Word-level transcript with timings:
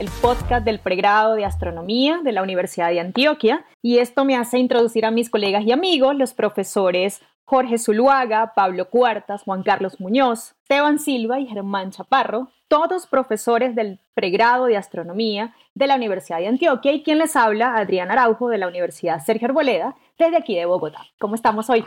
el 0.00 0.08
podcast 0.22 0.64
del 0.64 0.78
pregrado 0.78 1.34
de 1.34 1.44
astronomía 1.44 2.20
de 2.24 2.32
la 2.32 2.42
Universidad 2.42 2.88
de 2.88 3.00
Antioquia. 3.00 3.66
Y 3.82 3.98
esto 3.98 4.24
me 4.24 4.34
hace 4.34 4.58
introducir 4.58 5.04
a 5.04 5.10
mis 5.10 5.28
colegas 5.28 5.62
y 5.66 5.72
amigos, 5.72 6.16
los 6.16 6.32
profesores 6.32 7.20
Jorge 7.44 7.76
Zuluaga, 7.76 8.54
Pablo 8.54 8.88
Cuartas, 8.88 9.42
Juan 9.42 9.62
Carlos 9.62 10.00
Muñoz, 10.00 10.54
Esteban 10.62 10.98
Silva 10.98 11.38
y 11.38 11.46
Germán 11.46 11.90
Chaparro, 11.90 12.48
todos 12.68 13.06
profesores 13.06 13.74
del 13.74 13.98
pregrado 14.14 14.64
de 14.66 14.78
astronomía 14.78 15.54
de 15.74 15.86
la 15.86 15.96
Universidad 15.96 16.38
de 16.38 16.46
Antioquia 16.46 16.92
y 16.92 17.02
quien 17.02 17.18
les 17.18 17.36
habla, 17.36 17.76
Adrián 17.76 18.10
Araujo 18.10 18.48
de 18.48 18.56
la 18.56 18.68
Universidad 18.68 19.22
Sergio 19.22 19.48
Arboleda, 19.48 19.96
desde 20.18 20.38
aquí 20.38 20.56
de 20.56 20.64
Bogotá. 20.64 21.00
¿Cómo 21.18 21.34
estamos 21.34 21.68
hoy? 21.68 21.84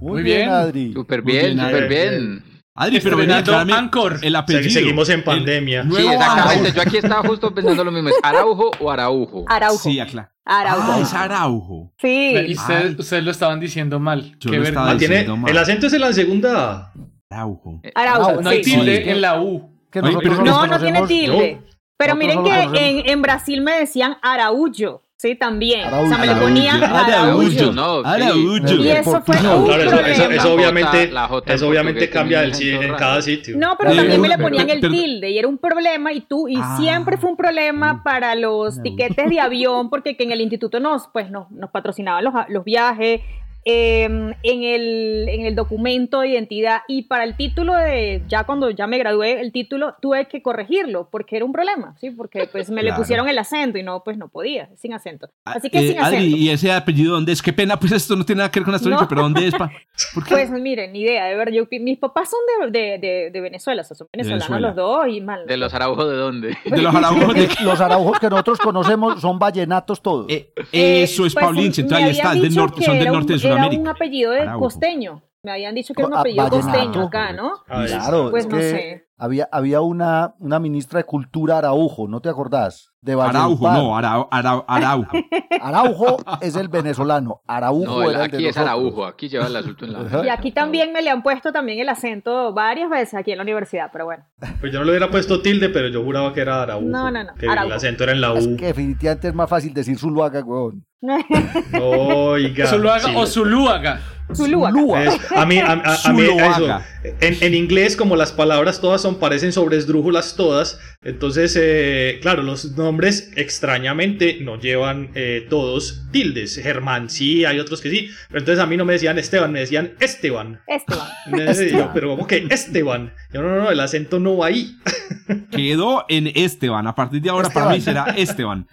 Muy, 0.00 0.22
bien, 0.22 0.50
Adri. 0.50 0.92
Súper 0.92 1.22
bien, 1.22 1.58
súper 1.58 1.88
bien. 1.88 2.49
Adri, 2.74 3.00
pero 3.00 3.16
venía 3.16 3.38
Ancor. 3.76 4.18
El 4.22 4.36
apellido. 4.36 4.70
Seguimos 4.70 5.08
en 5.08 5.24
pandemia. 5.24 5.84
sí, 5.90 6.06
exactamente. 6.06 6.72
Yo 6.72 6.82
aquí 6.82 6.96
estaba 6.98 7.26
justo 7.28 7.54
pensando 7.54 7.84
lo 7.84 7.90
mismo. 7.90 8.08
¿Es 8.08 8.16
Araujo 8.22 8.70
o 8.78 8.90
Araujo? 8.90 9.44
Araujo. 9.48 9.78
Sí, 9.78 9.98
acá. 10.00 10.32
Araujo. 10.44 10.92
Ah, 10.92 11.00
es 11.00 11.12
Araujo. 11.14 11.92
Sí. 12.00 12.34
Y 12.48 12.54
ustedes, 12.54 12.98
ustedes 12.98 13.24
lo 13.24 13.30
estaban 13.30 13.60
diciendo 13.60 14.00
mal. 14.00 14.32
Yo 14.38 14.50
Qué 14.50 14.56
lo 14.56 14.62
ver- 14.62 14.68
estaba 14.72 14.90
Ah, 14.92 14.96
tiene- 14.96 15.14
diciendo 15.16 15.36
mal. 15.36 15.50
el 15.50 15.58
acento 15.58 15.86
es 15.88 15.92
en 15.92 16.00
la 16.00 16.12
segunda. 16.12 16.92
Araujo. 17.30 17.80
Araujo, 17.94 18.40
No 18.42 18.50
hay 18.50 18.62
tilde 18.62 19.10
en 19.10 19.20
la 19.20 19.40
U. 19.40 19.70
No, 19.94 20.66
no 20.66 20.78
tiene 20.80 21.06
tilde. 21.06 21.62
Pero 21.96 22.16
miren 22.16 22.42
que 22.44 22.62
en, 23.00 23.10
en 23.10 23.22
Brasil 23.22 23.60
me 23.60 23.72
decían 23.80 24.16
Araújo, 24.22 25.02
sí, 25.20 25.34
también. 25.34 25.86
o 25.92 26.08
sea, 26.08 26.18
me 26.18 26.26
le 26.26 26.32
Araújo. 26.32 26.86
Araújo. 26.96 27.72
No, 27.72 28.02
sí. 28.02 28.02
Araujo. 28.06 28.82
Y 28.82 28.88
eso 28.90 29.20
fue 29.22 29.40
No, 29.42 29.56
un 29.58 29.64
Claro, 29.66 29.82
eso, 29.82 29.90
problema. 29.90 30.08
eso- 30.14 30.30
eso 30.30 30.48
La 30.48 30.54
obviamente, 30.54 30.98
J- 30.98 31.12
la 31.12 31.28
J 31.28 31.50
en 31.50 31.54
eso 31.56 31.68
obviamente 31.68 32.10
cambia 32.10 32.40
acento 32.40 32.82
en 32.82 32.94
cada 32.94 33.22
sitio. 33.22 33.56
No, 33.58 33.76
pero 33.78 33.94
también 33.94 34.20
me 34.20 34.28
le 34.28 34.38
ponían 34.38 34.70
el 34.70 34.80
tilde 34.80 35.30
y 35.30 35.38
era 35.38 35.46
un 35.48 35.58
problema 35.58 36.12
y 36.12 36.20
tú 36.22 36.48
y 36.48 36.56
Ah. 36.56 36.76
siempre 36.78 37.16
fue 37.18 37.30
un 37.30 37.36
problema 37.36 38.02
para 38.02 38.34
los 38.34 38.76
No. 38.78 38.82
tiquetes 38.82 39.28
de 39.28 39.40
avión 39.40 39.90
porque 39.90 40.16
que 40.16 40.24
en 40.24 40.32
el 40.32 40.40
instituto 40.40 40.80
nos 40.80 41.08
pues 41.12 41.30
nos, 41.30 41.50
nos 41.50 41.70
patrocinaban 41.70 42.24
los, 42.24 42.32
los 42.48 42.64
viajes 42.64 43.20
eh, 43.64 44.04
en 44.04 44.62
el 44.62 45.28
en 45.28 45.46
el 45.46 45.54
documento 45.54 46.20
de 46.20 46.28
identidad 46.28 46.78
y 46.88 47.02
para 47.02 47.24
el 47.24 47.36
título 47.36 47.74
de 47.74 48.22
ya 48.26 48.44
cuando 48.44 48.70
ya 48.70 48.86
me 48.86 48.96
gradué 48.98 49.40
el 49.40 49.52
título 49.52 49.94
tuve 50.00 50.26
que 50.28 50.40
corregirlo 50.42 51.08
porque 51.10 51.36
era 51.36 51.44
un 51.44 51.52
problema 51.52 51.94
sí 52.00 52.10
porque 52.10 52.48
pues 52.50 52.70
me 52.70 52.82
le 52.82 52.88
Claro. 52.88 53.02
pusieron 53.02 53.28
el 53.28 53.38
acento 53.38 53.76
y 53.78 53.82
no 53.82 54.02
pues 54.02 54.16
no 54.16 54.28
podía 54.28 54.70
sin 54.76 54.94
acento 54.94 55.28
Ah, 55.44 55.52
así 55.56 55.68
que 55.70 55.78
eh, 55.78 55.88
sin 55.88 55.98
acento 55.98 56.16
Adri, 56.16 56.34
¿y 56.36 56.48
ese 56.50 56.72
apellido 56.72 57.12
dónde 57.14 57.32
es? 57.32 57.42
Qué 57.42 57.52
pena, 57.52 57.78
pues 57.78 57.92
esto 57.92 58.16
no 58.16 58.24
tiene 58.24 58.38
nada 58.40 58.50
que 58.50 58.60
ver 58.60 58.64
con 58.64 58.74
astrónica, 58.74 59.02
No. 59.02 59.08
pero 59.08 59.22
¿dónde 59.22 59.46
es? 59.46 59.54
Pa? 59.54 59.70
¿Por 60.14 60.24
qué? 60.24 60.30
pues 60.30 60.50
miren 60.50 60.92
ni 60.92 61.00
idea 61.02 61.26
de 61.26 61.36
ver 61.36 61.52
yo 61.52 61.64
mis 61.70 61.98
papás 61.98 62.30
son 62.30 62.70
de, 62.72 62.78
de, 62.80 62.98
de, 62.98 63.30
de 63.30 63.40
Venezuela 63.40 63.82
o 63.82 63.84
sea, 63.84 63.96
son 63.96 64.08
venezolanos 64.12 64.48
Venezuela. 64.48 64.68
los 64.68 64.76
dos 64.76 65.08
y 65.08 65.20
mal 65.20 65.46
¿De 65.46 65.56
los 65.56 65.72
Araujo 65.74 66.06
de 66.06 66.16
dónde? 66.16 66.56
de 66.64 66.82
los 66.82 66.94
Araujos 66.94 67.34
de... 67.34 67.48
Los 67.64 67.80
araujos 67.80 68.18
que 68.18 68.28
nosotros 68.30 68.58
conocemos 68.58 69.20
son 69.20 69.38
vallenatos 69.38 70.00
todos. 70.02 70.26
Eh, 70.30 70.50
Eh, 70.72 71.02
eso 71.02 71.26
es 71.26 71.34
pues, 71.34 71.44
Paulinche, 71.44 71.82
entonces 71.82 72.06
ahí 72.06 72.10
está, 72.12 72.34
del 72.34 72.54
norte, 72.54 72.82
son 72.82 72.94
del 72.94 73.02
era 73.02 73.12
un- 73.12 73.18
Era 73.54 73.68
un 73.68 73.88
apellido 73.88 74.32
de 74.32 74.46
costeño. 74.58 75.22
Me 75.42 75.52
habían 75.52 75.74
dicho 75.74 75.94
que 75.94 76.02
era 76.02 76.08
un 76.08 76.14
Ah, 76.14 76.20
apellido 76.20 76.44
vallenato. 76.44 76.68
costeño 76.72 77.06
acá, 77.06 77.32
¿no? 77.32 77.52
Ah, 77.68 77.86
sí. 77.86 77.94
claro, 77.94 78.30
Pues 78.30 78.44
es 78.44 78.50
no 78.50 78.56
que 78.58 78.62
sé. 78.62 79.06
Había, 79.20 79.48
había 79.52 79.80
una, 79.82 80.34
una 80.38 80.58
ministra 80.58 80.98
de 80.98 81.04
Cultura 81.04 81.58
Araujo, 81.58 82.08
¿no 82.08 82.20
te 82.20 82.28
acordás? 82.28 82.88
De 83.02 83.12
Araujo, 83.12 83.70
no, 83.72 83.96
Arau, 83.96 84.28
Arau, 84.30 84.64
Araujo. 84.68 85.08
Araujo 85.62 86.16
es 86.42 86.54
el 86.56 86.68
venezolano, 86.68 87.40
Araujo 87.46 87.84
No, 87.86 88.02
el- 88.02 88.10
era 88.16 88.24
el 88.24 88.30
de 88.30 88.36
aquí 88.36 88.46
es 88.46 88.56
nosotros. 88.56 88.78
Araujo. 88.80 89.06
Aquí 89.06 89.28
lleva 89.28 89.46
el 89.46 89.56
asunto 89.56 89.84
en 89.86 89.92
la. 89.94 90.26
Y 90.26 90.28
aquí 90.28 90.52
también 90.52 90.92
me 90.92 91.00
le 91.00 91.08
han 91.10 91.22
puesto 91.22 91.52
también 91.52 91.78
el 91.78 91.88
acento 91.88 92.52
varias 92.52 92.90
veces 92.90 93.14
aquí 93.14 93.30
en 93.32 93.38
la 93.38 93.42
universidad, 93.44 93.88
pero 93.92 94.04
bueno. 94.06 94.24
Pues 94.60 94.72
yo 94.72 94.80
no 94.80 94.84
le 94.84 94.90
hubiera 94.92 95.10
puesto 95.10 95.40
tilde, 95.40 95.70
pero 95.70 95.88
yo 95.88 96.02
juraba 96.04 96.32
que 96.34 96.40
era 96.42 96.62
Araujo. 96.62 96.84
No, 96.86 97.10
no, 97.10 97.24
no, 97.24 97.34
Que 97.34 97.46
Araujo. 97.48 97.68
el 97.68 97.76
acento 97.76 98.02
era 98.04 98.12
en 98.12 98.20
la 98.20 98.34
Es 98.34 98.46
U. 98.46 98.56
que 98.56 98.66
definitivamente 98.66 99.28
es 99.28 99.34
más 99.34 99.48
fácil 99.48 99.72
decir 99.72 99.98
Zuluaga, 99.98 100.40
weón. 100.44 100.84
Oiga. 101.82 102.66
Zuluaga 102.66 103.00
sí. 103.08 103.14
o 103.16 103.26
Zuluaga. 103.26 104.00
Zulúa. 104.34 105.04
Es- 105.04 105.32
a 105.32 105.46
mí, 105.46 105.58
a, 105.58 105.72
a- 105.72 105.96
a 106.04 106.12
mí 106.12 106.22
eso. 106.22 106.80
En, 107.20 107.36
en 107.40 107.54
inglés, 107.54 107.96
como 107.96 108.14
las 108.16 108.32
palabras 108.32 108.80
todas 108.80 109.00
son, 109.00 109.18
parecen 109.18 109.52
sobresdrújulas 109.52 110.36
todas. 110.36 110.78
Entonces, 111.02 111.56
eh, 111.60 112.18
claro, 112.20 112.42
los 112.42 112.76
nombres 112.76 113.32
extrañamente 113.36 114.38
no 114.42 114.60
llevan 114.60 115.10
eh, 115.14 115.46
todos 115.48 116.02
tildes. 116.12 116.56
Germán 116.62 117.08
sí, 117.08 117.44
hay 117.44 117.58
otros 117.58 117.80
que 117.80 117.90
sí. 117.90 118.10
Pero 118.28 118.40
entonces 118.40 118.62
a 118.62 118.66
mí 118.66 118.76
no 118.76 118.84
me 118.84 118.92
decían 118.94 119.18
Esteban, 119.18 119.50
me 119.52 119.60
decían 119.60 119.92
Esteban. 120.00 120.60
Esteban. 120.66 121.08
Yo, 121.70 121.90
pero 121.94 122.08
¿cómo 122.10 122.26
que 122.26 122.46
Esteban? 122.50 123.12
Yo, 123.32 123.42
no, 123.42 123.48
no, 123.48 123.56
no, 123.64 123.70
el 123.70 123.80
acento 123.80 124.20
no 124.20 124.36
va 124.36 124.46
ahí. 124.48 124.76
Quedó 125.50 126.04
en 126.08 126.26
Esteban. 126.34 126.86
A 126.86 126.94
partir 126.94 127.22
de 127.22 127.30
ahora 127.30 127.48
para 127.50 127.70
mí 127.70 127.80
será 127.80 128.04
Esteban. 128.16 128.66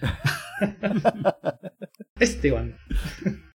Esteban. 2.19 2.75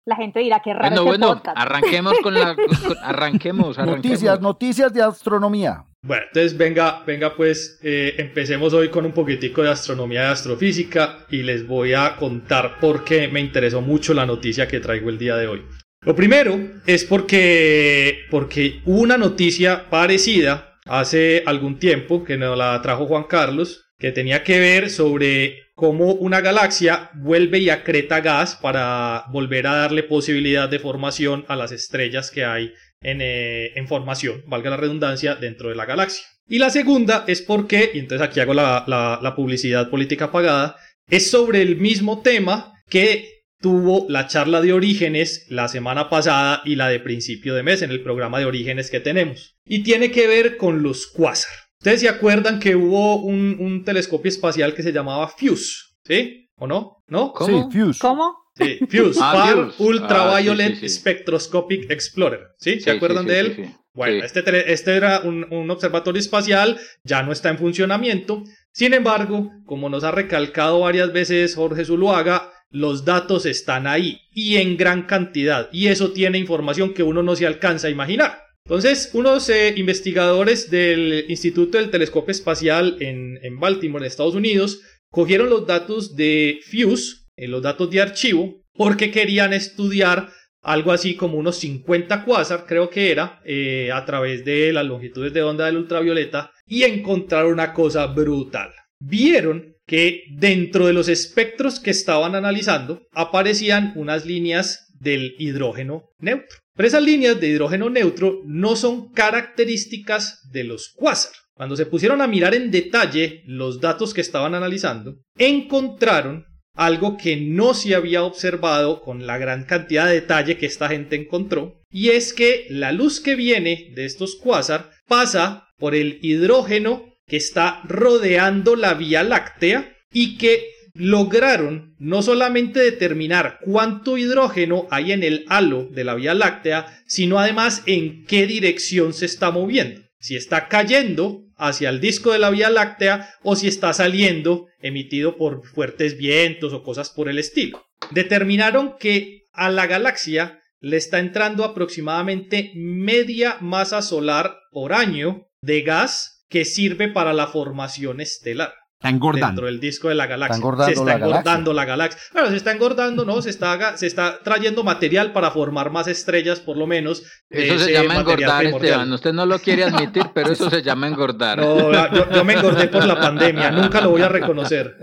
La 0.04 0.16
gente 0.16 0.40
dirá 0.40 0.60
que 0.60 0.74
raro 0.74 1.04
Bueno, 1.04 1.12
este 1.12 1.18
bueno, 1.26 1.34
podcast. 1.34 1.58
arranquemos 1.58 2.14
con 2.22 2.34
la... 2.34 2.56
con- 2.56 2.96
arranquemos, 3.02 3.78
arranquemos. 3.78 4.04
Noticias, 4.12 4.40
noticias 4.40 4.92
de 4.92 5.02
astronomía. 5.02 5.84
Bueno, 6.04 6.24
entonces 6.26 6.58
venga, 6.58 7.04
venga 7.06 7.36
pues, 7.36 7.78
eh, 7.82 8.14
empecemos 8.18 8.72
hoy 8.72 8.88
con 8.88 9.06
un 9.06 9.12
poquitico 9.12 9.62
de 9.62 9.70
astronomía 9.70 10.22
y 10.22 10.32
astrofísica 10.32 11.18
y 11.30 11.42
les 11.44 11.64
voy 11.66 11.94
a 11.94 12.16
contar 12.16 12.80
por 12.80 13.04
qué 13.04 13.28
me 13.28 13.38
interesó 13.38 13.80
mucho 13.80 14.12
la 14.12 14.26
noticia 14.26 14.66
que 14.66 14.80
traigo 14.80 15.08
el 15.08 15.18
día 15.18 15.36
de 15.36 15.46
hoy. 15.46 15.62
Lo 16.04 16.16
primero 16.16 16.58
es 16.84 17.04
porque, 17.04 18.22
porque 18.28 18.80
hubo 18.84 19.00
una 19.02 19.16
noticia 19.16 19.88
parecida 19.88 20.74
hace 20.86 21.44
algún 21.46 21.78
tiempo 21.78 22.24
que 22.24 22.36
nos 22.36 22.58
la 22.58 22.82
trajo 22.82 23.06
Juan 23.06 23.24
Carlos, 23.28 23.84
que 24.02 24.12
tenía 24.12 24.42
que 24.42 24.58
ver 24.58 24.90
sobre 24.90 25.58
cómo 25.74 26.12
una 26.14 26.40
galaxia 26.40 27.10
vuelve 27.14 27.60
y 27.60 27.70
acreta 27.70 28.20
gas 28.20 28.56
para 28.56 29.24
volver 29.30 29.66
a 29.68 29.76
darle 29.76 30.02
posibilidad 30.02 30.68
de 30.68 30.80
formación 30.80 31.44
a 31.48 31.54
las 31.54 31.70
estrellas 31.70 32.32
que 32.32 32.44
hay 32.44 32.72
en, 33.00 33.20
eh, 33.22 33.70
en 33.76 33.86
formación, 33.86 34.42
valga 34.46 34.70
la 34.70 34.76
redundancia, 34.76 35.36
dentro 35.36 35.68
de 35.70 35.76
la 35.76 35.86
galaxia. 35.86 36.24
Y 36.48 36.58
la 36.58 36.70
segunda 36.70 37.24
es 37.28 37.42
porque, 37.42 37.92
y 37.94 38.00
entonces 38.00 38.26
aquí 38.26 38.40
hago 38.40 38.54
la, 38.54 38.84
la- 38.88 39.20
la 39.22 39.36
publicidad 39.36 39.88
política 39.88 40.32
pagada, 40.32 40.76
es 41.08 41.30
sobre 41.30 41.62
el 41.62 41.76
mismo 41.76 42.22
tema 42.22 42.72
que 42.90 43.44
tuvo 43.60 44.06
la 44.08 44.26
charla 44.26 44.60
de 44.60 44.72
orígenes 44.72 45.46
la 45.48 45.68
semana 45.68 46.10
pasada 46.10 46.62
y 46.64 46.74
la 46.74 46.88
de 46.88 46.98
principio 46.98 47.54
de 47.54 47.62
mes 47.62 47.82
en 47.82 47.92
el 47.92 48.02
programa 48.02 48.40
de 48.40 48.46
orígenes 48.46 48.90
que 48.90 48.98
tenemos. 48.98 49.56
Y 49.64 49.84
tiene 49.84 50.10
que 50.10 50.26
ver 50.26 50.56
con 50.56 50.82
los 50.82 51.06
quasar. 51.06 51.54
Ustedes 51.82 52.00
se 52.00 52.08
acuerdan 52.08 52.60
que 52.60 52.76
hubo 52.76 53.16
un, 53.16 53.56
un 53.58 53.84
telescopio 53.84 54.28
espacial 54.28 54.72
que 54.72 54.84
se 54.84 54.92
llamaba 54.92 55.26
FUSE, 55.26 55.74
¿sí? 56.04 56.48
¿O 56.54 56.68
no? 56.68 57.02
¿No? 57.08 57.32
¿Cómo? 57.32 57.68
Sí, 57.72 57.76
Fuse. 57.80 57.98
¿Cómo? 58.00 58.36
Sí, 58.56 58.78
FUSE, 58.88 59.18
Ah, 59.22 59.32
Far. 59.32 59.72
Ultraviolet 59.78 60.66
Ah, 60.74 60.74
sí, 60.76 60.80
sí, 60.82 60.88
sí. 60.88 61.00
Spectroscopic 61.00 61.90
Explorer, 61.90 62.50
¿sí? 62.58 62.74
¿Se 62.74 62.82
Sí, 62.82 62.90
acuerdan 62.90 63.24
sí, 63.24 63.30
de 63.30 63.34
sí, 63.34 63.40
él? 63.46 63.52
sí, 63.56 63.64
sí. 63.64 63.76
Bueno, 63.94 64.20
Sí. 64.20 64.26
este, 64.26 64.42
tele- 64.44 64.64
este 64.72 64.94
era 64.96 65.20
un, 65.22 65.44
un 65.52 65.70
observatorio 65.72 66.20
espacial, 66.20 66.78
ya 67.02 67.24
no 67.24 67.32
está 67.32 67.50
en 67.50 67.58
funcionamiento. 67.58 68.44
Sin 68.70 68.94
embargo, 68.94 69.50
como 69.66 69.88
nos 69.88 70.04
ha 70.04 70.12
recalcado 70.12 70.78
varias 70.80 71.12
veces 71.12 71.56
Jorge 71.56 71.84
Zuluaga, 71.84 72.48
los 72.70 73.04
datos 73.04 73.44
están 73.44 73.88
ahí 73.88 74.20
y 74.32 74.56
en 74.58 74.76
gran 74.76 75.02
cantidad. 75.02 75.68
Y 75.72 75.88
eso 75.88 76.12
tiene 76.12 76.38
información 76.38 76.94
que 76.94 77.02
uno 77.02 77.22
no 77.24 77.34
se 77.36 77.46
alcanza 77.46 77.88
a 77.88 77.90
imaginar. 77.90 78.38
Entonces, 78.64 79.10
unos 79.12 79.48
eh, 79.48 79.74
investigadores 79.76 80.70
del 80.70 81.26
Instituto 81.28 81.78
del 81.78 81.90
Telescopio 81.90 82.30
Espacial 82.30 82.96
en, 83.00 83.38
en 83.42 83.58
Baltimore, 83.58 84.04
en 84.04 84.06
Estados 84.06 84.34
Unidos, 84.34 84.80
cogieron 85.10 85.50
los 85.50 85.66
datos 85.66 86.14
de 86.16 86.60
FUSE, 86.64 87.16
eh, 87.36 87.48
los 87.48 87.62
datos 87.62 87.90
de 87.90 88.00
archivo, 88.00 88.62
porque 88.72 89.10
querían 89.10 89.52
estudiar 89.52 90.30
algo 90.62 90.92
así 90.92 91.16
como 91.16 91.38
unos 91.38 91.56
50 91.56 92.24
quasar, 92.24 92.66
creo 92.66 92.88
que 92.88 93.10
era, 93.10 93.40
eh, 93.44 93.90
a 93.92 94.04
través 94.04 94.44
de 94.44 94.72
las 94.72 94.86
longitudes 94.86 95.32
de 95.32 95.42
onda 95.42 95.66
del 95.66 95.76
ultravioleta, 95.76 96.52
y 96.66 96.84
encontraron 96.84 97.52
una 97.52 97.72
cosa 97.72 98.06
brutal. 98.06 98.70
Vieron 99.00 99.76
que 99.86 100.22
dentro 100.30 100.86
de 100.86 100.92
los 100.92 101.08
espectros 101.08 101.80
que 101.80 101.90
estaban 101.90 102.36
analizando 102.36 103.02
aparecían 103.12 103.92
unas 103.96 104.24
líneas 104.24 104.91
del 105.02 105.34
hidrógeno 105.38 106.10
neutro. 106.18 106.58
Pero 106.74 106.86
esas 106.86 107.02
líneas 107.02 107.40
de 107.40 107.48
hidrógeno 107.48 107.90
neutro 107.90 108.40
no 108.46 108.76
son 108.76 109.12
características 109.12 110.48
de 110.50 110.64
los 110.64 110.92
quasar. 110.94 111.32
cuando 111.54 111.76
se 111.76 111.86
pusieron 111.86 112.22
a 112.22 112.26
mirar 112.26 112.54
en 112.54 112.70
detalle 112.70 113.42
los 113.46 113.80
datos 113.80 114.14
que 114.14 114.22
estaban 114.22 114.54
analizando, 114.54 115.16
encontraron 115.36 116.46
algo 116.74 117.16
que 117.18 117.36
no 117.36 117.74
se 117.74 117.94
había 117.94 118.24
observado 118.24 119.02
con 119.02 119.26
la 119.26 119.36
gran 119.38 119.64
cantidad 119.64 120.06
de 120.06 120.14
detalle 120.14 120.56
que 120.56 120.66
esta 120.66 120.88
gente 120.88 121.14
encontró, 121.14 121.82
y 121.90 122.08
es 122.08 122.32
que 122.32 122.66
la 122.70 122.90
luz 122.90 123.20
que 123.20 123.36
viene 123.36 123.92
de 123.94 124.06
estos 124.06 124.36
cuásar 124.36 124.90
pasa 125.06 125.68
por 125.76 125.94
el 125.94 126.18
hidrógeno 126.22 127.04
que 127.26 127.36
está 127.36 127.82
rodeando 127.84 128.74
la 128.74 128.94
Vía 128.94 129.22
Láctea 129.22 129.94
y 130.10 130.38
que 130.38 130.66
lograron 130.94 131.94
no 131.98 132.22
solamente 132.22 132.80
determinar 132.80 133.58
cuánto 133.62 134.18
hidrógeno 134.18 134.86
hay 134.90 135.12
en 135.12 135.22
el 135.22 135.44
halo 135.48 135.88
de 135.90 136.04
la 136.04 136.14
Vía 136.14 136.34
Láctea, 136.34 137.02
sino 137.06 137.38
además 137.38 137.82
en 137.86 138.24
qué 138.26 138.46
dirección 138.46 139.12
se 139.12 139.26
está 139.26 139.50
moviendo. 139.50 140.02
Si 140.18 140.36
está 140.36 140.68
cayendo 140.68 141.44
hacia 141.56 141.88
el 141.88 142.00
disco 142.00 142.32
de 142.32 142.38
la 142.38 142.50
Vía 142.50 142.70
Láctea 142.70 143.34
o 143.42 143.56
si 143.56 143.68
está 143.68 143.92
saliendo 143.92 144.66
emitido 144.80 145.36
por 145.36 145.64
fuertes 145.66 146.16
vientos 146.16 146.72
o 146.72 146.82
cosas 146.82 147.10
por 147.10 147.28
el 147.28 147.38
estilo. 147.38 147.84
Determinaron 148.10 148.96
que 148.98 149.44
a 149.52 149.70
la 149.70 149.86
galaxia 149.86 150.60
le 150.80 150.96
está 150.96 151.20
entrando 151.20 151.64
aproximadamente 151.64 152.72
media 152.74 153.56
masa 153.60 154.02
solar 154.02 154.58
por 154.72 154.92
año 154.92 155.46
de 155.62 155.82
gas 155.82 156.44
que 156.48 156.64
sirve 156.64 157.08
para 157.08 157.32
la 157.32 157.46
formación 157.46 158.20
estelar. 158.20 158.74
Está 159.02 159.10
engordando. 159.10 159.46
Dentro 159.48 159.66
del 159.66 159.80
disco 159.80 160.08
de 160.10 160.14
la 160.14 160.28
galaxia. 160.28 160.54
Está 160.54 160.64
engordando 160.64 160.86
se 160.86 160.92
está 160.92 161.18
la 161.18 161.24
engordando 161.26 161.72
la 161.72 161.84
galaxia. 161.84 162.22
Bueno, 162.32 162.50
se 162.50 162.56
está 162.56 162.70
engordando, 162.70 163.24
¿no? 163.24 163.42
Se 163.42 163.50
está, 163.50 163.96
se 163.96 164.06
está 164.06 164.38
trayendo 164.44 164.84
material 164.84 165.32
para 165.32 165.50
formar 165.50 165.90
más 165.90 166.06
estrellas, 166.06 166.60
por 166.60 166.76
lo 166.76 166.86
menos. 166.86 167.24
de 167.50 167.66
Eso 167.66 167.78
se 167.80 167.84
ese 167.86 167.92
llama 167.94 168.14
material 168.14 168.30
engordar, 168.30 168.60
primordial. 168.60 168.92
Esteban. 168.92 169.12
Usted 169.12 169.32
no 169.32 169.46
lo 169.46 169.58
quiere 169.58 169.82
admitir, 169.82 170.26
pero 170.32 170.52
eso 170.52 170.70
se 170.70 170.82
llama 170.82 171.08
engordar. 171.08 171.58
No, 171.58 172.14
yo, 172.14 172.30
yo 172.30 172.44
me 172.44 172.52
engordé 172.52 172.86
por 172.86 173.04
la 173.04 173.18
pandemia, 173.18 173.70
nunca 173.72 174.00
lo 174.00 174.10
voy 174.10 174.22
a 174.22 174.28
reconocer. 174.28 174.96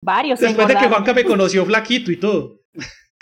Varios 0.00 0.38
se 0.38 0.46
Después 0.46 0.68
de 0.68 0.74
que 0.74 0.78
engordaron. 0.78 1.04
Juanca 1.04 1.14
me 1.14 1.24
conoció 1.24 1.66
flaquito 1.66 2.12
y 2.12 2.16
todo. 2.18 2.60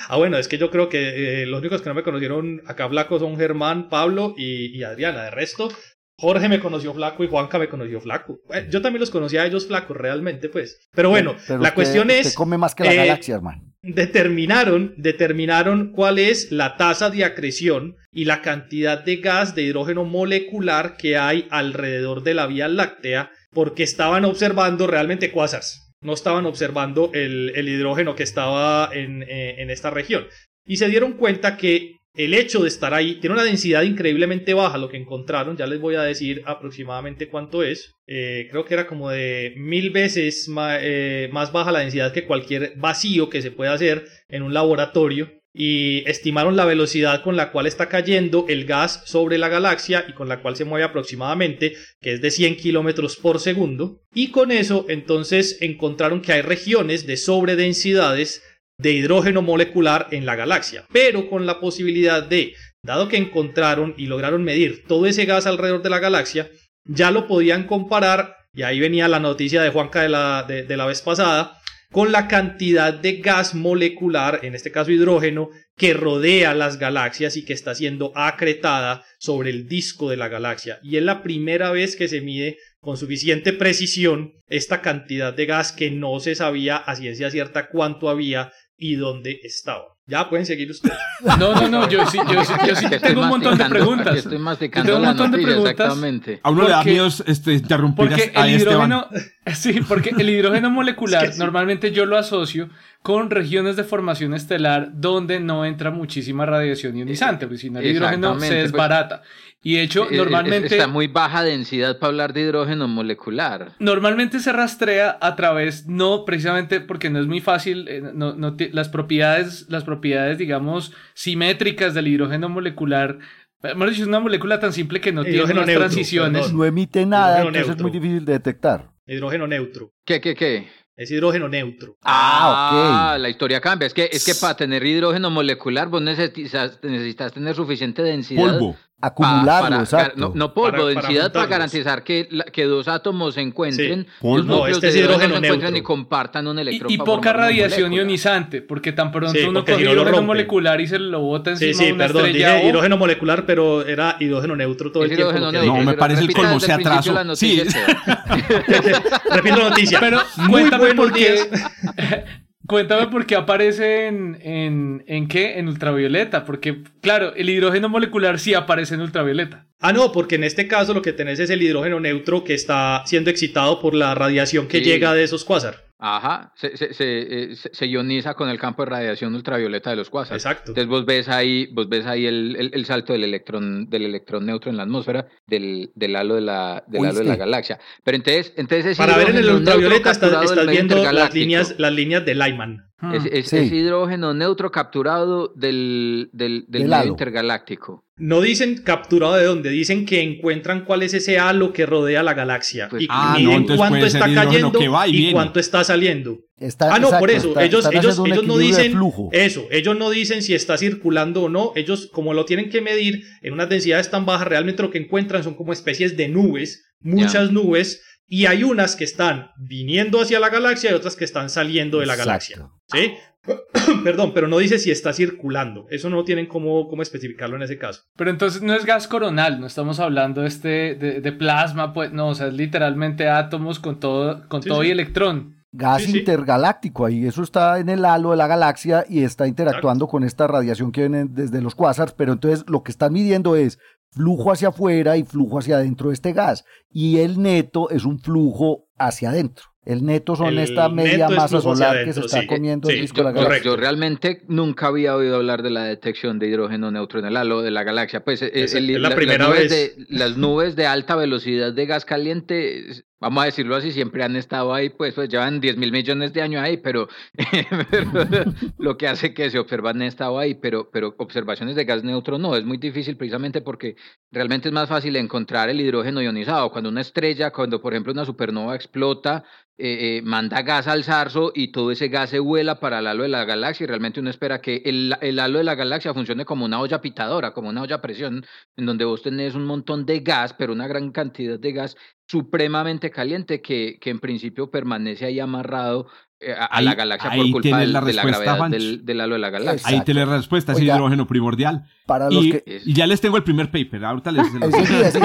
Ah, 0.06 0.18
bueno, 0.18 0.36
es 0.36 0.48
que 0.48 0.58
yo 0.58 0.70
creo 0.70 0.90
que 0.90 1.42
eh, 1.42 1.46
los 1.46 1.60
únicos 1.60 1.80
que 1.80 1.88
no 1.88 1.94
me 1.94 2.02
conocieron 2.02 2.60
acá 2.66 2.90
flacos 2.90 3.22
son 3.22 3.38
Germán, 3.38 3.88
Pablo 3.88 4.34
y, 4.36 4.66
y 4.76 4.84
Adriana. 4.84 5.22
De 5.22 5.30
resto, 5.30 5.70
Jorge 6.18 6.48
me 6.48 6.60
conoció 6.60 6.94
flaco 6.94 7.24
y 7.24 7.28
Juanca 7.28 7.58
me 7.58 7.68
conoció 7.68 8.00
flaco. 8.00 8.38
Eh, 8.54 8.66
Yo 8.70 8.80
también 8.80 9.00
los 9.00 9.10
conocía 9.10 9.42
a 9.42 9.46
ellos 9.46 9.66
flacos, 9.66 9.96
realmente, 9.96 10.48
pues. 10.48 10.88
Pero 10.94 11.10
bueno, 11.10 11.36
Pero 11.46 11.58
la 11.58 11.64
usted- 11.68 11.74
cuestión 11.74 12.08
usted 12.08 12.20
es... 12.26 12.34
come 12.34 12.56
más 12.56 12.74
que 12.74 12.84
la 12.84 12.92
eh, 12.94 12.96
galaxia, 12.96 13.34
hermano. 13.34 13.62
determinaron, 13.82 14.94
determinaron 14.96 15.92
cuál 15.92 16.18
es 16.18 16.50
la 16.52 16.76
tasa 16.78 17.10
de 17.10 17.24
acreción 17.24 17.96
y 18.12 18.24
la 18.24 18.40
cantidad 18.40 19.04
de 19.04 19.16
gas 19.16 19.54
de 19.54 19.62
hidrógeno 19.62 20.04
molecular 20.04 20.96
que 20.96 21.18
hay 21.18 21.46
alrededor 21.50 22.22
de 22.22 22.32
la 22.34 22.46
Vía 22.46 22.68
Láctea, 22.68 23.30
porque 23.52 23.82
estaban 23.82 24.24
observando 24.24 24.86
realmente 24.86 25.30
cuásars, 25.30 25.92
no 26.00 26.14
estaban 26.14 26.46
observando 26.46 27.10
el, 27.12 27.52
el 27.54 27.68
hidrógeno 27.68 28.14
que 28.14 28.22
estaba 28.22 28.88
en, 28.92 29.22
eh, 29.24 29.56
en 29.58 29.68
esta 29.70 29.90
región. 29.90 30.26
Y 30.64 30.78
se 30.78 30.88
dieron 30.88 31.12
cuenta 31.12 31.56
que 31.58 31.92
el 32.16 32.34
hecho 32.34 32.62
de 32.62 32.68
estar 32.68 32.94
ahí 32.94 33.16
tiene 33.20 33.34
una 33.34 33.44
densidad 33.44 33.82
increíblemente 33.82 34.54
baja, 34.54 34.78
lo 34.78 34.88
que 34.88 34.96
encontraron, 34.96 35.56
ya 35.56 35.66
les 35.66 35.80
voy 35.80 35.96
a 35.96 36.02
decir 36.02 36.42
aproximadamente 36.46 37.28
cuánto 37.28 37.62
es. 37.62 37.94
Eh, 38.06 38.48
creo 38.50 38.64
que 38.64 38.74
era 38.74 38.86
como 38.86 39.10
de 39.10 39.54
mil 39.56 39.90
veces 39.90 40.50
eh, 40.80 41.28
más 41.32 41.52
baja 41.52 41.72
la 41.72 41.80
densidad 41.80 42.12
que 42.12 42.24
cualquier 42.24 42.74
vacío 42.76 43.28
que 43.28 43.42
se 43.42 43.50
puede 43.50 43.70
hacer 43.70 44.06
en 44.28 44.42
un 44.42 44.54
laboratorio. 44.54 45.30
Y 45.58 46.04
estimaron 46.06 46.54
la 46.54 46.66
velocidad 46.66 47.22
con 47.22 47.34
la 47.34 47.50
cual 47.50 47.66
está 47.66 47.88
cayendo 47.88 48.44
el 48.46 48.66
gas 48.66 49.02
sobre 49.06 49.38
la 49.38 49.48
galaxia 49.48 50.04
y 50.06 50.12
con 50.12 50.28
la 50.28 50.42
cual 50.42 50.54
se 50.54 50.66
mueve 50.66 50.84
aproximadamente, 50.84 51.72
que 52.02 52.12
es 52.12 52.20
de 52.20 52.30
100 52.30 52.56
kilómetros 52.56 53.16
por 53.16 53.40
segundo. 53.40 54.02
Y 54.12 54.32
con 54.32 54.52
eso, 54.52 54.84
entonces, 54.90 55.56
encontraron 55.62 56.20
que 56.20 56.34
hay 56.34 56.42
regiones 56.42 57.06
de 57.06 57.16
sobredensidades 57.16 58.42
de 58.78 58.93
hidrógeno 58.93 59.43
molecular 59.43 60.08
en 60.11 60.26
la 60.26 60.37
galaxia, 60.37 60.84
pero 60.93 61.28
con 61.28 61.46
la 61.46 61.61
posibilidad 61.61 62.23
de, 62.23 62.55
dado 62.82 63.08
que 63.08 63.17
encontraron 63.17 63.94
y 63.96 64.06
lograron 64.06 64.44
medir 64.44 64.84
todo 64.87 65.06
ese 65.06 65.25
gas 65.25 65.46
alrededor 65.46 65.82
de 65.82 65.90
la 65.90 65.99
galaxia, 65.99 66.50
ya 66.84 67.11
lo 67.11 67.26
podían 67.26 67.64
comparar, 67.64 68.37
y 68.52 68.62
ahí 68.62 68.81
venía 68.81 69.08
la 69.08 69.20
noticia 69.20 69.62
de 69.62 69.70
Juanca 69.70 70.02
de 70.02 70.08
la, 70.08 70.44
de, 70.46 70.62
de 70.64 70.76
la 70.76 70.87
vez 70.87 71.02
pasada, 71.02 71.58
con 71.93 72.12
la 72.12 72.28
cantidad 72.28 72.93
de 72.93 73.19
gas 73.19 73.55
molecular, 73.55 74.40
en 74.43 74.55
este 74.55 74.73
caso 74.73 74.90
hidrógeno, 74.90 75.50
que 75.76 75.94
rodea 75.94 76.55
las 76.55 76.78
galaxias 76.78 77.37
y 77.37 77.44
que 77.44 77.52
está 77.52 77.75
siendo 77.75 78.12
acretada 78.17 79.05
sobre 79.19 79.50
el 79.50 79.69
disco 79.69 80.11
de 80.11 80.17
la 80.17 80.28
galaxia. 80.28 80.78
Y 80.82 80.96
es 80.96 81.02
la 81.02 81.23
primera 81.23 81.70
vez 81.70 81.96
que 81.96 82.08
se 82.08 82.20
mide 82.20 82.58
con 82.81 82.96
suficiente 82.96 83.52
precisión 83.52 84.34
esta 84.49 84.81
cantidad 84.81 85.34
de 85.34 85.46
gas 85.46 85.73
que 85.73 85.90
no 85.90 86.19
se 86.20 86.34
sabía 86.34 86.76
a 86.76 86.96
ciencia 86.96 87.31
cierta 87.31 87.69
cuánto 87.69 88.08
había 88.08 88.52
y 88.78 88.94
dónde 88.96 89.40
estaba. 89.43 89.84
Ya 90.08 90.28
pueden 90.28 90.46
seguir 90.46 90.70
ustedes. 90.70 90.96
No, 91.38 91.55
no, 91.55 91.69
no, 91.69 91.88
yo 91.88 92.06
sí, 92.06 92.19
yo 92.31 92.44
sí, 92.44 92.52
yo 92.69 92.76
sí 92.76 92.87
tengo 93.00 93.23
un 93.23 93.28
montón 93.28 93.56
de 93.58 93.64
preguntas. 93.64 94.17
estoy 94.19 94.38
masticando 94.38 94.87
tengo 94.93 95.00
un 95.00 95.06
montón 95.06 95.32
de 95.32 95.38
preguntas. 95.38 95.73
exactamente. 95.73 96.40
A 96.43 96.50
uno 96.50 96.62
le 96.64 96.69
da 96.69 96.76
Porque- 96.76 96.90
miedo 96.90 97.06
este, 97.06 97.52
interrumpir 97.55 98.08
Porque 98.08 98.32
a 98.34 98.46
el 98.46 98.55
Esteban. 98.56 98.90
hidrógeno, 98.90 99.08
sí, 99.55 99.81
porque 99.88 100.11
el 100.11 100.28
hidrógeno 100.28 100.70
molecular 100.70 101.25
Es 101.25 101.31
que 101.31 101.34
sí. 101.37 101.40
normalmente 101.40 101.90
yo 101.93 102.05
lo 102.06 102.19
asocio 102.19 102.69
con 103.06 103.30
regiones 103.30 103.76
de 103.76 103.84
formación 103.84 104.34
estelar 104.34 104.90
donde 104.92 105.38
no 105.38 105.64
entra 105.64 105.92
muchísima 105.92 106.44
radiación 106.44 106.96
ionizante, 106.96 107.46
pues 107.46 107.60
si 107.60 107.70
no 107.70 107.78
el 107.78 107.86
hidrógeno 107.86 108.32
se 108.40 108.48
pues, 108.48 108.62
desbarata. 108.64 109.22
Y 109.62 109.76
de 109.76 109.82
hecho, 109.82 110.06
Eh, 110.06 110.08
eh, 110.10 110.16
normalmente 110.16 110.74
Está 110.74 110.88
muy 110.88 111.06
baja 111.06 111.44
densidad 111.44 112.00
para 112.00 112.08
hablar 112.08 112.32
de 112.32 112.40
hidrógeno 112.40 112.88
molecular. 112.88 113.74
Normalmente 113.78 114.40
se 114.40 114.52
rastrea 114.52 115.18
a 115.20 115.36
través, 115.36 115.86
no 115.86 116.24
precisamente 116.24 116.80
porque 116.80 117.08
no 117.08 117.20
es 117.20 117.28
muy 117.28 117.40
fácil, 117.40 117.86
eh, 117.86 118.02
no, 118.12 118.34
no 118.34 118.56
las 118.72 118.88
propiedades, 118.88 119.66
las 119.68 119.84
propiedades, 119.84 120.38
digamos, 120.38 120.92
simétricas 121.14 121.94
del 121.94 122.08
hidrógeno 122.08 122.48
molecular. 122.48 123.18
Hemos 123.62 123.88
dicho, 123.88 124.02
es 124.02 124.08
una 124.08 124.18
molécula 124.18 124.58
tan 124.58 124.72
simple 124.72 125.00
que 125.00 125.12
no 125.12 125.22
tiene 125.22 125.36
Hidrógeno 125.36 125.60
unas 125.60 125.68
neutro, 125.68 125.84
transiciones. 125.84 126.52
No 126.52 126.64
emite 126.64 127.06
nada, 127.06 127.42
entonces 127.42 127.68
es 127.68 127.80
muy 127.80 127.92
difícil 127.92 128.24
de 128.24 128.32
detectar. 128.32 128.90
Hidrógeno 129.06 129.46
neutro. 129.46 129.92
¿Qué, 130.04 130.20
qué, 130.20 130.34
qué? 130.34 130.66
Es 130.96 131.10
hidrógeno 131.10 131.46
neutro. 131.48 131.98
Ah, 132.02 133.12
ok. 133.14 133.20
la 133.20 133.28
historia 133.28 133.60
cambia. 133.60 133.87
Es 133.87 133.93
que, 133.93 134.08
es 134.10 134.25
que 134.25 134.34
para 134.34 134.56
tener 134.56 134.84
hidrógeno 134.84 135.31
molecular 135.31 135.88
vos 135.88 136.00
necesitas, 136.00 136.78
necesitas 136.82 137.32
tener 137.32 137.54
suficiente 137.54 138.02
densidad. 138.02 138.58
Polvo. 138.58 138.76
Acumularlo, 138.98 139.69
para- 139.69 139.82
exacto. 139.82 140.14
No, 140.19 140.32
no 140.34 140.54
polvo, 140.54 140.70
Para- 140.72 140.84
densidad 140.87 141.31
para, 141.32 141.46
garantizar 141.46 142.02
que, 142.02 142.28
la- 142.31 142.44
que 142.44 142.64
dos 142.64 142.88
átomos 142.88 143.34
se 143.34 143.43
encuentren, 143.43 144.04
Sí. 144.04 144.26
Los 144.26 144.46
No, 144.46 144.56
núcleos 144.56 144.78
este 144.78 144.88
es 144.88 144.94
de 144.94 145.00
hidrógeno 145.00 145.16
hidrógeno 145.26 145.40
se 145.40 145.47
encuentren 145.47 145.73
neutro. 145.75 145.78
y 145.78 145.82
compartan 145.82 146.47
un 146.47 146.59
electrón. 146.59 146.90
y 146.92 146.97
poca 146.99 147.32
radiación 147.35 147.92
ionizante, 147.92 148.62
porque 148.62 148.92
tan 148.92 149.12
pronto 149.12 149.32
Sí, 149.38 149.44
uno 149.44 149.61
coge 149.66 149.76
si 149.76 149.85
no 149.85 149.90
hidrógeno 149.92 150.11
rompe. 150.16 150.26
molecular 150.26 150.80
y 150.80 150.87
se 150.87 150.99
lo 150.99 151.20
bota 151.20 151.50
encima 151.50 151.73
Sí, 151.73 151.78
sí, 151.78 151.85
de 151.87 151.92
una 151.92 152.04
perdón, 152.06 152.26
estrella. 152.26 152.54
dije 152.54 152.64
o- 152.66 152.68
hidrógeno 152.70 152.97
molecular, 152.97 153.44
pero 153.47 153.87
era 153.87 154.16
hidrógeno 154.18 154.56
neutro 154.56 154.90
todo 154.90 155.04
el 155.04 155.14
tiempo. 155.14 155.32
neutro. 155.32 155.62
No, 155.62 155.76
me 155.82 155.92
parece 155.94 156.23
el 156.23 156.32
colmo, 156.32 156.59
se 156.59 156.76
noticia, 156.76 157.25
Sí. 157.35 157.62
Repito 159.30 159.56
la 159.56 159.68
noticia. 159.70 160.00
Pero 160.00 160.20
Muy 160.38 160.49
cuéntame 160.50 160.85
buenos 160.94 161.04
por 161.06 161.12
qué. 161.12 161.50
Cuéntame 162.66 163.06
por 163.08 163.26
qué 163.26 163.37
aparece 163.37 164.06
en, 164.06 164.38
en, 164.42 165.04
en 165.06 165.28
qué? 165.28 165.58
En 165.58 165.68
ultravioleta. 165.68 166.44
Porque, 166.44 166.82
claro, 167.00 167.35
el 167.35 167.49
hidrógeno 167.50 167.88
molecular 167.88 168.38
sí 168.38 168.54
aparece 168.54 168.94
en 168.94 169.00
ultravioleta. 169.02 169.66
Ah, 169.80 169.92
no, 169.92 170.11
porque 170.12 170.37
en 170.37 170.44
este 170.44 170.66
caso 170.68 170.94
lo 170.94 171.02
que 171.02 171.12
tenés 171.12 171.38
es 171.38 171.50
el 171.50 171.62
hidrógeno 171.62 172.00
neutro 172.00 172.44
que 172.44 172.54
está 172.54 173.02
siendo 173.06 173.30
excitado 173.30 173.80
por 173.80 173.94
la 173.94 174.14
radiación 174.14 174.68
que 174.68 174.78
Sí. 174.78 174.85
llega 174.85 175.12
de 175.14 175.23
esos 175.25 175.44
cuásar. 175.44 175.86
Ajá, 175.98 176.52
se, 176.56 176.76
se, 176.76 176.92
se, 176.92 177.04
eh, 177.52 177.56
se- 177.56 177.70
se 177.72 177.86
ioniza 177.88 178.34
con 178.34 178.50
el 178.50 178.58
campo 178.58 178.84
de 178.84 178.90
radiación 178.90 179.34
ultravioleta 179.34 179.88
de 179.90 179.96
los 179.96 180.10
cuásares. 180.10 180.44
Exacto. 180.44 180.72
Entonces 180.72 180.88
vos 180.88 181.06
ves 181.06 181.28
ahí, 181.28 181.68
vos 181.72 181.88
ves 181.88 182.04
ahí 182.04 182.26
el, 182.26 182.54
el- 182.58 182.70
el 182.74 182.84
salto 182.84 183.14
del 183.14 183.24
electrón, 183.24 183.88
del 183.88 184.04
electrón 184.04 184.44
neutro 184.44 184.70
en 184.70 184.76
la 184.76 184.82
atmósfera, 184.82 185.26
del, 185.46 185.90
del 185.94 186.16
halo 186.16 186.34
de 186.34 186.40
la, 186.42 186.84
del 186.86 187.00
halo 187.06 187.18
de 187.20 187.24
la 187.24 187.36
galaxia. 187.36 187.78
Pero 188.04 188.16
entonces, 188.16 188.52
entonces 188.56 188.96
Para 188.98 189.16
ver 189.16 189.30
en 189.30 189.36
el 189.38 189.48
ultravioleta 189.48 190.10
estás, 190.10 190.44
estás 190.44 190.66
viendo 190.66 190.96
las 191.12 191.32
líneas, 191.34 191.74
las 191.78 191.92
líneas 191.92 192.24
de 192.26 192.34
Lyman. 192.34 192.90
Hmm. 192.98 193.12
Es, 193.14 193.24
es- 193.30 193.48
Sí. 193.48 193.56
es 193.58 193.72
hidrógeno 193.72 194.32
neutro 194.32 194.70
capturado 194.70 195.52
del, 195.54 196.30
del, 196.32 196.60
del 196.62 196.64
Del 196.68 196.82
medio 196.84 196.94
halo. 196.96 197.08
intergaláctico. 197.10 198.04
No 198.18 198.40
dicen 198.40 198.80
capturado 198.82 199.34
de 199.34 199.44
dónde, 199.44 199.68
dicen 199.68 200.06
que 200.06 200.22
encuentran 200.22 200.86
cuál 200.86 201.02
es 201.02 201.12
ese 201.12 201.38
halo 201.38 201.74
que 201.74 201.84
rodea 201.84 202.22
la 202.22 202.32
galaxia 202.32 202.88
Pues- 202.88 203.02
y 203.02 203.06
Ah, 203.10 203.34
miden 203.36 203.66
cuánto 203.76 204.06
está 204.06 204.32
cayendo 204.32 204.72
que 204.72 204.88
va 204.88 205.06
y 205.06 205.32
cuánto 205.32 205.60
está 205.60 205.84
saliendo. 205.84 206.38
Está- 206.58 206.86
Ah, 206.94 206.98
no, 206.98 207.08
exacto, 207.08 207.18
por 207.20 207.30
eso, 207.30 207.48
está- 207.48 207.64
ellos, 207.64 207.86
ellos, 207.92 208.18
ellos 208.24 208.46
no 208.46 208.56
dicen 208.56 208.92
flujo. 208.92 209.28
eso, 209.32 209.66
ellos 209.70 209.98
no 209.98 210.08
dicen 210.08 210.40
si 210.42 210.54
está 210.54 210.78
circulando 210.78 211.42
o 211.42 211.48
no, 211.50 211.72
ellos 211.76 212.08
como 212.10 212.32
lo 212.32 212.46
tienen 212.46 212.70
que 212.70 212.80
medir 212.80 213.24
en 213.42 213.52
unas 213.52 213.68
densidades 213.68 214.10
tan 214.10 214.24
bajas, 214.24 214.48
realmente 214.48 214.82
lo 214.82 214.90
que 214.90 214.96
encuentran 214.96 215.44
son 215.44 215.52
como 215.52 215.74
especies 215.74 216.16
de 216.16 216.28
nubes, 216.28 216.86
muchas 217.02 217.52
nubes 217.52 218.02
y 218.28 218.47
hay 218.47 218.64
unas 218.64 218.97
que 218.97 219.04
están 219.04 219.50
viniendo 219.56 220.21
hacia 220.21 220.40
la 220.40 220.49
galaxia 220.50 220.90
y 220.90 220.95
otras 220.95 221.16
que 221.16 221.25
están 221.25 221.49
saliendo 221.50 222.00
de 222.00 222.06
la 222.06 222.16
galaxia. 222.16 222.68
¿Sí? 222.87 223.14
Perdón, 224.04 224.33
pero 224.35 224.49
no 224.49 224.59
dice 224.59 224.78
si 224.78 224.90
está 224.90 225.12
circulando. 225.12 225.87
Eso 225.90 226.11
no 226.11 226.25
tienen 226.25 226.47
cómo, 226.47 226.88
cómo 226.88 227.02
especificarlo 227.02 227.54
en 227.56 227.62
ese 227.62 227.78
caso. 227.78 228.02
Pero 228.16 228.30
entonces 228.30 228.62
no 228.62 228.75
es 228.75 228.85
gas 228.85 229.06
coronal, 229.06 229.61
no 229.61 229.66
estamos 229.66 230.00
hablando 230.00 230.45
este, 230.45 230.97
de, 230.97 231.21
de 231.21 231.33
plasma, 231.33 231.92
pues 231.92 232.12
no, 232.12 232.28
o 232.28 232.35
sea, 232.35 232.49
es 232.49 232.54
literalmente 232.54 233.28
átomos 233.28 233.78
con 233.78 234.00
todo, 234.00 234.49
con 234.49 234.62
Sí, 234.62 234.68
todo 234.68 234.83
sí. 234.83 234.88
y 234.88 234.90
electrón. 234.90 235.54
Gas 235.73 236.04
Sí, 236.04 236.18
intergaláctico 236.18 237.04
ahí, 237.04 237.26
eso 237.26 237.42
está 237.42 237.78
en 237.78 237.88
el 237.90 238.04
halo 238.04 238.30
de 238.30 238.37
la 238.38 238.47
galaxia 238.47 239.04
y 239.09 239.25
está 239.25 239.47
interactuando 239.47 240.06
con 240.09 240.25
esta 240.25 240.47
radiación 240.47 240.90
que 240.90 241.02
viene 241.02 241.26
desde 241.28 241.61
los 241.61 241.75
cuásars, 241.75 242.12
pero 242.12 242.33
entonces 242.33 242.64
lo 242.66 242.83
que 242.83 242.90
están 242.90 243.12
midiendo 243.12 243.56
es 243.56 243.78
flujo 244.16 244.50
hacia 244.50 244.68
afuera 244.68 245.16
y 245.18 245.23
flujo 245.25 245.58
hacia 245.58 245.76
adentro 245.76 246.08
de 246.08 246.14
este 246.14 246.32
gas, 246.32 246.64
y 246.90 247.18
el 247.18 247.40
neto 247.42 247.90
es 247.90 248.04
un 248.06 248.18
flujo 248.18 248.88
hacia 248.99 249.28
adentro. 249.30 249.66
El 249.85 250.04
neto 250.04 250.35
son 250.35 250.49
El 250.49 250.58
esta 250.58 250.88
media 250.88 251.28
masa 251.28 251.61
solar 251.61 252.04
que 252.04 252.12
se 252.12 252.18
está 252.20 252.40
sí. 252.40 252.46
comiendo 252.49 252.88
Sí, 252.88 252.96
el 252.96 253.02
disco 253.02 253.18
de 253.18 253.23
la 253.25 253.30
yo- 253.30 253.35
galaxia. 253.37 253.49
correcto. 253.50 253.68
Yo 253.70 253.76
realmente 253.76 254.42
nunca 254.49 254.88
había 254.88 255.14
oído 255.14 255.37
hablar 255.37 255.62
de 255.62 255.70
la 255.70 255.85
detección 255.85 256.40
de 256.40 256.49
hidrógeno 256.49 256.90
neutro 256.90 257.20
en 257.20 257.26
el 257.26 257.37
halo 257.37 257.62
de 257.62 257.70
la 257.70 257.85
galaxia. 257.85 258.25
Pues 258.25 258.42
eh, 258.42 258.50
Es- 258.52 258.75
el- 258.75 258.90
es 258.90 259.00
la 259.00 259.14
primera 259.14 259.46
nubes 259.46 259.70
vez. 259.70 259.70
De, 259.70 260.06
las 260.08 260.37
nubes 260.37 260.75
de 260.75 260.87
alta 260.87 261.14
velocidad 261.14 261.73
de 261.73 261.87
gas 261.87 262.04
caliente, 262.04 262.82
vamos 263.20 263.42
a 263.42 263.46
decirlo 263.46 263.76
así, 263.76 263.92
siempre 263.92 264.23
han 264.25 264.37
estado 264.37 264.75
ahí, 264.75 264.90
pues, 264.90 265.14
pues 265.14 265.28
llevan 265.28 265.61
10 265.61 265.76
mil 265.76 265.92
millones 265.92 266.32
de 266.32 266.42
años 266.42 266.62
ahí, 266.62 266.76
pero, 266.76 267.08
pero 267.90 268.11
lo 268.78 268.96
que 268.96 269.08
hace 269.08 269.35
que 269.35 269.50
se 269.50 269.58
observan 269.58 269.96
han 269.96 270.02
estado 270.02 270.38
ahí, 270.38 270.54
pero, 270.54 270.90
pero 270.90 271.14
observaciones 271.18 271.76
de 271.76 271.85
gas 271.85 272.04
neutro 272.04 272.38
no, 272.38 272.56
es 272.56 272.64
muy 272.64 272.78
difícil 272.78 273.16
precisamente 273.16 273.61
porque 273.62 273.96
realmente 274.30 274.68
es 274.68 274.75
más 274.75 274.88
fácil 274.88 275.16
encontrar 275.16 275.68
el 275.68 275.80
hidrógeno 275.80 276.20
ionizado. 276.23 276.70
Cuando 276.70 276.90
una 276.90 277.00
estrella, 277.00 277.50
cuando 277.52 277.80
por 277.80 277.92
ejemplo 277.92 278.12
una 278.12 278.25
supernova 278.25 278.75
explota, 278.75 279.44
eh, 279.78 280.18
eh, 280.18 280.23
manda 280.23 280.62
gas 280.62 280.88
al 280.88 281.04
zarzo 281.04 281.52
y 281.54 281.70
todo 281.70 281.90
ese 281.90 282.08
gas 282.08 282.30
se 282.30 282.38
vuela 282.38 282.80
para 282.80 283.00
el 283.00 283.06
halo 283.06 283.25
de 283.25 283.28
la 283.28 283.44
galaxia 283.44 283.85
y 283.85 283.87
realmente 283.87 284.20
uno 284.20 284.30
espera 284.30 284.62
que 284.62 284.80
el, 284.87 285.14
el 285.20 285.38
halo 285.38 285.58
de 285.58 285.64
la 285.64 285.75
galaxia 285.75 286.14
funcione 286.14 286.46
como 286.46 286.64
una 286.64 286.80
olla 286.80 287.02
pitadora, 287.02 287.52
como 287.52 287.68
una 287.68 287.82
olla 287.82 287.96
a 287.96 288.00
presión, 288.00 288.46
en 288.76 288.87
donde 288.87 289.04
vos 289.04 289.20
tenés 289.23 289.54
un 289.54 289.66
montón 289.66 290.06
de 290.06 290.20
gas, 290.20 290.54
pero 290.54 290.73
una 290.73 290.88
gran 290.88 291.12
cantidad 291.12 291.58
de 291.58 291.73
gas 291.73 291.96
supremamente 292.28 293.11
caliente 293.11 293.61
que, 293.61 293.99
que 294.00 294.11
en 294.11 294.21
principio 294.21 294.71
permanece 294.71 295.25
ahí 295.26 295.40
amarrado 295.40 296.06
eh, 296.40 296.52
a, 296.52 296.66
a 296.66 296.83
la 296.83 296.90
Ahí- 296.90 296.97
galaxia 296.97 297.30
ahí 297.30 297.52
por 297.52 297.62
culpa 297.62 297.78
del- 297.78 297.92
la 297.92 298.00
de 298.02 298.12
la 298.12 298.23
gravedad 298.25 298.68
del, 298.68 299.04
del 299.06 299.21
halo 299.23 299.35
de 299.37 299.38
la 299.40 299.50
galaxia. 299.50 299.73
Exacto. 299.75 299.97
Ahí 299.97 300.04
te 300.04 300.12
la 300.14 300.25
respuesta, 300.26 300.73
es 300.73 300.78
Oiga, 300.78 300.95
hidrógeno 300.97 301.26
primordial. 301.26 301.85
Para 302.04 302.28
los 302.30 302.45
Y, 302.45 302.50
que... 302.52 302.83
y 302.85 302.92
ya 302.92 303.06
les 303.06 303.21
tengo 303.21 303.37
el 303.38 303.42
primer 303.45 303.71
paper, 303.71 304.04
ahorita 304.04 304.33
les... 304.33 304.52
los- 304.52 304.75
sí, 304.75 304.85
sí, 304.87 305.18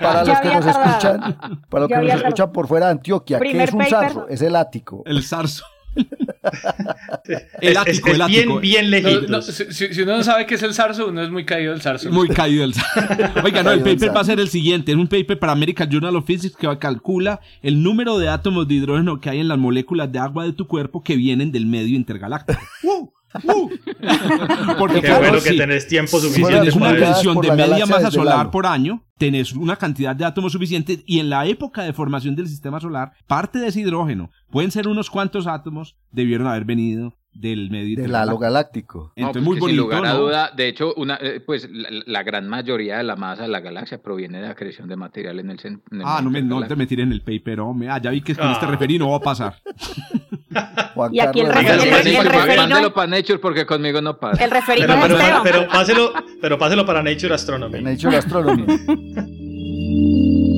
para 0.00 0.24
los 0.24 0.40
que 0.40 0.48
nos 0.54 0.66
escuchan, 0.66 1.38
para 1.68 1.80
los 1.80 1.88
que 1.88 1.96
nos 1.96 2.14
escuchan 2.14 2.52
por 2.52 2.68
fuera 2.68 2.86
de 2.86 2.92
Antioquia, 2.92 3.38
¿qué 3.38 3.44
Primer 3.46 3.68
es 3.68 3.74
un 3.74 3.78
paper. 3.80 3.98
zarzo? 3.98 4.28
Es 4.28 4.42
el 4.42 4.54
ático. 4.56 5.02
El 5.06 5.22
zarzo. 5.24 5.64
Es, 7.24 7.42
El 7.60 7.72
es- 7.72 7.76
ático, 7.78 8.08
es 8.08 8.14
el 8.16 8.22
ático. 8.22 8.60
bien, 8.60 8.90
bien 8.90 9.14
No, 9.28 9.38
no, 9.38 9.42
si, 9.42 10.02
uno 10.02 10.18
no 10.18 10.22
sabe 10.22 10.44
qué 10.46 10.56
es 10.56 10.62
el 10.62 10.74
zarzo, 10.74 11.08
uno 11.08 11.22
es 11.22 11.30
muy 11.30 11.44
caído 11.46 11.72
del 11.72 11.80
zarzo. 11.80 12.10
Muy 12.10 12.28
caído 12.28 12.64
el 12.64 12.74
zarzo. 12.74 13.40
Oiga, 13.44 13.62
no, 13.62 13.70
el 13.70 13.80
paper 13.80 14.14
va 14.14 14.20
a 14.20 14.24
ser 14.24 14.38
el 14.40 14.48
siguiente. 14.48 14.92
Es 14.92 14.98
un 14.98 15.08
paper 15.08 15.38
para 15.38 15.52
American 15.52 15.88
Journal 15.90 16.16
of 16.16 16.26
Physics 16.26 16.56
que 16.56 16.78
calcula 16.78 17.40
el 17.62 17.82
número 17.82 18.18
de 18.18 18.28
átomos 18.28 18.68
de 18.68 18.74
hidrógeno 18.74 19.20
que 19.20 19.30
hay 19.30 19.40
en 19.40 19.48
las 19.48 19.58
moléculas 19.58 20.12
de 20.12 20.18
agua 20.18 20.44
de 20.44 20.52
tu 20.52 20.66
cuerpo 20.66 21.02
que 21.02 21.16
vienen 21.16 21.50
del 21.50 21.66
medio 21.66 21.96
intergaláctico. 21.96 22.60
¡Uh! 22.82 23.08
¡Uh! 23.42 23.68
Porque 24.78 25.00
Qué 25.00 25.06
claro, 25.06 25.20
bueno 25.20 25.42
que 25.42 25.50
si- 25.50 25.56
tenés 25.58 25.86
tiempo 25.88 26.18
si 26.20 26.26
suficiente 26.28 26.52
tienes 26.52 26.74
una 26.76 26.86
para 26.86 26.92
multiplicadas 26.92 27.20
eso. 27.20 27.32
tensión 27.34 27.56
de 27.56 27.62
media 27.72 27.86
masa 27.86 28.10
solar 28.10 28.50
por 28.50 28.66
año, 28.66 29.04
tenés 29.18 29.52
una 29.54 29.76
cantidad 29.76 30.14
de 30.14 30.24
átomos 30.24 30.52
suficiente 30.52 31.02
y 31.06 31.18
en 31.18 31.30
la 31.30 31.46
época 31.46 31.82
de 31.82 31.92
formación 31.92 32.36
del 32.36 32.48
sistema 32.48 32.80
solar, 32.80 33.12
parte 33.26 33.58
de 33.58 33.68
ese 33.68 33.80
hidrógeno, 33.80 34.30
pueden 34.50 34.70
ser 34.70 34.86
unos 34.88 35.10
cuantos 35.10 35.46
átomos, 35.46 35.96
debieron 36.10 36.46
haber 36.46 36.64
venido 36.64 37.16
del 37.34 37.68
medio 37.70 38.00
Del 38.00 38.14
halo 38.14 38.38
galáctico. 38.38 39.12
No, 39.16 39.28
Entonces, 39.28 39.42
pues 39.42 39.44
muy 39.44 39.60
bonito, 39.60 39.82
Sin 39.82 39.90
lugar 39.90 40.06
a 40.06 40.14
duda, 40.14 40.50
de 40.56 40.68
hecho, 40.68 40.94
una, 40.94 41.16
eh, 41.20 41.40
pues 41.44 41.68
la, 41.70 41.88
la 42.06 42.22
gran 42.22 42.48
mayoría 42.48 42.98
de 42.98 43.04
la 43.04 43.16
masa 43.16 43.42
de 43.42 43.48
la 43.48 43.60
galaxia 43.60 44.00
proviene 44.00 44.40
de 44.40 44.48
la 44.48 44.54
creación 44.54 44.88
de 44.88 44.96
material 44.96 45.40
en 45.40 45.50
el 45.50 45.58
centro. 45.58 45.82
Ah, 46.04 46.20
no, 46.22 46.30
me, 46.30 46.40
no 46.42 46.64
te 46.66 46.76
me 46.76 46.84
en 46.88 47.12
el 47.12 47.22
paper, 47.22 47.60
hombre. 47.60 47.88
Ah, 47.90 48.00
ya 48.00 48.10
vi 48.10 48.20
que 48.20 48.34
con 48.34 48.50
este 48.50 48.66
Ah. 48.66 48.70
referí 48.70 48.98
no 48.98 49.10
va 49.10 49.16
a 49.16 49.20
pasar. 49.20 49.56
Juan 50.94 51.12
Y 51.12 51.18
aquí 51.20 51.40
el 51.40 51.48
Mándelo 51.48 52.94
para 52.94 53.08
Nature 53.08 53.38
porque 53.40 53.66
conmigo 53.66 54.00
no 54.00 54.18
pasa. 54.18 54.44
El 54.44 54.50
referido 54.50 54.86
Pero, 54.86 55.00
es 55.00 55.02
pero, 55.02 55.16
Esteban. 55.18 55.42
pero 55.42 55.68
páselo, 55.68 56.12
pero 56.40 56.58
páselo 56.58 56.86
para 56.86 57.02
Nature 57.02 57.34
Astronomy. 57.34 57.80
Nature 57.82 58.16
Astronomy. 58.16 58.64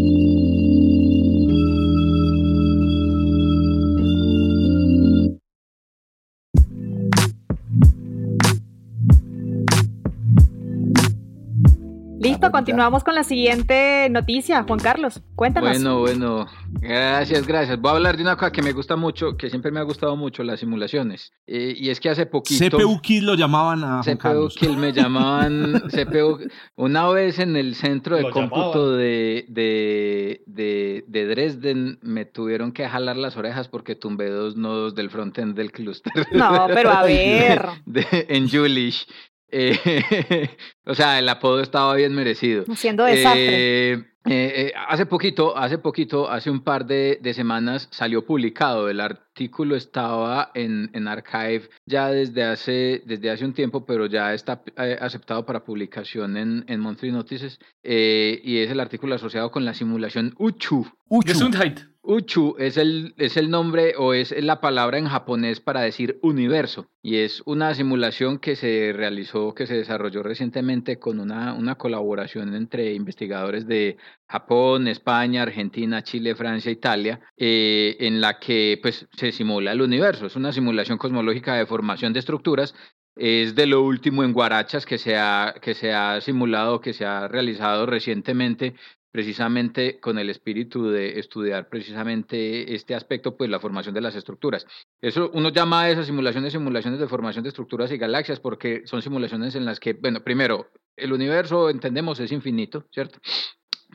Continuamos 12.50 13.04
con 13.04 13.14
la 13.14 13.24
siguiente 13.24 14.08
noticia. 14.10 14.62
Juan 14.64 14.78
Carlos, 14.78 15.20
cuéntanos. 15.34 15.70
Bueno, 15.70 16.00
bueno, 16.00 16.46
gracias, 16.80 17.46
gracias. 17.46 17.80
Voy 17.80 17.90
a 17.90 17.94
hablar 17.94 18.16
de 18.16 18.22
una 18.22 18.36
cosa 18.36 18.52
que 18.52 18.62
me 18.62 18.72
gusta 18.72 18.96
mucho, 18.96 19.36
que 19.36 19.50
siempre 19.50 19.70
me 19.70 19.80
ha 19.80 19.82
gustado 19.82 20.16
mucho, 20.16 20.42
las 20.42 20.60
simulaciones. 20.60 21.32
Eh, 21.46 21.74
y 21.76 21.90
es 21.90 22.00
que 22.00 22.08
hace 22.10 22.26
poquito... 22.26 22.78
CPU 22.78 23.00
Kid 23.00 23.22
lo 23.22 23.34
llamaman 23.34 23.84
a 23.84 24.02
Juan 24.02 24.16
CPU 24.16 24.18
Carlos. 24.18 24.54
Kill 24.56 24.76
me 24.76 24.92
llamaban 24.92 25.82
CPU. 25.90 26.38
Una 26.76 27.08
vez 27.08 27.38
en 27.38 27.56
el 27.56 27.74
centro 27.74 28.16
de 28.16 28.22
Lo 28.22 28.30
cómputo 28.30 28.72
llamaban. 28.72 28.98
de, 28.98 29.44
de, 29.48 30.42
de, 30.46 31.04
de 31.06 31.26
Dresden 31.26 31.98
me 32.02 32.24
tuvieron 32.24 32.72
que 32.72 32.88
jalar 32.88 33.16
las 33.16 33.36
orejas 33.36 33.68
porque 33.68 33.94
tumbé 33.96 34.28
dos 34.30 34.56
nodos 34.56 34.94
del 34.94 35.10
frontend 35.10 35.56
del 35.56 35.72
clúster. 35.72 36.12
No, 36.32 36.66
pero 36.72 36.90
a 36.90 37.02
ver. 37.04 37.66
De- 37.84 38.26
en 38.28 38.48
Julish. 38.48 39.06
Eh, 39.50 40.48
o 40.86 40.94
sea, 40.94 41.18
el 41.18 41.28
apodo 41.28 41.60
estaba 41.60 41.94
bien 41.94 42.14
merecido. 42.14 42.64
Haciendo 42.68 43.04
desastre. 43.04 43.92
Eh, 43.92 44.04
eh, 44.28 44.72
hace 44.88 45.06
poquito, 45.06 45.56
hace 45.56 45.78
poquito, 45.78 46.28
hace 46.28 46.50
un 46.50 46.64
par 46.64 46.84
de, 46.84 47.20
de 47.22 47.32
semanas 47.32 47.86
salió 47.92 48.26
publicado. 48.26 48.88
El 48.88 49.00
artículo 49.00 49.76
estaba 49.76 50.50
en, 50.54 50.90
en 50.94 51.06
Archive 51.06 51.68
ya 51.86 52.10
desde 52.10 52.42
hace, 52.42 53.02
desde 53.06 53.30
hace 53.30 53.44
un 53.44 53.52
tiempo, 53.54 53.86
pero 53.86 54.06
ya 54.06 54.34
está 54.34 54.62
eh, 54.78 54.98
aceptado 55.00 55.46
para 55.46 55.64
publicación 55.64 56.36
en, 56.36 56.64
en 56.66 56.80
Monthly 56.80 57.12
Notices. 57.12 57.60
eh, 57.84 58.40
y 58.42 58.58
es 58.58 58.70
el 58.70 58.80
artículo 58.80 59.14
asociado 59.14 59.52
con 59.52 59.64
la 59.64 59.74
simulación 59.74 60.34
UCHU. 60.38 60.86
Uchu. 61.08 61.28
Gesundheit. 61.28 61.78
Uchu 62.06 62.54
es 62.58 62.76
el, 62.76 63.14
es 63.16 63.36
el 63.36 63.50
nombre 63.50 63.94
o 63.98 64.14
es 64.14 64.32
la 64.42 64.60
palabra 64.60 64.98
en 64.98 65.06
japonés 65.06 65.60
para 65.60 65.80
decir 65.80 66.18
universo 66.22 66.88
y 67.02 67.16
es 67.16 67.42
una 67.46 67.74
simulación 67.74 68.38
que 68.38 68.54
se 68.54 68.92
realizó, 68.94 69.54
que 69.54 69.66
se 69.66 69.74
desarrolló 69.74 70.22
recientemente 70.22 70.98
con 70.98 71.18
una, 71.18 71.52
una 71.54 71.74
colaboración 71.74 72.54
entre 72.54 72.94
investigadores 72.94 73.66
de 73.66 73.96
Japón, 74.28 74.86
España, 74.86 75.42
Argentina, 75.42 76.02
Chile, 76.02 76.36
Francia, 76.36 76.70
Italia, 76.70 77.20
eh, 77.36 77.96
en 78.00 78.20
la 78.20 78.38
que 78.38 78.78
pues, 78.80 79.08
se 79.16 79.32
simula 79.32 79.72
el 79.72 79.82
universo. 79.82 80.26
Es 80.26 80.36
una 80.36 80.52
simulación 80.52 80.98
cosmológica 80.98 81.54
de 81.54 81.66
formación 81.66 82.12
de 82.12 82.20
estructuras 82.20 82.74
es 83.16 83.54
de 83.54 83.64
lo 83.64 83.80
último 83.82 84.24
en 84.24 84.34
Guarachas 84.34 84.84
que 84.84 84.96
que 84.96 85.74
se 85.74 85.92
ha 85.94 86.20
simulado, 86.20 86.80
que 86.82 86.92
se 86.92 87.06
ha 87.06 87.26
realizado 87.28 87.86
recientemente 87.86 88.74
precisamente 89.16 89.98
con 89.98 90.18
el 90.18 90.28
espíritu 90.28 90.90
de 90.90 91.18
estudiar 91.18 91.70
precisamente 91.70 92.74
este 92.74 92.94
aspecto, 92.94 93.34
pues 93.34 93.48
la 93.48 93.58
formación 93.58 93.94
de 93.94 94.02
las 94.02 94.14
estructuras. 94.14 94.66
Eso 95.00 95.30
uno 95.32 95.48
llama 95.48 95.80
a 95.80 95.90
esas 95.90 96.04
simulaciones 96.04 96.52
simulaciones 96.52 97.00
de 97.00 97.08
formación 97.08 97.42
de 97.42 97.48
estructuras 97.48 97.90
y 97.90 97.96
galaxias 97.96 98.40
porque 98.40 98.82
son 98.84 99.00
simulaciones 99.00 99.54
en 99.54 99.64
las 99.64 99.80
que, 99.80 99.94
bueno, 99.94 100.22
primero, 100.22 100.66
el 100.98 101.14
universo 101.14 101.70
entendemos 101.70 102.20
es 102.20 102.30
infinito, 102.30 102.84
¿cierto? 102.92 103.18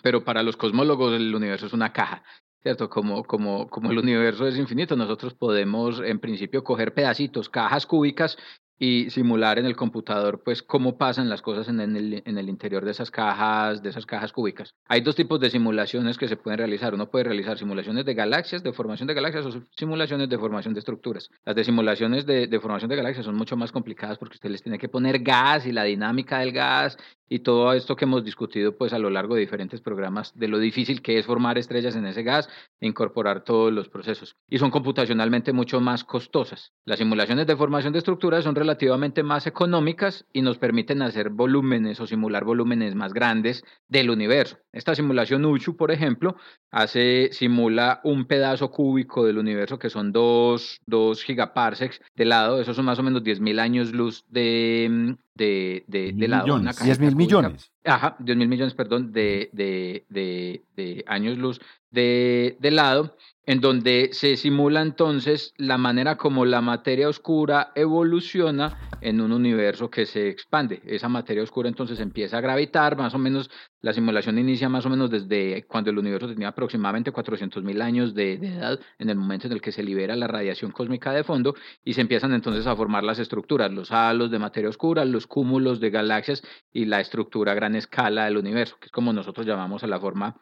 Pero 0.01 0.23
para 0.23 0.41
los 0.41 0.57
cosmólogos 0.57 1.13
el 1.13 1.35
universo 1.35 1.67
es 1.67 1.73
una 1.73 1.93
caja. 1.93 2.23
¿Cierto? 2.63 2.89
Como, 2.89 3.23
como, 3.23 3.67
como 3.69 3.91
el 3.91 3.97
universo 3.97 4.47
es 4.47 4.55
infinito, 4.57 4.95
nosotros 4.95 5.35
podemos 5.35 5.99
en 5.99 6.19
principio 6.19 6.63
coger 6.63 6.93
pedacitos, 6.95 7.49
cajas 7.49 7.87
cúbicas 7.87 8.37
y 8.83 9.11
simular 9.11 9.59
en 9.59 9.67
el 9.67 9.75
computador 9.75 10.41
pues 10.43 10.63
cómo 10.63 10.97
pasan 10.97 11.29
las 11.29 11.43
cosas 11.43 11.69
en 11.69 11.79
el, 11.79 12.23
en 12.25 12.37
el 12.39 12.49
interior 12.49 12.83
de 12.83 12.89
esas 12.89 13.11
cajas, 13.11 13.83
de 13.83 13.91
esas 13.91 14.07
cajas 14.07 14.33
cúbicas. 14.33 14.73
Hay 14.87 15.01
dos 15.01 15.15
tipos 15.15 15.39
de 15.39 15.51
simulaciones 15.51 16.17
que 16.17 16.27
se 16.27 16.35
pueden 16.35 16.57
realizar. 16.57 16.95
Uno 16.95 17.11
puede 17.11 17.25
realizar 17.25 17.59
simulaciones 17.59 18.05
de 18.05 18.15
galaxias, 18.15 18.63
de 18.63 18.73
formación 18.73 19.05
de 19.05 19.13
galaxias 19.13 19.45
o 19.45 19.51
simulaciones 19.77 20.29
de 20.29 20.37
formación 20.39 20.73
de 20.73 20.79
estructuras. 20.79 21.29
Las 21.45 21.55
de 21.55 21.63
simulaciones 21.63 22.25
de, 22.25 22.47
de 22.47 22.59
formación 22.59 22.89
de 22.89 22.95
galaxias 22.95 23.23
son 23.23 23.35
mucho 23.35 23.55
más 23.55 23.71
complicadas 23.71 24.17
porque 24.17 24.37
usted 24.37 24.49
les 24.49 24.63
tiene 24.63 24.79
que 24.79 24.89
poner 24.89 25.19
gas 25.19 25.67
y 25.67 25.71
la 25.71 25.83
dinámica 25.83 26.39
del 26.39 26.51
gas 26.51 26.97
y 27.29 27.39
todo 27.39 27.71
esto 27.73 27.95
que 27.95 28.05
hemos 28.05 28.25
discutido 28.25 28.75
pues 28.75 28.93
a 28.93 28.99
lo 28.99 29.11
largo 29.11 29.35
de 29.35 29.41
diferentes 29.41 29.79
programas 29.79 30.37
de 30.37 30.47
lo 30.47 30.57
difícil 30.57 31.03
que 31.03 31.19
es 31.19 31.25
formar 31.27 31.59
estrellas 31.59 31.95
en 31.95 32.07
ese 32.07 32.23
gas 32.23 32.49
e 32.79 32.87
incorporar 32.87 33.43
todos 33.43 33.71
los 33.71 33.89
procesos. 33.89 34.35
Y 34.49 34.57
son 34.57 34.71
computacionalmente 34.71 35.53
mucho 35.53 35.79
más 35.79 36.03
costosas. 36.03 36.73
Las 36.83 36.97
simulaciones 36.97 37.45
de 37.45 37.55
formación 37.55 37.93
de 37.93 37.99
estructuras 37.99 38.43
son 38.43 38.55
relativamente 38.55 38.70
relativamente 38.71 39.21
más 39.21 39.47
económicas 39.47 40.25
y 40.31 40.41
nos 40.41 40.57
permiten 40.57 41.01
hacer 41.01 41.29
volúmenes 41.29 41.99
o 41.99 42.07
simular 42.07 42.45
volúmenes 42.45 42.95
más 42.95 43.13
grandes 43.13 43.65
del 43.89 44.09
universo. 44.09 44.57
Esta 44.71 44.95
simulación 44.95 45.43
UCHU, 45.43 45.75
por 45.75 45.91
ejemplo, 45.91 46.37
hace, 46.71 47.29
simula 47.33 47.99
un 48.05 48.25
pedazo 48.25 48.71
cúbico 48.71 49.25
del 49.25 49.37
universo 49.37 49.77
que 49.77 49.89
son 49.89 50.13
2 50.13 50.79
gigaparsecs 51.25 51.99
de 52.15 52.25
lado, 52.25 52.61
esos 52.61 52.77
son 52.77 52.85
más 52.85 52.97
o 52.99 53.03
menos 53.03 53.23
10.000 53.23 53.59
años 53.59 53.91
luz 53.91 54.23
de, 54.29 55.17
de, 55.35 55.83
de, 55.87 56.13
de 56.13 56.27
lado. 56.29 56.45
Millones. 56.45 56.81
10.000 56.81 57.15
millones. 57.15 57.71
Ajá, 57.83 58.15
10.000 58.19 58.47
millones, 58.47 58.73
perdón, 58.75 59.11
de, 59.11 59.49
de, 59.53 60.05
de, 60.09 60.63
de 60.75 61.03
años 61.07 61.37
luz 61.37 61.59
de, 61.91 62.71
lado 62.71 63.15
en 63.47 63.59
donde 63.59 64.09
se 64.13 64.37
simula 64.37 64.81
entonces 64.81 65.53
la 65.57 65.77
manera 65.77 66.15
como 66.15 66.45
la 66.45 66.61
materia 66.61 67.09
oscura 67.09 67.71
evoluciona 67.75 68.77
en 69.01 69.19
un 69.19 69.31
universo 69.31 69.89
que 69.89 70.05
se 70.05 70.29
expande. 70.29 70.81
Esa 70.85 71.09
materia 71.09 71.41
oscura 71.41 71.67
entonces 71.67 71.99
empieza 71.99 72.37
a 72.37 72.41
gravitar, 72.41 72.95
más 72.95 73.15
o 73.15 73.17
menos 73.17 73.49
la 73.81 73.93
simulación 73.93 74.37
inicia 74.37 74.69
más 74.69 74.85
o 74.85 74.91
menos 74.91 75.09
desde 75.09 75.63
cuando 75.63 75.89
el 75.89 75.97
universo 75.97 76.27
tenía 76.27 76.49
aproximadamente 76.49 77.11
400.000 77.11 77.81
años 77.81 78.13
de, 78.13 78.33
edad, 78.33 78.79
en 78.99 79.09
el 79.09 79.17
momento 79.17 79.47
en 79.47 79.53
el 79.53 79.61
que 79.61 79.71
se 79.71 79.81
libera 79.81 80.15
la 80.15 80.27
radiación 80.27 80.71
cósmica 80.71 81.11
de 81.11 81.23
fondo 81.23 81.55
y 81.83 81.93
se 81.93 82.01
empiezan 82.01 82.33
entonces 82.33 82.67
a 82.67 82.75
formar 82.75 83.03
las 83.03 83.17
estructuras, 83.17 83.71
los 83.71 83.91
halos 83.91 84.29
de 84.29 84.37
materia 84.37 84.69
oscura, 84.69 85.03
los 85.03 85.25
cúmulos 85.25 85.79
de 85.79 85.89
galaxias 85.89 86.43
y 86.71 86.85
la 86.85 87.01
estructura 87.01 87.53
a 87.53 87.55
gran 87.71 87.75
escala 87.75 88.25
del 88.25 88.37
universo, 88.37 88.77
que 88.79 88.87
es 88.87 88.91
como 88.91 89.13
nosotros 89.13 89.45
llamamos 89.45 89.83
a 89.83 89.87
la 89.87 89.99
forma 89.99 90.35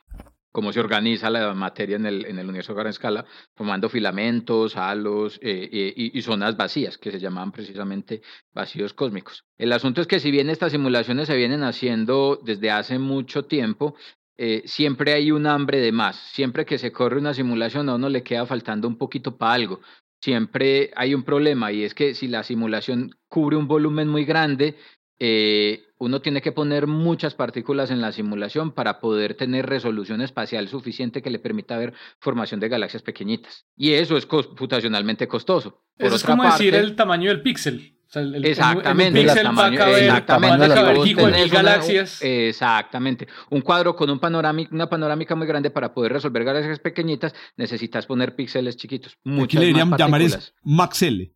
cómo 0.52 0.74
se 0.74 0.80
organiza 0.80 1.30
la 1.30 1.54
materia 1.54 1.96
en 1.96 2.08
el, 2.08 2.26
en 2.26 2.40
el 2.40 2.48
universo 2.48 2.72
a 2.72 2.76
gran 2.76 2.88
escala, 2.88 3.24
formando 3.56 3.88
filamentos, 3.88 4.76
halos 4.76 5.38
eh, 5.44 5.70
eh, 5.72 5.94
y, 5.96 6.18
y, 6.18 6.22
zonas 6.24 6.58
vacías, 6.58 6.98
que 6.98 7.12
se 7.12 7.20
llamaban 7.20 7.52
precisamente 7.52 8.24
vacíos 8.52 8.94
cósmicos. 8.94 9.46
El 9.60 9.72
asunto 9.72 10.02
es 10.02 10.08
que 10.08 10.20
si 10.20 10.32
bien 10.32 10.50
estas 10.50 10.72
simulaciones 10.72 11.28
se 11.28 11.36
vienen 11.36 11.62
haciendo 11.62 12.40
desde 12.44 12.72
hace 12.72 12.98
mucho 12.98 13.46
tiempo, 13.46 13.96
eh, 14.42 14.64
siempre 14.66 15.14
hay 15.14 15.32
un 15.32 15.46
hambre 15.46 15.80
de 15.82 15.92
más. 15.92 16.16
Siempre 16.34 16.66
que 16.66 16.78
se 16.78 16.92
corre 16.92 17.20
una 17.20 17.34
simulación 17.34 17.90
a 17.90 17.96
uno 17.96 18.10
le 18.10 18.24
queda 18.24 18.46
faltando 18.46 18.88
un 18.88 18.98
poquito 18.98 19.38
para 19.38 19.54
algo. 19.54 19.82
Siempre 20.22 20.92
hay 20.96 21.14
un 21.14 21.24
problema 21.24 21.72
y 21.72 21.84
es 21.84 21.94
que 21.94 22.16
si 22.16 22.28
la 22.28 22.44
simulación 22.44 23.12
cubre 23.28 23.58
un 23.58 23.68
volumen 23.68 24.08
muy 24.08 24.26
grande, 24.26 24.76
eh, 25.20 25.84
uno 25.98 26.22
tiene 26.22 26.42
que 26.42 26.54
poner 26.54 26.88
muchas 26.88 27.36
partículas 27.36 27.92
en 27.92 28.00
la 28.00 28.12
simulación 28.14 28.72
para 28.72 29.02
poder 29.02 29.36
tener 29.36 29.66
resolución 29.68 30.22
espacial 30.22 30.70
suficiente 30.70 31.22
que 31.22 31.30
le 31.30 31.40
permita 31.40 31.78
ver 31.78 31.94
formación 32.20 32.60
de 32.62 32.70
galaxias 32.70 33.04
pequeñitas. 33.04 33.66
Y 33.76 33.92
eso 33.92 34.16
es 34.16 34.26
computacionalmente 34.26 35.28
costoso. 35.28 35.84
Por 35.98 36.08
eso 36.08 36.16
es 36.16 36.24
como 36.24 36.44
parte, 36.44 36.64
decir 36.64 36.76
el 36.76 36.96
tamaño 36.96 37.30
del 37.30 37.42
píxel. 37.42 37.96
O 38.08 38.12
sea, 38.12 38.24
el, 38.24 38.44
exactamente, 38.44 39.20
el, 39.20 39.30
el, 39.30 39.38
el 39.38 39.44
tamaño, 39.44 39.86
exactamente, 39.86 41.48
galaxias. 41.50 42.20
Exactamente. 42.24 43.28
Un 43.52 43.62
cuadro 43.62 43.96
con 43.96 44.10
un 44.10 44.20
panorámica, 44.20 44.74
una 44.74 44.90
panorámica 44.90 45.36
muy 45.36 45.46
grande 45.46 45.70
para 45.70 45.94
poder 45.94 46.14
resolver 46.14 46.44
galaxias 46.44 46.80
pequeñitas, 46.80 47.36
necesitas 47.56 48.08
poner 48.08 48.36
píxeles 48.36 48.78
chiquitos. 48.78 49.18
Muchas 49.24 49.46
Aquí 49.46 49.58
le 49.58 49.66
dirían 49.66 49.96
llamar 49.96 50.24
es 50.24 50.56
Maxel. 50.64 51.34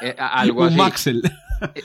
Eh, 0.00 0.14
algo 0.18 0.60
un 0.62 0.68
así. 0.68 0.76
Maxel. 0.76 1.22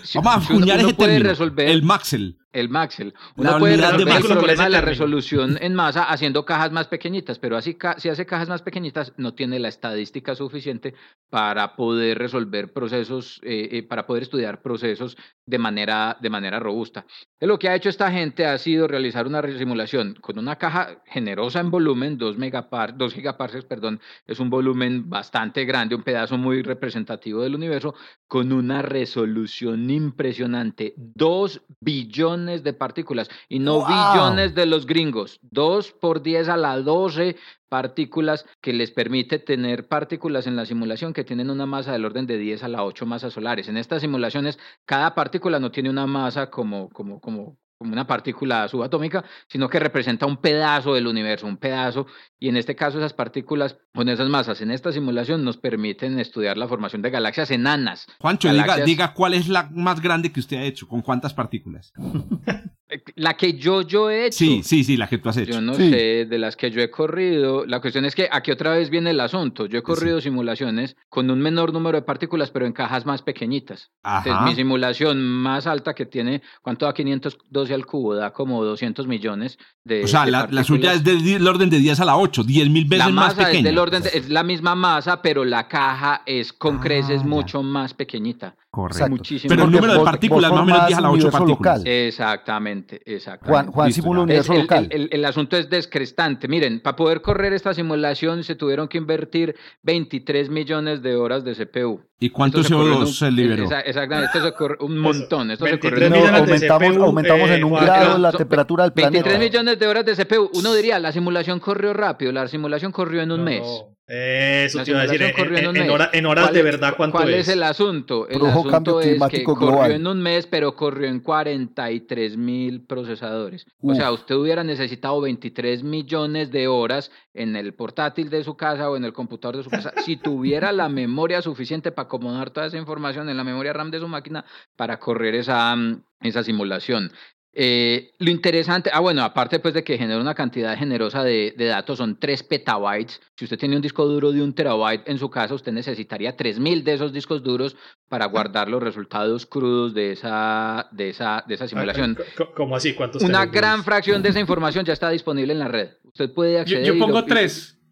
Si, 0.03 0.17
Vamos 0.17 0.45
a 0.45 0.47
si 0.87 0.93
puede 0.93 1.11
término. 1.13 1.29
resolver 1.29 1.69
El 1.69 1.83
Maxel. 1.83 2.37
El 2.51 2.69
Maxel. 2.69 3.13
Uno 3.35 3.51
La 3.51 3.59
puede 3.59 3.77
de 3.77 3.83
resolver 3.83 4.15
el 4.15 4.37
problema 4.37 4.63
de 4.63 4.69
la 4.69 4.81
resolución 4.81 5.57
en 5.61 5.75
masa 5.75 6.03
haciendo 6.03 6.45
cajas 6.45 6.71
más 6.71 6.87
pequeñitas, 6.87 7.37
pero 7.37 7.57
así 7.57 7.77
si 7.97 8.09
hace 8.09 8.25
cajas 8.25 8.49
más 8.49 8.61
pequeñitas 8.61 9.13
no 9.17 9.33
tiene 9.33 9.59
la 9.59 9.67
estadística 9.67 10.33
suficiente 10.35 10.95
para 11.29 11.75
poder 11.75 12.17
resolver 12.17 12.73
procesos, 12.73 13.39
eh, 13.43 13.69
eh, 13.71 13.83
para 13.83 14.07
poder 14.07 14.23
estudiar 14.23 14.61
procesos 14.61 15.15
de 15.45 15.57
manera, 15.59 16.17
de 16.19 16.29
manera 16.29 16.59
robusta. 16.59 17.01
Entonces, 17.01 17.47
lo 17.47 17.59
que 17.59 17.69
ha 17.69 17.75
hecho 17.75 17.89
esta 17.89 18.11
gente 18.11 18.45
ha 18.45 18.57
sido 18.57 18.87
realizar 18.87 19.27
una 19.27 19.41
simulación 19.57 20.15
con 20.21 20.39
una 20.39 20.55
caja 20.57 21.01
generosa 21.05 21.59
en 21.59 21.69
volumen, 21.71 22.17
2 22.17 22.37
megapar, 22.37 22.97
2 22.97 23.13
gigaparsecs, 23.13 23.65
perdón, 23.65 23.99
es 24.25 24.39
un 24.39 24.49
volumen 24.49 25.09
bastante 25.09 25.65
grande, 25.65 25.95
un 25.95 26.03
pedazo 26.03 26.37
muy 26.37 26.61
representativo 26.63 27.41
del 27.41 27.55
universo, 27.55 27.93
con 28.27 28.51
una 28.51 28.81
resolución 28.81 29.89
impresionante, 29.89 30.93
2 30.97 31.61
billones 31.79 32.38
de 32.45 32.73
partículas, 32.73 33.29
y 33.47 33.59
no 33.59 33.79
¡Wow! 33.79 33.87
billones 33.87 34.55
de 34.55 34.65
los 34.65 34.85
gringos, 34.85 35.39
2 35.41 35.91
por 35.93 36.21
10 36.21 36.49
a 36.49 36.57
la 36.57 36.77
12 36.77 37.35
partículas 37.69 38.45
que 38.61 38.73
les 38.73 38.91
permite 38.91 39.39
tener 39.39 39.87
partículas 39.87 40.47
en 40.47 40.55
la 40.55 40.65
simulación 40.65 41.13
que 41.13 41.23
tienen 41.23 41.49
una 41.49 41.65
masa 41.65 41.91
del 41.91 42.05
orden 42.05 42.25
de 42.25 42.37
10 42.37 42.63
a 42.63 42.67
la 42.67 42.83
8 42.83 43.05
masas 43.05 43.33
solares. 43.33 43.67
En 43.69 43.77
estas 43.77 44.01
simulaciones, 44.01 44.59
cada 44.85 45.15
partícula 45.15 45.59
no 45.59 45.71
tiene 45.71 45.89
una 45.89 46.07
masa 46.07 46.49
como, 46.49 46.89
como, 46.89 47.21
como, 47.21 47.57
como 47.79 47.93
una 47.93 48.05
partícula 48.05 48.67
subatómica, 48.67 49.23
sino 49.47 49.69
que 49.69 49.79
representa 49.79 50.25
un 50.25 50.35
pedazo 50.35 50.95
del 50.95 51.07
universo, 51.07 51.47
un 51.47 51.55
pedazo, 51.55 52.07
y 52.37 52.49
en 52.49 52.57
este 52.57 52.75
caso 52.75 52.97
esas 52.97 53.13
partículas 53.13 53.77
con 53.95 54.09
esas 54.09 54.27
masas 54.27 54.59
en 54.59 54.71
esta 54.71 54.91
simulación 54.91 55.45
nos 55.45 55.55
permiten 55.55 56.19
estudiar 56.19 56.57
la 56.57 56.67
formación 56.67 57.01
de 57.01 57.09
galaxias 57.09 57.51
enanas. 57.51 58.05
Juancho, 58.19 58.51
diga, 58.51 58.77
diga 58.83 59.13
cuál 59.13 59.33
es 59.33 59.47
la 59.47 59.69
más 59.71 60.01
grande 60.01 60.33
que 60.33 60.41
usted 60.41 60.57
ha 60.57 60.63
hecho, 60.63 60.89
con 60.89 61.01
cuántas 61.01 61.33
partículas. 61.33 61.93
La 63.19 63.35
que 63.35 63.53
yo, 63.55 63.81
yo 63.81 64.09
he 64.09 64.27
hecho. 64.27 64.37
Sí, 64.37 64.61
sí, 64.63 64.83
sí, 64.85 64.95
la 64.95 65.07
que 65.07 65.17
tú 65.17 65.27
has 65.27 65.35
hecho. 65.35 65.51
Yo 65.51 65.61
no 65.61 65.73
Sí. 65.73 65.89
sé, 65.89 66.25
de 66.25 66.37
las 66.37 66.55
que 66.55 66.71
yo 66.71 66.81
he 66.81 66.89
corrido, 66.89 67.65
la 67.65 67.81
cuestión 67.81 68.05
es 68.05 68.15
que 68.15 68.29
aquí 68.31 68.49
otra 68.51 68.71
vez 68.71 68.89
viene 68.89 69.09
el 69.09 69.19
asunto. 69.19 69.65
Yo 69.65 69.79
he 69.79 69.83
corrido 69.83 70.21
simulaciones 70.21 70.95
con 71.09 71.29
un 71.29 71.39
menor 71.41 71.73
número 71.73 71.97
de 71.97 72.03
partículas, 72.03 72.49
pero 72.49 72.65
en 72.65 72.71
cajas 72.71 73.05
más 73.05 73.21
pequeñitas. 73.21 73.91
Entonces, 74.05 74.31
Ajá. 74.33 74.45
mi 74.45 74.55
simulación 74.55 75.21
más 75.21 75.67
alta 75.67 75.93
que 75.93 76.05
tiene, 76.05 76.41
¿cuánto 76.61 76.85
da 76.85 76.93
512 76.93 77.73
al 77.73 77.85
cubo? 77.85 78.15
Da 78.15 78.31
como 78.31 78.63
200 78.63 79.05
millones 79.05 79.57
de. 79.83 80.03
O 80.05 80.07
sea, 80.07 80.23
de 80.23 80.31
la, 80.31 80.47
la 80.49 80.63
suya 80.63 80.93
es 80.93 81.03
del 81.03 81.21
del 81.23 81.45
orden 81.47 81.69
de 81.69 81.79
10 81.79 81.99
a 81.99 82.05
la 82.05 82.15
8, 82.15 82.43
10 82.45 82.69
mil 82.69 82.85
veces 82.85 83.05
La 83.05 83.11
más 83.11 83.35
masa 83.35 83.41
es 83.41 83.47
pequeña. 83.49 83.65
del 83.69 83.77
orden, 83.79 84.01
de- 84.03 84.09
es 84.13 84.29
la 84.29 84.43
misma 84.43 84.75
masa, 84.75 85.21
pero 85.21 85.43
la 85.43 85.67
caja 85.67 86.21
es 86.25 86.53
con 86.53 86.77
Ah, 86.77 86.81
creces 86.81 87.21
ya. 87.21 87.27
mucho 87.27 87.63
más 87.63 87.93
pequeñita. 87.93 88.55
Correcto. 88.71 88.97
Exacto. 88.97 89.15
Muchísimo. 89.17 89.49
Pero 89.49 89.63
el 89.63 89.71
número 89.71 89.93
de 89.93 89.99
partículas 90.05 90.51
vos 90.51 90.59
más 90.59 90.63
o 90.63 90.65
menos 90.67 90.87
10 90.87 90.97
a 90.99 91.01
la 91.01 91.09
8 91.09 91.21
formás 91.31 91.41
un 91.41 91.45
universo 91.47 91.55
partículas. 91.55 91.77
local. 91.79 91.87
Exactamente, 91.91 93.01
exactamente. 93.05 93.49
Juan, 93.51 93.71
Juan 93.71 93.87
Listo, 93.87 94.01
simula 94.03 94.21
un 94.21 94.27
ya. 94.29 94.33
Es- 94.35 94.49
universo 94.49 94.53
el, 94.53 94.59
local. 94.61 94.87
el- 94.91 95.01
el- 95.01 95.09
el 95.11 95.25
asunto 95.25 95.57
es 95.57 95.69
descrestante. 95.69 96.47
Miren, 96.47 96.79
para 96.81 96.95
poder 96.95 97.21
correr 97.21 97.53
esta 97.53 97.73
simulación 97.73 98.43
se 98.43 98.53
tuvieron 98.55 98.87
que 98.87 98.99
invertir 98.99 99.55
23 99.81 100.49
millones 100.49 101.01
de 101.01 101.15
horas 101.15 101.43
de 101.43 101.55
CPU. 101.55 102.01
¿Y 102.19 102.29
cuánto 102.29 102.59
Esto 102.61 102.75
corrió 102.77 102.91
en 102.93 102.97
CO2 102.99 103.07
un- 103.07 103.13
se 103.13 103.31
liberó? 103.31 103.63
esa- 103.63 103.79
Exactamente, 103.81 104.37
esto 104.37 104.47
se 104.47 104.53
corre 104.53 104.77
un 104.81 104.97
montón. 104.99 105.49
Esto 105.51 105.65
se 105.65 105.71
23 105.71 105.91
corrió 105.93 106.05
en 106.07 106.11
No, 106.13 106.17
un- 106.19 106.21
millones 106.23 106.45
de 106.45 106.53
aumentamos, 106.53 106.93
CPU, 106.95 107.03
aumentamos 107.05 107.49
eh, 107.49 107.55
en 107.55 107.63
un 107.63 107.69
Juan, 107.71 107.85
grado 107.85 108.17
la 108.19 108.31
temperatura 108.33 108.83
del 108.83 108.91
23 108.95 109.23
planeta. 109.23 109.43
millones 109.43 109.79
de 109.79 109.87
horas 109.87 110.05
de 110.05 110.15
CPU. 110.15 110.49
Uno 110.53 110.73
diría, 110.73 110.99
la 110.99 111.11
simulación 111.11 111.59
corrió 111.59 111.93
rápido, 111.93 112.31
la 112.31 112.47
simulación 112.47 112.91
corrió 112.91 113.21
en 113.23 113.31
un 113.31 113.39
No, 113.39 113.45
mes. 113.45 113.63
Eso 114.11 114.83
te 114.83 114.89
iba 114.89 115.01
a 115.01 115.03
decir, 115.03 115.21
en, 115.21 115.89
hora- 115.91 116.09
horas 116.11 116.45
¿Cuál 116.45 116.53
de 116.53 116.59
es- 116.59 116.65
verdad, 116.65 116.93
¿cuánto 116.97 117.17
¿Cuál 117.17 117.29
es? 117.35 117.47
es 117.47 117.53
el 117.53 117.61
asunto? 117.61 118.27
El 118.27 118.43
asunto 118.43 118.69
cambio 118.71 118.99
es 119.01 119.05
que 119.05 119.11
climático 119.11 119.53
corrió 119.53 119.67
global. 119.69 119.91
en 119.91 120.07
un 120.07 120.19
mes, 120.21 120.47
pero 120.47 120.75
corrió 120.75 121.07
en 121.07 121.19
43 121.19 122.35
mil 122.37 122.81
procesadores. 122.85 123.67
O 123.83 123.93
sea, 123.93 124.11
usted 124.11 124.33
hubiera 124.35 124.63
necesitado 124.63 125.21
23 125.21 125.83
millones 125.83 126.49
de 126.51 126.67
horas 126.67 127.11
en 127.35 127.55
el 127.55 127.75
portátil 127.75 128.29
de 128.31 128.43
su 128.43 128.57
casa 128.57 128.89
o 128.89 128.97
en 128.97 129.05
el 129.05 129.13
computador 129.13 129.57
de 129.57 129.63
su 129.63 129.69
casa 129.69 129.93
si 130.03 130.15
tuviera 130.17 130.71
la 130.71 130.89
memoria 130.89 131.41
suficiente 131.43 131.91
para 131.91 132.07
acomodar 132.07 132.49
toda 132.49 132.65
esa 132.65 132.77
información 132.77 133.29
en 133.29 133.37
la 133.37 133.43
memoria 133.43 133.73
RAM 133.73 133.91
de 133.91 133.99
su 133.99 134.07
máquina 134.07 134.43
para 134.75 134.97
correr 134.99 135.35
esa, 135.35 135.75
mm, 135.75 136.01
esa 136.21 136.43
simulación. 136.43 137.11
Eh, 137.53 138.11
lo 138.19 138.29
interesante, 138.29 138.91
ah 138.93 138.99
bueno, 138.99 139.23
aparte 139.23 139.59
pues 139.59 139.73
de 139.73 139.83
que 139.83 139.97
genera 139.97 140.21
una 140.21 140.35
cantidad 140.35 140.77
generosa 140.77 141.23
de, 141.23 141.55
de 141.57 141.65
datos, 141.65 141.97
son 141.97 142.19
3 142.19 142.43
petabytes. 142.43 143.19
Si 143.35 143.45
usted 143.45 143.57
tiene 143.57 143.75
un 143.75 143.81
disco 143.81 144.05
duro 144.05 144.31
de 144.31 144.41
un 144.43 144.53
terabyte 144.53 145.07
en 145.09 145.17
su 145.17 145.29
casa, 145.29 145.55
usted 145.55 145.71
necesitaría 145.71 146.35
3000 146.37 146.83
de 146.83 146.93
esos 146.93 147.11
discos 147.11 147.41
duros 147.41 147.75
para 148.07 148.25
guardar 148.27 148.69
los 148.69 148.81
resultados 148.83 149.45
crudos 149.47 149.93
de 149.95 150.11
esa, 150.11 150.87
de 150.91 151.09
esa, 151.09 151.43
de 151.47 151.55
esa 151.55 151.67
simulación. 151.67 152.17
Ah, 152.19 152.23
co- 152.37 152.51
¿Cómo 152.53 152.75
así? 152.75 152.93
¿Cuántos 152.93 153.23
Una 153.23 153.45
gran 153.47 153.83
fracción 153.83 154.21
de 154.21 154.29
esa 154.29 154.39
información 154.39 154.85
ya 154.85 154.93
está 154.93 155.09
disponible 155.09 155.51
en 155.53 155.59
la 155.59 155.67
red. 155.67 155.89
Usted 156.03 156.31
puede 156.31 156.53
Yo, 156.53 156.59
acceder 156.61 156.85
yo 156.85 156.93
y 156.93 156.99
pongo 156.99 157.19
lo- 157.19 157.25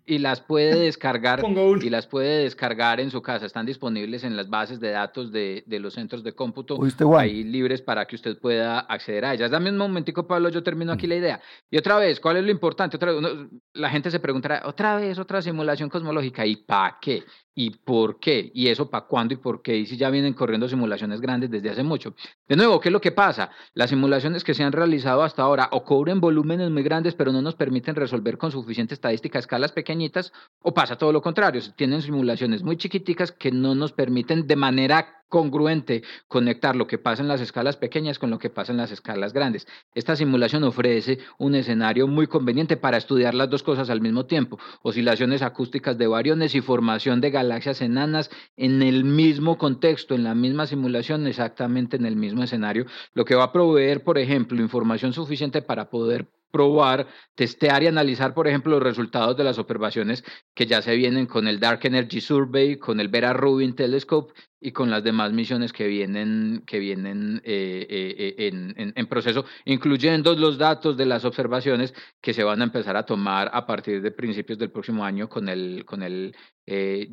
y- 0.07 0.17
las 0.19 0.41
puede 0.41 0.75
descargar 0.79 1.41
y 1.85 1.89
las 1.89 2.07
puede 2.07 2.43
descargar 2.43 2.99
en 2.99 3.11
su 3.11 3.21
casa. 3.21 3.45
Están 3.45 3.65
disponibles 3.65 4.23
en 4.23 4.35
las 4.35 4.49
bases 4.49 4.79
de 4.79 4.89
datos 4.91 5.31
de, 5.31 5.63
de 5.67 5.79
los 5.79 5.93
centros 5.93 6.23
de 6.23 6.33
cómputo 6.33 6.77
ahí 7.21 7.43
libres 7.43 7.81
para 7.81 8.05
que 8.05 8.15
usted 8.15 8.39
pueda 8.39 8.79
acceder 8.79 9.25
a 9.25 9.33
ellas. 9.33 9.51
Dame 9.51 9.69
un 9.69 9.77
momentico, 9.77 10.25
Pablo, 10.25 10.49
yo 10.49 10.63
termino 10.63 10.91
aquí 10.93 11.05
la 11.07 11.15
idea. 11.15 11.41
Y 11.69 11.77
otra 11.77 11.97
vez, 11.97 12.19
¿cuál 12.19 12.37
es 12.37 12.43
lo 12.45 12.51
importante? 12.51 12.95
Otra 12.97 13.11
vez, 13.11 13.19
uno- 13.19 13.49
la 13.73 13.89
gente 13.89 14.09
se 14.09 14.19
preguntará, 14.19 14.63
otra 14.65 14.95
vez, 14.97 15.19
otra 15.19 15.41
simulación 15.41 15.89
cosmológica, 15.89 16.45
¿y 16.45 16.55
para 16.55 16.97
qué? 17.01 17.23
¿Y 17.59 17.71
por 17.71 18.19
qué? 18.19 18.51
¿Y 18.53 18.67
eso 18.67 18.87
para 18.87 19.07
cuándo 19.07 19.33
y 19.33 19.37
por 19.37 19.63
qué? 19.63 19.75
Y 19.75 19.87
si 19.87 19.97
ya 19.97 20.11
vienen 20.11 20.35
corriendo 20.35 20.69
simulaciones 20.69 21.19
grandes 21.19 21.49
desde 21.49 21.71
hace 21.71 21.81
mucho. 21.81 22.13
De 22.47 22.55
nuevo, 22.55 22.79
¿qué 22.79 22.89
es 22.89 22.93
lo 22.93 23.01
que 23.01 23.11
pasa? 23.11 23.49
Las 23.73 23.89
simulaciones 23.89 24.43
que 24.43 24.53
se 24.53 24.63
han 24.63 24.71
realizado 24.71 25.23
hasta 25.23 25.41
ahora 25.41 25.67
o 25.71 25.83
cubren 25.83 26.21
volúmenes 26.21 26.69
muy 26.69 26.83
grandes, 26.83 27.15
pero 27.15 27.31
no 27.31 27.41
nos 27.41 27.55
permiten 27.55 27.95
resolver 27.95 28.37
con 28.37 28.51
suficiente 28.51 28.93
estadística 28.93 29.39
escalas 29.39 29.71
pequeñitas, 29.71 30.31
o 30.61 30.75
pasa 30.75 30.99
todo 30.99 31.11
lo 31.11 31.23
contrario, 31.23 31.59
tienen 31.75 32.03
simulaciones 32.03 32.61
muy 32.61 32.77
chiquiticas 32.77 33.31
que 33.31 33.49
no 33.49 33.73
nos 33.73 33.91
permiten 33.91 34.45
de 34.45 34.55
manera 34.55 35.16
congruente 35.27 36.03
conectar 36.27 36.75
lo 36.75 36.87
que 36.87 36.97
pasa 36.97 37.21
en 37.21 37.27
las 37.27 37.41
escalas 37.41 37.77
pequeñas 37.77 38.19
con 38.19 38.29
lo 38.29 38.39
que 38.39 38.49
pasa 38.49 38.71
en 38.71 38.77
las 38.77 38.91
escalas 38.91 39.33
grandes. 39.33 39.67
Esta 39.93 40.15
simulación 40.15 40.63
ofrece 40.63 41.19
un 41.37 41.55
escenario 41.55 42.07
muy 42.07 42.27
conveniente 42.27 42.77
para 42.77 42.97
estudiar 42.97 43.33
las 43.33 43.49
dos 43.49 43.63
cosas 43.63 43.89
al 43.89 44.01
mismo 44.01 44.25
tiempo, 44.25 44.59
oscilaciones 44.81 45.41
acústicas 45.41 45.97
de 45.97 46.07
variones 46.07 46.55
y 46.55 46.61
formación 46.61 47.21
de 47.21 47.31
galaxias 47.31 47.81
enanas 47.81 48.29
en 48.55 48.81
el 48.81 49.03
mismo 49.03 49.57
contexto, 49.57 50.15
en 50.15 50.23
la 50.23 50.35
misma 50.35 50.67
simulación, 50.67 51.27
exactamente 51.27 51.97
en 51.97 52.05
el 52.05 52.15
mismo 52.15 52.43
escenario, 52.43 52.85
lo 53.13 53.25
que 53.25 53.35
va 53.35 53.45
a 53.45 53.51
proveer, 53.51 54.03
por 54.03 54.17
ejemplo, 54.17 54.61
información 54.61 55.13
suficiente 55.13 55.61
para 55.61 55.89
poder 55.89 56.27
probar, 56.51 57.07
testear 57.35 57.83
y 57.83 57.87
analizar, 57.87 58.33
por 58.33 58.47
ejemplo, 58.47 58.71
los 58.71 58.83
resultados 58.83 59.37
de 59.37 59.43
las 59.43 59.57
observaciones 59.59 60.23
que 60.53 60.65
ya 60.65 60.81
se 60.81 60.95
vienen 60.95 61.25
con 61.25 61.47
el 61.47 61.59
Dark 61.59 61.81
Energy 61.83 62.21
Survey, 62.21 62.77
con 62.77 62.99
el 62.99 63.09
Vera 63.09 63.33
Rubin 63.33 63.75
Telescope 63.75 64.33
y 64.59 64.71
con 64.71 64.89
las 64.89 65.03
demás 65.03 65.33
misiones 65.33 65.71
que 65.71 65.87
vienen, 65.87 66.63
que 66.65 66.79
vienen 66.79 67.41
eh, 67.43 67.85
eh, 67.89 68.35
en, 68.47 68.93
en, 68.95 69.07
proceso, 69.07 69.45
incluyendo 69.65 70.35
los 70.35 70.57
datos 70.57 70.97
de 70.97 71.05
las 71.05 71.25
observaciones 71.25 71.93
que 72.21 72.33
se 72.33 72.43
van 72.43 72.61
a 72.61 72.65
empezar 72.65 72.97
a 72.97 73.05
tomar 73.05 73.49
a 73.53 73.65
partir 73.65 74.01
de 74.01 74.11
principios 74.11 74.57
del 74.57 74.71
próximo 74.71 75.05
año 75.05 75.29
con 75.29 75.47
el, 75.49 75.85
con 75.85 76.01
el 76.01 76.35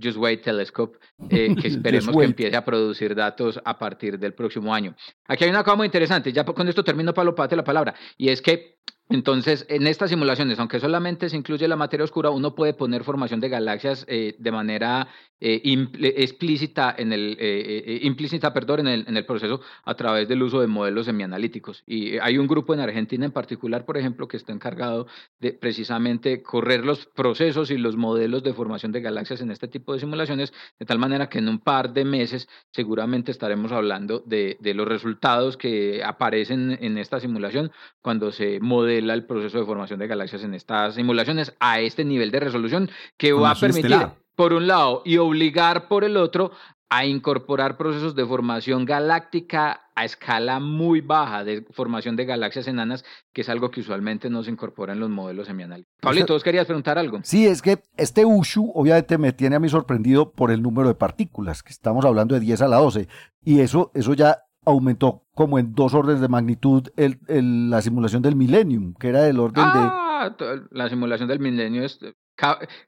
Just 0.02 0.16
Wait 0.16 0.42
Telescope, 0.42 0.98
que 1.28 1.46
esperemos 1.64 2.16
que 2.16 2.24
empiece 2.24 2.56
a 2.56 2.64
producir 2.64 3.14
datos 3.14 3.60
a 3.64 3.78
partir 3.78 4.18
del 4.18 4.34
próximo 4.34 4.74
año. 4.74 4.96
Aquí 5.26 5.44
hay 5.44 5.50
una 5.50 5.62
cosa 5.62 5.76
muy 5.76 5.86
interesante, 5.86 6.32
ya 6.32 6.44
con 6.44 6.68
esto 6.68 6.82
termino, 6.82 7.14
Pablo 7.14 7.34
Pate, 7.34 7.54
la 7.54 7.64
palabra, 7.64 7.94
y 8.16 8.30
es 8.30 8.42
que 8.42 8.74
entonces, 9.10 9.66
en 9.68 9.86
estas 9.86 10.08
simulaciones, 10.08 10.58
aunque 10.58 10.80
solamente 10.80 11.28
se 11.28 11.36
incluye 11.36 11.68
la 11.68 11.76
materia 11.76 12.04
oscura, 12.04 12.30
uno 12.30 12.54
puede 12.54 12.72
poner 12.72 13.04
formación 13.04 13.38
de 13.38 13.50
galaxias 13.50 14.06
eh, 14.08 14.34
de 14.38 14.50
manera 14.50 15.08
eh, 15.46 16.14
explícita 16.16 16.94
en 16.96 17.12
el 17.12 17.36
eh, 17.38 18.00
implícita, 18.02 18.54
perdón, 18.54 18.80
en 18.80 18.86
el, 18.88 19.04
en 19.06 19.16
el 19.18 19.26
proceso 19.26 19.60
a 19.84 19.94
través 19.94 20.26
del 20.26 20.42
uso 20.42 20.60
de 20.62 20.66
modelos 20.66 21.04
semianalíticos. 21.04 21.82
Y 21.86 22.16
hay 22.18 22.38
un 22.38 22.46
grupo 22.46 22.72
en 22.72 22.80
Argentina 22.80 23.26
en 23.26 23.32
particular, 23.32 23.84
por 23.84 23.98
ejemplo, 23.98 24.26
que 24.26 24.38
está 24.38 24.52
encargado 24.52 25.06
de 25.40 25.52
precisamente 25.52 26.42
correr 26.42 26.86
los 26.86 27.04
procesos 27.04 27.70
y 27.70 27.76
los 27.76 27.96
modelos 27.96 28.42
de 28.42 28.54
formación 28.54 28.90
de 28.90 29.02
galaxias 29.02 29.42
en 29.42 29.50
este 29.50 29.68
tipo 29.68 29.92
de 29.92 30.00
simulaciones, 30.00 30.54
de 30.78 30.86
tal 30.86 30.98
manera 30.98 31.28
que 31.28 31.40
en 31.40 31.48
un 31.50 31.58
par 31.58 31.92
de 31.92 32.06
meses 32.06 32.48
seguramente 32.70 33.30
estaremos 33.30 33.70
hablando 33.70 34.20
de, 34.20 34.56
de 34.60 34.72
los 34.72 34.88
resultados 34.88 35.58
que 35.58 36.02
aparecen 36.02 36.78
en 36.80 36.96
esta 36.96 37.20
simulación 37.20 37.70
cuando 38.00 38.32
se 38.32 38.60
modela 38.60 39.12
el 39.12 39.26
proceso 39.26 39.58
de 39.58 39.66
formación 39.66 39.98
de 39.98 40.06
galaxias 40.06 40.42
en 40.42 40.54
estas 40.54 40.94
simulaciones 40.94 41.54
a 41.60 41.80
este 41.80 42.02
nivel 42.04 42.30
de 42.30 42.40
resolución 42.40 42.90
que 43.18 43.34
va 43.34 43.50
a 43.50 43.54
permitir, 43.54 44.23
por 44.36 44.52
un 44.52 44.66
lado, 44.66 45.02
y 45.04 45.18
obligar 45.18 45.88
por 45.88 46.04
el 46.04 46.16
otro 46.16 46.52
a 46.90 47.06
incorporar 47.06 47.76
procesos 47.76 48.14
de 48.14 48.24
formación 48.24 48.84
galáctica 48.84 49.80
a 49.96 50.04
escala 50.04 50.60
muy 50.60 51.00
baja 51.00 51.42
de 51.42 51.66
formación 51.72 52.14
de 52.14 52.24
galaxias 52.24 52.68
enanas, 52.68 53.04
que 53.32 53.40
es 53.40 53.48
algo 53.48 53.70
que 53.70 53.80
usualmente 53.80 54.30
no 54.30 54.42
se 54.42 54.50
incorpora 54.50 54.92
en 54.92 55.00
los 55.00 55.10
modelos 55.10 55.46
semianales. 55.46 55.86
Pablito, 56.00 56.34
¿vos 56.34 56.44
querías 56.44 56.66
preguntar 56.66 56.98
algo? 56.98 57.20
Sí, 57.22 57.46
es 57.46 57.62
que 57.62 57.82
este 57.96 58.24
USHU 58.24 58.70
obviamente 58.74 59.18
me 59.18 59.32
tiene 59.32 59.56
a 59.56 59.60
mí 59.60 59.68
sorprendido 59.68 60.32
por 60.32 60.50
el 60.50 60.62
número 60.62 60.88
de 60.88 60.94
partículas, 60.94 61.62
que 61.62 61.72
estamos 61.72 62.04
hablando 62.04 62.34
de 62.34 62.40
10 62.40 62.62
a 62.62 62.68
la 62.68 62.76
12, 62.76 63.08
y 63.44 63.60
eso, 63.60 63.90
eso 63.94 64.14
ya 64.14 64.38
aumentó 64.64 65.24
como 65.34 65.58
en 65.58 65.74
dos 65.74 65.94
órdenes 65.94 66.20
de 66.20 66.28
magnitud 66.28 66.88
el, 66.96 67.18
el, 67.28 67.70
la 67.70 67.82
simulación 67.82 68.22
del 68.22 68.36
Millennium, 68.36 68.94
que 68.94 69.08
era 69.08 69.22
del 69.22 69.40
orden 69.40 69.64
ah, 69.66 70.34
de... 70.38 70.62
La 70.70 70.88
simulación 70.88 71.28
del 71.28 71.40
Millennium 71.40 71.84
es... 71.84 71.98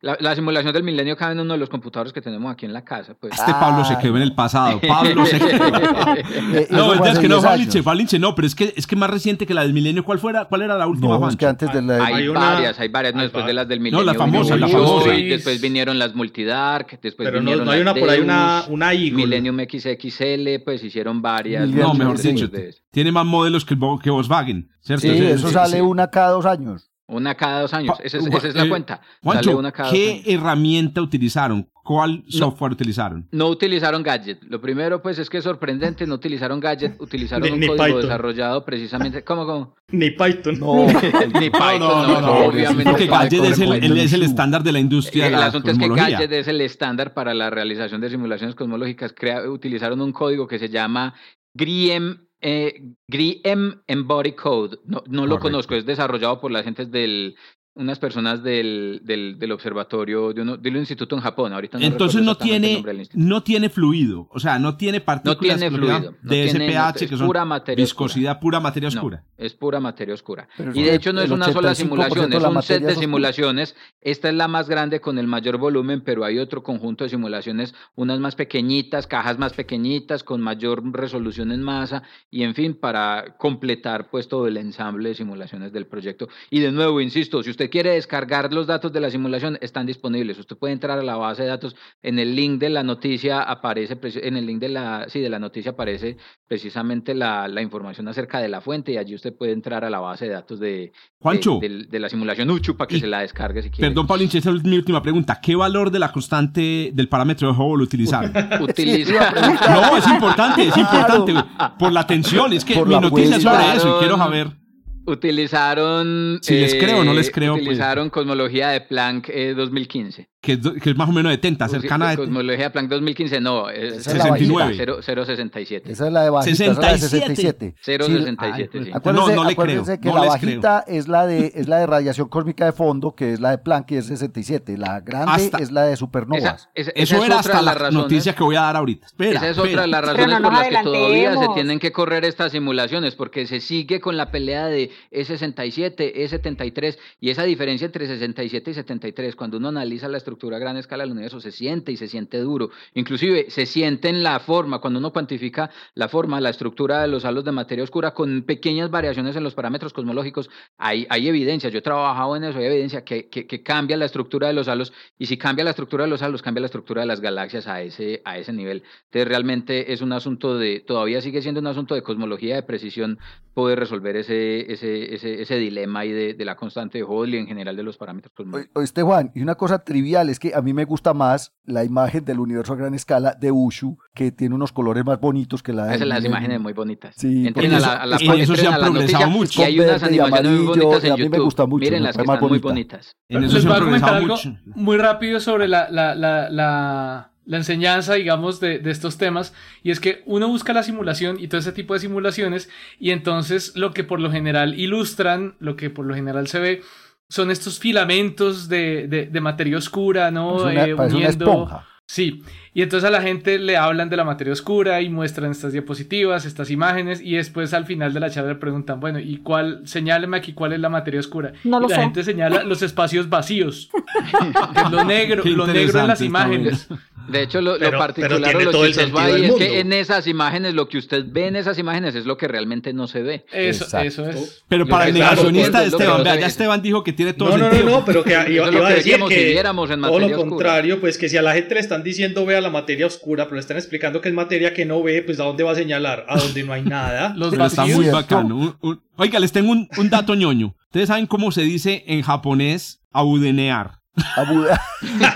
La, 0.00 0.16
la, 0.18 0.34
simulación 0.34 0.72
del 0.72 0.82
milenio 0.82 1.16
cabe 1.16 1.32
en 1.32 1.40
uno 1.40 1.52
de 1.52 1.58
los 1.58 1.68
computadores 1.68 2.12
que 2.12 2.20
tenemos 2.20 2.52
aquí 2.52 2.66
en 2.66 2.72
la 2.72 2.82
casa. 2.82 3.14
Pues. 3.14 3.32
Este 3.32 3.52
Pablo 3.52 3.84
se 3.84 3.96
quedó 3.98 4.16
en 4.16 4.22
el 4.22 4.34
pasado. 4.34 4.80
Pablo 4.80 5.24
se 5.24 5.38
quedó. 5.38 5.70
no, 6.70 7.04
es 7.04 7.18
que 7.20 7.28
no, 7.28 7.40
Falinche, 7.40 7.82
Falinche, 7.82 8.18
no, 8.18 8.34
pero 8.34 8.46
es 8.46 8.56
que, 8.56 8.74
es 8.76 8.88
que 8.88 8.96
más 8.96 9.08
reciente 9.08 9.46
que 9.46 9.54
la 9.54 9.62
del 9.62 9.72
milenio. 9.72 10.04
¿Cuál, 10.04 10.18
fuera, 10.18 10.46
cuál 10.46 10.62
era 10.62 10.76
la 10.76 10.88
última? 10.88 11.18
No, 11.18 11.28
es 11.28 11.36
que 11.36 11.46
antes 11.46 11.72
de 11.72 11.80
la... 11.80 12.04
Hay, 12.04 12.14
hay 12.14 12.28
varias, 12.28 12.80
hay 12.80 12.88
varias, 12.88 13.14
no, 13.14 13.22
después 13.22 13.46
de 13.46 13.52
las 13.52 13.68
del 13.68 13.78
milenio. 13.78 14.04
No, 14.04 14.12
la 14.12 14.18
famosa, 14.18 14.56
la 14.56 14.68
famosa. 14.68 15.10
Después 15.10 15.60
vinieron 15.60 15.96
las 15.98 16.14
Multidark, 16.14 17.00
después 17.00 17.28
pero 17.28 17.38
vinieron 17.38 17.66
no, 17.66 17.70
hay 17.70 17.80
una 17.80 17.94
por 17.94 18.10
ahí, 18.10 18.20
una, 18.20 18.64
una 18.68 18.90
Millennium 18.90 19.58
XXL, 19.60 20.64
pues 20.64 20.82
hicieron 20.82 21.22
varias. 21.22 21.68
No, 21.68 21.94
mejor 21.94 22.20
dicho, 22.20 22.50
tiene 22.90 23.12
más 23.12 23.24
modelos 23.26 23.64
que, 23.64 23.76
que 24.02 24.10
Volkswagen, 24.10 24.70
¿cierto? 24.80 25.02
Sí, 25.02 25.24
eso 25.24 25.50
sale 25.50 25.80
una 25.82 26.10
cada 26.10 26.30
dos 26.30 26.46
años. 26.46 26.90
Una 27.08 27.36
cada 27.36 27.60
dos 27.60 27.72
años, 27.72 27.96
esa 28.02 28.18
es, 28.18 28.26
esa 28.26 28.48
es 28.48 28.54
la 28.56 28.64
eh, 28.64 28.68
cuenta. 28.68 29.00
Juancho, 29.22 29.62
¿qué 29.92 30.22
herramienta 30.26 31.00
utilizaron? 31.00 31.68
¿Cuál 31.84 32.24
software 32.26 32.72
utilizaron? 32.72 33.28
No 33.30 33.46
utilizaron 33.46 34.02
Gadget. 34.02 34.42
Lo 34.42 34.60
primero, 34.60 35.00
pues, 35.00 35.20
es 35.20 35.30
que 35.30 35.38
es 35.38 35.44
sorprendente, 35.44 36.04
no 36.04 36.16
utilizaron 36.16 36.58
Gadget, 36.58 36.96
utilizaron 37.00 37.52
un 37.52 37.64
código 37.64 37.98
desarrollado 37.98 38.64
precisamente. 38.64 39.22
¿Cómo, 39.22 39.46
cómo? 39.46 39.76
Ni 39.92 40.10
Python. 40.10 40.58
No, 40.58 40.84
ni 41.40 41.48
Python, 41.48 41.78
no, 41.78 42.06
no, 42.08 42.20
no, 42.20 42.32
obviamente. 42.46 42.90
Porque 42.90 43.06
Gadget 43.06 43.44
es 43.44 43.60
el, 43.60 43.98
es 43.98 44.12
el, 44.12 44.24
estándar 44.24 44.64
de 44.64 44.72
la 44.72 44.80
industria. 44.80 45.26
El, 45.26 45.32
de 45.34 45.38
la 45.38 45.46
asunto 45.46 45.70
es 45.70 45.78
que 45.78 45.88
Gadget 45.88 46.32
es 46.32 46.48
el 46.48 46.60
estándar 46.60 47.14
para 47.14 47.34
la 47.34 47.50
realización 47.50 48.00
de 48.00 48.10
simulaciones 48.10 48.56
cosmológicas. 48.56 49.12
Crea, 49.12 49.48
utilizaron 49.48 50.00
un 50.00 50.10
código 50.10 50.48
que 50.48 50.58
se 50.58 50.68
llama 50.68 51.14
GRIEM 51.54 52.25
eh, 52.40 52.82
GRIEM 53.08 53.82
Embody 53.86 54.32
Code, 54.32 54.78
no, 54.84 55.02
no 55.06 55.26
lo 55.26 55.38
conozco, 55.38 55.74
es 55.74 55.86
desarrollado 55.86 56.40
por 56.40 56.50
las 56.50 56.64
gentes 56.64 56.90
del, 56.90 57.36
unas 57.76 57.98
personas 57.98 58.42
del, 58.42 59.00
del, 59.04 59.38
del 59.38 59.52
observatorio 59.52 60.32
de, 60.32 60.40
uno, 60.40 60.56
de 60.56 60.70
un 60.70 60.76
instituto 60.78 61.14
en 61.14 61.20
Japón. 61.20 61.52
Ahorita 61.52 61.78
no 61.78 61.84
Entonces 61.84 62.22
no 62.22 62.34
tiene, 62.36 62.82
no 63.12 63.42
tiene 63.42 63.68
fluido, 63.68 64.28
o 64.32 64.40
sea, 64.40 64.58
no 64.58 64.76
tiene 64.76 65.00
partículas 65.00 65.60
no 65.60 65.60
tiene 65.60 65.76
fluido, 65.76 66.14
de 66.22 66.44
no 66.44 66.92
SPH, 66.94 67.08
que 67.08 67.16
son 67.16 67.26
pura 67.26 67.44
materia 67.44 67.82
viscosidad, 67.82 68.32
oscura. 68.32 68.40
pura 68.40 68.60
materia 68.60 68.88
oscura. 68.88 69.24
No, 69.38 69.44
es 69.44 69.52
pura 69.52 69.80
materia 69.80 70.14
oscura. 70.14 70.48
Pero 70.56 70.72
y 70.74 70.82
de 70.82 70.94
hecho 70.94 71.12
no 71.12 71.20
es 71.20 71.30
una 71.30 71.52
sola 71.52 71.74
simulación, 71.74 72.32
es 72.32 72.42
un 72.42 72.62
set 72.62 72.82
de 72.82 72.92
es 72.92 72.98
simulaciones. 72.98 73.76
Esta 74.00 74.30
es 74.30 74.34
la 74.34 74.48
más 74.48 74.68
grande 74.68 75.00
con 75.00 75.18
el 75.18 75.26
mayor 75.26 75.58
volumen, 75.58 76.00
pero 76.00 76.24
hay 76.24 76.38
otro 76.38 76.62
conjunto 76.62 77.04
de 77.04 77.10
simulaciones, 77.10 77.74
unas 77.94 78.18
más 78.20 78.36
pequeñitas, 78.36 79.06
cajas 79.06 79.38
más 79.38 79.52
pequeñitas, 79.52 80.24
con 80.24 80.40
mayor 80.40 80.82
resolución 80.94 81.52
en 81.52 81.62
masa, 81.62 82.02
y 82.30 82.42
en 82.42 82.54
fin, 82.54 82.74
para 82.74 83.36
completar 83.36 84.08
pues 84.10 84.28
todo 84.28 84.46
el 84.46 84.56
ensamble 84.56 85.10
de 85.10 85.14
simulaciones 85.14 85.72
del 85.72 85.86
proyecto. 85.86 86.28
Y 86.48 86.60
de 86.60 86.72
nuevo, 86.72 87.02
insisto, 87.02 87.42
si 87.42 87.50
usted 87.50 87.65
quiere 87.70 87.92
descargar 87.92 88.52
los 88.52 88.66
datos 88.66 88.92
de 88.92 89.00
la 89.00 89.10
simulación 89.10 89.58
están 89.60 89.86
disponibles. 89.86 90.38
Usted 90.38 90.56
puede 90.56 90.72
entrar 90.72 90.98
a 90.98 91.02
la 91.02 91.16
base 91.16 91.42
de 91.42 91.48
datos. 91.48 91.76
En 92.02 92.18
el 92.18 92.34
link 92.34 92.60
de 92.60 92.70
la 92.70 92.82
noticia 92.82 93.42
aparece, 93.42 93.98
en 94.22 94.36
el 94.36 94.46
link 94.46 94.60
de 94.60 94.68
la, 94.68 95.06
sí, 95.08 95.20
de 95.20 95.30
la 95.30 95.38
noticia 95.38 95.72
aparece 95.72 96.16
precisamente 96.46 97.14
la, 97.14 97.48
la 97.48 97.62
información 97.62 98.08
acerca 98.08 98.38
de 98.38 98.48
la 98.48 98.60
fuente 98.60 98.92
y 98.92 98.96
allí 98.98 99.14
usted 99.14 99.34
puede 99.34 99.52
entrar 99.52 99.84
a 99.84 99.90
la 99.90 100.00
base 100.00 100.26
de 100.26 100.32
datos 100.32 100.60
de, 100.60 100.92
Juancho, 101.18 101.58
de, 101.60 101.68
de, 101.68 101.84
de 101.84 101.98
la 101.98 102.08
simulación 102.08 102.50
UCHU 102.50 102.76
para 102.76 102.88
que 102.88 102.96
y, 102.96 103.00
se 103.00 103.06
la 103.06 103.20
descargue 103.20 103.62
si 103.62 103.70
quiere. 103.70 103.88
Perdón, 103.88 104.06
Paulinche, 104.06 104.38
esa 104.38 104.50
es 104.50 104.62
mi 104.64 104.76
última 104.76 105.02
pregunta. 105.02 105.40
¿Qué 105.40 105.56
valor 105.56 105.90
de 105.90 105.98
la 105.98 106.12
constante 106.12 106.90
del 106.92 107.08
parámetro 107.08 107.52
de 107.52 107.58
Hubble 107.58 107.84
utilizaron? 107.84 108.32
Utiliza... 108.60 109.30
no, 109.70 109.96
es 109.96 110.06
importante, 110.06 110.68
es 110.68 110.76
importante. 110.76 111.34
Por 111.78 111.92
la 111.92 112.06
tensión, 112.06 112.52
es 112.52 112.64
que 112.64 112.74
Por 112.74 112.88
mi 112.88 112.98
noticia 112.98 113.36
es 113.36 113.42
sobre 113.42 113.76
eso 113.76 113.96
y 113.96 113.98
quiero 114.00 114.16
saber. 114.16 114.65
Utilizaron. 115.06 116.38
Si 116.42 116.54
les 116.58 116.74
creo 116.74 116.98
o 116.98 117.04
no 117.04 117.14
les 117.14 117.30
creo, 117.30 117.54
pues. 117.54 117.62
Utilizaron 117.62 118.10
cosmología 118.10 118.70
de 118.70 118.80
Planck 118.80 119.28
eh, 119.28 119.54
2015. 119.54 120.28
Que 120.46 120.52
es, 120.52 120.60
que 120.82 120.90
es 120.90 120.96
más 120.96 121.08
o 121.08 121.12
menos 121.12 121.30
de 121.30 121.38
tenta, 121.38 121.68
cercana 121.68 122.10
de... 122.10 122.16
Cosmología 122.16 122.70
Planck 122.72 122.88
2015, 122.88 123.40
no. 123.40 123.68
Es 123.68 123.94
Esa 123.98 124.12
es 124.12 124.16
la 124.18 124.22
69. 124.24 124.74
0, 125.04 125.24
067. 125.26 125.92
Esa 125.92 126.06
es 126.06 126.12
la 126.12 126.22
de 126.22 126.30
bajita, 126.30 126.52
esa 126.52 126.72
es 126.72 126.78
la 126.78 126.92
de 126.92 126.98
67. 126.98 127.74
067, 127.82 128.84
sí. 128.84 128.90
Acuérdense, 128.94 129.30
No, 129.30 129.36
no 129.42 129.44
le 129.44 129.52
acuérdense 129.52 129.98
creo, 129.98 130.00
que 130.00 130.08
no 130.08 130.24
la 130.24 130.30
bajita 130.30 130.84
es 130.86 131.08
la 131.08 131.26
de 131.26 131.52
es 131.54 131.68
la 131.68 131.78
de 131.78 131.86
radiación 131.86 132.28
cósmica 132.28 132.64
de 132.64 132.72
fondo, 132.72 133.14
que 133.14 133.32
es 133.32 133.40
la 133.40 133.50
de 133.50 133.58
Planck 133.58 133.90
y 133.90 133.96
es 133.96 134.06
67. 134.06 134.78
La 134.78 135.00
grande 135.00 135.32
Hasta- 135.32 135.58
es 135.58 135.72
la 135.72 135.82
de 135.82 135.96
supernovas. 135.96 136.68
Esa, 136.74 136.90
esa- 136.90 136.90
esa 136.90 136.92
Eso 136.94 137.16
es 137.16 137.24
era 137.24 137.24
otra 137.24 137.38
hasta 137.40 137.58
de 137.58 137.64
la 137.64 137.72
las 137.72 137.80
razones- 137.80 138.02
noticia 138.02 138.34
que 138.34 138.44
voy 138.44 138.56
a 138.56 138.60
dar 138.62 138.76
ahorita. 138.76 139.06
Espera, 139.06 139.30
Esa 139.38 139.50
es 139.50 139.56
espera. 139.56 139.68
otra 139.72 139.82
de 139.82 139.88
las 139.88 140.04
razones 140.04 140.40
por 140.40 140.52
las 140.52 140.68
que 140.68 140.82
todavía 140.84 141.36
se 141.36 141.48
tienen 141.54 141.78
que 141.80 141.92
correr 141.92 142.24
estas 142.24 142.52
simulaciones, 142.52 143.14
porque 143.16 143.46
se 143.46 143.60
sigue 143.60 144.00
con 144.00 144.16
la 144.16 144.30
pelea 144.30 144.66
de 144.66 144.90
E67, 145.10 146.12
E73, 146.14 146.98
y 147.20 147.30
esa 147.30 147.42
diferencia 147.42 147.86
entre 147.86 148.06
67 148.06 148.70
y 148.70 148.74
73, 148.74 149.34
cuando 149.36 149.56
uno 149.56 149.68
analiza 149.68 150.08
la 150.08 150.18
estructura 150.18 150.35
a 150.36 150.58
gran 150.58 150.76
escala 150.76 151.04
del 151.04 151.12
universo, 151.12 151.40
se 151.40 151.50
siente 151.50 151.92
y 151.92 151.96
se 151.96 152.08
siente 152.08 152.38
duro. 152.38 152.70
Inclusive 152.94 153.46
se 153.48 153.66
siente 153.66 154.08
en 154.08 154.22
la 154.22 154.38
forma, 154.40 154.80
cuando 154.80 154.98
uno 154.98 155.12
cuantifica 155.12 155.70
la 155.94 156.08
forma, 156.08 156.40
la 156.40 156.50
estructura 156.50 157.00
de 157.02 157.08
los 157.08 157.24
halos 157.24 157.44
de 157.44 157.52
materia 157.52 157.82
oscura 157.82 158.12
con 158.12 158.42
pequeñas 158.42 158.90
variaciones 158.90 159.34
en 159.36 159.42
los 159.42 159.54
parámetros 159.54 159.92
cosmológicos, 159.92 160.50
hay, 160.78 161.06
hay 161.10 161.28
evidencia, 161.28 161.70
yo 161.70 161.78
he 161.78 161.82
trabajado 161.82 162.36
en 162.36 162.44
eso, 162.44 162.58
hay 162.58 162.66
evidencia 162.66 163.04
que, 163.04 163.28
que, 163.28 163.46
que 163.46 163.62
cambia 163.62 163.96
la 163.96 164.04
estructura 164.04 164.48
de 164.48 164.52
los 164.52 164.68
halos, 164.68 164.92
y 165.18 165.26
si 165.26 165.36
cambia 165.36 165.64
la 165.64 165.70
estructura 165.70 166.04
de 166.04 166.10
los 166.10 166.22
halos, 166.22 166.42
cambia 166.42 166.60
la 166.60 166.66
estructura 166.66 167.00
de 167.00 167.06
las 167.06 167.20
galaxias 167.20 167.66
a 167.66 167.82
ese, 167.82 168.22
a 168.24 168.38
ese 168.38 168.52
nivel. 168.52 168.82
Entonces 169.06 169.28
realmente 169.28 169.92
es 169.92 170.02
un 170.02 170.12
asunto 170.12 170.58
de, 170.58 170.80
todavía 170.80 171.20
sigue 171.20 171.42
siendo 171.42 171.60
un 171.60 171.66
asunto 171.66 171.94
de 171.94 172.02
cosmología 172.02 172.56
de 172.56 172.62
precisión 172.62 173.18
poder 173.54 173.78
resolver 173.78 174.16
ese, 174.16 174.70
ese, 174.70 175.14
ese, 175.14 175.40
ese 175.40 175.56
dilema 175.56 176.00
ahí 176.00 176.12
de, 176.12 176.34
de 176.34 176.44
la 176.44 176.56
constante 176.56 176.98
de 176.98 177.04
Hubble 177.04 177.36
y 177.36 177.40
en 177.40 177.46
general 177.46 177.74
de 177.74 177.82
los 177.82 177.96
parámetros 177.96 178.34
cosmológicos. 178.34 178.76
Oíste, 178.76 179.02
Juan, 179.02 179.32
y 179.34 179.40
una 179.40 179.54
cosa 179.54 179.82
trivial 179.82 180.25
es 180.30 180.38
que 180.38 180.54
a 180.54 180.62
mí 180.62 180.72
me 180.72 180.84
gusta 180.84 181.14
más 181.14 181.52
la 181.64 181.84
imagen 181.84 182.24
del 182.24 182.40
universo 182.40 182.72
a 182.72 182.76
gran 182.76 182.94
escala 182.94 183.34
de 183.38 183.52
Ushu, 183.52 183.98
que 184.14 184.32
tiene 184.32 184.54
unos 184.54 184.72
colores 184.72 185.04
más 185.04 185.20
bonitos 185.20 185.62
que 185.62 185.72
la 185.72 185.84
de... 185.84 185.88
Esas 185.90 186.00
son 186.00 186.08
las 186.10 186.24
imágenes 186.24 186.60
muy 186.60 186.72
bonitas. 186.72 187.14
Sí, 187.16 187.46
Entren 187.46 187.66
en 187.72 187.74
a 187.76 187.80
la, 187.80 187.92
a 187.94 188.06
la, 188.06 188.16
en 188.16 188.32
eso 188.32 188.56
se 188.56 188.66
han 188.66 188.80
progresado 188.80 188.92
noticia, 188.92 189.26
mucho. 189.26 189.60
Y 189.60 189.64
hay 189.64 189.80
unas 189.80 190.00
Con 190.02 190.10
verde 190.10 190.16
y 190.16 190.18
animaciones 190.20 190.58
muy 190.60 190.66
bonitas 190.68 191.04
en 191.04 191.12
a 191.12 191.16
mí 191.16 191.28
me 191.28 191.38
gusta 191.38 191.66
mucho, 191.66 191.84
Miren 191.84 192.02
las 192.02 192.16
que 192.16 192.22
están 192.22 192.38
muy 192.40 192.48
bonita. 192.58 192.68
bonitas. 192.68 193.16
En 193.28 193.44
eso 193.44 193.54
Les 193.54 193.62
se 193.62 193.68
voy 193.68 193.76
han 193.76 193.82
a 193.82 193.84
comentar 193.84 194.10
progresado 194.10 194.46
algo 194.46 194.58
mucho. 194.64 194.80
muy 194.80 194.96
rápido 194.96 195.40
sobre 195.40 195.68
la, 195.68 195.88
la, 195.90 196.14
la, 196.14 196.48
la, 196.50 197.30
la 197.44 197.56
enseñanza, 197.56 198.14
digamos, 198.14 198.58
de, 198.60 198.78
de 198.80 198.90
estos 198.90 199.18
temas. 199.18 199.54
Y 199.82 199.90
es 199.90 200.00
que 200.00 200.22
uno 200.26 200.48
busca 200.48 200.72
la 200.72 200.82
simulación 200.82 201.38
y 201.38 201.48
todo 201.48 201.60
ese 201.60 201.72
tipo 201.72 201.94
de 201.94 202.00
simulaciones. 202.00 202.68
Y 202.98 203.10
entonces 203.10 203.72
lo 203.76 203.92
que 203.92 204.04
por 204.04 204.20
lo 204.20 204.30
general 204.30 204.78
ilustran, 204.78 205.54
lo 205.60 205.76
que 205.76 205.90
por 205.90 206.06
lo 206.06 206.14
general 206.14 206.48
se 206.48 206.58
ve, 206.58 206.82
son 207.28 207.50
estos 207.50 207.78
filamentos 207.78 208.68
de, 208.68 209.08
de, 209.08 209.26
de 209.26 209.40
materia 209.40 209.76
oscura, 209.78 210.30
¿no? 210.30 210.54
Una, 210.62 210.86
Eh, 210.86 210.94
una 210.94 211.04
uniendo- 211.06 211.44
esponja. 211.44 211.86
Sí, 212.08 212.40
y 212.72 212.82
entonces 212.82 213.06
a 213.08 213.10
la 213.10 213.20
gente 213.20 213.58
le 213.58 213.76
hablan 213.76 214.08
de 214.08 214.16
la 214.16 214.22
materia 214.22 214.52
oscura 214.52 215.00
y 215.02 215.08
muestran 215.08 215.50
estas 215.50 215.72
diapositivas, 215.72 216.44
estas 216.46 216.70
imágenes, 216.70 217.20
y 217.20 217.34
después 217.34 217.74
al 217.74 217.84
final 217.84 218.14
de 218.14 218.20
la 218.20 218.30
charla 218.30 218.50
le 218.50 218.58
preguntan, 218.58 219.00
bueno, 219.00 219.18
¿y 219.18 219.38
cuál? 219.38 219.80
Señáleme 219.86 220.36
aquí 220.36 220.52
cuál 220.52 220.72
es 220.72 220.78
la 220.78 220.88
materia 220.88 221.18
oscura. 221.18 221.52
No 221.64 221.78
y 221.78 221.82
lo 221.82 221.88
la 221.88 221.96
sé. 221.96 222.02
gente 222.02 222.22
señala 222.22 222.62
los 222.62 222.80
espacios 222.82 223.28
vacíos, 223.28 223.90
que 224.74 224.80
es 224.82 224.90
lo 224.90 225.04
negro, 225.04 225.42
Qué 225.42 225.50
lo 225.50 225.66
negro 225.66 225.98
en 226.00 226.06
las 226.06 226.20
imágenes. 226.20 226.86
De 227.28 227.42
hecho, 227.42 227.60
lo, 227.60 227.76
Pero- 227.76 227.98
particular 227.98 228.30
pero 228.40 228.40
o 228.40 228.50
tiene 228.50 228.64
lo 228.66 228.70
todo 228.70 228.84
el 228.84 228.92
chistoso 228.92 229.06
sentido 229.16 229.34
ahí 229.34 229.42
del 229.42 229.50
es 229.50 229.56
que 229.56 229.80
en 229.80 229.92
esas 229.92 230.28
imágenes, 230.28 230.74
lo 230.74 230.86
que 230.88 230.98
usted 230.98 231.24
ve 231.26 231.48
en 231.48 231.56
esas 231.56 231.76
imágenes 231.76 232.14
es 232.14 232.24
lo 232.24 232.36
que 232.36 232.46
realmente 232.46 232.92
no 232.92 233.08
se 233.08 233.22
ve. 233.22 233.44
Eso, 233.52 233.82
Exacto. 233.82 234.06
eso 234.06 234.28
es. 234.30 234.64
Pero 234.68 234.86
para 234.86 235.08
el 235.08 235.14
negacionista 235.14 235.80
que 235.80 235.86
Esteban, 235.88 236.18
no 236.18 236.22
vea, 236.24 236.36
ya. 236.38 236.46
Esteban 236.46 236.82
dijo 236.82 237.02
que 237.02 237.12
tiene 237.12 237.32
todo 237.32 237.48
No, 237.48 237.56
no, 237.58 237.64
no, 237.64 237.70
sentido. 237.72 237.98
no, 237.98 238.04
pero 238.04 238.22
que 238.22 238.30
iba, 238.52 238.66
a 238.68 238.90
decir 238.90 239.16
si 239.20 239.28
que 239.28 239.44
viéramos 239.46 239.90
en 239.90 240.02
todo 240.02 240.20
lo 240.20 240.26
oscura. 240.26 240.48
contrario, 240.50 241.00
pues 241.00 241.18
que 241.18 241.28
si 241.28 241.36
a 241.36 241.42
la 241.42 241.52
gente 241.54 241.74
le 241.74 241.80
están 241.96 242.04
diciendo 242.04 242.44
vea 242.46 242.60
la 242.60 242.70
materia 242.70 243.06
oscura, 243.06 243.44
pero 243.44 243.54
le 243.56 243.60
están 243.60 243.76
explicando 243.76 244.20
que 244.20 244.28
es 244.28 244.34
materia 244.34 244.72
que 244.74 244.84
no 244.84 245.02
ve, 245.02 245.22
pues 245.22 245.40
¿a 245.40 245.44
dónde 245.44 245.64
va 245.64 245.72
a 245.72 245.74
señalar? 245.74 246.26
A 246.28 246.38
donde 246.38 246.62
no 246.62 246.72
hay 246.72 246.82
nada. 246.82 247.32
Los 247.36 247.50
Pero 247.50 247.66
está 247.66 247.86
muy 247.86 248.06
bacano. 248.08 248.56
Un- 248.56 248.76
un- 248.82 249.02
Oiga, 249.16 249.38
les 249.40 249.52
tengo 249.52 249.72
un, 249.72 249.88
un 249.96 250.10
dato 250.10 250.34
ñoño. 250.34 250.74
Ustedes 250.86 251.08
saben 251.08 251.26
cómo 251.26 251.50
se 251.52 251.62
dice 251.62 252.04
en 252.06 252.22
japonés 252.22 253.00
abudenear. 253.12 253.95
Abu- 254.36 254.64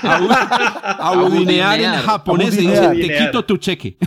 Abu- 0.02 0.28
Abudinear 1.20 1.80
en 1.80 1.92
japonés 1.94 2.54
se 2.54 2.60
dice 2.62 2.88
te 2.88 3.18
quito 3.18 3.44
tu 3.44 3.56
cheque. 3.58 3.96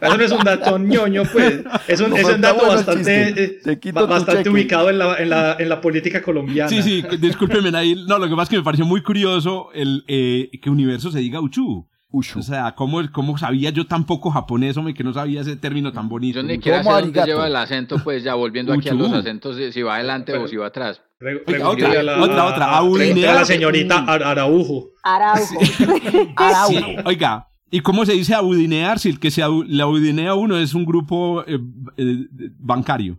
Eso 0.00 0.16
no 0.16 0.22
es 0.24 0.32
un 0.32 0.44
dato 0.44 0.78
ñoño, 0.78 1.22
pues. 1.30 1.60
Es 1.88 2.00
un, 2.00 2.10
No, 2.10 2.16
es 2.16 2.24
un 2.24 2.40
dato 2.40 2.56
bueno 2.60 2.74
bastante, 2.74 3.44
eh, 3.44 3.60
Te 3.62 3.78
quito 3.78 3.94
ba- 3.94 4.00
tu 4.02 4.06
bastante 4.08 4.48
ubicado 4.50 4.90
en 4.90 4.98
la, 4.98 5.16
en, 5.16 5.30
la, 5.30 5.56
en 5.58 5.68
la 5.68 5.80
política 5.80 6.22
colombiana. 6.22 6.68
Sí, 6.68 6.82
sí, 6.82 7.04
discúlpenme 7.18 7.76
ahí. 7.76 8.04
No, 8.06 8.18
lo 8.18 8.26
que 8.28 8.34
pasa 8.34 8.42
es 8.44 8.48
que 8.50 8.56
me 8.58 8.62
pareció 8.62 8.84
muy 8.86 9.02
curioso 9.02 9.68
el 9.74 10.04
eh, 10.08 10.50
que 10.62 10.70
universo 10.70 11.10
se 11.10 11.18
diga 11.20 11.40
Uchu. 11.40 11.86
Ushu. 12.12 12.40
O 12.40 12.42
sea, 12.42 12.74
¿cómo, 12.74 13.00
¿cómo 13.12 13.38
sabía 13.38 13.70
yo 13.70 13.86
tan 13.86 14.04
poco 14.04 14.32
japonés, 14.32 14.76
hombre, 14.76 14.94
que 14.94 15.04
no 15.04 15.12
sabía 15.12 15.42
ese 15.42 15.54
término 15.54 15.92
tan 15.92 16.08
bonito? 16.08 16.40
Yo 16.40 16.42
ni 16.42 16.60
sé 16.60 16.82
¿Cómo 16.82 16.92
dónde 16.98 17.22
lleva 17.24 17.46
el 17.46 17.54
acento, 17.54 17.98
pues 18.02 18.24
ya 18.24 18.34
volviendo 18.34 18.72
aquí 18.72 18.88
a 18.88 18.94
los 18.94 19.12
acentos, 19.12 19.56
si- 19.56 19.70
si 19.70 19.82
va 19.82 19.94
adelante 19.94 20.36
o 20.36 20.48
si 20.48 20.56
va 20.56 20.66
atrás. 20.66 21.00
Oiga, 21.22 21.40
pregúntele 21.44 21.88
otra, 21.88 22.00
a 22.00 22.02
la, 22.02 22.22
otra, 22.22 22.44
otra. 22.46 22.64
a- 22.66 22.76
Abudinear. 22.78 23.06
pregúntele 23.14 23.28
a 23.28 23.34
la 23.34 23.44
señorita 23.44 23.98
Ar- 24.06 24.22
Araujo. 24.22 24.90
Araujo. 25.02 25.60
Sí, 25.60 26.28
Araujo. 26.36 26.78
oiga, 27.04 27.48
¿y 27.70 27.80
cómo 27.80 28.06
se 28.06 28.12
dice 28.12 28.34
abudinear 28.34 28.98
si 28.98 29.10
el 29.10 29.20
que 29.20 29.30
se 29.30 29.42
abu- 29.42 29.64
le 29.64 29.82
abudinea 29.82 30.30
a 30.30 30.34
uno 30.34 30.56
es 30.56 30.72
un 30.74 30.84
grupo 30.86 31.44
eh, 31.46 31.58
eh, 31.98 32.16
bancario? 32.58 33.18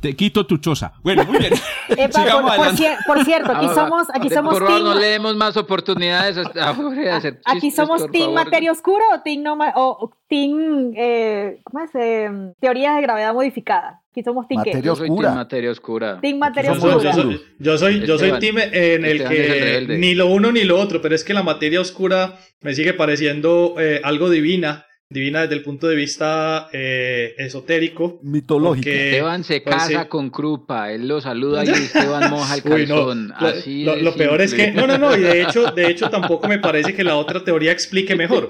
Te 0.00 0.14
quito 0.14 0.46
tu 0.46 0.58
choza. 0.58 0.92
Bueno, 1.02 1.24
muy 1.24 1.38
bien. 1.38 1.52
Epa, 1.88 2.20
Sigamos 2.20 2.42
por, 2.42 2.56
por 2.56 2.66
adelante. 2.68 2.82
cier- 2.84 2.96
por 3.04 3.24
cierto, 3.24 3.50
aquí 3.50 3.66
Ahora, 3.66 3.74
somos, 3.74 4.06
aquí 4.14 4.30
somos 4.30 4.54
Por 4.54 4.62
favor, 4.62 4.76
team, 4.80 4.94
no 4.94 5.00
le 5.00 5.06
demos 5.08 5.34
más 5.34 5.56
oportunidades 5.56 6.36
de 6.36 7.10
hacer 7.10 7.40
aquí 7.44 7.60
chistes, 7.62 7.74
somos 7.74 8.08
team 8.12 8.26
favor. 8.26 8.44
materia 8.44 8.70
oscura 8.70 9.04
o 9.16 9.22
team, 9.22 9.42
no 9.42 9.56
ma- 9.56 9.72
o, 9.74 10.12
team 10.28 10.92
eh, 10.96 11.58
¿cómo 11.64 11.82
es? 11.82 11.90
Eh, 11.94 12.30
teorías 12.60 12.94
de 12.94 13.02
gravedad 13.02 13.34
modificada. 13.34 14.00
Aquí 14.12 14.22
somos 14.22 14.46
team 14.46 14.62
qué? 14.62 14.70
Materia 14.70 14.86
Yo 14.86 14.94
soy 14.94 15.06
team 15.08 15.14
oscura. 15.14 15.34
materia 15.34 15.70
oscura. 15.72 16.20
Team 16.20 16.38
materia 16.38 16.72
oscura. 16.72 16.92
soy, 16.92 17.02
yo 17.02 17.12
soy, 17.12 17.42
yo 17.58 17.78
soy, 17.78 18.06
yo 18.06 18.18
soy 18.18 18.30
Esteban. 18.30 18.40
team 18.40 18.58
en 18.72 19.04
el 19.04 19.20
Esteban 19.20 19.32
es 19.32 19.50
el 19.50 19.86
que 19.88 19.98
ni 19.98 20.14
lo 20.14 20.28
uno 20.28 20.52
ni 20.52 20.62
lo 20.62 20.78
otro, 20.78 21.02
pero 21.02 21.16
es 21.16 21.24
que 21.24 21.34
la 21.34 21.42
materia 21.42 21.80
oscura 21.80 22.38
me 22.60 22.72
sigue 22.72 22.92
pareciendo 22.94 23.74
eh, 23.80 24.00
algo 24.04 24.30
divina, 24.30 24.86
divina 25.10 25.42
desde 25.42 25.54
el 25.54 25.62
punto 25.62 25.88
de 25.88 25.96
vista 25.96 26.68
eh, 26.72 27.34
esotérico. 27.38 28.18
Mitológica. 28.22 28.84
porque- 28.90 29.08
Esteban 29.10 29.44
se 29.44 29.60
pues, 29.62 29.74
casa 29.76 30.02
sí. 30.02 30.08
con 30.08 30.30
Krupa, 30.30 30.92
él 30.92 31.08
lo 31.08 31.20
saluda 31.20 31.64
y 31.64 31.68
Esteban 31.70 32.30
moja 32.30 32.56
el 32.56 32.62
Uy, 32.72 32.86
no. 32.86 32.94
calzón. 32.96 33.28
Lo, 33.28 33.46
Así 33.48 33.84
lo- 33.84 33.96
de 33.96 34.02
lo 34.02 34.14
peor 34.14 34.40
es 34.42 34.52
que, 34.54 34.70
no, 34.72 34.86
no, 34.86 34.98
no, 34.98 35.16
y 35.16 35.20
de 35.22 35.42
hecho, 35.42 35.70
de 35.72 35.90
hecho 35.90 36.10
tampoco 36.10 36.46
me 36.48 36.58
parece 36.58 36.94
que 36.94 37.04
la 37.04 37.16
otra 37.16 37.42
teoría 37.42 37.72
explique 37.72 38.14
mejor. 38.16 38.48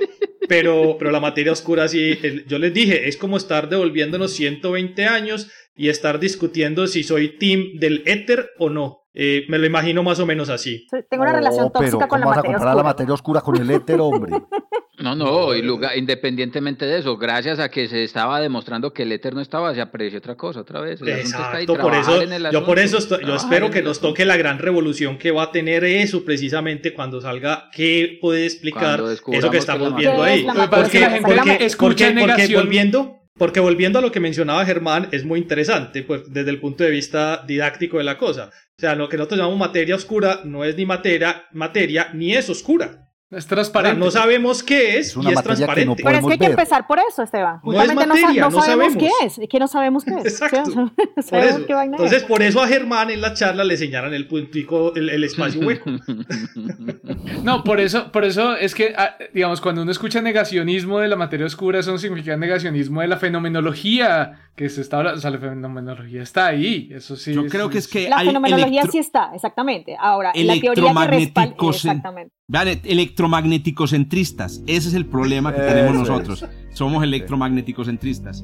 Pero, 0.49 0.97
pero 0.99 1.11
la 1.11 1.21
materia 1.21 1.53
oscura 1.53 1.87
sí, 1.89 2.19
el- 2.23 2.45
yo 2.47 2.59
les 2.59 2.73
dije, 2.75 3.09
es 3.09 3.17
como 3.17 3.37
estar 3.37 3.69
devolviéndonos 3.69 4.33
120 4.33 5.05
años 5.07 5.51
y 5.77 5.91
estar 5.91 6.19
discutiendo 6.19 6.87
si 6.89 7.05
soy 7.05 7.37
team 7.39 7.79
del 7.79 8.03
éter 8.07 8.51
o 8.59 8.69
no. 8.69 9.03
Eh, 9.15 9.45
me 9.49 9.59
lo 9.59 9.67
imagino 9.67 10.03
más 10.03 10.19
o 10.21 10.27
menos 10.27 10.49
así. 10.49 10.87
Tengo 11.11 11.23
una 11.23 11.33
relación 11.33 11.67
No, 11.67 11.73
pero 11.73 11.85
tóxica 11.85 12.09
con 12.09 12.21
la 12.21 12.25
¿cómo 12.27 12.31
vas 12.31 12.39
a 12.39 12.41
materia 12.41 12.57
comparar 12.57 12.75
oscura. 12.75 12.75
la 12.75 12.83
materia 12.83 13.15
oscura 13.15 13.41
con 13.43 13.57
el 13.57 13.71
éter, 13.71 14.01
hombre? 14.01 14.33
No, 15.01 15.15
no, 15.15 15.55
y 15.55 15.63
lugar- 15.63 15.97
independientemente 15.97 16.85
de 16.87 16.99
eso, 16.99 17.17
gracias 17.17 17.59
a 17.59 17.69
que 17.71 17.89
se 17.89 18.03
estaba 18.05 18.41
demostrando 18.41 18.93
que 18.93 19.05
el 19.05 19.13
éter 19.13 19.35
no 19.35 19.41
estaba, 19.41 19.75
se 19.75 19.81
apreció 19.81 20.19
otra 20.19 20.35
cosa 20.37 20.61
otra 20.61 20.81
vez. 20.81 21.01
El 21.01 21.13
asunto 21.13 21.29
está 21.29 21.57
ahí, 21.57 21.63
Exacto, 21.65 21.83
por 21.83 21.95
eso, 21.95 22.23
en 22.23 22.33
el 22.33 22.51
yo 22.51 22.65
por 22.65 22.79
eso 22.79 22.99
estoy- 22.99 23.25
yo 23.25 23.35
espero 23.37 23.71
que 23.71 23.83
nos 23.83 24.01
toque 24.01 24.25
la 24.25 24.37
gran 24.37 24.59
revolución 24.59 25.19
que 25.19 25.31
va 25.31 25.45
a 25.45 25.53
tener 25.53 25.85
eso 25.85 26.25
precisamente 26.25 26.93
cuando 26.95 27.21
salga 27.21 27.71
qué 27.73 28.19
puede 28.21 28.45
explicar 28.47 29.01
eso 29.01 29.51
que 29.51 29.59
estamos 29.59 29.91
que 29.95 30.01
viendo 30.01 30.23
ahí. 30.23 30.43
¿Qué 30.43 30.49
es 30.49 30.55
la 30.55 30.55
Lo 30.55 30.71
que 30.71 30.91
que 30.91 30.99
Porque- 31.21 31.21
porque- 31.23 31.77
porque 31.79 32.15
negación. 32.15 32.63
volviendo, 32.65 33.15
porque 33.37 33.61
volviendo 33.61 33.99
a 34.01 34.03
lo 34.03 34.11
que 34.11 34.21
mencionaba 34.21 34.65
Germán, 34.65 35.09
es 35.13 35.25
muy 35.25 35.39
interesante, 35.39 36.03
pues 36.03 36.23
desde 36.33 36.51
el 36.51 36.59
punto 36.61 36.83
de 36.83 36.91
vista 36.91 37.45
didáctico 37.47 37.99
de 37.99 38.05
la 38.05 38.19
cosa. 38.19 38.51
O 38.77 38.81
sea, 38.81 38.95
lo 38.97 39.09
que 39.09 39.17
nosotros 39.17 39.39
llamamos 39.39 39.59
materia 39.59 39.95
oscura 39.95 40.41
no 40.45 40.65
es 40.65 40.77
ni 40.77 40.87
materia, 40.87 41.45
materia 41.53 42.09
ni 42.15 42.35
es 42.35 42.51
oscura. 42.51 43.05
Es 43.31 43.47
transparente. 43.47 43.99
no 43.99 44.11
sabemos 44.11 44.63
qué 44.63 44.99
es, 44.99 45.09
Es 45.09 45.17
una 45.17 45.29
y 45.31 45.33
es 45.35 45.43
que 45.43 45.49
no 45.49 45.55
transparente. 45.55 46.03
Pero 46.03 46.17
es 46.19 46.25
que 46.25 46.33
hay 46.33 46.39
que 46.39 46.45
ver. 46.45 46.51
empezar 46.53 46.87
por 46.87 46.99
eso, 46.99 47.23
Esteban. 47.23 47.61
No 47.63 47.73
es 47.73 47.79
Justamente 47.79 48.07
no, 48.07 48.15
sa- 48.17 48.21
materia, 48.23 48.41
no 48.43 48.51
no 48.51 48.63
sabemos 48.63 48.93
sabemos. 48.95 49.13
qué 49.21 49.27
es. 49.27 49.39
Es 49.39 49.49
que 49.51 49.59
no 49.59 49.69
sabemos 49.69 50.05
qué 50.05 50.15
es. 50.15 50.25
Exacto. 50.41 50.71
No 50.75 50.93
Por 51.15 51.23
sabemos 51.25 51.57
eso. 51.57 51.67
qué 51.67 51.75
vaina 51.75 51.97
es. 51.99 52.03
Entonces, 52.05 52.25
por 52.27 52.41
eso 52.43 52.63
a 52.63 52.67
Germán 52.69 53.11
en 53.11 53.21
la 53.21 53.35
charla 53.35 53.65
le 53.65 53.77
señalan 53.77 54.15
el 54.15 54.27
puntico, 54.27 54.95
el, 54.95 55.11
el 55.11 55.25
espacio 55.25 55.61
hueco. 55.61 55.91
No, 57.43 57.65
por 57.65 57.81
eso, 57.81 58.11
por 58.13 58.25
eso 58.25 58.57
es 58.57 58.75
que, 58.75 58.95
ah, 58.97 59.17
digamos, 59.33 59.61
cuando 59.61 59.83
uno 59.83 59.91
escucha 59.91 60.21
negacionismo 60.21 60.99
de 60.99 61.09
la 61.09 61.17
materia 61.17 61.47
oscura, 61.47 61.79
eso 61.81 61.91
no 61.93 61.99
significa 61.99 62.37
negacionismo 62.37 63.01
de 63.01 63.09
la 63.09 63.17
fenomenología 63.17 64.51
que 64.57 64.69
se 64.69 64.81
está 64.81 64.99
hablando. 64.99 65.19
O 65.19 65.21
sea, 65.21 65.31
la 65.31 65.39
fenomenología 65.39 66.23
está 66.23 66.47
ahí. 66.47 66.89
Eso 66.93 67.17
sí. 67.17 67.35
Yo 67.35 67.47
creo 67.47 67.71
que 67.71 67.79
es 67.79 67.89
que 67.89 68.09
La 68.09 68.19
hay 68.19 68.27
fenomenología 68.27 68.85
sí 68.91 68.99
está, 68.99 69.31
exactamente. 69.35 69.97
Ahora, 69.99 70.33
la 70.35 70.61
teoría 70.61 70.93
que 70.95 71.07
respalda... 71.07 71.55
Exactamente. 71.71 72.35
Vean, 72.51 72.67
e- 72.69 72.81
electromagneticocentristas. 72.85 74.63
Ese 74.67 74.89
es 74.89 74.95
el 74.95 75.05
problema 75.05 75.53
que 75.53 75.61
tenemos 75.61 75.93
Eso 75.93 75.99
nosotros. 75.99 76.47
Somos 76.73 77.05
electromagneticocentristas. 77.05 78.43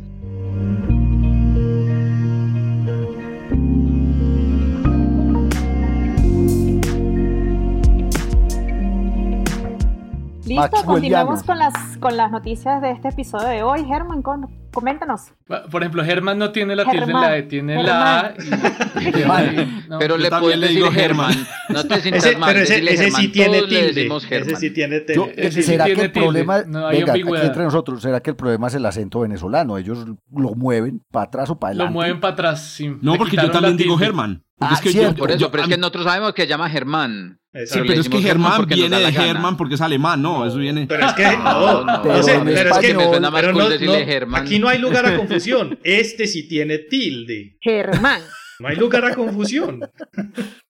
Listo, 10.62 10.84
continuemos 10.84 11.42
con 11.42 11.58
las, 11.58 11.72
con 11.98 12.16
las 12.16 12.30
noticias 12.30 12.80
de 12.82 12.90
este 12.92 13.08
episodio 13.08 13.48
de 13.48 13.62
hoy. 13.62 13.84
Germán, 13.86 14.22
con- 14.22 14.48
coméntanos. 14.72 15.32
Por 15.70 15.82
ejemplo, 15.82 16.04
Germán 16.04 16.38
no 16.38 16.50
tiene 16.50 16.74
la 16.76 16.84
tilde 16.84 17.04
en 17.04 17.12
la 17.20 17.36
E, 17.36 17.42
tiene 17.44 17.82
la 17.82 18.20
A. 18.20 18.34
y- 18.38 19.08
y- 19.08 19.12
Germán. 19.12 19.84
no. 19.88 19.98
Pero 19.98 20.16
Yo 20.16 20.22
le 20.22 20.30
puedes 20.30 20.58
le 20.58 20.66
decir 20.66 20.76
digo 20.82 20.90
Germán. 20.92 21.32
Germán. 21.32 21.48
No 21.68 21.84
te 21.84 22.00
sientas 22.00 22.24
Ese, 22.26 22.36
mal. 22.36 22.52
pero 22.52 22.64
ese, 22.64 22.78
ese 22.78 22.96
Germán. 23.04 23.20
sí 23.22 23.28
tiene 23.28 23.56
Todos 23.58 23.68
tilde. 23.68 24.06
Ese 24.06 24.26
Germán. 24.26 24.56
sí 24.56 24.70
tiene 24.70 24.96
Yo- 25.14 25.24
tilde. 25.26 25.34
Ese 25.46 25.62
sí 25.62 25.68
¿Será 25.70 25.84
que 25.84 25.90
tiene 25.92 26.02
el 26.06 26.12
tilde, 26.12 26.24
problema, 26.26 26.62
no 26.66 26.86
hay 26.88 26.98
venga, 27.00 27.12
aquí 27.12 27.22
entre 27.46 27.62
nosotros, 27.64 28.02
será 28.02 28.20
que 28.20 28.30
el 28.30 28.36
problema 28.36 28.66
es 28.66 28.74
el 28.74 28.86
acento 28.86 29.20
venezolano? 29.20 29.78
Ellos 29.78 30.06
lo 30.32 30.54
mueven 30.54 31.02
para 31.10 31.26
atrás 31.26 31.50
o 31.50 31.58
para 31.58 31.74
Lo 31.74 31.82
adelante. 31.84 31.94
mueven 31.94 32.20
para 32.20 32.32
atrás. 32.34 32.62
sí. 32.62 32.96
No, 33.00 33.16
porque 33.16 33.36
yo 33.36 33.42
la 33.44 33.50
también 33.52 33.76
digo. 33.76 33.96
Germán. 33.96 34.42
Ah, 34.60 34.70
es 34.74 34.80
que 34.80 34.90
cierto. 34.90 35.14
yo, 35.14 35.18
Por 35.18 35.30
eso, 35.30 35.38
yo- 35.40 35.50
pero 35.50 35.64
es 35.64 35.68
que 35.68 35.76
nosotros 35.76 36.04
sabemos 36.04 36.32
que 36.32 36.42
se 36.42 36.48
llama 36.48 36.68
Germán. 36.70 37.38
Sí, 37.66 37.78
pero 37.86 38.00
es 38.00 38.08
que 38.08 38.20
Germán 38.20 38.66
viene 38.66 38.98
de. 38.98 39.12
Germán 39.12 39.56
porque 39.56 39.76
es 39.76 39.80
alemán, 39.80 40.20
no, 40.20 40.44
eso 40.46 40.56
viene. 40.58 40.86
Pero 40.88 41.06
es 41.06 41.12
que, 41.12 41.22
no, 41.36 41.84
No, 41.84 41.84
no, 41.84 42.02
pero 42.02 42.16
no 42.16 42.22
sé, 42.22 42.40
pero 42.44 42.50
es 42.50 42.78
que 42.78 42.88
español- 42.90 42.96
me 42.96 43.04
suena 43.04 43.30
más 43.30 43.40
pero 43.40 43.52
cool 43.52 43.62
no- 43.62 43.68
decirle 43.70 44.00
no, 44.00 44.06
Germán. 44.06 44.42
aquí 44.42 44.58
no 44.58 44.68
hay 44.68 44.78
lugar 44.78 45.06
a 45.06 45.16
confusión. 45.16 45.78
Este 45.84 46.26
sí 46.26 46.48
tiene 46.48 46.78
tilde. 46.78 47.56
Germán. 47.60 48.20
No 48.58 48.68
hay 48.68 48.76
lugar 48.76 49.04
a 49.04 49.14
confusión. 49.14 49.80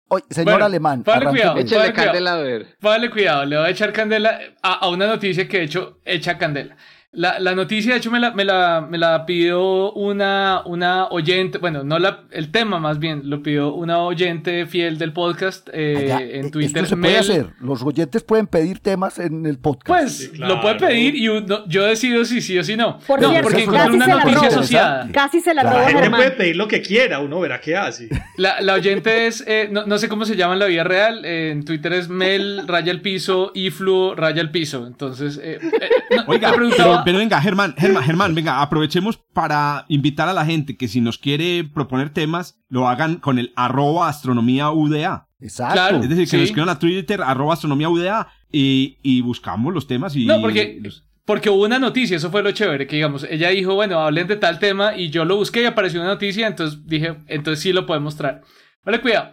Oye, 0.08 0.24
señor 0.30 0.52
Bueno, 0.52 0.66
alemán, 0.66 1.02
arranque 1.06 1.30
cuidado. 1.30 1.58
Échale 1.58 1.78
Vale, 1.80 1.92
cuidado. 1.92 2.06
candela 2.12 2.32
a 2.34 2.36
ver. 2.36 2.66
Vale, 2.80 3.10
cuidado, 3.10 3.44
le 3.46 3.56
voy 3.56 3.66
a 3.66 3.70
echar 3.70 3.92
candela 3.92 4.38
a, 4.62 4.72
a 4.74 4.88
una 4.90 5.06
noticia 5.06 5.48
que 5.48 5.58
de 5.58 5.64
hecho 5.64 5.98
echa 6.04 6.36
candela. 6.38 6.76
La, 7.14 7.38
la, 7.38 7.54
noticia, 7.54 7.92
de 7.92 7.98
hecho, 7.98 8.10
me 8.10 8.18
la, 8.18 8.32
me 8.32 8.44
la, 8.44 8.86
me 8.88 8.98
la 8.98 9.24
pidió 9.24 9.92
una, 9.92 10.62
una 10.66 11.06
oyente, 11.08 11.58
bueno, 11.58 11.84
no 11.84 11.98
la, 11.98 12.24
el 12.32 12.50
tema 12.50 12.80
más 12.80 12.98
bien, 12.98 13.22
lo 13.30 13.42
pidió 13.42 13.72
una 13.72 14.00
oyente 14.00 14.66
fiel 14.66 14.98
del 14.98 15.12
podcast 15.12 15.68
eh, 15.72 15.96
Allá, 16.12 16.20
en 16.22 16.46
eh, 16.46 16.50
Twitter. 16.50 16.82
Esto 16.84 16.96
se 16.96 17.00
puede 17.00 17.12
Mel. 17.12 17.20
hacer. 17.20 17.46
Los 17.60 17.82
oyentes 17.82 18.22
pueden 18.24 18.46
pedir 18.48 18.80
temas 18.80 19.18
en 19.18 19.46
el 19.46 19.58
podcast. 19.58 19.86
Pues 19.86 20.16
Sí, 20.18 20.28
claro. 20.30 20.56
lo 20.56 20.60
puede 20.60 20.74
pedir 20.76 21.14
y 21.14 21.28
uno- 21.28 21.64
yo 21.68 21.84
decido 21.84 22.24
si 22.24 22.40
sí 22.40 22.58
o 22.58 22.64
si 22.64 22.76
no. 22.76 22.98
Por 23.06 23.20
no, 23.22 23.30
cierto, 23.30 23.48
porque 23.48 23.62
encontré 23.64 23.90
una 23.92 24.04
una 24.06 24.06
casi 24.06 24.10
se 24.10 24.16
la 24.16 24.24
noticia 24.24 24.48
asociada. 24.48 25.08
Casi 25.12 25.40
se 25.40 25.54
la 25.54 25.62
Claro. 25.62 25.76
robo 25.78 25.88
La 25.88 25.92
gente 26.00 26.10
puede 26.16 26.30
pedir 26.32 26.56
lo 26.56 26.68
que 26.68 26.82
quiera, 26.82 27.20
uno 27.20 27.38
verá 27.40 27.60
qué 27.60 27.76
hace. 27.76 28.08
La, 28.36 28.60
la 28.60 28.74
oyente 28.74 29.26
es, 29.28 29.44
eh, 29.46 29.68
no, 29.70 29.86
no 29.86 29.98
sé 29.98 30.08
cómo 30.08 30.24
se 30.24 30.34
llama 30.36 30.54
en 30.54 30.58
la 30.58 30.66
vida 30.66 30.82
real, 30.84 31.24
eh, 31.24 31.50
en 31.52 31.64
Twitter 31.64 31.92
es 31.92 32.08
Mel, 32.08 32.66
raya 32.66 32.90
el 32.90 33.00
piso, 33.00 33.52
y 33.54 33.70
Fluo, 33.70 34.14
raya 34.16 34.40
el 34.40 34.50
piso. 34.50 34.86
Entonces, 34.86 35.38
eh, 35.42 35.58
eh, 35.62 35.88
no, 36.16 36.24
Oiga, 36.26 36.52
preguntaba- 36.52 37.03
pero 37.04 37.18
venga, 37.18 37.40
Germán, 37.40 37.74
Germán, 37.78 38.02
Germán, 38.04 38.34
venga, 38.34 38.60
aprovechemos 38.62 39.18
para 39.32 39.84
invitar 39.88 40.28
a 40.28 40.32
la 40.32 40.44
gente 40.44 40.76
que 40.76 40.88
si 40.88 41.00
nos 41.00 41.18
quiere 41.18 41.64
proponer 41.64 42.10
temas, 42.10 42.58
lo 42.68 42.88
hagan 42.88 43.16
con 43.16 43.38
el 43.38 43.52
arroba 43.56 44.08
astronomía 44.08 44.70
UDA. 44.70 45.28
Exacto. 45.40 45.74
Claro. 45.74 45.96
Es 46.02 46.08
decir, 46.08 46.24
que 46.24 46.30
Sí. 46.30 46.36
nos 46.38 46.44
escriban 46.46 46.68
a 46.70 46.78
Twitter, 46.78 47.20
arroba 47.22 47.54
astronomía 47.54 47.88
UDA, 47.88 48.28
y, 48.50 48.98
y 49.02 49.20
buscamos 49.20 49.74
los 49.74 49.86
temas 49.86 50.14
y... 50.16 50.26
No, 50.26 50.40
porque, 50.40 50.78
los- 50.80 51.04
porque 51.24 51.50
hubo 51.50 51.64
una 51.64 51.78
noticia, 51.78 52.16
eso 52.16 52.30
fue 52.30 52.42
lo 52.42 52.52
chévere, 52.52 52.86
que 52.86 52.96
digamos, 52.96 53.26
ella 53.28 53.48
dijo, 53.50 53.74
bueno, 53.74 53.98
hablen 54.00 54.26
de 54.28 54.36
tal 54.36 54.58
tema 54.58 54.96
y 54.96 55.10
yo 55.10 55.24
lo 55.24 55.36
busqué 55.36 55.62
y 55.62 55.66
apareció 55.66 56.00
una 56.00 56.10
noticia, 56.10 56.46
entonces 56.46 56.86
dije, 56.86 57.16
entonces 57.26 57.62
sí 57.62 57.72
lo 57.72 57.84
podemos 57.86 58.16
traer. 58.16 58.42
Vale, 58.84 59.00
cuidado. 59.00 59.30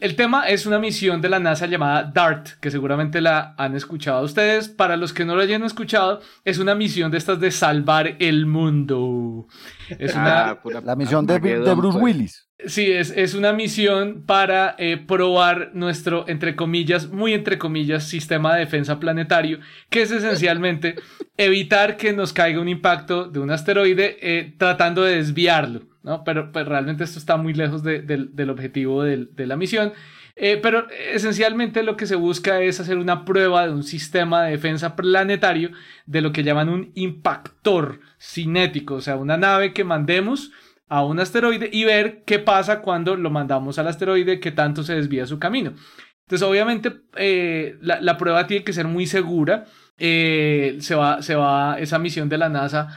El 0.00 0.16
tema 0.16 0.48
es 0.48 0.66
una 0.66 0.78
misión 0.78 1.20
de 1.20 1.28
la 1.28 1.38
NASA 1.38 1.66
llamada 1.66 2.02
DART, 2.04 2.58
que 2.60 2.70
seguramente 2.70 3.20
la 3.20 3.54
han 3.56 3.74
escuchado 3.74 4.24
ustedes. 4.24 4.68
Para 4.68 4.96
los 4.96 5.12
que 5.12 5.24
no 5.24 5.34
lo 5.34 5.42
hayan 5.42 5.64
escuchado, 5.64 6.20
es 6.44 6.58
una 6.58 6.74
misión 6.74 7.10
de 7.10 7.18
estas 7.18 7.40
de 7.40 7.50
salvar 7.50 8.16
el 8.18 8.46
mundo. 8.46 9.46
Es 9.98 10.14
una, 10.14 10.50
Ah, 10.50 10.62
pura 10.62 10.80
La 10.80 10.94
misión 10.94 11.26
de, 11.26 11.38
Bruce 11.38 11.98
pues. 11.98 12.02
Willis. 12.02 12.48
Sí, 12.66 12.90
es, 12.90 13.12
es 13.16 13.34
una 13.34 13.52
misión 13.52 14.24
para 14.26 14.74
eh, 14.78 14.96
probar 14.96 15.70
nuestro, 15.74 16.28
entre 16.28 16.56
comillas, 16.56 17.08
muy 17.08 17.32
entre 17.32 17.56
comillas, 17.56 18.08
sistema 18.08 18.54
de 18.54 18.60
defensa 18.60 18.98
planetario, 18.98 19.60
que 19.90 20.02
es 20.02 20.10
esencialmente 20.10 20.96
evitar 21.36 21.96
que 21.96 22.12
nos 22.12 22.32
caiga 22.32 22.60
un 22.60 22.68
impacto 22.68 23.28
de 23.28 23.38
un 23.38 23.52
asteroide 23.52 24.18
eh, 24.20 24.54
tratando 24.58 25.04
de 25.04 25.16
desviarlo, 25.16 25.82
¿no? 26.08 26.24
Pero, 26.24 26.50
pues, 26.50 26.66
realmente 26.66 27.04
esto 27.04 27.18
está 27.18 27.36
muy 27.36 27.54
lejos 27.54 27.82
de- 27.82 28.00
del- 28.02 28.34
del 28.34 28.50
objetivo 28.50 29.02
del- 29.04 29.28
de 29.36 29.46
la 29.46 29.56
misión. 29.56 29.92
Eh, 30.40 30.58
pero 30.62 30.86
esencialmente 31.12 31.82
lo 31.82 31.96
que 31.96 32.06
se 32.06 32.14
busca 32.14 32.60
es 32.62 32.78
hacer 32.80 32.96
una 32.96 33.24
prueba 33.24 33.66
de 33.66 33.72
un 33.72 33.82
sistema 33.82 34.44
de 34.44 34.52
defensa 34.52 34.94
planetario 34.96 35.70
de 36.06 36.20
lo 36.20 36.30
que 36.32 36.44
llaman 36.44 36.68
un 36.68 36.92
impactor 36.94 38.00
cinético, 38.20 38.94
o 38.94 39.00
sea, 39.00 39.16
una 39.16 39.36
nave 39.36 39.72
que 39.72 39.82
mandemos 39.84 40.52
a 40.88 41.04
un 41.04 41.18
asteroide 41.20 41.68
y 41.72 41.84
ver 41.84 42.22
qué 42.24 42.38
pasa 42.38 42.80
cuando 42.82 43.16
lo 43.16 43.30
mandamos 43.30 43.78
al 43.78 43.88
asteroide, 43.88 44.40
qué 44.40 44.52
tanto 44.52 44.82
se 44.84 44.94
desvía 44.94 45.26
su 45.26 45.38
camino. 45.38 45.72
Entonces, 46.22 46.46
obviamente, 46.48 46.92
eh, 47.16 47.76
la, 47.80 48.00
la 48.00 48.16
prueba 48.16 48.46
tiene 48.46 48.64
que 48.64 48.72
ser 48.72 48.86
muy 48.86 49.06
segura. 49.06 49.64
Eh, 49.98 50.76
se, 50.80 50.94
va, 50.94 51.20
se 51.22 51.34
va 51.34 51.78
esa 51.80 51.98
misión 51.98 52.28
de 52.28 52.38
la 52.38 52.48
NASA 52.48 52.88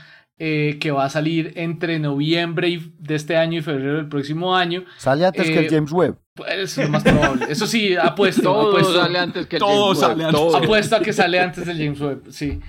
eh, 0.44 0.78
que 0.80 0.90
va 0.90 1.06
a 1.06 1.10
salir 1.10 1.54
entre 1.56 2.00
noviembre 2.00 2.68
y- 2.70 2.94
de 2.98 3.14
este 3.14 3.38
año 3.38 3.60
y 3.60 3.62
febrero 3.62 3.98
del 3.98 4.08
próximo 4.10 4.56
año. 4.56 4.86
Sale 4.98 5.24
antes 5.28 5.46
que 5.48 5.54
Eh, 5.54 5.66
el 5.66 5.70
James 5.70 5.92
Webb. 5.92 6.18
Pues, 6.34 6.50
es 6.58 6.78
lo 6.78 6.90
más 6.90 7.04
probable. 7.04 7.46
Eso 7.48 7.68
sí, 7.68 7.96
apuesto. 8.02 8.42
Todo 8.42 8.70
apuesto. 8.70 9.02
sale 9.02 9.20
antes 9.20 9.46
que 9.46 9.58
el 9.58 9.60
Todo 9.60 9.84
James 9.94 10.00
sale 10.00 10.14
Webb, 10.16 10.26
antes. 10.26 10.42
todo. 10.42 10.58
Apuesto 10.58 10.96
a 10.96 11.00
que 11.02 11.14
sale 11.14 11.40
antes 11.40 11.66
del 11.68 11.78
James 11.78 12.02
Webb, 12.02 12.24
sí. 12.32 12.60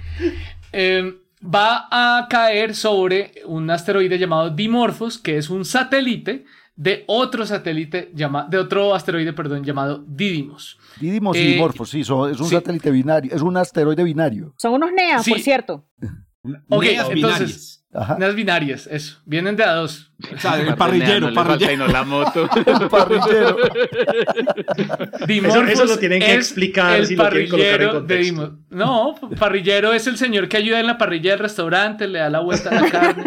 Eh, 0.73 1.15
va 1.43 1.89
a 1.91 2.27
caer 2.29 2.75
sobre 2.75 3.33
un 3.47 3.71
asteroide 3.71 4.19
llamado 4.19 4.51
Dimorphos, 4.51 5.19
que 5.19 5.39
es 5.39 5.49
un 5.49 5.65
satélite 5.65 6.45
de 6.77 7.05
otro 7.07 7.47
satélite 7.47 8.11
llama, 8.15 8.47
de 8.51 8.59
otro 8.59 8.95
asteroide, 8.95 9.33
perdón, 9.33 9.65
llamado 9.65 10.05
Didymos. 10.07 10.79
Didymos 11.01 11.37
eh, 11.37 11.43
y 11.43 11.53
Dimorphos, 11.55 11.89
sí, 11.91 12.05
son- 12.05 12.31
es 12.33 12.39
un 12.41 12.49
sí. 12.49 12.55
satélite 12.55 12.91
binario, 12.91 13.35
es 13.35 13.41
un 13.43 13.57
asteroide 13.57 14.05
binario. 14.05 14.53
Son 14.59 14.75
unos 14.75 14.91
neas, 14.93 15.25
Sí. 15.25 15.31
por 15.31 15.41
cierto. 15.41 15.87
Ok, 16.69 16.83
neas 16.85 17.09
entonces- 17.11 17.79
binarias. 17.95 18.35
Binarias, 18.35 18.87
eso. 18.91 19.19
Vienen 19.27 19.55
de 19.55 19.65
a 19.65 19.75
dos. 19.75 20.13
O 20.35 20.39
sea, 20.41 20.59
el 20.59 20.75
parrillero, 20.77 21.29
no 21.31 21.35
parrillero. 21.35 21.87
la 21.89 22.05
moto. 22.05 22.49
Parrillero. 22.91 23.57
Dimorphos 25.27 25.69
eso 25.69 25.85
lo 25.85 25.99
tienen 25.99 26.21
que 26.21 26.33
es 26.33 26.37
explicar 26.39 26.97
el 27.01 27.07
si 27.07 27.17
lo 27.17 27.29
quieren 27.29 27.51
colocar 27.51 27.69
en 27.83 27.89
parrillero 27.91 28.01
de. 28.01 28.19
Dimos- 28.19 28.51
No, 28.71 29.15
parrillero 29.39 29.93
es 29.93 30.07
el 30.07 30.17
señor 30.17 30.49
que 30.49 30.57
ayuda 30.57 30.81
en 30.81 30.87
la 30.87 30.97
parrilla 30.99 31.33
del 31.33 31.41
restaurante, 31.41 32.09
le 32.09 32.19
da 32.21 32.31
la 32.31 32.41
vuelta 32.41 32.71
a 32.71 32.81
la 32.81 32.91
carne. 32.91 33.25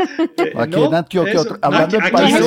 Aquí 0.58 0.72
No, 0.76 0.86
en 0.88 0.96
Antioquia, 0.96 1.34
eso. 1.34 1.42
otro- 1.42 1.58
hablando 1.62 1.98
aquí 2.00 2.12
¿No 2.12 2.18
es 2.28 2.34
el 2.36 2.42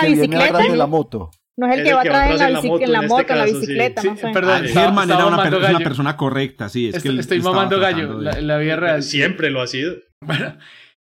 que 0.00 0.14
viene 0.14 0.36
atrás 0.42 0.68
de 0.68 0.76
la 0.76 0.86
moto. 0.86 1.30
No 1.60 1.66
es 1.66 1.74
el 1.74 1.78
Es 1.80 1.84
que 1.84 1.90
el 1.90 1.96
va 1.96 2.02
que 2.02 2.08
va 2.10 2.22
atrás 2.24 2.30
en 2.32 2.38
la, 2.38 2.46
en 2.48 2.52
la 2.54 2.60
bici- 2.60 2.82
en 2.84 2.92
la 2.92 3.02
moto, 3.02 3.04
en 3.04 3.08
moto, 3.08 3.20
este 3.20 3.32
en 3.32 3.38
la 3.38 3.44
caso, 3.44 3.54
sí. 3.54 3.60
bicicleta. 3.60 4.02
Sí, 4.02 4.08
no 4.08 4.16
sé. 4.16 4.28
perdón, 4.32 4.50
Ah, 4.62 4.66
estaba- 4.66 4.86
Germán 4.86 5.10
era 5.10 5.26
una, 5.26 5.42
per- 5.42 5.82
persona 5.84 6.16
correcta, 6.16 6.68
sí. 6.68 6.88
Es 6.88 6.94
Est- 6.96 7.02
que 7.02 7.08
él 7.10 7.18
Estoy 7.20 7.38
estaba 7.38 7.54
mamando 7.54 7.78
gallo, 7.78 8.20
la, 8.20 8.30
de- 8.32 8.42
la 8.42 8.58
vida 8.58 8.76
real. 8.76 9.02
Siempre 9.02 9.50
lo 9.50 9.60
ha 9.60 9.66
sido. 9.66 9.96
Bueno, 10.22 10.56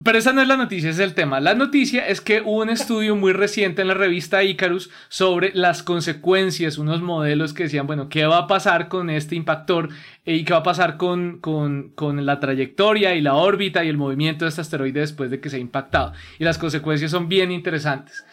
pero 0.04 0.18
esa 0.18 0.32
no 0.32 0.42
es 0.42 0.48
la 0.48 0.56
noticia, 0.56 0.90
ese 0.90 1.02
es 1.04 1.08
el 1.08 1.14
tema. 1.14 1.38
La 1.38 1.54
noticia 1.54 2.08
es 2.08 2.20
que 2.20 2.40
hubo 2.40 2.60
un 2.62 2.70
estudio 2.70 3.14
muy 3.14 3.32
reciente 3.32 3.82
en 3.82 3.88
la 3.88 3.94
revista 3.94 4.42
Icarus 4.42 4.90
sobre 5.08 5.52
las 5.54 5.84
consecuencias, 5.84 6.76
unos 6.76 7.02
modelos 7.02 7.52
que 7.54 7.62
decían, 7.64 7.86
bueno, 7.86 8.08
¿qué 8.08 8.24
va 8.26 8.38
a 8.38 8.46
pasar 8.48 8.88
con 8.88 9.10
este 9.10 9.36
impactor 9.36 9.90
y 10.24 10.44
qué 10.44 10.52
va 10.54 10.58
a 10.58 10.62
pasar 10.64 10.96
con, 10.96 11.38
con, 11.40 11.90
con 11.94 12.26
la 12.26 12.40
trayectoria 12.40 13.14
y 13.14 13.20
la 13.20 13.34
órbita 13.34 13.84
y 13.84 13.88
el 13.88 13.96
movimiento 13.96 14.44
de 14.44 14.48
este 14.48 14.60
asteroide 14.62 14.98
después 15.00 15.30
de 15.30 15.40
que 15.40 15.48
se 15.50 15.56
ha 15.56 15.60
impactado? 15.60 16.12
Y 16.40 16.42
las 16.44 16.58
consecuencias 16.58 17.12
son 17.12 17.28
bien 17.28 17.52
interesantes. 17.52 18.24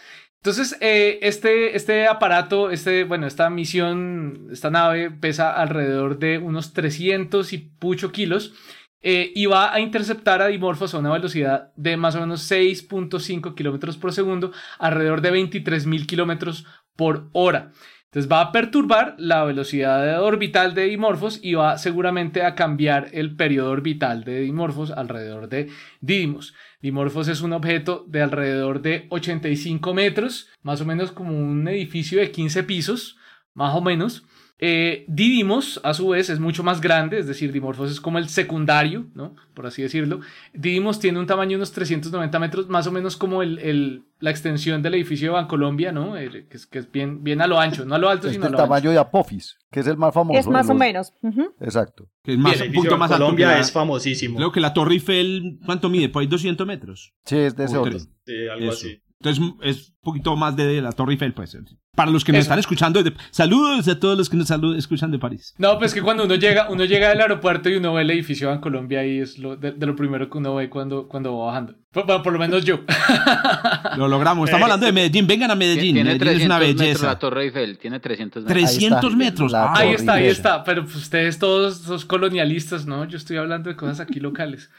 Entonces, 0.41 0.77
eh, 0.79 1.19
este, 1.21 1.75
este 1.75 2.07
aparato, 2.07 2.71
este, 2.71 3.03
bueno, 3.03 3.27
esta 3.27 3.49
misión, 3.49 4.47
esta 4.51 4.69
nave 4.69 5.11
pesa 5.11 5.53
alrededor 5.53 6.17
de 6.17 6.37
unos 6.37 6.71
300 6.71 7.51
y 7.51 7.57
pucho 7.57 8.13
kilos 8.13 8.53
eh, 9.01 9.31
y 9.35 9.45
va 9.47 9.73
a 9.73 9.81
interceptar 9.81 10.41
a 10.41 10.47
Dimorphos 10.47 10.93
a 10.93 10.99
una 10.99 11.11
velocidad 11.11 11.71
de 11.75 11.97
más 11.97 12.15
o 12.15 12.21
menos 12.21 12.49
6.5 12.49 13.53
kilómetros 13.53 13.97
por 13.97 14.13
segundo, 14.13 14.51
alrededor 14.77 15.21
de 15.21 15.33
23.000 15.33 16.05
kilómetros 16.05 16.65
por 16.95 17.29
hora. 17.33 17.71
Entonces 18.09 18.31
va 18.31 18.41
a 18.41 18.51
perturbar 18.51 19.13
la 19.19 19.43
velocidad 19.43 20.23
orbital 20.23 20.73
de 20.73 20.85
Dimorphos 20.85 21.39
y 21.43 21.53
va 21.53 21.77
seguramente 21.77 22.41
a 22.41 22.55
cambiar 22.55 23.09
el 23.13 23.35
periodo 23.35 23.69
orbital 23.69 24.23
de 24.23 24.39
Dimorphos 24.39 24.89
alrededor 24.89 25.47
de 25.47 25.69
Didymos. 26.01 26.55
Dimorphos 26.81 27.27
es 27.27 27.41
un 27.41 27.53
objeto 27.53 28.05
de 28.07 28.23
alrededor 28.23 28.81
de 28.81 29.05
85 29.09 29.93
metros, 29.93 30.47
más 30.63 30.81
o 30.81 30.85
menos 30.85 31.11
como 31.11 31.37
un 31.37 31.67
edificio 31.67 32.19
de 32.19 32.31
15 32.31 32.63
pisos, 32.63 33.15
más 33.53 33.75
o 33.75 33.81
menos. 33.81 34.23
Eh, 34.61 35.05
Didymos, 35.07 35.79
a 35.85 35.93
su 35.93 36.09
vez, 36.09 36.29
es 36.29 36.39
mucho 36.39 36.63
más 36.63 36.81
grande, 36.81 37.17
es 37.17 37.27
decir, 37.27 37.53
Dimorphos 37.53 37.89
es 37.91 38.01
como 38.01 38.17
el 38.17 38.27
secundario, 38.27 39.07
¿no? 39.15 39.33
Por 39.53 39.65
así 39.65 39.81
decirlo. 39.81 40.19
Didymos 40.53 40.99
tiene 40.99 41.17
un 41.17 41.25
tamaño 41.27 41.51
de 41.51 41.55
unos 41.57 41.71
390 41.71 42.39
metros, 42.39 42.67
más 42.67 42.85
o 42.85 42.91
menos 42.91 43.15
como 43.15 43.41
el, 43.41 43.57
el- 43.59 44.03
la 44.19 44.31
extensión 44.31 44.81
del 44.81 44.95
edificio 44.95 45.29
de 45.29 45.33
Bancolombia, 45.35 45.93
¿no? 45.93 46.17
Eh, 46.17 46.45
que, 46.49 46.57
es, 46.57 46.67
que 46.67 46.79
es 46.79 46.91
bien, 46.91 47.23
bien 47.23 47.41
a 47.41 47.47
lo 47.47 47.57
ancho, 47.57 47.85
no 47.85 47.95
a 47.95 47.97
lo 47.97 48.09
alto, 48.09 48.27
Es 48.27 48.33
sino 48.33 48.47
a 48.47 48.49
lo 48.49 48.57
ancho. 48.57 48.63
tamaño 48.65 48.91
de 48.91 48.97
Apophis, 48.97 49.57
que 49.71 49.79
es 49.79 49.87
el 49.87 49.95
más 49.95 50.13
famoso. 50.13 50.37
Es 50.37 50.45
más 50.47 50.69
o 50.69 50.73
menos. 50.73 51.13
Exacto. 51.61 52.09
Que 52.21 52.33
es 52.33 52.37
más, 52.37 52.51
Bien, 52.55 52.63
un 52.63 52.67
El 52.67 52.73
punto 52.75 52.97
más 52.97 53.11
alto 53.11 53.23
Colombia 53.23 53.47
la- 53.47 53.59
es 53.59 53.71
famosísimo. 53.71 54.35
Creo 54.35 54.51
que 54.51 54.59
la 54.59 54.73
Torre 54.73 54.95
Eiffel, 54.95 55.57
¿cuánto 55.65 55.89
mide? 55.89 56.09
Por 56.09 56.19
ahí 56.21 56.27
200 56.27 56.67
metros. 56.67 57.13
Sí, 57.23 57.37
es 57.37 57.55
de 57.55 57.63
ese 57.63 57.77
tres. 57.81 58.09
Sí, 58.25 58.33
algo 58.51 58.65
Eso. 58.65 58.71
así. 58.73 59.01
Entonces 59.21 59.43
es 59.63 59.89
un 59.89 59.95
poquito 60.01 60.35
más 60.37 60.55
de 60.55 60.81
la 60.81 60.93
Torre 60.93 61.11
Eiffel, 61.13 61.33
pues. 61.33 61.57
Para 61.93 62.09
los 62.09 62.23
que 62.23 62.31
nos 62.31 62.39
Eso. 62.39 62.45
están 62.45 62.59
escuchando, 62.59 63.03
de- 63.03 63.11
saludos 63.31 63.85
a 63.89 63.99
todos 63.99 64.17
los 64.17 64.29
que 64.29 64.37
nos 64.37 64.49
escuchan 64.77 65.11
de 65.11 65.19
París. 65.19 65.53
No, 65.57 65.77
pues 65.77 65.93
que 65.93 66.01
cuando 66.01 66.23
uno 66.23 66.35
llega, 66.35 66.69
uno 66.69 66.85
llega 66.85 67.09
del 67.09 67.19
aeropuerto 67.19 67.67
y 67.69 67.75
uno 67.75 67.93
ve 67.93 68.03
el 68.03 68.11
edificio 68.11 68.47
de 68.47 68.53
Bancolombia 68.53 69.05
y 69.05 69.19
es 69.19 69.37
lo, 69.37 69.57
de, 69.57 69.73
de 69.73 69.85
lo 69.85 69.97
primero 69.97 70.29
que 70.29 70.37
uno 70.37 70.55
ve 70.55 70.69
cuando, 70.69 71.09
cuando 71.09 71.37
va 71.37 71.47
bajando. 71.47 71.75
Por, 71.91 72.05
por 72.05 72.31
lo 72.31 72.39
menos 72.39 72.63
yo. 72.63 72.79
Lo 73.97 74.07
logramos. 74.07 74.47
Estamos 74.47 74.65
hablando 74.65 74.85
de 74.85 74.91
Medellín. 74.91 75.25
Vengan 75.27 75.49
a 75.51 75.55
Medellín. 75.55 75.95
Tiene 75.95 76.13
Medellín 76.13 76.27
es 76.27 76.33
300 76.33 76.45
una 76.45 76.59
metros 76.59 76.79
belleza. 76.85 77.05
la 77.07 77.19
Torre 77.19 77.43
Eiffel, 77.45 77.77
tiene 77.79 77.99
300 77.99 78.43
metros. 78.43 78.53
Tres- 78.57 78.71
300 78.77 78.99
Ahí 79.03 79.07
está, 79.09 79.17
metros. 79.17 79.53
Ah, 79.55 79.73
Ahí 79.75 79.89
está, 79.89 80.13
ahí 80.13 80.27
está. 80.27 80.63
Pero 80.63 80.83
pues, 80.83 80.95
ustedes 80.95 81.39
todos 81.39 81.77
son 81.79 81.99
colonialistas, 82.07 82.85
¿no? 82.85 83.05
Yo 83.05 83.17
estoy 83.17 83.37
hablando 83.37 83.69
de 83.69 83.75
cosas 83.75 83.99
aquí 83.99 84.19
locales. 84.19 84.69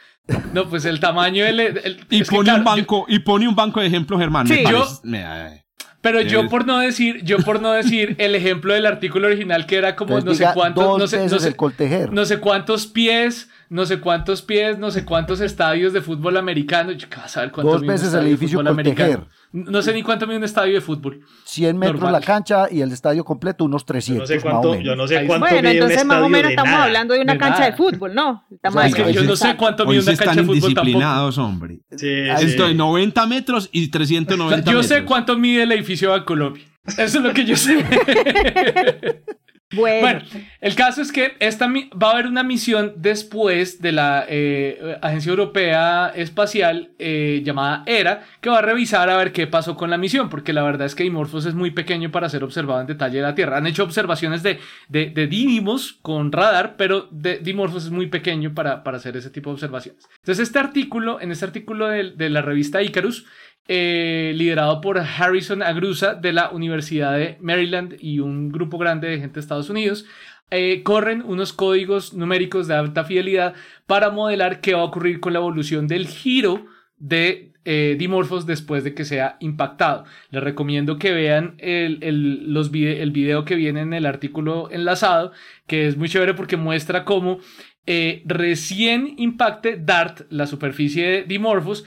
No, 0.53 0.69
pues 0.69 0.85
el 0.85 1.01
tamaño 1.01 1.45
del... 1.45 1.61
el- 1.61 2.01
Y 2.11 2.25
pone 2.25 2.45
claro, 2.45 2.59
un 2.61 2.65
yo- 2.65 2.71
banco, 2.71 3.05
y 3.09 3.19
pone 3.21 3.49
un 3.49 3.55
banco 3.55 3.81
de 3.81 3.87
ejemplo, 3.87 4.19
Germán. 4.19 4.47
Sí, 4.47 4.55
me 4.55 4.63
yo- 4.65 4.79
parece- 4.81 5.01
me- 5.05 5.25
ay. 5.25 5.61
pero 6.01 6.21
yo 6.23 6.49
por 6.49 6.67
no 6.67 6.79
decir, 6.79 7.21
yo 7.25 7.39
por 7.39 7.61
no 7.61 7.73
decir 7.73 8.15
el 8.19 8.35
ejemplo 8.35 8.73
del 8.73 8.87
artículo 8.87 9.27
original 9.29 9.67
que 9.67 9.77
era 9.77 9.97
como 9.97 10.17
Entonces 10.19 10.41
no 10.41 10.49
sé 10.49 10.55
cuántos, 10.55 10.99
no 10.99 11.07
sé, 11.07 11.27
no 11.29 11.39
sé, 11.39 11.49
el 11.49 11.57
coltejer. 11.57 12.13
no 12.13 12.25
sé 12.25 12.39
cuántos 12.39 12.87
pies, 12.87 13.49
no 13.71 13.87
sé 13.87 14.01
cuántos 14.01 14.43
pies, 14.43 14.79
no 14.79 14.91
sé 14.91 15.05
cuántos 15.05 15.41
estadios 15.41 15.93
de 15.93 16.03
fútbol 16.03 16.37
americano. 16.37 16.91
Yo, 16.93 17.09
¿qué 17.09 17.17
vas 17.17 17.35
a 17.37 17.41
ver 17.43 17.53
cuánto 17.53 17.71
Dos 17.73 17.81
mide 17.83 17.93
un 17.93 17.97
veces 18.01 18.13
el 18.15 18.27
edificio 18.27 18.61
americano? 18.61 19.29
No 19.53 19.81
sé 19.83 19.93
ni 19.95 20.03
cuánto 20.03 20.27
mide 20.27 20.37
un 20.39 20.45
estadio 20.45 20.75
de 20.75 20.81
fútbol. 20.81 21.21
100 21.45 21.79
metros 21.79 22.01
Normal. 22.01 22.21
la 22.21 22.27
cancha 22.27 22.67
y 22.71 22.83
el 22.83 22.93
estadio 22.93 23.25
completo 23.25 23.65
unos 23.65 23.83
Yo 23.83 23.87
300 23.87 24.21
no 24.23 24.27
sé 24.27 24.35
más 24.35 24.45
o 24.45 24.49
cuánto, 24.51 24.71
menos. 24.73 24.85
yo 24.85 24.97
no 24.97 25.09
sé 25.09 25.15
cuánto 25.27 25.47
Bueno, 25.47 25.57
mide 25.57 25.71
un 25.71 25.77
entonces 25.77 26.05
más 26.05 26.17
o 26.17 26.19
estadio 26.19 26.29
menos 26.31 26.49
de 26.49 26.51
estamos 26.53 26.71
nada. 26.73 26.85
hablando 26.85 27.15
de 27.15 27.21
una 27.21 27.33
De 27.33 27.39
cancha 27.39 27.59
nada. 27.61 27.71
de 27.71 27.77
fútbol, 27.77 28.15
¿no? 28.15 28.45
El 28.51 28.59
O 28.69 28.71
sea, 28.73 28.87
Es 28.87 28.95
que 28.95 29.13
yo 29.13 29.23
no 29.25 29.37
sé 29.37 29.57
cuánto 29.57 29.87
mide 29.87 29.99
una 29.99 30.07
cancha 30.07 30.23
están 30.25 30.37
de 30.37 30.43
fútbol 30.43 30.61
tampoco. 30.61 30.71
indisciplinados, 30.81 31.39
hombre. 31.39 31.79
Sí, 31.97 32.09
Esto 32.09 32.63
sí. 32.67 32.69
de 32.69 32.75
90 32.75 33.27
metros 33.27 33.69
y 33.73 33.89
390 33.89 34.71
Yo 34.73 34.83
sé 34.83 34.95
metros. 34.95 35.09
cuánto 35.09 35.39
mide 35.39 35.63
el 35.63 35.73
edificio 35.73 36.13
de 36.13 36.25
Colombia. 36.25 36.65
Eso 36.87 37.19
es 37.19 37.23
lo 37.25 37.33
que 37.33 37.45
yo 37.45 37.57
sé. 37.57 37.85
Bueno, 39.73 40.21
el 40.61 40.75
caso 40.75 41.01
es 41.01 41.13
que 41.13 41.37
esta 41.39 41.69
va 41.69 42.09
a 42.09 42.13
haber 42.13 42.27
una 42.27 42.43
misión 42.43 42.95
después 42.97 43.81
de 43.81 43.93
la 43.93 44.25
eh, 44.29 44.99
Agencia 45.01 45.31
Europea 45.31 46.11
Espacial 46.15 46.91
eh, 46.99 47.43
llamada 47.45 47.85
ERA 47.87 48.25
que 48.41 48.51
va 48.51 48.59
a 48.59 48.63
revisar 48.63 49.09
a 49.09 49.17
ver 49.17 49.33
qué 49.33 49.47
pasó 49.47 49.77
con 49.77 49.89
la 49.91 49.97
misión, 49.97 50.29
porque 50.29 50.53
la 50.53 50.65
verdad 50.65 50.87
es 50.87 50.97
que 50.97 51.05
Dimorphos 51.05 51.47
es 51.47 51.55
muy 51.55 51.71
pequeño 51.71 52.11
para 52.11 52.29
ser 52.29 52.43
observado 52.43 52.81
en 52.81 52.89
detalle 52.89 53.19
de 53.19 53.23
la 53.23 53.35
Tierra. 53.37 53.59
Han 53.59 53.67
hecho 53.69 53.85
observaciones 53.85 54.43
de, 54.43 54.59
de, 54.89 55.13
con 56.03 56.33
radar, 56.33 56.77
pero 56.77 57.07
de 57.13 57.39
Dimorphos 57.39 57.85
es 57.85 57.91
muy 57.91 58.09
pequeño 58.09 58.55
para, 58.55 58.83
hacer 58.85 59.17
ese 59.17 59.31
tipo 59.31 59.51
de 59.51 59.55
observaciones. 59.55 60.09
Entonces, 60.17 60.49
este 60.49 60.59
artículo, 60.59 61.21
en 61.21 61.31
este 61.31 61.45
artículo 61.45 61.87
de 61.89 62.31
la 62.31 62.43
revista 62.43 62.83
Icarus, 62.83 63.25
eh, 63.73 64.33
liderado 64.35 64.81
por 64.81 64.99
Harrison 64.99 65.63
Agrusa 65.63 66.15
de 66.15 66.33
la 66.33 66.51
Universidad 66.51 67.17
de 67.17 67.39
Maryland 67.41 67.95
y 68.01 68.19
un 68.19 68.51
grupo 68.51 68.79
grande 68.79 69.07
de 69.09 69.19
gente 69.21 69.35
de 69.35 69.41
Estados 69.41 69.71
Unidos, 69.71 70.07
eh, 70.51 70.83
corren 70.83 71.23
unos 71.25 71.53
códigos 71.53 72.13
numéricos 72.13 72.67
de 72.67 72.75
alta 72.75 73.05
fidelidad 73.05 73.55
para 73.87 74.11
modelar 74.11 74.61
qué 74.61 74.75
va 74.75 74.81
a 74.81 74.85
ocurrir 74.85 75.21
con 75.21 75.33
la 75.35 75.39
evolución 75.39 75.87
del 75.87 76.09
giro 76.09 76.67
de 76.97 77.53
eh, 77.65 77.95
Dimorphos 77.97 78.45
después 78.45 78.83
de 78.83 78.93
que 78.93 79.05
sea 79.05 79.37
impactado. 79.39 80.05
Les 80.31 80.43
recomiendo 80.43 80.99
que 80.99 81.13
vean 81.13 81.55
el, 81.59 81.99
el- 82.03 82.53
los 82.53 82.73
el 82.75 83.13
video 83.13 83.45
que 83.45 83.55
viene 83.55 83.83
en 83.83 83.93
el 83.93 84.05
artículo 84.05 84.69
enlazado, 84.73 85.31
que 85.69 85.87
es 85.87 85.97
muy 85.97 86.09
chévere 86.09 86.35
porque 86.35 86.57
muestra 86.57 87.05
cómo 87.05 87.39
recién 88.25 89.15
impacte 89.19 89.77
DART, 89.77 90.23
la 90.31 90.47
superficie 90.47 91.07
de 91.09 91.23
Dimorphos, 91.25 91.85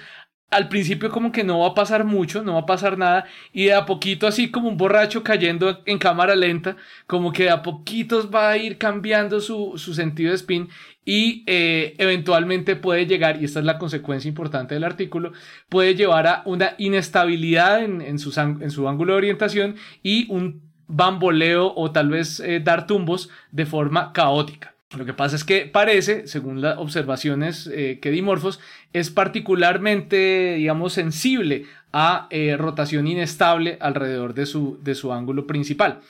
al 0.54 0.70
principio 0.70 1.10
como 1.10 1.32
que 1.32 1.44
no 1.44 1.60
va 1.60 1.70
a 1.70 1.74
pasar 1.74 2.06
mucho, 2.06 2.44
no 2.44 2.54
va 2.54 2.62
a 2.62 2.66
pasar 2.66 2.98
nada, 2.98 3.26
y 3.52 3.66
de 3.66 3.74
a 3.74 3.86
poquito 3.86 4.28
así 4.28 4.52
como 4.52 4.70
un 4.70 4.78
borracho 4.78 5.24
cayendo 5.24 5.82
en 5.86 5.98
cámara 5.98 6.36
lenta, 6.36 6.78
como 7.08 7.32
que 7.32 7.44
de 7.44 7.50
a 7.50 7.64
poquitos 7.64 8.30
va 8.34 8.50
a 8.50 8.58
ir 8.58 8.78
cambiando 8.78 9.40
su, 9.42 9.74
su 9.78 9.94
sentido 9.94 10.30
de 10.30 10.36
spin 10.36 10.70
y 11.06 11.44
eh, 11.48 11.96
eventualmente 11.98 12.76
puede 12.76 13.06
llegar, 13.06 13.42
y 13.42 13.46
esta 13.46 13.60
es 13.60 13.66
la 13.66 13.78
consecuencia 13.78 14.30
importante 14.30 14.76
del 14.76 14.84
artículo, 14.84 15.34
puede 15.70 15.96
llevar 15.96 16.28
a 16.28 16.44
una 16.46 16.76
inestabilidad 16.78 17.84
en, 17.84 18.02
en 18.02 18.18
en 18.18 18.72
su 18.72 18.88
ángulo 18.88 19.14
de 19.14 19.18
orientación 19.18 19.76
y 20.02 20.32
un 20.32 20.62
bamboleo 20.88 21.74
o 21.76 21.92
tal 21.92 22.10
vez 22.10 22.40
eh, 22.40 22.60
dar 22.60 22.88
tumbos 22.88 23.30
de 23.52 23.66
forma 23.66 24.14
caótica. 24.14 24.73
Lo 24.98 25.06
que 25.06 25.14
pasa 25.14 25.36
es 25.36 25.44
que 25.44 25.66
parece, 25.66 26.28
según 26.28 26.62
las 26.62 26.78
observaciones 26.78 27.68
eh, 27.68 28.00
que 28.02 28.12
Dimorphos, 28.12 28.60
es 28.94 29.10
particularmente, 29.10 30.56
digamos, 30.58 30.94
sensible 30.94 31.66
a 31.92 32.28
eh, 32.30 32.58
rotación 32.58 33.08
inestable 33.08 33.78
alrededor 33.82 34.34
de 34.34 34.46
su, 34.46 34.80
de 34.84 34.96
su 34.96 35.12
ángulo 35.12 35.48
principal. 35.48 36.02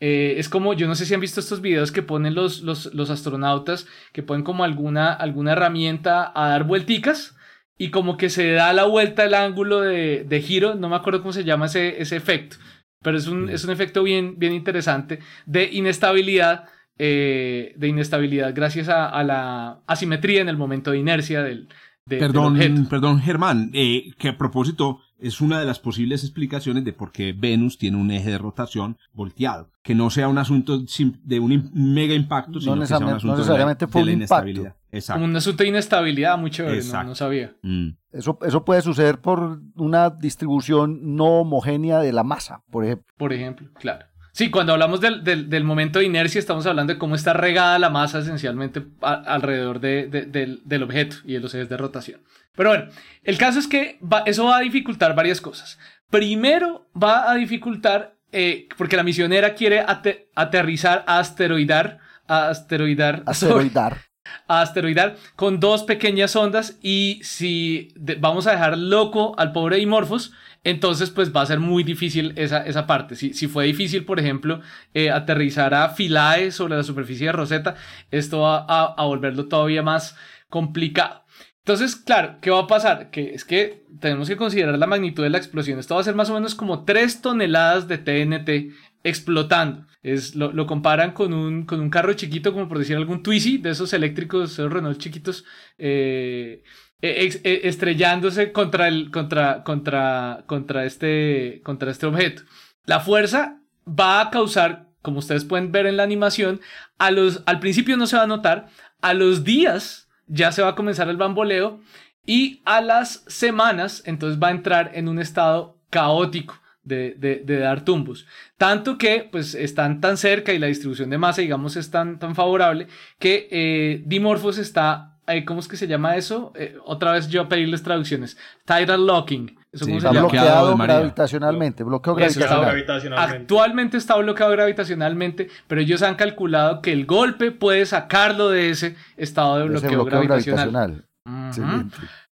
Eh, 0.00 0.36
es 0.38 0.48
como, 0.48 0.74
yo 0.74 0.86
no 0.86 0.94
sé 0.94 1.06
si 1.06 1.14
han 1.14 1.20
visto 1.20 1.40
estos 1.40 1.60
videos 1.60 1.90
que 1.90 2.02
ponen 2.02 2.34
los, 2.34 2.62
los, 2.62 2.94
los 2.94 3.10
astronautas, 3.10 3.86
que 4.12 4.22
ponen 4.22 4.44
como 4.44 4.62
alguna, 4.62 5.12
alguna 5.12 5.52
herramienta 5.52 6.30
a 6.34 6.50
dar 6.50 6.64
vuelticas 6.64 7.36
y 7.76 7.90
como 7.90 8.16
que 8.16 8.30
se 8.30 8.52
da 8.52 8.72
la 8.72 8.84
vuelta 8.84 9.24
el 9.24 9.34
ángulo 9.34 9.80
de, 9.80 10.24
de 10.24 10.42
giro, 10.42 10.76
no 10.76 10.88
me 10.88 10.96
acuerdo 10.96 11.20
cómo 11.20 11.32
se 11.32 11.44
llama 11.44 11.66
ese, 11.66 12.00
ese 12.00 12.16
efecto, 12.16 12.56
pero 13.02 13.16
es 13.16 13.26
un, 13.26 13.48
es 13.48 13.64
un 13.64 13.70
efecto 13.70 14.04
bien, 14.04 14.38
bien 14.38 14.52
interesante 14.52 15.18
de 15.46 15.64
inestabilidad, 15.64 16.68
eh, 16.98 17.74
de 17.76 17.88
inestabilidad 17.88 18.52
gracias 18.54 18.88
a, 18.88 19.08
a 19.08 19.22
la 19.24 19.80
asimetría 19.86 20.40
en 20.42 20.48
el 20.48 20.56
momento 20.56 20.90
de 20.90 20.98
inercia 20.98 21.42
del, 21.42 21.68
de- 22.06 22.16
del 22.16 22.36
objeto. 22.36 22.58
Perdón, 22.58 22.86
perdón, 22.88 23.20
Germán, 23.20 23.70
eh, 23.74 24.10
que 24.18 24.28
a 24.28 24.38
propósito 24.38 25.00
es 25.20 25.40
una 25.40 25.58
de 25.58 25.66
las 25.66 25.80
posibles 25.80 26.22
explicaciones 26.22 26.84
de 26.84 26.92
por 26.92 27.10
qué 27.10 27.32
Venus 27.32 27.76
tiene 27.76 27.96
un 27.96 28.10
eje 28.12 28.30
de 28.30 28.38
rotación 28.38 28.96
volteado. 29.12 29.70
Que 29.82 29.94
no 29.96 30.10
sea 30.10 30.28
un 30.28 30.38
asunto 30.38 30.78
de 31.24 31.40
un 31.40 31.70
mega 31.72 32.14
impacto, 32.14 32.60
sino 32.60 32.78
que 32.78 32.86
sea 32.86 32.98
un 32.98 33.04
asunto 33.08 33.26
no 33.32 33.36
necesariamente 33.38 33.84
de 33.84 33.88
la, 33.88 33.92
fue 33.92 34.00
de 34.02 34.06
la 34.06 34.12
un 34.16 34.22
impacto. 34.22 34.48
inestabilidad. 34.48 34.76
Exacto. 34.92 35.20
Como 35.20 35.30
un 35.30 35.36
asunto 35.36 35.62
de 35.64 35.68
inestabilidad, 35.70 36.38
muy 36.38 36.50
chévere, 36.50 36.82
no, 36.84 37.04
no 37.04 37.14
sabía. 37.14 37.52
Mm. 37.62 37.88
Eso, 38.12 38.38
eso 38.46 38.64
puede 38.64 38.80
suceder 38.82 39.18
por 39.20 39.60
una 39.76 40.08
distribución 40.10 41.16
no 41.16 41.40
homogénea 41.40 41.98
de 41.98 42.12
la 42.12 42.22
masa, 42.22 42.62
por 42.70 42.84
ejemplo. 42.84 43.06
por 43.16 43.32
ejemplo, 43.32 43.68
claro. 43.74 44.06
Sí, 44.38 44.50
cuando 44.50 44.72
hablamos 44.72 45.00
del, 45.00 45.24
del- 45.24 45.50
del 45.50 45.64
momento 45.64 45.98
de 45.98 46.04
inercia, 46.04 46.38
estamos 46.38 46.64
hablando 46.64 46.92
de 46.92 46.98
cómo 47.00 47.16
está 47.16 47.32
regada 47.32 47.76
la 47.80 47.90
masa 47.90 48.20
esencialmente 48.20 48.84
a- 49.02 49.14
alrededor 49.34 49.80
de- 49.80 50.06
de- 50.06 50.26
del, 50.26 50.60
del 50.64 50.84
objeto 50.84 51.16
y 51.24 51.32
de 51.32 51.40
los 51.40 51.52
ejes 51.54 51.68
de 51.68 51.76
rotación. 51.76 52.20
Pero 52.54 52.68
bueno, 52.68 52.84
el 53.24 53.36
caso 53.36 53.58
es 53.58 53.66
que 53.66 53.98
va- 54.00 54.22
eso 54.26 54.44
va 54.44 54.58
a 54.58 54.60
dificultar 54.60 55.16
varias 55.16 55.40
cosas. 55.40 55.76
Primero, 56.08 56.86
va 56.94 57.28
a 57.32 57.34
dificultar, 57.34 58.14
eh, 58.30 58.68
porque 58.76 58.94
la 58.96 59.02
misionera 59.02 59.54
quiere 59.54 59.80
ate- 59.80 60.28
aterrizar, 60.36 61.02
a 61.08 61.18
asteroidar, 61.18 61.98
a 62.28 62.46
asteroidar, 62.48 63.24
Asteroidar. 63.26 63.96
a 64.46 64.60
asteroidal 64.60 65.16
con 65.34 65.58
dos 65.58 65.82
pequeñas 65.82 66.36
ondas 66.36 66.78
y 66.80 67.18
si 67.24 67.92
de- 67.96 68.14
vamos 68.14 68.46
a 68.46 68.52
dejar 68.52 68.78
loco 68.78 69.34
al 69.36 69.50
pobre 69.50 69.78
Dimorphos, 69.78 70.32
entonces 70.64 71.10
pues 71.10 71.34
va 71.34 71.42
a 71.42 71.46
ser 71.46 71.60
muy 71.60 71.82
difícil 71.82 72.32
esa, 72.36 72.66
esa 72.66 72.86
parte. 72.86 73.14
Si, 73.16 73.32
si 73.34 73.46
fue 73.46 73.66
difícil, 73.66 74.04
por 74.04 74.18
ejemplo, 74.20 74.60
eh, 74.94 75.10
aterrizar 75.10 75.74
a 75.74 75.94
Philae 75.94 76.50
sobre 76.50 76.76
la 76.76 76.82
superficie 76.82 77.26
de 77.26 77.32
Rosetta, 77.32 77.76
esto 78.10 78.40
va 78.40 78.66
a, 78.68 79.04
volverlo 79.04 79.46
todavía 79.46 79.82
más 79.82 80.16
complicado. 80.48 81.24
Entonces, 81.58 81.96
claro, 81.96 82.38
¿qué 82.40 82.50
va 82.50 82.60
a 82.60 82.66
pasar? 82.66 83.10
Que 83.10 83.34
es 83.34 83.44
que 83.44 83.84
tenemos 84.00 84.28
que 84.28 84.36
considerar 84.36 84.78
la 84.78 84.86
magnitud 84.86 85.22
de 85.22 85.30
la 85.30 85.38
explosión. 85.38 85.78
Esto 85.78 85.94
va 85.94 86.00
a 86.00 86.04
ser 86.04 86.14
más 86.14 86.30
o 86.30 86.34
menos 86.34 86.54
como 86.54 86.84
3 86.84 87.20
toneladas 87.20 87.88
de 87.88 87.98
TNT 87.98 88.74
explotando. 89.04 89.86
Es, 90.02 90.34
lo, 90.34 90.52
lo 90.52 90.66
comparan 90.66 91.12
con 91.12 91.34
un, 91.34 91.66
con 91.66 91.80
un 91.80 91.90
carro 91.90 92.14
chiquito, 92.14 92.52
como 92.52 92.68
por 92.68 92.78
decir 92.78 92.96
algún 92.96 93.22
Twizy, 93.22 93.58
de 93.58 93.70
esos 93.70 93.92
eléctricos, 93.92 94.52
esos 94.52 94.72
Renault 94.72 94.98
chiquitos, 94.98 95.44
eh, 95.76 96.62
estrellándose 97.00 98.52
contra, 98.52 98.88
el, 98.88 99.10
contra, 99.10 99.62
contra, 99.62 100.44
contra, 100.46 100.84
este, 100.84 101.60
contra 101.64 101.90
este 101.90 102.06
objeto. 102.06 102.42
La 102.84 103.00
fuerza 103.00 103.60
va 103.86 104.20
a 104.20 104.30
causar, 104.30 104.88
como 105.02 105.18
ustedes 105.20 105.44
pueden 105.44 105.72
ver 105.72 105.86
en 105.86 105.96
la 105.96 106.02
animación, 106.02 106.60
a 106.98 107.10
los, 107.10 107.42
al 107.46 107.60
principio 107.60 107.96
no 107.96 108.06
se 108.06 108.16
va 108.16 108.24
a 108.24 108.26
notar, 108.28 108.68
a 109.00 109.14
los 109.14 109.44
días 109.44 110.08
ya 110.26 110.52
se 110.52 110.62
va 110.62 110.68
a 110.70 110.74
comenzar 110.74 111.08
el 111.08 111.16
bamboleo 111.16 111.80
y 112.26 112.60
a 112.64 112.80
las 112.80 113.24
semanas 113.28 114.02
entonces 114.04 114.38
va 114.42 114.48
a 114.48 114.52
entrar 114.52 114.90
en 114.94 115.08
un 115.08 115.18
estado 115.18 115.78
caótico 115.90 116.60
de, 116.82 117.14
de- 117.18 117.42
de 117.44 117.58
dar 117.58 117.84
tumbos. 117.84 118.26
Tanto 118.56 118.98
que 118.98 119.26
pues 119.30 119.54
están 119.54 120.00
tan 120.00 120.16
cerca 120.16 120.52
y 120.52 120.58
la 120.58 120.66
distribución 120.66 121.10
de 121.10 121.18
masa 121.18 121.42
digamos 121.42 121.76
es 121.76 121.90
tan, 121.90 122.18
tan 122.18 122.34
favorable 122.34 122.88
que 123.18 123.48
eh, 123.50 124.02
Dimorphos 124.06 124.58
está, 124.58 125.17
eh, 125.28 125.44
¿cómo 125.44 125.60
es 125.60 125.68
que 125.68 125.76
se 125.76 125.86
llama 125.86 126.16
eso? 126.16 126.52
Eh, 126.54 126.76
otra 126.84 127.12
vez 127.12 127.28
yo 127.28 127.42
a 127.42 127.48
pedirles 127.48 127.82
traducciones. 127.82 128.36
Tidal 128.64 129.06
locking. 129.06 129.58
¿Eso 129.70 129.84
Sí, 129.84 129.90
cómo 129.90 130.00
se 130.00 130.06
Está 130.06 130.20
Bloqueado 130.20 130.76
gravitacionalmente, 130.76 131.84
bloqueo 131.84 132.14
gravitacional. 132.14 132.64
gravitacionalmente. 132.64 133.36
Actualmente 133.36 133.96
está 133.96 134.16
bloqueado 134.16 134.52
gravitacionalmente, 134.52 135.48
pero 135.66 135.80
ellos 135.80 136.02
han 136.02 136.14
calculado 136.14 136.80
que 136.80 136.92
el 136.92 137.04
golpe 137.04 137.50
puede 137.50 137.84
sacarlo 137.84 138.48
de 138.48 138.70
ese 138.70 138.96
estado 139.16 139.58
de 139.58 139.76
Ese 139.76 139.88
bloqueo, 139.88 140.04
gravitacional. 140.04 141.04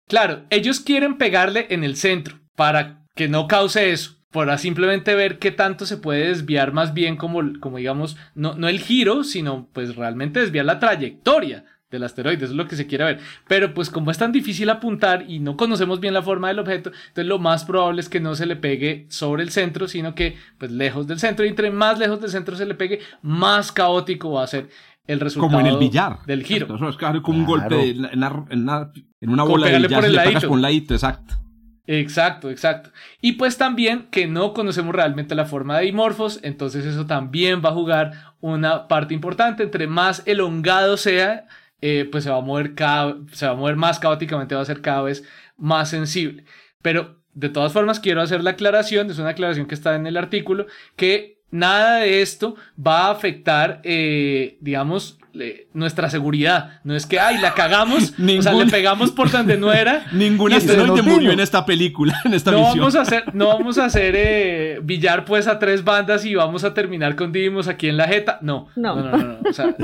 Claro, 0.09 0.43
ellos 0.51 0.81
quieren 0.81 1.19
pegarle 1.19 1.69
en 1.71 1.85
el 1.85 1.97
centro 1.97 2.41
para 2.57 3.05
que 3.15 3.29
no 3.29 3.47
cause 3.47 3.93
eso, 3.93 4.17
para 4.33 4.59
simplemente 4.59 5.15
ver 5.15 5.39
qué 5.39 5.53
tanto 5.53 5.87
se 5.87 5.97
puede 5.97 6.29
desviar 6.29 6.73
más 6.73 6.95
bien 6.95 7.17
como, 7.17 7.41
como 7.61 7.79
digamos, 7.79 8.17
no, 8.35 8.55
no 8.55 8.69
el 8.69 8.81
giro, 8.81 9.23
sino 9.23 9.69
pues 9.73 9.95
realmente 9.95 10.41
desviar 10.41 10.65
la 10.65 10.81
trayectoria 10.81 11.65
del 11.91 12.05
asteroide, 12.05 12.37
eso 12.45 12.53
es 12.53 12.57
lo 12.57 12.69
que 12.69 12.77
se 12.77 12.87
quiere 12.87 13.05
ver. 13.05 13.21
Pero 13.49 13.75
pues 13.75 13.91
como 13.91 14.11
es 14.11 14.19
tan 14.19 14.31
difícil 14.33 14.71
apuntar 14.71 15.25
y 15.29 15.41
no 15.41 15.57
conocemos 15.57 15.99
bien 16.01 16.15
la 16.15 16.23
forma 16.23 16.49
del 16.49 16.59
objeto, 16.61 16.91
entonces 16.91 17.27
lo 17.27 17.39
más 17.39 17.65
probable 17.65 18.01
es 18.01 18.09
que 18.09 18.21
no 18.21 18.35
se 18.37 18.47
le 18.47 18.57
pegue 18.57 19.07
sobre 19.09 19.43
el 19.43 19.51
centro, 19.51 19.89
sino 19.89 20.15
que 20.15 20.37
pues 20.59 20.71
lejos 20.71 21.07
del 21.07 21.19
centro, 21.19 21.45
y 21.45 21.49
entre 21.49 21.71
más 21.71 21.99
lejos 21.99 22.21
del 22.21 22.31
centro 22.31 22.55
se 22.57 22.67
le 22.67 22.75
pegue, 22.75 23.01
más 23.23 23.73
caótico 23.73 24.33
va 24.33 24.45
a 24.45 24.47
ser 24.47 24.69
el 25.07 25.19
resultado 25.19 25.49
Como 25.57 25.61
en 25.61 25.67
el 25.75 25.79
billar. 25.79 26.19
del 26.27 26.45
giro. 26.45 26.67
Exacto, 26.67 26.77
Eso 26.85 26.89
es 26.91 26.97
claro, 26.97 27.23
como 27.23 27.39
un 27.39 27.45
golpe 27.47 27.91
en, 27.91 27.99
una, 27.99 28.45
en 28.51 28.63
una- 28.63 28.93
en 29.21 29.29
una 29.31 29.43
Como 29.43 29.55
bola 29.57 29.67
de 29.67 29.77
billar 29.79 29.91
por 29.95 30.03
si 30.05 30.11
el 30.11 30.17
le 30.17 30.23
pegas 30.23 30.45
por 30.45 30.53
un 30.53 30.63
ladito, 30.63 30.95
exacto. 30.95 31.35
Exacto, 31.87 32.51
exacto. 32.51 32.91
Y 33.21 33.33
pues 33.33 33.59
también 33.59 34.07
que 34.13 34.29
no 34.29 34.53
conocemos 34.53 34.95
realmente 34.95 35.35
la 35.35 35.45
forma 35.47 35.79
de 35.79 35.87
dimorfos, 35.87 36.39
entonces 36.45 36.85
eso 36.87 37.07
también 37.07 37.63
va 37.65 37.71
a 37.71 37.75
jugar 37.75 38.13
una 38.41 38.87
parte 38.87 39.13
importante. 39.15 39.65
Entre 39.65 39.89
más 39.89 40.23
elongado 40.27 40.97
sea 40.97 41.47
eh, 41.81 42.09
pues 42.11 42.25
se 42.25 42.31
va 42.31 42.39
a 42.39 42.43
mover 42.43 42.75
cada, 42.75 43.17
se 43.33 43.47
va 43.47 43.53
a 43.53 43.57
mover 43.57 43.77
más 43.77 43.99
caóticamente, 43.99 44.55
va 44.55 44.63
a 44.63 44.67
ser 44.67 44.81
cada 44.83 45.03
vez 45.03 45.25
más 45.57 45.91
sensible. 45.91 46.45
Pero 46.83 47.21
de 47.35 47.49
todas 47.49 47.73
formas 47.73 48.01
quiero 48.01 48.23
hacer 48.23 48.43
la 48.43 48.51
aclaración, 48.51 49.11
es 49.11 49.19
una 49.19 49.31
aclaración 49.31 49.67
que 49.67 49.75
está 49.75 49.95
en 49.95 50.07
el 50.07 50.17
artículo, 50.17 50.67
que 50.97 51.40
nada 51.51 51.99
de 51.99 52.23
esto 52.23 52.57
va 52.79 53.07
a 53.07 53.11
afectar, 53.11 53.81
eh, 53.85 54.57
digamos, 54.61 55.21
nuestra 55.73 56.11
seguridad. 56.11 56.81
No 56.85 56.95
es 56.95 57.07
que, 57.07 57.21
ay, 57.21 57.39
la 57.39 57.55
cagamos, 57.55 58.15
o 58.19 58.43
sea, 58.43 58.53
le 58.53 58.67
pegamos 58.71 59.11
por 59.11 59.31
donde 59.31 59.57
no 59.57 59.73
era. 59.73 60.07
Ningún 60.13 60.53
asteroide 60.53 61.03
murió 61.03 61.33
en 61.33 61.41
esta 61.41 61.65
película, 61.65 62.21
en 62.25 62.35
esta 62.35 62.51
no 62.51 62.59
misión. 62.59 62.79
Vamos 62.79 62.97
a 62.97 63.01
hacer, 63.03 63.35
no 63.35 63.47
vamos 63.49 63.79
a 63.79 63.85
hacer 63.85 64.15
eh, 64.17 64.81
billar 64.85 65.25
pues 65.25 65.47
a 65.47 65.59
tres 65.59 65.85
bandas 65.85 66.25
y 66.25 66.35
vamos 66.35 66.65
a 66.65 66.75
terminar 66.75 67.17
con 67.17 67.33
Dimos 67.33 67.69
aquí 67.69 67.89
en 67.89 67.97
la 67.97 68.09
jeta. 68.09 68.39
No, 68.43 68.69
no, 68.77 68.97
no, 68.97 69.17
no, 69.17 69.39
O 69.49 69.53
sea, 69.53 69.75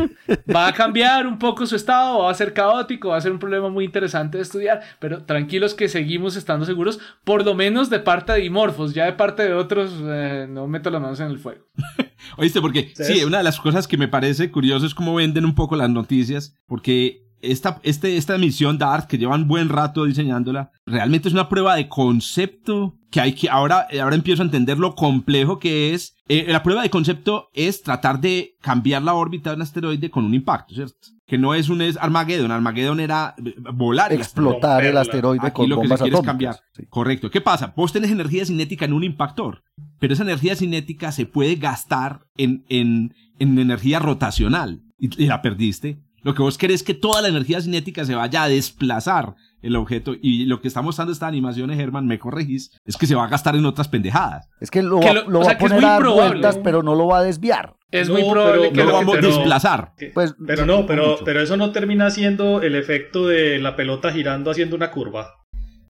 va 0.54 0.68
a 0.68 0.72
cambiar 0.72 1.26
un 1.26 1.38
poco 1.38 1.66
su 1.66 1.76
estado, 1.76 2.20
va 2.20 2.30
a 2.30 2.34
ser 2.34 2.52
caótico, 2.52 3.10
va 3.10 3.16
a 3.16 3.20
ser 3.20 3.32
un 3.32 3.38
problema 3.38 3.68
muy 3.68 3.84
interesante 3.84 4.38
de 4.38 4.42
estudiar, 4.42 4.80
pero 4.98 5.22
tranquilos 5.22 5.74
que 5.74 5.88
seguimos 5.88 6.36
estando 6.36 6.66
seguros, 6.66 6.98
por 7.24 7.44
lo 7.44 7.54
menos 7.54 7.88
de 7.90 8.00
parte 8.00 8.32
de 8.32 8.40
Dimorphos, 8.40 8.94
ya 8.94 9.04
de 9.04 9.12
parte 9.12 9.44
de 9.44 9.54
otros, 9.54 9.92
eh, 10.02 10.46
no 10.48 10.66
meto 10.66 10.90
las 10.90 11.00
manos 11.00 11.20
en 11.20 11.28
el 11.28 11.38
fuego. 11.38 11.55
Oíste, 12.36 12.60
porque 12.60 12.92
sí, 12.94 13.24
una 13.24 13.38
de 13.38 13.44
las 13.44 13.60
cosas 13.60 13.86
que 13.86 13.96
me 13.96 14.08
parece 14.08 14.50
curioso 14.50 14.86
es 14.86 14.94
cómo 14.94 15.14
venden 15.14 15.44
un 15.44 15.54
poco 15.54 15.76
las 15.76 15.90
noticias, 15.90 16.56
porque 16.66 17.26
esta, 17.40 17.80
este, 17.82 18.16
esta 18.16 18.34
emisión 18.34 18.78
DART, 18.78 19.06
que 19.06 19.18
llevan 19.18 19.48
buen 19.48 19.68
rato 19.68 20.04
diseñándola, 20.04 20.70
realmente 20.84 21.28
es 21.28 21.34
una 21.34 21.48
prueba 21.48 21.76
de 21.76 21.88
concepto 21.88 22.95
que 23.10 23.20
hay 23.20 23.34
que, 23.34 23.48
ahora, 23.48 23.86
ahora 24.00 24.16
empiezo 24.16 24.42
a 24.42 24.46
entender 24.46 24.78
lo 24.78 24.94
complejo 24.94 25.58
que 25.58 25.94
es. 25.94 26.16
Eh, 26.28 26.46
la 26.48 26.62
prueba 26.62 26.82
de 26.82 26.90
concepto 26.90 27.48
es 27.54 27.82
tratar 27.82 28.20
de 28.20 28.56
cambiar 28.60 29.02
la 29.02 29.14
órbita 29.14 29.50
de 29.50 29.56
un 29.56 29.62
asteroide 29.62 30.10
con 30.10 30.24
un 30.24 30.34
impacto, 30.34 30.74
¿cierto? 30.74 30.96
Que 31.26 31.38
no 31.38 31.54
es 31.54 31.68
un 31.68 31.82
es 31.82 31.96
Armageddon, 31.96 32.50
Armageddon 32.50 33.00
era 33.00 33.34
eh, 33.44 33.54
volar. 33.74 34.12
Explotar 34.12 34.84
el 34.84 34.96
asteroide, 34.96 35.52
con 35.52 35.68
lo 35.68 35.76
bombas 35.76 36.02
que 36.02 36.10
se 36.10 36.22
cambiar. 36.22 36.60
Correcto. 36.88 37.30
¿Qué 37.30 37.40
pasa? 37.40 37.72
Vos 37.76 37.92
tenés 37.92 38.10
energía 38.10 38.44
cinética 38.44 38.84
en 38.84 38.92
un 38.92 39.04
impactor, 39.04 39.62
pero 39.98 40.14
esa 40.14 40.22
energía 40.22 40.56
cinética 40.56 41.12
se 41.12 41.26
puede 41.26 41.56
gastar 41.56 42.26
en, 42.36 42.64
en, 42.68 43.14
en 43.38 43.58
energía 43.58 43.98
rotacional 43.98 44.82
y, 44.98 45.26
la 45.26 45.42
perdiste. 45.42 45.98
Lo 46.22 46.34
que 46.34 46.42
vos 46.42 46.58
querés 46.58 46.80
es 46.80 46.82
que 46.82 46.94
toda 46.94 47.22
la 47.22 47.28
energía 47.28 47.60
cinética 47.60 48.04
se 48.04 48.14
vaya 48.14 48.42
a 48.42 48.48
desplazar 48.48 49.36
el 49.62 49.76
objeto 49.76 50.14
y 50.20 50.44
lo 50.44 50.60
que 50.60 50.68
está 50.68 50.82
mostrando 50.82 51.12
esta 51.12 51.26
animación, 51.26 51.70
Germán, 51.70 52.06
me 52.06 52.18
corregís, 52.18 52.70
es 52.84 52.96
que 52.96 53.06
se 53.06 53.14
va 53.14 53.24
a 53.24 53.28
gastar 53.28 53.56
en 53.56 53.66
otras 53.66 53.88
pendejadas. 53.88 54.48
Es 54.60 54.70
que 54.70 54.82
lo, 54.82 55.00
va 55.00 55.52
a 55.52 55.58
poner 55.58 55.84
a 55.84 55.88
dar 55.88 56.06
vueltas, 56.06 56.58
pero 56.62 56.82
no 56.82 56.94
lo 56.94 57.08
va 57.08 57.18
a 57.18 57.22
desviar. 57.22 57.76
Es 57.90 58.08
muy 58.08 58.22
probable 58.22 58.72
que 58.72 58.84
lo 58.84 58.92
vamos 58.92 59.16
a 59.16 59.20
desplazar. 59.20 59.92
Pues, 60.12 60.34
pero 60.46 60.66
no, 60.66 60.86
pero, 60.86 61.18
pero 61.24 61.40
eso 61.40 61.56
no 61.56 61.72
termina 61.72 62.10
siendo 62.10 62.62
el 62.62 62.74
efecto 62.74 63.26
de 63.26 63.58
la 63.58 63.76
pelota 63.76 64.12
girando 64.12 64.50
haciendo 64.50 64.76
una 64.76 64.90
curva. 64.90 65.34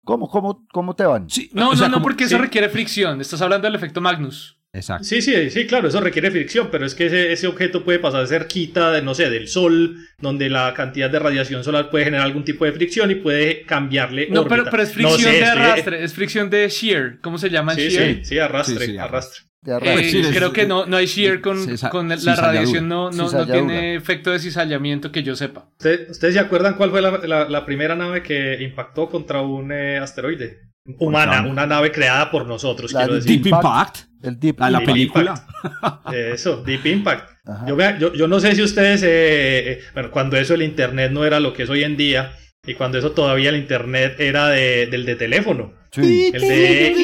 ¿Cómo, 0.04 0.30
cómo, 0.30 0.66
cómo 0.72 0.96
te 0.96 1.04
van? 1.06 1.28
no, 1.54 1.74
no, 1.74 1.90
no, 1.90 2.02
porque 2.02 2.26
eso 2.26 2.38
requiere 2.38 2.70
fricción. 2.70 3.22
Estás 3.22 3.42
hablando 3.42 3.66
del 3.66 3.76
efecto 3.76 4.02
Magnus. 4.02 4.60
Exacto. 4.76 5.06
Sí, 5.06 5.22
sí, 5.22 5.50
sí, 5.50 5.66
claro, 5.66 5.88
eso 5.88 6.02
requiere 6.02 6.30
fricción, 6.30 6.68
pero 6.70 6.86
es 6.86 6.96
que 6.96 7.06
ese, 7.06 7.32
ese, 7.32 7.48
objeto 7.48 7.84
puede 7.86 8.00
pasar 8.00 8.28
cerquita, 8.28 8.92
de, 8.92 9.02
no 9.02 9.16
sé, 9.16 9.30
del 9.30 9.48
sol, 9.48 9.98
donde 10.20 10.50
la 10.50 10.74
cantidad 10.74 11.10
de 11.10 11.18
radiación 11.18 11.64
solar 11.64 11.90
puede 11.90 12.04
generar 12.04 12.26
algún 12.26 12.44
tipo 12.44 12.66
de 12.66 12.74
fricción 12.74 13.10
y 13.10 13.16
puede 13.16 13.62
cambiarle. 13.64 14.28
No, 14.30 14.46
pero, 14.48 14.66
pero, 14.70 14.84
es 14.84 14.92
fricción 14.92 15.32
de 15.32 15.46
arrastre, 15.46 16.04
es 16.04 16.14
fricción 16.14 16.50
de 16.50 16.68
shear. 16.68 17.20
¿Cómo 17.22 17.38
se 17.38 17.50
llama 17.50 17.74
sí, 17.74 17.88
shear? 17.88 18.16
Sí, 18.16 18.26
sí, 18.26 18.40
arrastre, 18.40 19.00
arrastre. 19.00 19.46
Eh, 19.66 20.32
creo 20.32 20.54
que 20.54 20.68
no, 20.68 20.86
no 20.86 20.96
hay 20.96 21.08
shear 21.08 21.42
con, 21.42 21.58
con 21.90 22.10
la 22.10 22.36
radiación, 22.36 22.88
no, 22.88 23.10
no, 23.10 23.32
no, 23.32 23.46
tiene 23.48 23.96
efecto 23.96 24.32
de 24.32 24.40
cizallamiento 24.40 25.12
que 25.12 25.24
yo 25.24 25.36
sepa. 25.36 25.70
¿Ustedes 25.80 26.34
se 26.34 26.40
acuerdan 26.40 26.76
cuál 26.76 26.92
fue 26.92 27.02
la, 27.02 27.50
la, 27.50 27.66
primera 27.66 27.96
nave 27.96 28.22
que 28.22 28.62
impactó 28.62 29.10
contra 29.10 29.42
un 29.42 29.72
eh, 29.72 29.98
asteroide? 29.98 30.65
Humana, 31.00 31.46
una 31.48 31.66
nave 31.66 31.92
creada 31.92 32.30
por 32.30 32.46
nosotros, 32.46 32.94
quiero 32.94 33.16
decir. 33.16 33.42
Deep 33.42 33.54
Impact. 33.54 33.98
El 34.22 34.40
Deep 34.40 34.60
la, 34.60 34.70
la 34.70 34.80
película. 34.82 35.48
Eso, 36.14 36.64
Deep 36.64 36.86
Impact. 36.86 37.30
Yo, 37.68 37.78
yo, 38.00 38.14
yo, 38.14 38.28
no 38.28 38.40
sé 38.40 38.56
si 38.56 38.62
ustedes, 38.62 39.04
eh, 39.04 39.72
eh, 39.72 39.80
bueno, 39.94 40.10
cuando 40.10 40.36
eso 40.36 40.56
el 40.56 40.64
Internet 40.64 41.12
no 41.12 41.26
era 41.26 41.40
lo 41.40 41.54
que 41.54 41.64
es 41.64 41.70
hoy 41.70 41.84
en 41.84 41.96
día, 41.96 42.34
y 42.66 42.74
cuando 42.74 42.98
eso 42.98 43.12
todavía 43.12 43.50
el 43.50 43.56
Internet 43.58 44.20
era 44.20 44.48
de, 44.48 44.88
del 44.88 45.06
de 45.06 45.16
teléfono. 45.16 45.74
Sí. 45.92 46.32
El 46.34 46.42
de... 46.42 46.96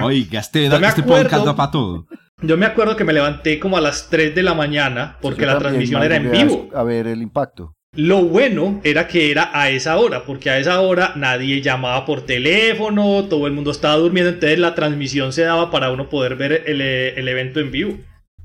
Oiga, 0.02 0.40
este, 0.40 0.66
este 0.66 1.02
podcast 1.04 1.46
para 1.56 1.70
todo. 1.70 2.06
Yo 2.42 2.56
me 2.56 2.66
acuerdo 2.66 2.96
que 2.96 3.04
me 3.04 3.12
levanté 3.12 3.60
como 3.60 3.76
a 3.76 3.80
las 3.80 4.08
3 4.08 4.34
de 4.34 4.42
la 4.42 4.54
mañana 4.54 5.18
porque 5.20 5.46
la 5.46 5.58
transmisión 5.58 6.02
era 6.02 6.16
en 6.16 6.30
vivo. 6.30 6.68
A 6.74 6.82
ver 6.82 7.06
el 7.06 7.22
impacto. 7.22 7.76
Lo 7.92 8.22
bueno 8.22 8.80
era 8.84 9.08
que 9.08 9.32
era 9.32 9.50
a 9.52 9.68
esa 9.70 9.96
hora, 9.96 10.24
porque 10.24 10.48
a 10.48 10.58
esa 10.58 10.80
hora 10.80 11.12
nadie 11.16 11.60
llamaba 11.60 12.06
por 12.06 12.24
teléfono, 12.24 13.24
todo 13.24 13.48
el 13.48 13.52
mundo 13.52 13.72
estaba 13.72 13.96
durmiendo, 13.96 14.30
entonces 14.30 14.60
la 14.60 14.76
transmisión 14.76 15.32
se 15.32 15.42
daba 15.42 15.72
para 15.72 15.90
uno 15.90 16.08
poder 16.08 16.36
ver 16.36 16.62
el, 16.66 16.80
el 16.80 17.28
evento 17.28 17.58
en 17.58 17.72
vivo, 17.72 17.98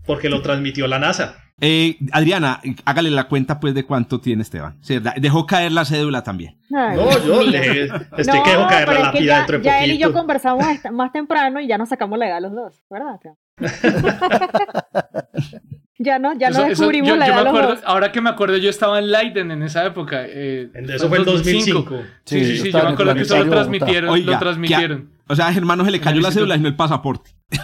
porque 0.06 0.30
lo 0.30 0.42
transmitió 0.42 0.88
la 0.88 0.98
NASA. 0.98 1.46
Eh, 1.62 1.98
Adriana, 2.12 2.60
hágale 2.84 3.12
la 3.12 3.30
cuenta 3.30 3.60
pues 3.60 3.74
de 3.74 3.86
cuánto 3.86 4.20
tiene 4.20 4.42
Esteban. 4.42 4.78
dejó 5.18 5.46
caer 5.46 5.72
la 5.72 5.86
cédula 5.86 6.24
también. 6.24 6.58
no, 6.70 7.26
yo 7.26 7.44
le 7.44 7.86
estoy 8.18 8.42
que 8.44 8.50
dejo 8.50 8.68
caer 8.68 8.90
la 8.90 9.00
lápida 9.00 9.38
dentro 9.38 9.60
de 9.60 9.64
ya 9.64 9.84
él 9.84 9.92
y 9.94 9.98
yo 9.98 10.12
conversamos 10.12 10.66
más 10.92 11.12
temprano 11.14 11.62
y 11.62 11.68
ya 11.68 11.78
nos 11.78 11.90
sacamos 11.90 12.20
la 12.20 12.28
edad 12.28 12.42
los 12.42 12.54
dos, 12.54 12.84
¿verdad? 12.90 13.20
Ya 15.98 16.20
no, 16.20 16.38
ya 16.38 16.50
no 16.50 16.66
descubrimos 16.66 17.18
la 17.18 17.28
edad 17.28 17.82
Ahora 17.86 18.12
que 18.12 18.20
me 18.20 18.30
acuerdo, 18.30 18.58
yo 18.58 18.70
estaba 18.70 19.00
en 19.00 19.12
Leiden 19.12 19.50
en 19.52 19.64
esa 19.64 19.86
época. 19.86 20.26
Eh, 20.28 20.70
eso 20.90 21.08
fue 21.08 21.20
en 21.20 21.26
2005. 21.26 22.02
Sí, 22.26 22.44
sí, 22.44 22.58
sí, 22.58 22.72
yo 22.72 22.84
me 22.84 22.90
acuerdo 22.90 23.16
que 23.16 23.22
eso 23.22 23.44
lo 23.44 23.50
transmitieron. 23.50 24.26
lo 24.26 24.38
transmitieron. 24.38 25.10
o 25.28 25.36
sea, 25.36 25.50
hermano 25.52 25.86
se 25.86 25.92
le 25.92 26.02
cayó 26.02 26.20
la 26.20 26.32
cédula 26.32 26.58
y 26.58 26.60
no 26.60 26.68
el 26.68 26.76
pasaporte. 26.76 27.32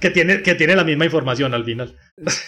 que, 0.00 0.10
tiene, 0.10 0.42
que 0.42 0.56
tiene 0.56 0.74
la 0.74 0.82
misma 0.82 1.04
información 1.04 1.54
al 1.54 1.64
final. 1.64 1.94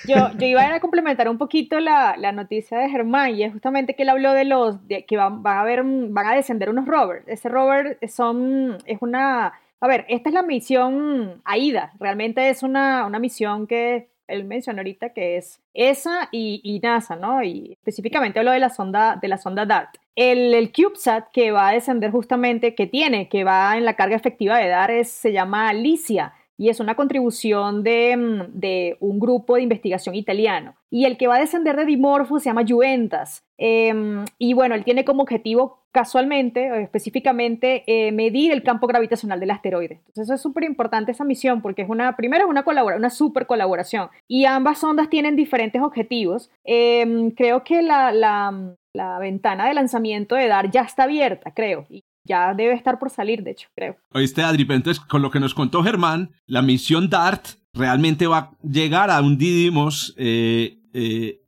Yo, 0.08 0.32
yo 0.36 0.46
iba 0.46 0.74
a 0.74 0.80
complementar 0.80 1.28
un 1.28 1.38
poquito 1.38 1.78
la, 1.78 2.16
la, 2.16 2.32
noticia 2.32 2.78
de 2.78 2.90
Germán 2.90 3.36
y 3.36 3.44
es 3.44 3.52
justamente 3.52 3.94
que 3.94 4.02
él 4.02 4.08
habló 4.08 4.32
de 4.32 4.46
los 4.46 4.78
que 4.88 5.16
van, 5.16 5.44
van, 5.44 5.58
a 5.58 5.64
ver, 5.64 5.84
van 5.84 6.26
a 6.26 6.34
descender 6.34 6.70
unos 6.70 6.86
rovers. 6.86 7.26
Ese 7.28 7.48
rover 7.48 7.98
son, 8.08 8.78
es 8.84 8.98
una 9.00 9.52
a 9.80 9.88
ver, 9.88 10.06
esta 10.08 10.28
es 10.28 10.34
la 10.34 10.42
misión 10.42 11.42
AIDA. 11.44 11.92
Realmente 11.98 12.48
es 12.48 12.62
una, 12.62 13.06
una 13.06 13.18
misión 13.18 13.66
que 13.66 14.08
él 14.28 14.44
mencionó 14.44 14.80
ahorita 14.80 15.10
que 15.10 15.36
es 15.36 15.60
esa 15.74 16.28
y, 16.32 16.80
NASA, 16.82 17.16
¿no? 17.16 17.42
Y 17.42 17.72
específicamente 17.72 18.38
hablo 18.38 18.52
de 18.52 18.58
la 18.58 18.70
sonda, 18.70 19.18
de 19.20 19.28
la 19.28 19.38
sonda 19.38 19.66
DART. 19.66 19.96
El, 20.14 20.54
el, 20.54 20.72
CubeSat 20.72 21.30
que 21.30 21.52
va 21.52 21.68
a 21.68 21.72
descender 21.72 22.10
justamente, 22.10 22.74
que 22.74 22.86
tiene, 22.86 23.28
que 23.28 23.44
va 23.44 23.76
en 23.76 23.84
la 23.84 23.94
carga 23.94 24.16
efectiva 24.16 24.58
de 24.58 24.68
DART, 24.68 25.04
se 25.04 25.32
llama 25.32 25.68
Alicia 25.68 26.32
y 26.58 26.70
es 26.70 26.80
una 26.80 26.94
contribución 26.94 27.82
de, 27.82 28.16
mm, 28.16 28.58
de, 28.58 28.96
un 29.00 29.20
grupo 29.20 29.56
de 29.56 29.62
investigación 29.62 30.14
italiano. 30.14 30.74
Y 30.90 31.04
el 31.04 31.16
que 31.16 31.26
va 31.26 31.36
a 31.36 31.40
descender 31.40 31.76
de 31.76 31.84
Dimorphos 31.84 32.42
se 32.42 32.48
llama 32.48 32.64
Juventas. 32.66 33.44
Em, 33.58 34.24
y 34.38 34.54
bueno, 34.54 34.74
él 34.74 34.84
tiene 34.84 35.04
como 35.04 35.22
objetivo 35.22 35.85
casualmente, 35.96 36.82
específicamente, 36.82 37.82
eh, 37.86 38.12
medir 38.12 38.52
el 38.52 38.62
campo 38.62 38.86
gravitacional 38.86 39.40
del 39.40 39.50
asteroide. 39.50 39.94
Entonces 40.08 40.24
eso 40.24 40.34
es 40.34 40.42
súper 40.42 40.64
importante 40.64 41.12
esa 41.12 41.24
misión 41.24 41.62
porque 41.62 41.80
es 41.80 41.88
una, 41.88 42.14
primero 42.16 42.44
es 42.44 42.50
una 42.50 42.64
colaboración, 42.64 43.00
una 43.00 43.08
super 43.08 43.46
colaboración. 43.46 44.10
Y 44.28 44.44
ambas 44.44 44.80
sondas 44.80 45.08
tienen 45.08 45.36
diferentes 45.36 45.80
objetivos. 45.80 46.50
Em, 46.64 47.30
creo 47.30 47.64
que 47.64 47.80
la, 47.80 48.12
la, 48.12 49.18
ventana 49.18 49.68
de 49.68 49.72
lanzamiento 49.72 50.34
de 50.34 50.48
DAR 50.48 50.70
ya 50.70 50.82
está 50.82 51.04
abierta, 51.04 51.50
creo. 51.54 51.86
Y 51.88 52.04
ya 52.24 52.52
debe 52.52 52.74
estar 52.74 52.98
por 52.98 53.08
salir, 53.08 53.42
de 53.42 53.52
hecho, 53.52 53.68
creo. 53.74 53.96
Oíste, 54.12 54.42
Adri, 54.42 54.66
entonces, 54.68 55.02
con 55.02 55.22
lo 55.22 55.30
que 55.30 55.40
nos 55.40 55.54
contó 55.54 55.82
Germán, 55.82 56.32
la 56.46 56.60
misión 56.60 57.08
DART 57.08 57.56
realmente 57.72 58.26
va 58.26 58.38
a 58.38 58.50
llegar 58.62 59.10
a 59.10 59.22
un 59.22 59.38
Didymos 59.38 60.14
eh, 60.18 60.75
eh, 60.92 61.42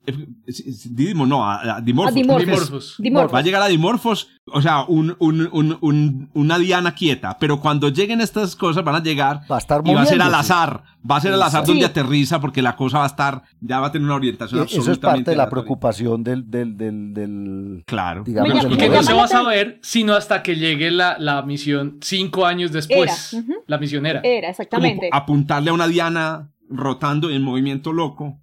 Didymos, 0.91 1.29
no, 1.29 1.49
a, 1.49 1.81
Dimorphos. 1.81 2.97
Va 3.01 3.39
a 3.39 3.43
llegar 3.43 3.63
a 3.63 3.67
Dimorphos, 3.67 4.29
o 4.47 4.63
sea, 4.63 4.85
un, 4.85 5.15
un, 5.19 5.79
un, 5.81 6.31
una 6.33 6.59
diana 6.59 6.95
quieta, 6.95 7.37
pero 7.39 7.61
cuando 7.61 7.89
lleguen 7.91 8.21
estas 8.21 8.57
cosas 8.57 8.83
van 8.85 8.95
a 8.97 9.03
llegar 9.03 9.43
va 9.51 9.57
a 9.57 9.59
estar 9.59 9.83
y 9.85 9.95
va 9.95 10.03
a 10.03 10.07
ser 10.07 10.21
al 10.23 10.35
azar, 10.35 10.83
va 11.09 11.17
a 11.17 11.21
ser 11.21 11.33
al 11.35 11.43
azar 11.43 11.65
donde 11.67 11.85
aterriza 11.85 12.41
porque 12.41 12.63
la 12.63 12.77
cosa 12.77 12.99
va 12.99 13.05
a 13.05 13.09
estar, 13.09 13.43
ya 13.61 13.81
va 13.81 13.89
a 13.89 13.93
tener 13.93 14.07
una 14.07 14.15
orientación 14.15 14.61
absolutamente. 14.61 14.93
Eso 14.93 14.93
es 14.93 14.99
parte 14.99 15.31
de 15.31 15.37
la 15.37 15.51
preocupación 15.51 16.25
del, 16.25 16.51
del, 16.51 16.77
del, 16.77 17.15
del 17.15 17.85
claro. 17.87 18.25
Digamos, 18.25 18.67
que 18.77 18.89
no 18.89 19.03
se 19.03 19.13
va 19.13 19.25
a 19.25 19.29
saber 19.29 19.79
sino 19.83 20.15
hasta 20.15 20.43
que 20.43 20.57
llegue 20.57 20.91
la, 20.91 21.17
la 21.19 21.43
misión 21.43 21.99
cinco 22.01 22.47
años 22.47 22.73
después, 22.73 23.37
la 23.67 23.79
misionera. 23.79 24.21
Era, 24.25 24.51
exactamente. 24.51 25.11
apuntarle 25.13 25.71
a 25.71 25.73
una 25.75 25.87
diana 25.87 26.51
rotando 26.71 27.31
en 27.31 27.43
movimiento 27.43 27.93
loco 27.93 28.39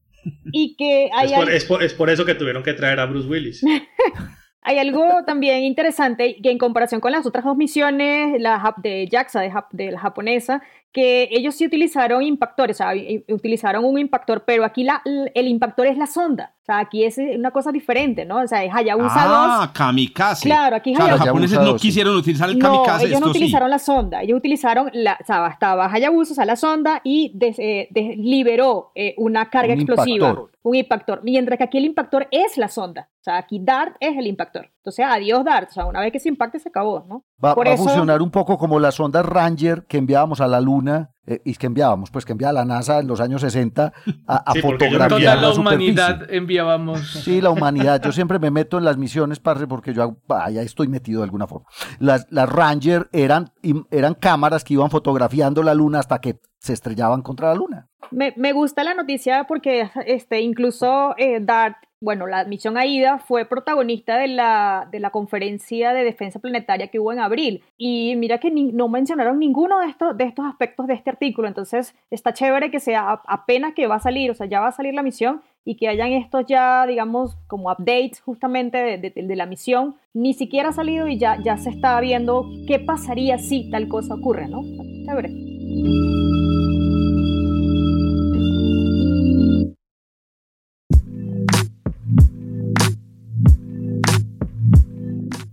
y 0.51 0.75
que 0.75 1.09
es, 1.51 1.65
por, 1.65 1.83
es, 1.83 1.93
por, 1.93 2.09
eso 2.09 2.25
que 2.25 2.35
tuvieron 2.35 2.63
que 2.63 2.73
traer 2.73 2.99
a 2.99 3.05
Bruce 3.05 3.27
Willis. 3.27 3.63
Hay 4.67 4.79
algo 4.79 5.23
también 5.27 5.63
interesante 5.63 6.37
que 6.41 6.49
en 6.49 6.57
comparación 6.57 6.99
con 6.99 7.11
las 7.11 7.27
otras 7.27 7.45
dos 7.45 7.55
misiones, 7.55 8.41
la 8.41 8.73
de 8.77 9.07
JAXA, 9.11 9.41
de, 9.41 9.53
de 9.71 9.91
la 9.91 9.99
japonesa, 9.99 10.63
que 10.91 11.29
ellos 11.31 11.53
sí 11.53 11.67
utilizaron 11.67 12.23
impactores, 12.23 12.77
o 12.77 12.83
sea, 12.83 12.93
utilizaron 13.27 13.85
un 13.85 13.99
impactor, 13.99 14.43
pero 14.43 14.65
aquí 14.65 14.83
la, 14.83 15.03
el 15.05 15.47
impactor 15.47 15.85
es 15.85 15.97
la 15.97 16.07
sonda. 16.07 16.54
O 16.65 16.71
sea, 16.73 16.79
aquí 16.79 17.03
es 17.03 17.19
una 17.19 17.51
cosa 17.51 17.71
diferente, 17.71 18.25
¿no? 18.25 18.41
O 18.41 18.47
sea, 18.47 18.63
es 18.63 18.73
Hayabusa 18.73 19.13
ah, 19.15 19.71
kamikaze. 19.71 20.47
Claro, 20.47 20.75
aquí 20.75 20.95
Hayabusa. 20.95 21.11
los 21.11 21.19
japoneses 21.19 21.59
no 21.59 21.75
quisieron 21.75 22.15
utilizar 22.15 22.49
el 22.49 22.57
kamikaze. 22.57 23.03
No, 23.03 23.07
ellos 23.09 23.21
no 23.21 23.27
utilizaron 23.27 23.69
la 23.69 23.77
sonda. 23.77 24.23
Ellos 24.23 24.39
utilizaron, 24.39 24.89
la, 24.91 25.15
o 25.21 25.23
sea, 25.23 25.45
estaba 25.45 25.85
Hayabusa, 25.93 26.31
o 26.31 26.35
sea, 26.35 26.45
la 26.45 26.55
sonda, 26.55 27.01
y 27.03 27.37
eh, 27.39 27.87
liberó 28.17 28.91
eh, 28.95 29.13
una 29.17 29.51
carga 29.51 29.75
explosiva. 29.75 30.35
Un 30.63 30.75
impactor. 30.75 31.21
Mientras 31.23 31.59
que 31.59 31.65
aquí 31.65 31.77
el 31.77 31.85
impactor 31.85 32.27
es 32.31 32.57
la 32.57 32.67
sonda. 32.67 33.09
O 33.21 33.23
sea, 33.23 33.37
aquí 33.37 33.59
DART 33.59 33.97
es 33.99 34.17
el 34.17 34.25
impactor. 34.25 34.71
Entonces, 34.85 35.03
adiós 35.09 35.43
DART. 35.43 35.69
O 35.71 35.73
sea, 35.73 35.85
una 35.87 35.99
vez 35.99 36.11
que 36.11 36.19
se 36.19 36.29
impacte, 36.29 36.59
se 36.59 36.69
acabó, 36.69 37.03
¿no? 37.09 37.25
Va, 37.43 37.53
a 37.53 37.75
funcionar 37.75 38.21
un 38.21 38.29
poco 38.29 38.55
como 38.59 38.79
la 38.79 38.91
sonda 38.91 39.23
Ranger 39.23 39.85
que 39.87 39.97
enviábamos 39.97 40.41
a 40.41 40.47
la 40.47 40.61
Luna 40.61 41.09
eh, 41.25 41.41
y 41.43 41.55
que 41.55 41.65
enviábamos, 41.65 42.11
pues 42.11 42.23
que 42.23 42.33
enviaba 42.33 42.53
la 42.53 42.65
NASA 42.65 42.99
en 42.99 43.07
los 43.07 43.19
años 43.19 43.41
60 43.41 43.91
a, 44.27 44.35
a 44.35 44.53
fotografiar 44.53 45.09
toda 45.09 45.35
la, 45.37 45.53
humanidad 45.53 46.31
enviábamos. 46.31 47.13
Sí, 47.23 47.41
la 47.41 47.49
humanidad. 47.49 47.99
Yo 47.99 48.11
siempre 48.11 48.37
me 48.37 48.51
meto 48.51 48.77
en 48.77 48.85
las 48.85 48.95
misiones, 48.97 49.39
parce, 49.39 49.65
porque 49.65 49.91
yo 49.91 50.17
ya 50.29 50.61
estoy 50.61 50.87
metido 50.87 51.21
de 51.21 51.23
alguna 51.23 51.47
forma. 51.47 51.65
Las, 51.97 52.27
las 52.29 52.47
Ranger 52.47 53.09
eran, 53.11 53.51
eran 53.89 54.13
cámaras 54.13 54.63
que 54.63 54.75
iban 54.75 54.91
fotografiando 54.91 55.63
la 55.63 55.73
Luna 55.73 55.97
hasta 55.97 56.21
que 56.21 56.39
se 56.59 56.73
estrellaban 56.73 57.23
contra 57.23 57.47
la 57.47 57.55
Luna. 57.55 57.89
Me, 58.11 58.35
me 58.37 58.53
gusta 58.53 58.83
la 58.83 58.93
noticia 58.93 59.45
porque 59.47 59.89
este, 60.05 60.41
incluso 60.41 61.15
eh, 61.17 61.39
DART 61.41 61.77
bueno, 62.05 62.27
la 62.27 62.45
misión 62.45 62.77
AIDA 62.77 63.17
fue 63.17 63.45
protagonista 63.45 64.19
de 64.19 64.27
la, 64.27 64.87
de 64.91 64.99
la 64.99 65.09
conferencia 65.09 65.91
de 65.91 66.03
defensa 66.03 66.37
planetaria 66.37 66.89
que 66.89 66.99
hubo 66.99 67.11
en 67.11 67.17
abril. 67.17 67.63
Y 67.79 68.15
mira 68.17 68.37
que 68.37 68.51
no 68.51 68.87
mencionaron 68.89 69.39
ninguno 69.39 69.79
de 69.79 69.87
estos, 69.87 70.15
de 70.15 70.25
estos 70.25 70.45
aspectos 70.45 70.85
de 70.85 70.93
este 70.93 71.09
artículo. 71.09 71.47
Entonces, 71.47 71.95
está 72.11 72.31
chévere 72.31 72.69
que 72.69 72.79
sea 72.79 73.21
apenas 73.25 73.73
que 73.73 73.87
va 73.87 73.95
a 73.95 73.99
salir, 73.99 74.29
o 74.29 74.35
sea, 74.35 74.45
ya 74.45 74.59
va 74.59 74.67
a 74.67 74.71
salir 74.71 74.93
la 74.93 75.01
misión 75.01 75.41
y 75.65 75.77
que 75.77 75.87
hayan 75.87 76.11
estos 76.11 76.45
ya, 76.45 76.85
digamos, 76.85 77.37
como 77.47 77.71
updates 77.71 78.21
justamente 78.21 78.77
de, 78.77 79.09
de, 79.09 79.35
la 79.35 79.47
misión. 79.47 79.95
Ni 80.13 80.35
siquiera 80.35 80.69
ha 80.69 80.73
salido 80.73 81.07
y 81.07 81.17
ya, 81.17 81.39
ya 81.43 81.57
se 81.57 81.71
está 81.71 81.99
viendo 82.01 82.45
qué 82.67 82.77
pasaría 82.77 83.39
si 83.39 83.71
tal 83.71 83.87
cosa 83.87 84.13
ocurre, 84.13 84.47
¿no? 84.47 84.61
Chévere. 85.07 85.31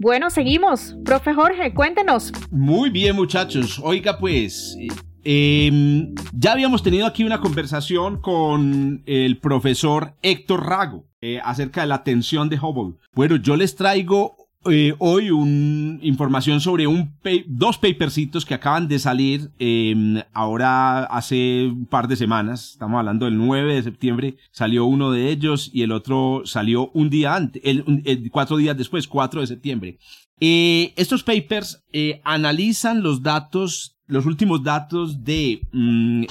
Bueno, 0.03 0.31
seguimos. 0.31 0.97
Profe 1.05 1.33
Jorge, 1.33 1.73
cuéntenos. 1.75 2.33
Muy 2.51 2.91
bien, 2.91 3.15
muchachos. 3.15 3.81
Oiga, 3.85 4.19
pues, 4.19 4.77
em, 5.23 6.13
ya 6.33 6.51
habíamos 6.55 6.83
tenido 6.83 7.07
aquí 7.07 7.23
una 7.23 7.41
conversación 7.41 8.21
con 8.21 9.05
el 9.07 9.39
profesor 9.39 10.17
Héctor 10.21 10.67
Rago 10.67 11.07
eh, 11.21 11.39
acerca 11.45 11.83
de 11.83 11.87
la 11.87 12.03
tensión 12.03 12.49
de 12.49 12.59
Hubble. 12.59 12.99
Bueno, 13.15 13.37
yo 13.37 13.55
les 13.55 13.77
traigo 13.77 14.42
eh, 14.71 14.95
hoy 14.99 15.31
una 15.31 15.99
información 16.03 16.61
sobre 16.61 16.87
un 16.87 17.15
dos 17.47 17.79
papercitos 17.79 18.45
que 18.45 18.55
acaban 18.55 18.89
de 18.89 18.99
salir 18.99 19.51
em, 19.59 20.23
ahora 20.33 21.05
hace 21.05 21.67
un 21.67 21.87
par 21.87 22.09
de 22.09 22.17
semanas. 22.17 22.73
Estamos 22.73 22.99
hablando 22.99 23.25
del 23.25 23.37
9 23.39 23.75
de 23.75 23.83
septiembre. 23.83 24.37
Salió 24.51 24.85
uno 24.85 25.11
de 25.11 25.31
ellos 25.31 25.71
y 25.73 25.83
el 25.83 25.93
otro 25.93 26.43
salió 26.45 26.91
un 26.95 27.11
día 27.11 27.35
antes, 27.35 27.63
el, 27.65 28.31
cuatro 28.31 28.57
días 28.57 28.77
después, 28.77 29.09
4 29.09 29.41
de 29.41 29.47
septiembre. 29.47 29.99
Eh, 30.41 30.93
estos 30.97 31.23
papers 31.23 31.85
eh, 31.93 32.21
analizan 32.25 33.03
los 33.03 33.23
datos, 33.23 33.99
los 34.07 34.27
últimos 34.27 34.63
datos 34.63 35.25
de 35.25 35.63
mm, 35.73 36.25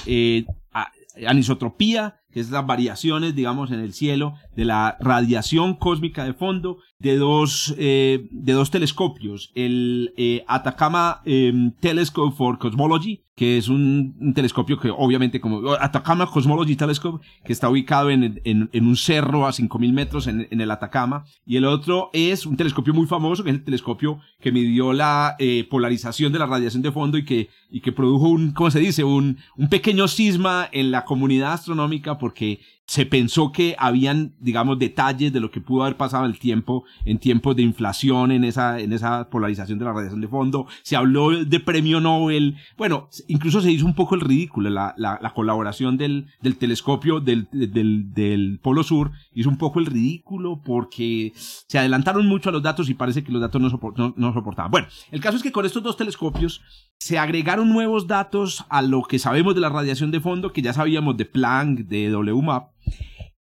anisotropía, 1.26 2.21
que 2.32 2.40
es 2.40 2.50
las 2.50 2.66
variaciones, 2.66 3.34
digamos, 3.34 3.70
en 3.70 3.80
el 3.80 3.92
cielo 3.92 4.34
de 4.56 4.64
la 4.64 4.96
radiación 5.00 5.74
cósmica 5.74 6.24
de 6.24 6.34
fondo 6.34 6.78
de 7.02 7.16
dos, 7.16 7.74
eh, 7.78 8.28
de 8.30 8.52
dos 8.52 8.70
telescopios, 8.70 9.50
el 9.56 10.14
eh, 10.16 10.44
Atacama 10.46 11.20
em, 11.24 11.72
Telescope 11.80 12.36
for 12.36 12.58
Cosmology, 12.58 13.22
que 13.34 13.56
es 13.56 13.68
un, 13.68 14.32
telescopio 14.36 14.78
que 14.78 14.90
obviamente 14.90 15.40
como 15.40 15.72
Atacama 15.72 16.30
Cosmology 16.30 16.76
Telescope, 16.76 17.24
que 17.44 17.52
está 17.52 17.68
ubicado 17.68 18.10
en, 18.10 18.40
en, 18.44 18.70
en 18.72 18.86
un 18.86 18.96
cerro 18.96 19.48
a 19.48 19.52
5000 19.52 19.92
metros 19.92 20.26
en, 20.28 20.46
en, 20.48 20.60
el 20.60 20.70
Atacama, 20.70 21.24
y 21.44 21.56
el 21.56 21.64
otro 21.64 22.10
es 22.12 22.46
un 22.46 22.56
telescopio 22.56 22.94
muy 22.94 23.06
famoso, 23.06 23.42
que 23.42 23.50
es 23.50 23.56
el 23.56 23.64
telescopio 23.64 24.20
que 24.40 24.52
midió 24.52 24.92
la 24.92 25.34
eh, 25.40 25.66
polarización 25.68 26.32
de 26.32 26.38
la 26.38 26.46
radiación 26.46 26.82
de 26.82 26.92
fondo 26.92 27.18
y 27.18 27.24
que, 27.24 27.48
y 27.68 27.80
que 27.80 27.90
produjo 27.90 28.28
un, 28.28 28.52
¿cómo 28.52 28.70
se 28.70 28.78
dice? 28.78 29.02
Un, 29.02 29.38
un 29.56 29.68
pequeño 29.68 30.06
cisma 30.06 30.68
en 30.70 30.92
la 30.92 31.04
comunidad 31.04 31.54
astronómica 31.54 32.18
porque 32.22 32.60
se 32.86 33.04
pensó 33.04 33.50
que 33.50 33.74
habían, 33.78 34.36
digamos, 34.38 34.78
detalles 34.78 35.32
de 35.32 35.40
lo 35.40 35.50
que 35.50 35.60
pudo 35.60 35.82
haber 35.82 35.96
pasado 35.96 36.24
el 36.24 36.38
tiempo, 36.38 36.84
en 37.04 37.18
tiempos 37.18 37.56
de 37.56 37.62
inflación, 37.62 38.30
en 38.30 38.44
esa, 38.44 38.78
en 38.78 38.92
esa 38.92 39.28
polarización 39.28 39.80
de 39.80 39.84
la 39.86 39.92
radiación 39.92 40.20
de 40.20 40.28
fondo. 40.28 40.66
Se 40.82 40.94
habló 40.94 41.44
de 41.44 41.58
premio 41.58 42.00
Nobel. 42.00 42.56
Bueno, 42.76 43.08
incluso 43.26 43.60
se 43.60 43.72
hizo 43.72 43.86
un 43.86 43.94
poco 43.94 44.14
el 44.14 44.20
ridículo. 44.20 44.70
La, 44.70 44.94
la, 44.96 45.18
la 45.20 45.34
colaboración 45.34 45.96
del, 45.96 46.28
del 46.42 46.56
telescopio 46.58 47.18
del, 47.18 47.48
del, 47.50 48.12
del 48.14 48.60
Polo 48.62 48.84
Sur 48.84 49.10
hizo 49.32 49.48
un 49.48 49.58
poco 49.58 49.80
el 49.80 49.86
ridículo 49.86 50.60
porque 50.64 51.32
se 51.34 51.78
adelantaron 51.78 52.26
mucho 52.26 52.50
a 52.50 52.52
los 52.52 52.62
datos 52.62 52.88
y 52.88 52.94
parece 52.94 53.24
que 53.24 53.32
los 53.32 53.40
datos 53.40 53.60
no, 53.60 53.68
no, 53.96 54.14
no 54.16 54.32
soportaban. 54.32 54.70
Bueno, 54.70 54.86
el 55.10 55.20
caso 55.20 55.38
es 55.38 55.42
que 55.42 55.50
con 55.50 55.66
estos 55.66 55.82
dos 55.82 55.96
telescopios 55.96 56.60
se 57.02 57.18
agregaron 57.18 57.68
nuevos 57.68 58.06
datos 58.06 58.64
a 58.68 58.80
lo 58.80 59.02
que 59.02 59.18
sabemos 59.18 59.56
de 59.56 59.60
la 59.60 59.70
radiación 59.70 60.12
de 60.12 60.20
fondo, 60.20 60.52
que 60.52 60.62
ya 60.62 60.72
sabíamos 60.72 61.16
de 61.16 61.24
Planck, 61.24 61.80
de 61.80 62.14
WMAP, 62.14 62.70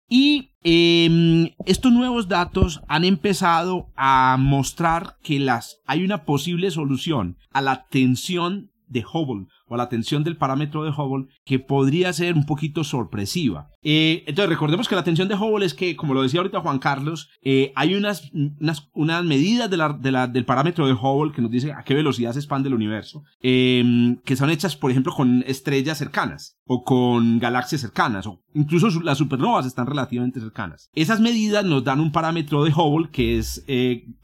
y 0.10 0.56
em, 0.64 1.52
estos 1.68 1.92
nuevos 1.92 2.28
datos 2.28 2.82
han 2.88 3.04
empezado 3.04 3.92
a 3.96 4.36
mostrar 4.40 5.18
que 5.22 5.40
las, 5.40 5.80
hay 5.86 6.04
una 6.04 6.26
posible 6.26 6.72
solución 6.72 7.38
a 7.52 7.62
la 7.62 7.88
tensión 7.88 8.72
de 8.88 9.06
Hubble 9.06 9.46
o 9.72 9.76
a 9.76 9.78
la 9.78 9.88
tensión 9.88 10.26
del 10.26 10.36
parámetro 10.36 10.84
de 10.84 10.90
Hubble 10.90 11.28
que 11.46 11.58
podría 11.58 12.12
ser 12.12 12.36
un 12.36 12.46
poquito 12.46 12.84
sorpresiva. 12.84 13.70
Eh, 13.82 14.26
entonces 14.28 14.50
recordemos 14.50 14.90
que 14.90 14.96
la 14.96 15.06
tensión 15.06 15.30
de 15.30 15.36
Hubble 15.36 15.66
es 15.66 15.74
que, 15.74 15.96
como 15.96 16.14
lo 16.14 16.22
decía 16.22 16.42
ahorita 16.42 16.60
Juan 16.60 16.78
Carlos, 16.78 17.30
eh, 17.42 17.72
hay 17.78 17.96
unas, 17.96 18.30
unas, 18.60 18.90
unas 18.94 19.24
medidas 19.24 19.70
del 19.70 20.46
parámetro 20.46 20.88
de 20.88 20.94
Hubble 20.94 21.32
que 21.32 21.42
nos 21.42 21.50
dice 21.50 21.72
a 21.72 21.84
qué 21.84 21.94
velocidad 21.94 22.34
se 22.34 22.40
expande 22.40 22.68
el 22.68 22.76
universo, 22.76 23.24
eh, 23.42 24.18
que 24.26 24.36
son 24.36 24.50
hechas, 24.50 24.76
por 24.76 24.92
ejemplo, 24.92 25.14
con 25.14 25.42
estrellas 25.48 25.98
cercanas 25.98 26.58
o 26.66 26.84
con 26.84 27.40
galaxias 27.40 27.80
cercanas 27.80 28.28
o 28.28 28.42
incluso 28.54 29.00
las 29.02 29.20
supernovas 29.20 29.66
están 29.66 29.88
relativamente 29.88 30.42
cercanas. 30.42 30.90
Esas 30.94 31.22
medidas 31.22 31.64
nos 31.64 31.86
dan 31.86 32.02
un 32.02 32.12
parámetro 32.12 32.66
de 32.66 32.74
Hubble 32.76 33.10
que 33.10 33.38
es 33.38 33.66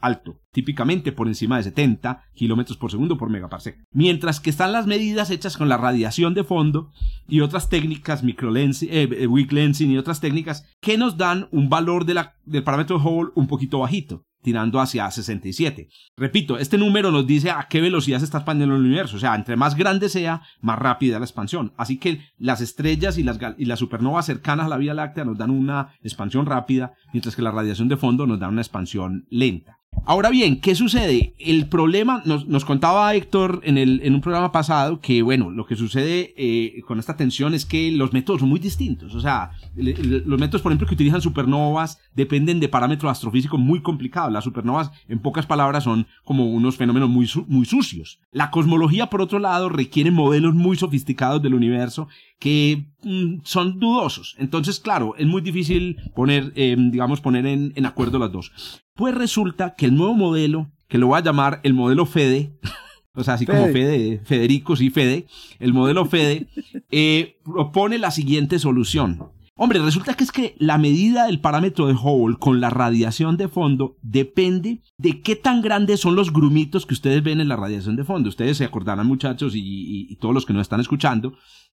alto, 0.00 0.40
típicamente 0.58 1.12
por 1.12 1.28
encima 1.28 1.56
de 1.56 1.62
70 1.62 2.24
kilómetros 2.34 2.76
por 2.76 2.90
segundo 2.90 3.16
por 3.16 3.30
megaparsec. 3.30 3.78
Mientras 3.92 4.40
que 4.40 4.50
están 4.50 4.72
las 4.72 4.88
medidas 4.88 5.30
hechas 5.30 5.56
con 5.56 5.68
la 5.68 5.76
radiación 5.76 6.34
de 6.34 6.42
fondo 6.42 6.90
y 7.28 7.42
otras 7.42 7.68
técnicas, 7.68 8.24
microlensing, 8.24 8.90
weak 9.28 9.52
lensing 9.52 9.92
y 9.92 9.98
otras 9.98 10.20
técnicas 10.20 10.66
que 10.80 10.98
nos 10.98 11.16
dan 11.16 11.46
un 11.52 11.68
valor 11.68 12.06
de 12.06 12.14
la, 12.14 12.34
del 12.44 12.64
parámetro 12.64 12.96
Hubble 12.96 13.30
un 13.36 13.46
poquito 13.46 13.78
bajito 13.78 14.24
tirando 14.42 14.80
hacia 14.80 15.10
67. 15.10 15.88
Repito, 16.16 16.58
este 16.58 16.78
número 16.78 17.10
nos 17.10 17.26
dice 17.26 17.50
a 17.50 17.66
qué 17.68 17.80
velocidad 17.80 18.18
se 18.18 18.24
está 18.24 18.38
expandiendo 18.38 18.76
el 18.76 18.82
universo, 18.82 19.16
o 19.16 19.20
sea, 19.20 19.34
entre 19.34 19.56
más 19.56 19.74
grande 19.74 20.08
sea, 20.08 20.42
más 20.60 20.78
rápida 20.78 21.18
la 21.18 21.24
expansión. 21.24 21.72
Así 21.76 21.98
que 21.98 22.22
las 22.38 22.60
estrellas 22.60 23.18
y 23.18 23.24
las, 23.24 23.38
y 23.58 23.64
las 23.64 23.78
supernovas 23.78 24.26
cercanas 24.26 24.66
a 24.66 24.68
la 24.68 24.78
Vía 24.78 24.94
Láctea 24.94 25.24
nos 25.24 25.38
dan 25.38 25.50
una 25.50 25.94
expansión 26.02 26.46
rápida, 26.46 26.94
mientras 27.12 27.36
que 27.36 27.42
la 27.42 27.50
radiación 27.50 27.88
de 27.88 27.96
fondo 27.96 28.26
nos 28.26 28.38
da 28.38 28.48
una 28.48 28.62
expansión 28.62 29.26
lenta. 29.28 29.77
Ahora 30.04 30.30
bien, 30.30 30.60
¿qué 30.60 30.74
sucede? 30.74 31.34
El 31.38 31.68
problema, 31.68 32.22
nos, 32.24 32.64
contaba 32.64 33.14
Héctor 33.14 33.60
en, 33.64 33.76
el, 33.76 34.00
en 34.02 34.14
un 34.14 34.20
programa 34.20 34.52
pasado 34.52 35.00
que, 35.00 35.22
bueno, 35.22 35.50
lo 35.50 35.66
que 35.66 35.76
sucede 35.76 36.34
eh, 36.36 36.82
con 36.86 36.98
esta 36.98 37.16
tensión 37.16 37.54
es 37.54 37.66
que 37.66 37.90
los 37.92 38.12
métodos 38.12 38.40
son 38.40 38.48
muy 38.48 38.58
distintos. 38.58 39.14
O 39.14 39.20
sea, 39.20 39.50
los 39.76 40.40
métodos, 40.40 40.62
por 40.62 40.72
ejemplo, 40.72 40.86
que 40.86 40.94
utilizan 40.94 41.20
supernovas 41.20 42.00
dependen 42.14 42.60
de 42.60 42.68
parámetros 42.68 43.12
astrofísicos 43.12 43.60
muy 43.60 43.82
complicados. 43.82 44.32
Las 44.32 44.44
supernovas, 44.44 44.90
en 45.08 45.20
pocas 45.20 45.46
palabras, 45.46 45.84
son 45.84 46.06
como 46.24 46.46
unos 46.46 46.76
fenómenos 46.76 47.08
muy, 47.08 47.30
muy 47.46 47.66
sucios. 47.66 48.20
La 48.32 48.50
cosmología, 48.50 49.10
por 49.10 49.20
otro 49.20 49.38
lado, 49.38 49.68
requiere 49.68 50.10
modelos 50.10 50.54
muy 50.54 50.76
sofisticados 50.76 51.42
del 51.42 51.54
universo 51.54 52.08
que 52.38 52.86
mm, 53.02 53.40
son 53.44 53.78
dudosos. 53.78 54.36
Entonces, 54.38 54.80
claro, 54.80 55.14
es 55.18 55.26
muy 55.26 55.42
difícil 55.42 55.96
poner, 56.14 56.52
eh, 56.56 56.76
digamos, 56.78 57.20
poner 57.20 57.46
en 57.46 57.86
acuerdo 57.86 58.18
las 58.18 58.32
dos. 58.32 58.52
Pues 58.98 59.14
resulta 59.14 59.76
que 59.76 59.86
el 59.86 59.94
nuevo 59.94 60.14
modelo, 60.14 60.72
que 60.88 60.98
lo 60.98 61.06
voy 61.06 61.18
a 61.18 61.22
llamar 61.22 61.60
el 61.62 61.72
modelo 61.72 62.04
FEDE, 62.04 62.58
o 63.14 63.22
sea, 63.22 63.34
así 63.34 63.46
como 63.46 63.66
Fede, 63.66 64.20
Federico, 64.24 64.74
sí, 64.74 64.90
Fede, 64.90 65.28
el 65.60 65.72
modelo 65.72 66.04
Fede, 66.04 66.48
eh, 66.90 67.38
propone 67.44 67.98
la 67.98 68.10
siguiente 68.10 68.58
solución. 68.58 69.30
Hombre, 69.54 69.78
resulta 69.78 70.14
que 70.14 70.24
es 70.24 70.32
que 70.32 70.56
la 70.58 70.78
medida 70.78 71.26
del 71.26 71.40
parámetro 71.40 71.86
de 71.86 71.94
Hubble 71.94 72.38
con 72.40 72.60
la 72.60 72.70
radiación 72.70 73.36
de 73.36 73.46
fondo 73.46 73.96
depende 74.02 74.82
de 74.98 75.22
qué 75.22 75.36
tan 75.36 75.62
grandes 75.62 76.00
son 76.00 76.16
los 76.16 76.32
grumitos 76.32 76.84
que 76.84 76.94
ustedes 76.94 77.22
ven 77.22 77.40
en 77.40 77.48
la 77.48 77.56
radiación 77.56 77.94
de 77.94 78.02
fondo. 78.02 78.28
Ustedes 78.28 78.56
se 78.56 78.64
acordarán, 78.64 79.06
muchachos, 79.06 79.52
y, 79.54 80.16
todos 80.16 80.34
los 80.34 80.44
que 80.44 80.54
nos 80.54 80.62
están 80.62 80.80
escuchando, 80.80 81.34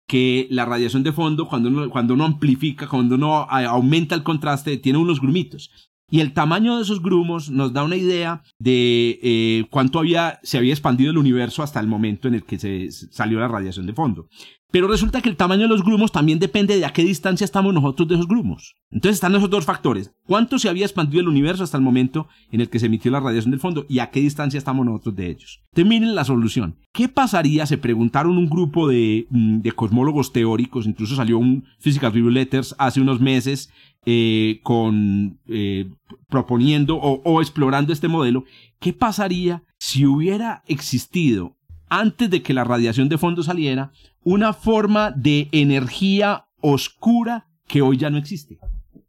que 0.07 0.47
la 0.49 0.65
radiación 0.65 1.03
de 1.03 1.11
fondo, 1.11 1.47
cuando 1.47 1.69
uno, 1.69 1.88
cuando 1.91 2.15
uno 2.15 2.26
amplifica, 2.26 2.88
cuando 2.88 3.13
uno 3.13 3.47
aumenta 3.47 4.15
el 4.15 4.24
contraste, 4.24 4.78
tiene 4.78 4.97
unos 4.97 5.22
grumitos. 5.22 5.90
Y 6.12 6.20
el 6.20 6.34
tamaño 6.34 6.76
de 6.76 6.84
esos 6.84 7.01
grumos 7.01 7.49
nos 7.49 7.72
da 7.72 7.84
una 7.86 7.95
idea 7.95 8.43
de 8.59 9.18
eh, 9.24 9.66
cuánto 9.70 9.97
había, 9.97 10.41
se 10.43 10.57
había 10.57 10.74
expandido 10.74 11.09
el 11.09 11.18
universo 11.18 11.64
hasta 11.64 11.80
el 11.80 11.88
momento 11.88 12.28
en 12.28 12.36
el 12.36 12.43
que 12.43 12.59
se 12.59 12.91
salió 12.91 13.39
la 13.39 13.47
radiación 13.47 13.86
de 13.86 13.93
fondo. 13.93 14.28
Pero 14.72 14.88
resulta 14.88 15.22
que 15.22 15.30
el 15.30 15.36
tamaño 15.36 15.63
de 15.63 15.67
los 15.67 15.84
grumos 15.84 16.11
también 16.11 16.39
depende 16.39 16.78
de 16.78 16.86
a 16.86 16.93
qué 16.93 17.03
distancia 17.03 17.43
estamos 17.43 17.74
nosotros 17.74 18.07
de 18.07 18.15
esos 18.15 18.28
grumos. 18.28 18.76
Entonces 18.89 19.15
están 19.15 19.36
esos 19.36 19.49
dos 19.49 19.65
factores. 19.65 20.13
¿Cuánto 20.26 20.57
se 20.59 20.69
había 20.69 20.86
expandido 20.86 21.22
el 21.22 21.28
universo 21.28 21.63
hasta 21.63 21.78
el 21.78 21.84
momento 21.84 22.28
en 22.51 22.61
el 22.61 22.69
que 22.69 22.80
se 22.80 22.86
emitió 22.86 23.11
la 23.11 23.19
radiación 23.19 23.51
del 23.51 23.59
fondo 23.59 23.86
y 23.89 23.99
a 23.99 24.09
qué 24.09 24.22
distancia 24.22 24.57
estamos 24.57 24.86
nosotros 24.86 25.15
de 25.15 25.30
ellos? 25.30 25.61
Entonces 25.72 25.89
miren 25.89 26.15
la 26.15 26.24
solución. 26.24 26.78
¿Qué 26.93 27.09
pasaría? 27.09 27.65
Se 27.65 27.78
preguntaron 27.78 28.38
un 28.38 28.49
grupo 28.49 28.88
de, 28.88 29.28
mm, 29.30 29.59
de 29.59 29.72
cosmólogos 29.74 30.32
teóricos, 30.32 30.88
incluso 30.88 31.15
salió 31.15 31.38
un 31.38 31.65
Physical 31.80 32.13
Review 32.13 32.30
Letters 32.30 32.74
hace 32.78 33.01
unos 33.01 33.19
meses 33.19 33.69
eh, 34.05 34.61
con 34.63 35.39
eh, 35.47 35.91
proponiendo 36.28 36.95
o, 36.95 37.22
o 37.24 37.41
explorando 37.41 37.91
este 37.91 38.07
modelo. 38.07 38.45
¿Qué 38.80 38.93
pasaría 38.93 39.63
si 39.78 40.05
hubiera 40.05 40.63
existido 40.65 41.57
antes 41.91 42.30
de 42.30 42.41
que 42.41 42.53
la 42.53 42.63
radiación 42.63 43.09
de 43.09 43.17
fondo 43.17 43.43
saliera, 43.43 43.91
una 44.24 44.53
forma 44.53 45.11
de 45.11 45.47
energía 45.51 46.45
oscura 46.59 47.47
que 47.67 47.82
hoy 47.82 47.97
ya 47.97 48.09
no 48.09 48.17
existe. 48.17 48.59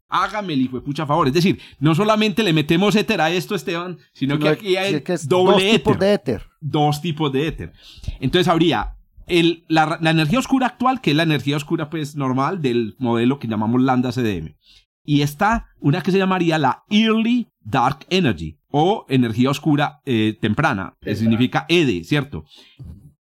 Hágame 0.09 0.53
el 0.53 0.61
hijo 0.61 0.79
de 0.79 0.85
pucha 0.85 1.05
favor. 1.05 1.27
Es 1.27 1.33
decir, 1.33 1.59
no 1.79 1.95
solamente 1.95 2.43
le 2.43 2.53
metemos 2.53 2.95
éter 2.95 3.19
a 3.19 3.31
esto, 3.31 3.55
Esteban, 3.55 3.97
sino 4.13 4.37
que 4.37 4.47
aquí 4.49 4.75
hay 4.75 5.03
doble 5.25 5.53
dos 5.53 5.71
tipos 5.71 5.99
de 5.99 6.13
éter. 6.13 6.43
Dos 6.61 7.01
tipos 7.01 7.31
de 7.31 7.47
éter. 7.47 7.73
Entonces 8.19 8.47
habría 8.47 8.95
el, 9.25 9.65
la, 9.67 9.97
la, 10.01 10.11
energía 10.11 10.39
oscura 10.39 10.67
actual, 10.67 11.01
que 11.01 11.11
es 11.11 11.17
la 11.17 11.23
energía 11.23 11.57
oscura 11.57 11.89
pues 11.89 12.15
normal 12.15 12.61
del 12.61 12.95
modelo 12.99 13.39
que 13.39 13.47
llamamos 13.47 13.81
lambda 13.81 14.11
CDM. 14.11 14.55
Y 15.03 15.21
está 15.21 15.67
una 15.79 16.01
que 16.01 16.11
se 16.11 16.17
llamaría 16.17 16.57
la 16.57 16.83
Early 16.89 17.49
Dark 17.59 18.05
Energy 18.09 18.59
o 18.69 19.05
energía 19.09 19.49
oscura 19.49 20.01
eh, 20.05 20.37
temprana, 20.39 20.95
que 21.01 21.15
significa 21.15 21.65
ED, 21.69 22.03
¿cierto? 22.03 22.45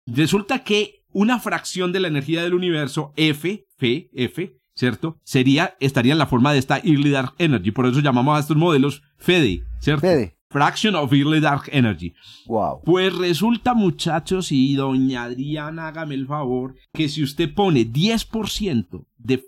Resulta 0.06 0.60
que 0.60 1.01
una 1.14 1.40
fracción 1.40 1.92
de 1.92 2.00
la 2.00 2.08
energía 2.08 2.44
del 2.44 2.54
universo, 2.54 3.14
F, 3.16 3.66
F, 3.78 4.10
F, 4.14 4.56
¿cierto? 4.76 5.20
Sería, 5.24 5.76
estaría 5.80 6.14
en 6.14 6.20
la 6.20 6.28
forma 6.28 6.54
de 6.54 6.60
esta 6.60 6.78
Early 6.78 7.12
Dark 7.12 7.34
Energy. 7.38 7.72
Por 7.72 7.86
eso 7.86 8.00
llamamos 8.00 8.38
a 8.38 8.40
estos 8.40 8.58
modelos 8.58 9.02
FEDE, 9.18 9.64
¿cierto? 9.80 10.02
FEDE. 10.02 10.38
Fraction 10.52 10.96
of 10.96 11.14
Early 11.14 11.40
Dark 11.40 11.70
Energy. 11.72 12.14
Wow. 12.46 12.82
Pues 12.84 13.16
resulta, 13.16 13.74
muchachos, 13.74 14.52
y 14.52 14.76
doña 14.76 15.24
Adriana, 15.24 15.88
hágame 15.88 16.16
el 16.16 16.28
favor, 16.28 16.76
que 16.94 17.08
si 17.08 17.24
usted 17.24 17.54
pone 17.54 17.88
10% 17.88 19.06
de, 19.18 19.44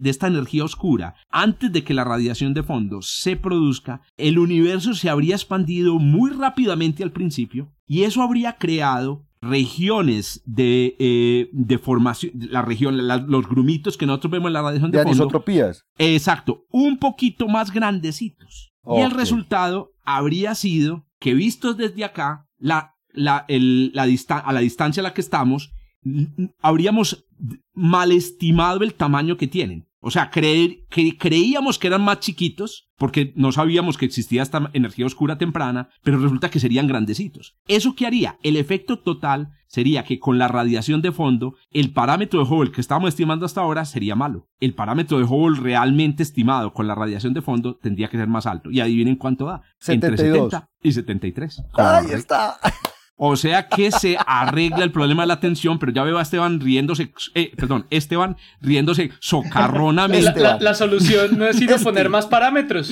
de 0.00 0.10
esta 0.10 0.26
energía 0.28 0.64
oscura 0.64 1.14
antes 1.28 1.70
de 1.72 1.84
que 1.84 1.92
la 1.92 2.04
radiación 2.04 2.54
de 2.54 2.62
fondo 2.62 3.02
se 3.02 3.36
produzca, 3.36 4.00
el 4.16 4.38
universo 4.38 4.94
se 4.94 5.10
habría 5.10 5.34
expandido 5.34 5.98
muy 5.98 6.30
rápidamente 6.30 7.02
al 7.02 7.12
principio 7.12 7.70
y 7.86 8.04
eso 8.04 8.22
habría 8.22 8.54
creado 8.54 9.25
regiones 9.40 10.42
de, 10.44 10.96
eh, 10.98 11.48
de 11.52 11.78
formación, 11.78 12.32
la 12.34 12.62
región, 12.62 12.96
los 13.06 13.48
grumitos 13.48 13.96
que 13.96 14.06
nosotros 14.06 14.32
vemos 14.32 14.48
en 14.48 14.54
la 14.54 14.62
radiación 14.62 14.90
de, 14.90 14.98
de 14.98 15.04
fondo. 15.04 15.22
anisotropías. 15.24 15.84
Exacto, 15.98 16.64
un 16.70 16.98
poquito 16.98 17.48
más 17.48 17.72
grandecitos. 17.72 18.72
Y 18.88 19.00
el 19.00 19.10
resultado 19.10 19.92
habría 20.04 20.54
sido 20.54 21.06
que 21.18 21.34
vistos 21.34 21.76
desde 21.76 22.04
acá, 22.04 22.46
la, 22.56 22.94
la, 23.12 23.44
el, 23.48 23.90
la 23.92 24.04
a 24.04 24.52
la 24.52 24.60
distancia 24.60 25.00
a 25.00 25.04
la 25.04 25.12
que 25.12 25.20
estamos, 25.20 25.72
habríamos 26.60 27.26
malestimado 27.74 28.84
el 28.84 28.94
tamaño 28.94 29.36
que 29.36 29.48
tienen. 29.48 29.85
O 30.00 30.10
sea, 30.10 30.30
creer, 30.30 30.84
que 30.88 31.16
creíamos 31.16 31.78
que 31.78 31.86
eran 31.86 32.04
más 32.04 32.20
chiquitos 32.20 32.88
porque 32.96 33.32
no 33.36 33.52
sabíamos 33.52 33.98
que 33.98 34.06
existía 34.06 34.42
esta 34.42 34.70
energía 34.72 35.06
oscura 35.06 35.38
temprana, 35.38 35.88
pero 36.02 36.18
resulta 36.18 36.50
que 36.50 36.60
serían 36.60 36.86
grandecitos. 36.86 37.56
¿Eso 37.66 37.94
qué 37.94 38.06
haría? 38.06 38.38
El 38.42 38.56
efecto 38.56 38.98
total 38.98 39.50
sería 39.68 40.04
que 40.04 40.18
con 40.18 40.38
la 40.38 40.48
radiación 40.48 41.02
de 41.02 41.12
fondo, 41.12 41.56
el 41.70 41.92
parámetro 41.92 42.42
de 42.42 42.50
Hubble 42.50 42.72
que 42.72 42.80
estábamos 42.80 43.08
estimando 43.08 43.44
hasta 43.46 43.60
ahora 43.60 43.84
sería 43.84 44.14
malo. 44.14 44.48
El 44.60 44.74
parámetro 44.74 45.18
de 45.18 45.24
Hubble 45.24 45.60
realmente 45.60 46.22
estimado 46.22 46.72
con 46.72 46.86
la 46.86 46.94
radiación 46.94 47.34
de 47.34 47.42
fondo 47.42 47.76
tendría 47.76 48.08
que 48.08 48.16
ser 48.16 48.28
más 48.28 48.46
alto. 48.46 48.70
Y 48.70 48.80
adivinen 48.80 49.16
cuánto 49.16 49.46
da. 49.46 49.62
Entre 49.86 50.16
70 50.16 50.70
y 50.82 50.92
73. 50.92 51.62
Ahí 51.74 52.12
está. 52.12 52.58
O 53.18 53.34
sea 53.36 53.66
que 53.66 53.90
se 53.90 54.18
arregla 54.26 54.84
el 54.84 54.92
problema 54.92 55.22
de 55.22 55.28
la 55.28 55.40
tensión, 55.40 55.78
pero 55.78 55.90
ya 55.90 56.02
veo 56.02 56.18
a 56.18 56.22
Esteban 56.22 56.60
riéndose, 56.60 57.14
eh, 57.34 57.50
perdón, 57.56 57.86
Esteban 57.88 58.36
riéndose 58.60 59.10
socarronamente. 59.20 60.38
La, 60.38 60.58
la, 60.60 60.74
solución 60.74 61.38
no 61.38 61.46
es 61.46 61.58
ir 61.58 61.72
a 61.72 61.78
poner 61.78 62.10
más 62.10 62.26
parámetros. 62.26 62.90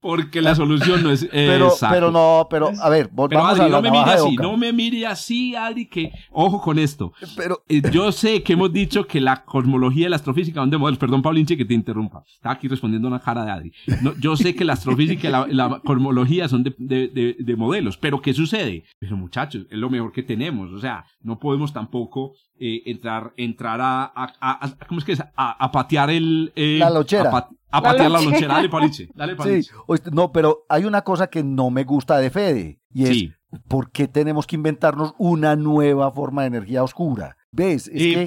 Porque 0.00 0.42
la 0.42 0.56
solución 0.56 1.04
no 1.04 1.12
es. 1.12 1.24
pero, 1.30 1.72
pero 1.88 2.10
no, 2.10 2.48
pero 2.50 2.72
a 2.80 2.88
ver, 2.88 3.10
vamos 3.12 3.60
a 3.60 3.68
no 3.68 3.80
me 3.80 3.92
mire 3.92 4.10
así, 4.10 4.36
no 4.36 4.56
me 4.56 4.72
mire 4.72 5.06
así, 5.06 5.54
Adri, 5.54 5.86
que 5.86 6.10
ojo 6.32 6.60
con 6.60 6.76
esto. 6.78 7.12
Pero 7.36 7.62
eh, 7.68 7.80
yo 7.92 8.10
sé 8.10 8.42
que 8.42 8.54
hemos 8.54 8.72
dicho 8.72 9.06
que 9.06 9.20
la 9.20 9.44
cosmología 9.44 10.06
y 10.06 10.10
la 10.10 10.16
astrofísica 10.16 10.60
son 10.60 10.70
de 10.70 10.78
modelos. 10.78 10.98
Perdón, 10.98 11.22
Paulinche, 11.22 11.56
que 11.56 11.64
te 11.64 11.74
interrumpa. 11.74 12.24
Estaba 12.34 12.56
aquí 12.56 12.66
respondiendo 12.66 13.06
a 13.06 13.12
una 13.12 13.20
cara 13.20 13.44
de 13.44 13.50
Adri. 13.52 13.72
No, 14.02 14.14
yo 14.18 14.36
sé 14.36 14.54
que 14.56 14.64
la 14.64 14.72
astrofísica 14.72 15.46
y 15.48 15.54
la, 15.54 15.80
cosmología 15.84 16.48
son 16.48 16.64
de, 16.64 16.74
de, 16.76 17.36
de 17.38 17.56
modelos, 17.56 17.96
pero 17.96 18.20
¿qué 18.20 18.34
sucede? 18.34 18.84
Pero 18.98 19.16
muchachos, 19.16 19.59
es 19.70 19.78
lo 19.78 19.90
mejor 19.90 20.12
que 20.12 20.22
tenemos. 20.22 20.72
O 20.72 20.78
sea, 20.78 21.04
no 21.20 21.38
podemos 21.38 21.72
tampoco 21.72 22.34
eh, 22.58 22.82
entrar, 22.86 23.32
entrar 23.36 23.80
a, 23.82 24.12
a, 24.14 24.76
¿cómo 24.86 25.00
es 25.00 25.04
que 25.04 25.12
es? 25.12 25.22
A, 25.36 25.72
patear 25.72 26.10
el... 26.10 26.52
Eh, 26.54 26.78
la 26.78 26.90
lochera. 26.90 27.50
A, 27.70 27.82
patear 27.82 28.10
la, 28.10 28.20
lochera. 28.20 28.54
Dale, 28.54 28.68
Paliche. 28.68 29.08
Dale, 29.14 29.36
Sí, 29.62 29.70
no, 30.12 30.32
pero 30.32 30.64
hay 30.68 30.84
una 30.84 31.02
cosa 31.02 31.28
que 31.28 31.42
no 31.42 31.70
me 31.70 31.84
gusta 31.84 32.18
de 32.18 32.30
Fede. 32.30 32.80
Y 32.92 33.04
es, 33.04 33.30
¿por 33.68 33.90
qué 33.90 34.08
tenemos 34.08 34.46
que 34.46 34.56
inventarnos 34.56 35.14
una 35.18 35.56
nueva 35.56 36.10
forma 36.12 36.42
de 36.42 36.48
energía 36.48 36.82
oscura? 36.82 37.36
¿Ves? 37.52 37.90
Eh, 37.92 38.24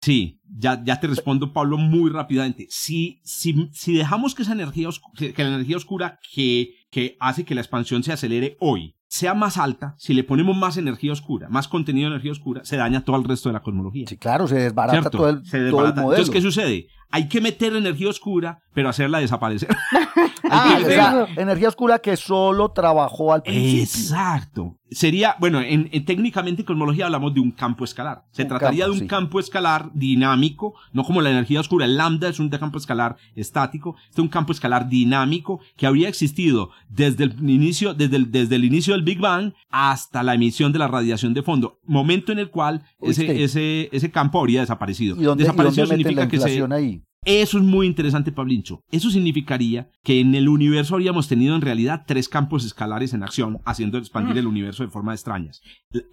sí, 0.00 0.40
ya, 0.56 0.82
ya 0.84 1.00
te 1.00 1.06
respondo, 1.06 1.52
Pablo, 1.52 1.78
muy 1.78 2.10
rápidamente. 2.10 2.66
Si, 2.70 3.20
si, 3.24 3.68
si 3.72 3.94
dejamos 3.94 4.34
que 4.34 4.42
esa 4.42 4.52
energía 4.52 4.88
oscura, 4.88 5.32
que 5.32 5.42
la 5.42 5.54
energía 5.54 5.76
oscura 5.76 6.18
que, 6.32 6.74
que 6.90 7.16
hace 7.20 7.44
que 7.44 7.54
la 7.54 7.60
expansión 7.60 8.02
se 8.02 8.12
acelere 8.12 8.56
hoy, 8.60 8.93
sea 9.08 9.34
más 9.34 9.58
alta, 9.58 9.94
si 9.98 10.14
le 10.14 10.24
ponemos 10.24 10.56
más 10.56 10.76
energía 10.76 11.12
oscura, 11.12 11.48
más 11.48 11.68
contenido 11.68 12.08
de 12.08 12.16
energía 12.16 12.32
oscura, 12.32 12.64
se 12.64 12.76
daña 12.76 13.04
todo 13.04 13.16
el 13.16 13.24
resto 13.24 13.48
de 13.48 13.52
la 13.52 13.60
cosmología. 13.60 14.06
Sí, 14.08 14.16
claro, 14.16 14.48
se 14.48 14.56
desbarata 14.56 15.10
todo 15.10 15.28
el, 15.28 15.44
se 15.44 15.58
desbarata. 15.58 15.70
Todo 15.70 15.86
el 15.86 16.06
modelo. 16.06 16.22
Entonces, 16.22 16.32
¿qué 16.32 16.40
sucede? 16.40 16.86
Hay 17.10 17.28
que 17.28 17.40
meter 17.40 17.76
energía 17.76 18.08
oscura, 18.08 18.58
pero 18.72 18.88
hacerla 18.88 19.20
desaparecer. 19.20 19.68
ah, 20.50 21.26
energía 21.36 21.68
oscura 21.68 21.98
que 21.98 22.16
solo 22.16 22.70
trabajó 22.70 23.32
al 23.32 23.42
principio. 23.42 23.82
Exacto. 23.82 24.76
Sería, 24.90 25.36
bueno, 25.40 25.60
en, 25.60 25.88
técnicamente 26.04 26.62
en 26.62 26.66
cosmología 26.66 27.06
hablamos 27.06 27.34
de 27.34 27.40
un 27.40 27.50
campo 27.50 27.84
escalar. 27.84 28.24
Se 28.30 28.44
trataría 28.44 28.84
de 28.84 28.92
un 28.92 29.06
campo 29.06 29.40
escalar 29.40 29.90
dinámico, 29.92 30.74
no 30.92 31.04
como 31.04 31.20
la 31.20 31.30
energía 31.30 31.60
oscura. 31.60 31.84
El 31.84 31.96
lambda 31.96 32.28
es 32.28 32.38
un 32.38 32.48
campo 32.48 32.78
escalar 32.78 33.16
estático. 33.34 33.96
Este 34.04 34.20
es 34.20 34.24
un 34.24 34.28
campo 34.28 34.52
escalar 34.52 34.88
dinámico 34.88 35.60
que 35.76 35.86
habría 35.86 36.08
existido 36.08 36.70
desde 36.88 37.24
el 37.24 37.50
inicio, 37.50 37.94
desde 37.94 38.16
el, 38.16 38.30
desde 38.30 38.56
el 38.56 38.64
inicio 38.64 38.94
del 38.94 39.02
Big 39.02 39.18
Bang 39.18 39.52
hasta 39.70 40.22
la 40.22 40.34
emisión 40.34 40.72
de 40.72 40.78
la 40.78 40.88
radiación 40.88 41.34
de 41.34 41.42
fondo. 41.42 41.80
Momento 41.84 42.30
en 42.30 42.38
el 42.38 42.50
cual 42.50 42.84
ese, 43.00 43.42
ese, 43.42 43.88
ese 43.90 44.10
campo 44.10 44.38
habría 44.38 44.60
desaparecido. 44.60 45.16
¿Y 45.20 45.24
dónde, 45.24 45.44
Desaparecido 45.44 45.86
significa 45.86 46.28
que 46.28 46.38
se, 46.38 46.62
ahí? 46.72 47.02
Eso 47.24 47.58
es 47.58 47.64
muy 47.64 47.86
interesante, 47.86 48.32
Pablincho. 48.32 48.82
Eso 48.90 49.10
significaría 49.10 49.90
que 50.02 50.20
en 50.20 50.34
el 50.34 50.48
universo 50.48 50.94
habríamos 50.94 51.28
tenido 51.28 51.54
en 51.54 51.62
realidad 51.62 52.04
tres 52.06 52.28
campos 52.28 52.64
escalares 52.64 53.14
en 53.14 53.22
acción, 53.22 53.60
haciendo 53.64 53.98
expandir 53.98 54.36
el 54.38 54.46
universo 54.46 54.82
de 54.82 54.90
forma 54.90 55.14
extrañas. 55.14 55.62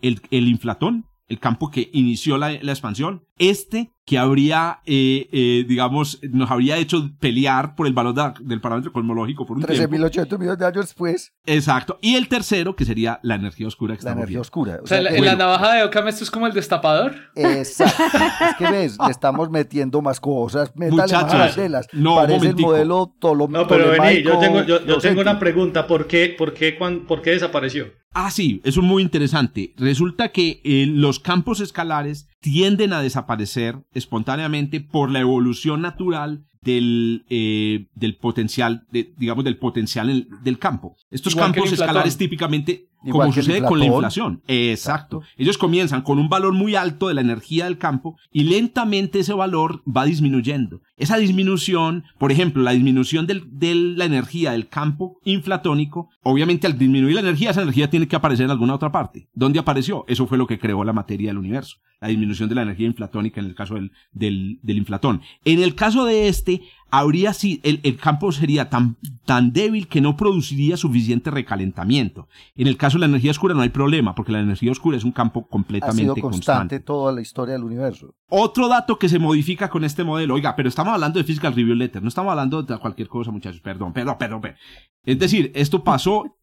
El, 0.02 0.22
el 0.32 0.48
inflatón, 0.48 1.06
el 1.28 1.40
campo 1.40 1.70
que 1.70 1.90
inició 1.94 2.38
la, 2.38 2.52
la 2.62 2.72
expansión, 2.72 3.26
este 3.38 3.92
que 4.12 4.18
habría, 4.18 4.82
eh, 4.86 5.30
eh, 5.32 5.64
digamos, 5.66 6.20
nos 6.32 6.52
habría 6.52 6.76
hecho 6.76 7.12
pelear 7.22 7.76
por 7.78 7.88
el 7.88 7.94
valor 7.94 8.14
del 8.42 8.60
parámetro 8.60 8.92
cosmológico 8.92 9.46
por 9.46 9.56
un 9.56 9.64
13.800 9.64 10.38
millones 10.38 10.60
de 10.60 10.66
años 10.66 10.86
después. 10.88 11.32
Exacto. 11.46 11.98
Y 12.02 12.16
el 12.16 12.28
tercero, 12.28 12.76
que 12.76 12.84
sería 12.84 13.22
la 13.24 13.36
energía 13.36 13.68
oscura. 13.68 13.96
la 14.02 14.12
energía 14.12 14.42
oscura. 14.42 14.82
O, 14.84 14.86
sea, 14.86 15.00
en 15.00 15.24
la 15.24 15.38
navaja 15.38 15.76
de 15.76 15.84
Ockham 15.86 16.10
esto 16.10 16.26
es 16.26 16.30
como 16.30 16.46
el 16.46 16.52
destapador. 16.52 17.16
Exacto. 17.38 18.04
es 18.50 18.56
que 18.58 18.70
ves, 18.70 18.98
le 19.02 19.12
estamos 19.12 19.50
metiendo 19.50 20.02
más 20.02 20.20
cosas, 20.20 20.76
métale 20.76 21.14
más 21.14 21.56
telas. 21.56 21.88
No, 21.94 22.16
Parece 22.16 22.50
el 22.50 22.58
modelo 22.58 23.16
No, 23.48 23.66
pero 23.66 23.92
vení, 23.92 24.24
yo 24.24 24.38
tengo, 24.40 24.64
yo, 24.64 24.98
tengo 24.98 25.22
una 25.22 25.40
pregunta. 25.40 25.88
¿Por 25.88 26.06
qué, 26.06 26.36
por, 26.38 26.54
qué, 26.54 26.74
¿Por 27.08 27.22
qué 27.22 27.30
desapareció? 27.30 27.94
Ah, 28.14 28.30
sí, 28.30 28.60
eso 28.66 28.82
es 28.82 28.86
muy 28.86 29.04
interesante. 29.04 29.74
Resulta 29.78 30.34
que 30.34 30.60
eh, 30.66 30.86
los 30.86 31.22
campos 31.22 31.62
escalares 31.62 32.28
tienden 32.42 32.92
a 32.92 33.02
desaparecer 33.02 33.84
espontáneamente 33.94 34.82
por 34.82 35.10
la 35.12 35.20
evolución 35.20 35.82
natural 35.82 36.44
del, 36.62 37.26
eh, 37.30 37.88
del 37.96 38.16
potencial, 38.18 38.86
de, 38.92 39.14
digamos, 39.18 39.44
del 39.44 39.58
potencial 39.58 40.28
del 40.44 40.60
campo. 40.60 40.96
Estos 41.10 41.34
Igual 41.34 41.52
campos 41.54 41.72
escalares 41.74 42.18
típicamente, 42.18 42.88
Igual 43.04 43.30
como 43.30 43.34
sucede 43.34 43.64
con 43.64 43.80
la 43.80 43.86
inflación. 43.86 44.44
Exacto. 44.48 45.24
Ellos 45.36 45.58
comienzan 45.58 46.04
con 46.04 46.20
un 46.20 46.30
valor 46.30 46.54
muy 46.54 46.76
alto 46.76 47.08
de 47.08 47.16
la 47.16 47.22
energía 47.22 47.66
del 47.66 47.80
campo 47.80 48.16
y 48.32 48.44
lentamente 48.44 49.20
ese 49.20 49.34
valor 49.34 49.82
va 49.92 50.06
disminuyendo. 50.06 50.82
Esa 50.98 51.18
disminución, 51.18 52.04
por 52.20 52.32
ejemplo, 52.32 52.62
la 52.62 52.74
disminución 52.74 53.26
del- 53.26 53.46
de 53.58 53.74
la 53.74 54.06
energía 54.06 54.52
del 54.52 54.68
campo 54.68 55.18
inflatónico, 55.24 56.10
obviamente 56.22 56.68
al 56.68 56.78
disminuir 56.78 57.16
la 57.16 57.22
energía, 57.22 57.50
esa 57.50 57.64
energía 57.64 57.90
tiene 57.90 58.08
que 58.08 58.16
aparecer 58.16 58.46
en 58.46 58.52
alguna 58.52 58.76
otra 58.76 58.92
parte. 58.92 59.28
¿Dónde 59.34 59.58
apareció? 59.58 60.06
Eso 60.08 60.28
fue 60.28 60.38
lo 60.38 60.46
que 60.46 60.60
creó 60.60 60.84
la 60.84 60.94
materia 60.94 61.30
del 61.30 61.40
universo. 61.40 61.78
La 62.00 62.08
disminución 62.08 62.50
de 62.50 62.56
la 62.56 62.64
energía 62.64 62.88
inflatónica 62.88 63.40
en 63.40 63.46
el 63.48 63.56
caso 63.56 63.76
del, 63.76 63.92
del, 64.12 64.60
del 64.64 64.78
inflatón. 64.78 65.22
En 65.46 65.62
el 65.62 65.76
caso 65.76 66.06
de 66.06 66.28
este, 66.28 66.51
habría 66.92 67.34
si 67.34 67.62
el, 67.64 67.80
el 67.84 67.98
campo 67.98 68.32
sería 68.32 68.70
tan, 68.70 68.98
tan 69.26 69.54
débil 69.54 69.88
que 69.88 70.02
no 70.02 70.18
produciría 70.18 70.76
suficiente 70.76 71.32
recalentamiento. 71.32 72.28
En 72.56 72.68
el 72.68 72.78
caso 72.78 72.98
de 72.98 73.02
la 73.02 73.06
energía 73.08 73.32
oscura 73.32 73.54
no 73.54 73.62
hay 73.62 73.70
problema, 73.70 74.14
porque 74.14 74.34
la 74.34 74.42
energía 74.42 74.72
oscura 74.72 74.98
es 74.98 75.04
un 75.04 75.14
campo 75.14 75.46
Ha 75.48 75.52
completamente 75.52 76.02
sido 76.02 76.16
constante 76.16 76.36
constante. 76.36 76.80
toda 76.82 77.14
la 77.14 77.22
historia 77.22 77.54
del 77.54 77.64
universo. 77.64 78.14
Otro 78.30 78.68
dato 78.68 79.00
que 79.00 79.10
se 79.10 79.20
modifica 79.20 79.70
con 79.70 79.84
este 79.84 80.04
modelo, 80.04 80.34
oiga, 80.36 80.56
pero 80.56 80.68
estamos 80.70 80.94
hablando 80.94 81.18
de 81.18 81.24
Physical 81.24 81.54
Review 81.54 81.76
Letter, 81.76 82.02
no 82.02 82.10
estamos 82.10 82.32
hablando 82.32 82.62
de 82.62 82.78
cualquier 82.78 83.08
cosa, 83.08 83.32
muchachos, 83.32 83.62
perdón, 83.62 83.94
perdón, 83.94 84.18
perdón. 84.20 84.42
perdón. 84.42 84.58
Es 85.04 85.18
decir, 85.18 85.52
esto 85.56 85.84
pasó 85.84 86.38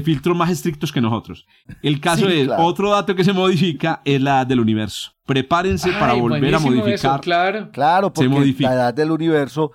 filtros 0.00 0.36
más 0.36 0.50
estrictos 0.50 0.92
que 0.92 1.00
nosotros. 1.00 1.46
El 1.82 2.00
caso 2.00 2.26
Sí, 2.28 2.40
es, 2.40 2.46
claro. 2.46 2.64
otro 2.64 2.90
dato 2.90 3.14
que 3.16 3.24
se 3.24 3.32
modifica 3.32 4.00
es 4.04 4.20
la 4.20 4.36
edad 4.38 4.46
del 4.46 4.60
universo. 4.60 5.12
Prepárense 5.26 5.90
para 5.92 6.12
volver 6.14 6.54
a 6.54 6.58
modificar. 6.58 6.92
eso, 6.94 7.20
claro. 7.20 7.70
Claro, 7.72 8.12
porque 8.12 8.28
modifica. 8.28 8.68
la 8.70 8.74
edad 8.76 8.94
del 8.94 9.10
universo, 9.10 9.72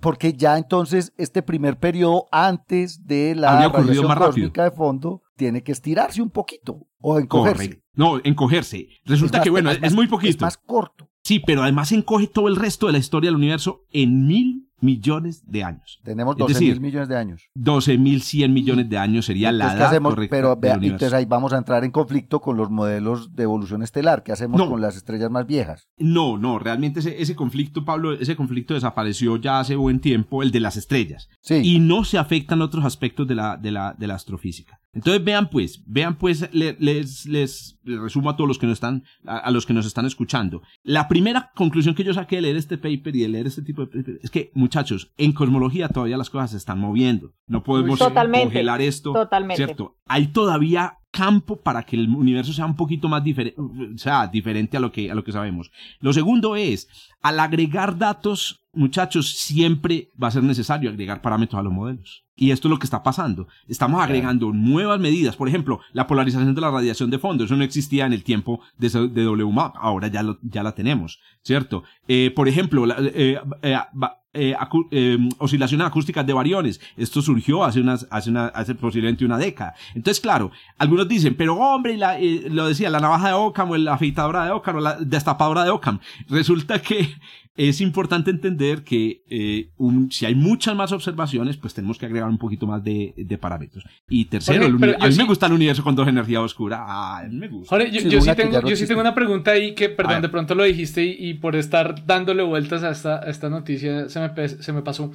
porque 0.00 0.32
ya 0.34 0.58
entonces 0.58 1.12
este 1.16 1.42
primer 1.42 1.78
periodo 1.78 2.26
antes 2.32 3.06
de 3.06 3.34
la 3.34 3.52
Habría 3.52 3.68
ocurrido 3.68 3.86
radiación 3.88 4.08
más 4.08 4.18
rápido. 4.18 4.32
cósmica 4.48 4.64
de 4.64 4.70
fondo 4.72 5.22
tiene 5.36 5.62
que 5.62 5.72
estirarse 5.72 6.20
un 6.22 6.30
poquito 6.30 6.86
o 7.00 7.18
encogerse. 7.18 7.64
Correcto. 7.68 7.84
No, 7.94 8.20
encogerse. 8.24 8.88
Resulta 9.04 9.38
Es 9.38 9.40
más- 9.40 9.44
que, 9.44 9.50
bueno, 9.50 9.70
es, 9.70 9.80
más- 9.80 9.92
muy 9.94 10.04
Es 10.04 10.10
poquito. 10.10 10.44
más 10.44 10.56
corto. 10.56 11.08
Sí, 11.24 11.40
pero 11.40 11.62
además 11.62 11.92
encoge 11.92 12.26
todo 12.26 12.48
el 12.48 12.56
resto 12.56 12.86
de 12.86 12.92
la 12.92 12.98
historia 12.98 13.28
del 13.28 13.36
universo 13.36 13.84
en 13.92 14.26
mil 14.26 14.68
millones 14.82 15.42
de 15.50 15.64
años. 15.64 16.00
Tenemos 16.02 16.34
Es 16.34 16.38
12 16.40 16.52
decir, 16.54 16.72
mil 16.74 16.80
millones 16.80 17.08
de 17.08 17.16
años. 17.16 17.42
12.100 17.56 18.48
millones 18.50 18.88
de 18.88 18.98
años 18.98 19.26
sería 19.26 19.52
la 19.52 19.64
Entonces, 19.64 19.74
¿qué 19.74 19.80
edad 19.82 19.88
hacemos? 19.90 20.14
correcta 20.14 20.36
Pero 20.36 20.56
vea, 20.56 20.74
entonces 20.74 21.12
ahí 21.12 21.24
vamos 21.24 21.52
a 21.52 21.58
entrar 21.58 21.84
en 21.84 21.90
conflicto 21.90 22.40
con 22.40 22.56
los 22.56 22.70
modelos 22.70 23.34
de 23.34 23.44
evolución 23.44 23.82
estelar. 23.82 24.22
¿Qué 24.22 24.32
hacemos 24.32 24.58
No. 24.58 24.68
con 24.68 24.80
las 24.80 24.96
estrellas 24.96 25.30
más 25.30 25.46
viejas? 25.46 25.88
No, 25.98 26.36
no, 26.38 26.58
realmente 26.58 27.00
ese, 27.00 27.22
ese 27.22 27.34
conflicto, 27.36 27.84
Pablo, 27.84 28.12
ese 28.12 28.36
conflicto 28.36 28.74
desapareció 28.74 29.36
ya 29.36 29.60
hace 29.60 29.76
buen 29.76 30.00
tiempo, 30.00 30.42
el 30.42 30.50
de 30.50 30.60
las 30.60 30.76
estrellas. 30.76 31.28
Sí. 31.40 31.54
Y 31.62 31.78
no 31.78 32.04
se 32.04 32.18
afectan 32.18 32.62
otros 32.62 32.84
aspectos 32.84 33.26
de 33.28 33.34
la, 33.36 33.56
de 33.56 33.70
la, 33.70 33.94
de 33.98 34.06
la 34.06 34.14
astrofísica. 34.14 34.78
Entonces 34.94 35.24
vean 35.24 35.48
pues, 35.48 35.82
vean 35.86 36.16
pues, 36.18 36.48
le- 36.52 36.76
les, 36.78 37.24
les, 37.26 37.78
les 37.82 38.00
resumo 38.00 38.28
a 38.30 38.36
todos 38.36 38.46
los 38.48 38.58
que 38.58 38.66
nos 38.66 38.74
están, 38.74 39.04
a, 39.26 39.38
a 39.38 39.50
los 39.50 39.64
que 39.64 39.72
nos 39.72 39.86
están 39.86 40.04
escuchando. 40.04 40.62
La 40.82 41.08
primera 41.08 41.50
conclusión 41.54 41.94
que 41.94 42.04
yo 42.04 42.12
saqué 42.12 42.36
de 42.36 42.42
leer 42.42 42.56
este 42.56 42.76
paper 42.76 43.16
y 43.16 43.20
de 43.22 43.28
leer 43.28 43.46
este 43.46 43.62
tipo 43.62 43.86
de 43.86 43.86
paper 43.86 44.18
es 44.22 44.30
que, 44.30 44.50
muchachos, 44.54 45.12
en 45.16 45.32
cosmología 45.32 45.88
todavía 45.88 46.16
las 46.18 46.28
cosas 46.30 46.50
se 46.50 46.56
están 46.58 46.78
moviendo. 46.78 47.32
No 47.46 47.62
podemos 47.62 47.98
Totalmente, 47.98 48.46
congelar 48.46 48.82
esto. 48.82 49.12
totalmente. 49.14 49.64
¿Cierto? 49.64 49.96
Hay 50.06 50.26
todavía 50.28 50.98
campo 51.12 51.56
para 51.56 51.84
que 51.84 51.94
el 51.94 52.08
universo 52.08 52.52
sea 52.52 52.66
un 52.66 52.74
poquito 52.74 53.08
más 53.08 53.22
diferente, 53.22 53.60
sea, 53.96 54.26
diferente 54.26 54.76
a 54.76 54.80
lo 54.80 54.90
que, 54.90 55.10
a 55.10 55.14
lo 55.14 55.22
que 55.22 55.30
sabemos. 55.30 55.70
Lo 56.00 56.12
segundo 56.12 56.56
es, 56.56 56.88
al 57.22 57.38
agregar 57.38 57.96
datos, 57.98 58.64
muchachos, 58.72 59.30
siempre 59.30 60.08
va 60.20 60.28
a 60.28 60.30
ser 60.32 60.42
necesario 60.42 60.90
agregar 60.90 61.20
parámetros 61.22 61.60
a 61.60 61.62
los 61.62 61.72
modelos. 61.72 62.24
Y 62.34 62.50
esto 62.50 62.66
es 62.66 62.70
lo 62.70 62.78
que 62.78 62.86
está 62.86 63.02
pasando. 63.02 63.46
Estamos 63.68 64.02
agregando 64.02 64.52
nuevas 64.52 64.98
medidas. 64.98 65.36
Por 65.36 65.46
ejemplo, 65.48 65.80
la 65.92 66.06
polarización 66.06 66.54
de 66.54 66.60
la 66.62 66.70
radiación 66.70 67.10
de 67.10 67.18
fondo. 67.18 67.44
Eso 67.44 67.56
no 67.56 67.62
existía 67.62 68.06
en 68.06 68.14
el 68.14 68.24
tiempo 68.24 68.60
de, 68.78 68.88
de 69.08 69.28
WMAP. 69.28 69.76
Ahora 69.78 70.08
ya, 70.08 70.22
lo- 70.22 70.38
ya 70.42 70.62
la 70.62 70.72
tenemos. 70.74 71.20
¿Cierto? 71.42 71.84
Eh, 72.08 72.32
por 72.34 72.48
ejemplo, 72.48 72.86
la- 72.86 72.96
eh, 73.00 73.38
eh, 73.62 73.76
ba- 73.92 74.21
eh, 74.34 74.54
eh, 74.90 75.18
oscilaciones 75.38 75.86
acústicas 75.86 76.26
de 76.26 76.32
variones. 76.32 76.80
Esto 76.96 77.20
surgió 77.22 77.64
hace 77.64 77.80
unas, 77.80 78.06
hace 78.10 78.30
una, 78.30 78.46
hace 78.46 78.74
posiblemente 78.74 79.24
una 79.24 79.38
década. 79.38 79.74
Entonces, 79.94 80.20
claro, 80.20 80.50
algunos 80.78 81.06
dicen, 81.08 81.34
pero 81.36 81.54
hombre, 81.56 81.96
la- 81.96 82.18
eh, 82.18 82.44
lo 82.50 82.66
decía, 82.66 82.90
la 82.90 83.00
navaja 83.00 83.28
de 83.28 83.34
Ockham 83.34 83.70
o 83.70 83.76
la 83.76 83.94
afeitadora 83.94 84.44
de 84.44 84.50
Ockham 84.52 84.76
o 84.76 84.80
la 84.80 84.96
destapadora 84.96 85.64
de 85.64 85.70
Ockham. 85.70 86.00
Resulta 86.28 86.80
que 86.80 87.14
es 87.54 87.80
importante 87.80 88.30
entender 88.30 88.82
que 88.82 89.22
eh, 89.28 89.70
un- 89.76 90.10
si 90.10 90.24
hay 90.26 90.34
muchas 90.34 90.74
más 90.74 90.90
observaciones, 90.92 91.56
pues 91.56 91.74
tenemos 91.74 91.98
que 91.98 92.06
agregar 92.06 92.28
un 92.28 92.38
poquito 92.38 92.66
más 92.66 92.82
de, 92.82 93.12
de 93.16 93.38
parámetros. 93.38 93.84
Y 94.08 94.24
tercero, 94.26 94.62
Jorge, 94.70 94.86
el 94.96 95.02
a 95.02 95.06
mí 95.06 95.12
sí- 95.12 95.18
me 95.18 95.24
gusta 95.26 95.46
el 95.46 95.52
universo 95.52 95.82
con 95.82 95.94
dos 95.94 96.08
energías 96.08 96.40
oscuras. 96.42 96.80
Ah, 96.82 97.18
a 97.18 97.28
mí 97.28 97.36
me 97.36 97.48
gusta. 97.48 97.68
Jorge, 97.76 97.90
yo, 97.90 98.00
Sí, 98.00 98.08
yo 98.08 98.20
sí 98.20 98.30
tengo, 98.34 98.60
yo 98.66 98.76
sí 98.76 98.86
tengo 98.86 99.00
una 99.02 99.14
pregunta 99.14 99.50
ahí 99.50 99.74
que, 99.74 99.88
perdón, 99.88 100.22
de 100.22 100.28
pronto 100.28 100.54
lo 100.54 100.64
dijiste 100.64 101.04
y, 101.04 101.16
y 101.30 101.34
por 101.34 101.54
estar 101.56 102.06
dándole 102.06 102.42
vueltas 102.42 102.82
a 102.82 102.90
esta, 102.90 103.18
a 103.18 103.28
esta 103.30 103.50
noticia 103.50 104.08
se 104.08 104.20
me, 104.20 104.48
se 104.48 104.72
me 104.72 104.82
pasó. 104.82 105.12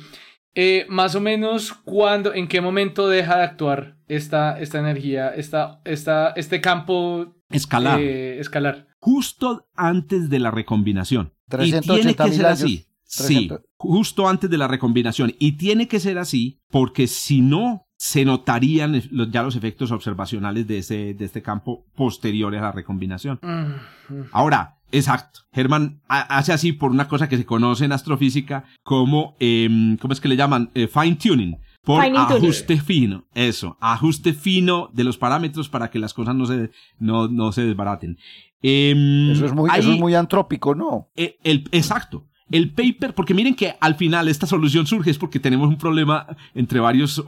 Eh, 0.56 0.86
más 0.90 1.14
o 1.16 1.22
menos, 1.22 1.72
¿cuándo, 1.74 2.34
en 2.34 2.48
qué 2.48 2.62
momento 2.62 3.08
deja 3.08 3.38
de 3.38 3.44
actuar 3.44 3.98
esta, 4.08 4.60
esta 4.60 4.80
energía, 4.80 5.30
esta, 5.30 5.82
esta, 5.86 6.30
este 6.32 6.62
campo 6.62 7.36
Escalar. 7.52 8.00
eh, 8.00 8.40
escalar? 8.40 8.88
justo 9.00 9.68
antes 9.76 10.30
de 10.30 10.40
la 10.40 10.50
recombinación. 10.52 11.32
Y 11.48 11.52
380 11.52 11.94
tiene 11.96 12.16
que 12.16 12.36
ser 12.38 12.46
años. 12.46 12.62
así. 12.64 12.84
Sí, 13.10 13.24
300. 13.48 13.62
justo 13.78 14.28
antes 14.28 14.50
de 14.50 14.58
la 14.58 14.68
recombinación. 14.68 15.34
Y 15.40 15.54
tiene 15.54 15.88
que 15.88 16.00
ser 16.00 16.18
así 16.18 16.60
porque 16.70 17.08
si 17.08 17.40
no, 17.42 17.84
se 17.98 18.26
notarían 18.26 19.02
los- 19.12 19.32
ya 19.32 19.42
los 19.44 19.56
efectos 19.56 19.92
observacionales 19.92 20.68
de, 20.68 20.80
ese, 20.80 21.14
de 21.14 21.26
este 21.26 21.42
campo 21.42 21.86
posteriores 21.96 22.60
a 22.60 22.64
la 22.66 22.72
recombinación. 22.74 23.40
Mm, 23.42 24.14
mm. 24.14 24.24
Ahora, 24.34 24.76
exacto. 24.92 25.40
Herman 25.54 26.02
ha- 26.10 26.38
hace 26.38 26.52
así 26.54 26.74
por 26.74 26.92
una 26.92 27.08
cosa 27.08 27.28
que 27.30 27.38
se 27.38 27.46
conoce 27.46 27.86
en 27.86 27.94
astrofísica 27.94 28.66
como, 28.84 29.36
em, 29.40 29.98
¿cómo 29.98 30.14
es 30.14 30.20
que 30.22 30.28
le 30.28 30.36
llaman? 30.36 30.70
Eh, 30.76 30.88
fine 30.88 31.16
tuning. 31.16 31.58
Por 31.84 32.04
Fine 32.04 32.18
tuning. 32.28 32.44
ajuste 32.44 32.82
fino. 32.82 33.26
Eso, 33.34 33.78
ajuste 33.80 34.34
fino 34.34 34.90
de 34.94 35.06
los 35.06 35.18
parámetros 35.18 35.70
para 35.70 35.90
que 35.90 36.00
las 36.00 36.14
cosas 36.14 36.36
no 36.36 36.46
se, 36.46 36.70
no, 37.00 37.30
no 37.30 37.54
se 37.54 37.62
desbaraten. 37.62 38.18
Em, 38.62 39.32
Eso 39.32 39.46
es 39.46 39.54
muy, 39.54 39.70
eso 39.76 39.92
es 39.94 40.00
muy 40.00 40.16
antrópico, 40.16 40.76
¿no? 40.76 41.10
el, 41.16 41.68
exacto. 41.72 42.26
El 42.50 42.72
paper, 42.72 43.14
porque 43.14 43.34
miren 43.34 43.56
que 43.56 43.76
al 43.80 43.96
final 43.96 44.30
esta 44.30 44.48
solución 44.48 44.88
surge 44.88 45.12
es 45.12 45.18
porque 45.18 45.40
tenemos 45.40 45.68
un 45.68 45.78
problema 45.78 46.26
entre 46.54 46.80
varios, 46.80 47.22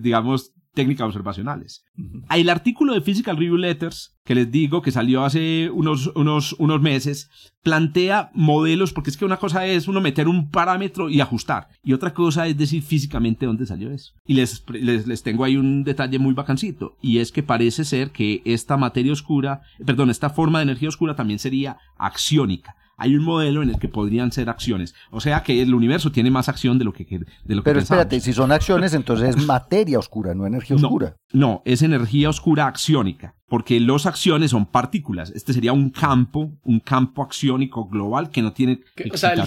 digamos, 0.00 0.52
técnicas 0.76 1.06
observacionales. 1.06 1.84
El 2.30 2.50
artículo 2.50 2.92
de 2.92 3.00
Physical 3.00 3.38
Review 3.38 3.56
Letters, 3.56 4.14
que 4.24 4.34
les 4.34 4.52
digo 4.52 4.82
que 4.82 4.92
salió 4.92 5.24
hace 5.24 5.70
unos, 5.72 6.12
unos, 6.14 6.52
unos 6.58 6.82
meses, 6.82 7.30
plantea 7.62 8.30
modelos, 8.34 8.92
porque 8.92 9.08
es 9.08 9.16
que 9.16 9.24
una 9.24 9.38
cosa 9.38 9.66
es 9.66 9.88
uno 9.88 10.02
meter 10.02 10.28
un 10.28 10.50
parámetro 10.50 11.08
y 11.08 11.20
ajustar, 11.20 11.68
y 11.82 11.94
otra 11.94 12.12
cosa 12.12 12.46
es 12.46 12.58
decir 12.58 12.82
físicamente 12.82 13.46
dónde 13.46 13.64
salió 13.64 13.90
eso. 13.90 14.12
Y 14.26 14.34
les, 14.34 14.62
les, 14.68 15.06
les 15.06 15.22
tengo 15.22 15.44
ahí 15.44 15.56
un 15.56 15.82
detalle 15.82 16.18
muy 16.18 16.34
bacancito, 16.34 16.98
y 17.00 17.18
es 17.18 17.32
que 17.32 17.42
parece 17.42 17.84
ser 17.84 18.10
que 18.10 18.42
esta 18.44 18.76
materia 18.76 19.12
oscura, 19.12 19.62
perdón, 19.84 20.10
esta 20.10 20.28
forma 20.28 20.58
de 20.58 20.64
energía 20.64 20.90
oscura 20.90 21.16
también 21.16 21.38
sería 21.38 21.78
axiónica. 21.96 22.76
Hay 22.98 23.14
un 23.14 23.24
modelo 23.24 23.62
en 23.62 23.68
el 23.70 23.78
que 23.78 23.88
podrían 23.88 24.32
ser 24.32 24.48
acciones. 24.48 24.94
O 25.10 25.20
sea 25.20 25.42
que 25.42 25.60
el 25.60 25.74
universo 25.74 26.10
tiene 26.12 26.30
más 26.30 26.48
acción 26.48 26.78
de 26.78 26.84
lo 26.84 26.92
que, 26.92 27.04
de 27.04 27.18
lo 27.18 27.26
que 27.26 27.64
Pero 27.64 27.78
pensábamos. 27.80 28.06
espérate, 28.06 28.20
si 28.20 28.32
son 28.32 28.52
acciones, 28.52 28.94
entonces 28.94 29.36
es 29.36 29.46
materia 29.46 29.98
oscura, 29.98 30.34
no 30.34 30.46
energía 30.46 30.76
oscura. 30.76 31.16
No, 31.32 31.62
es 31.64 31.82
energía 31.82 32.30
oscura 32.30 32.66
axiónica, 32.66 33.34
porque 33.48 33.80
los 33.80 34.06
acciones 34.06 34.50
son 34.52 34.66
partículas. 34.66 35.30
Este 35.30 35.52
sería 35.52 35.72
un 35.72 35.90
campo, 35.90 36.52
un 36.62 36.80
campo 36.80 37.22
axiónico 37.22 37.86
global 37.88 38.30
que 38.30 38.40
no 38.42 38.52
tiene 38.52 38.80
Que- 38.94 39.10
O 39.12 39.16
sea, 39.16 39.32
el, 39.34 39.40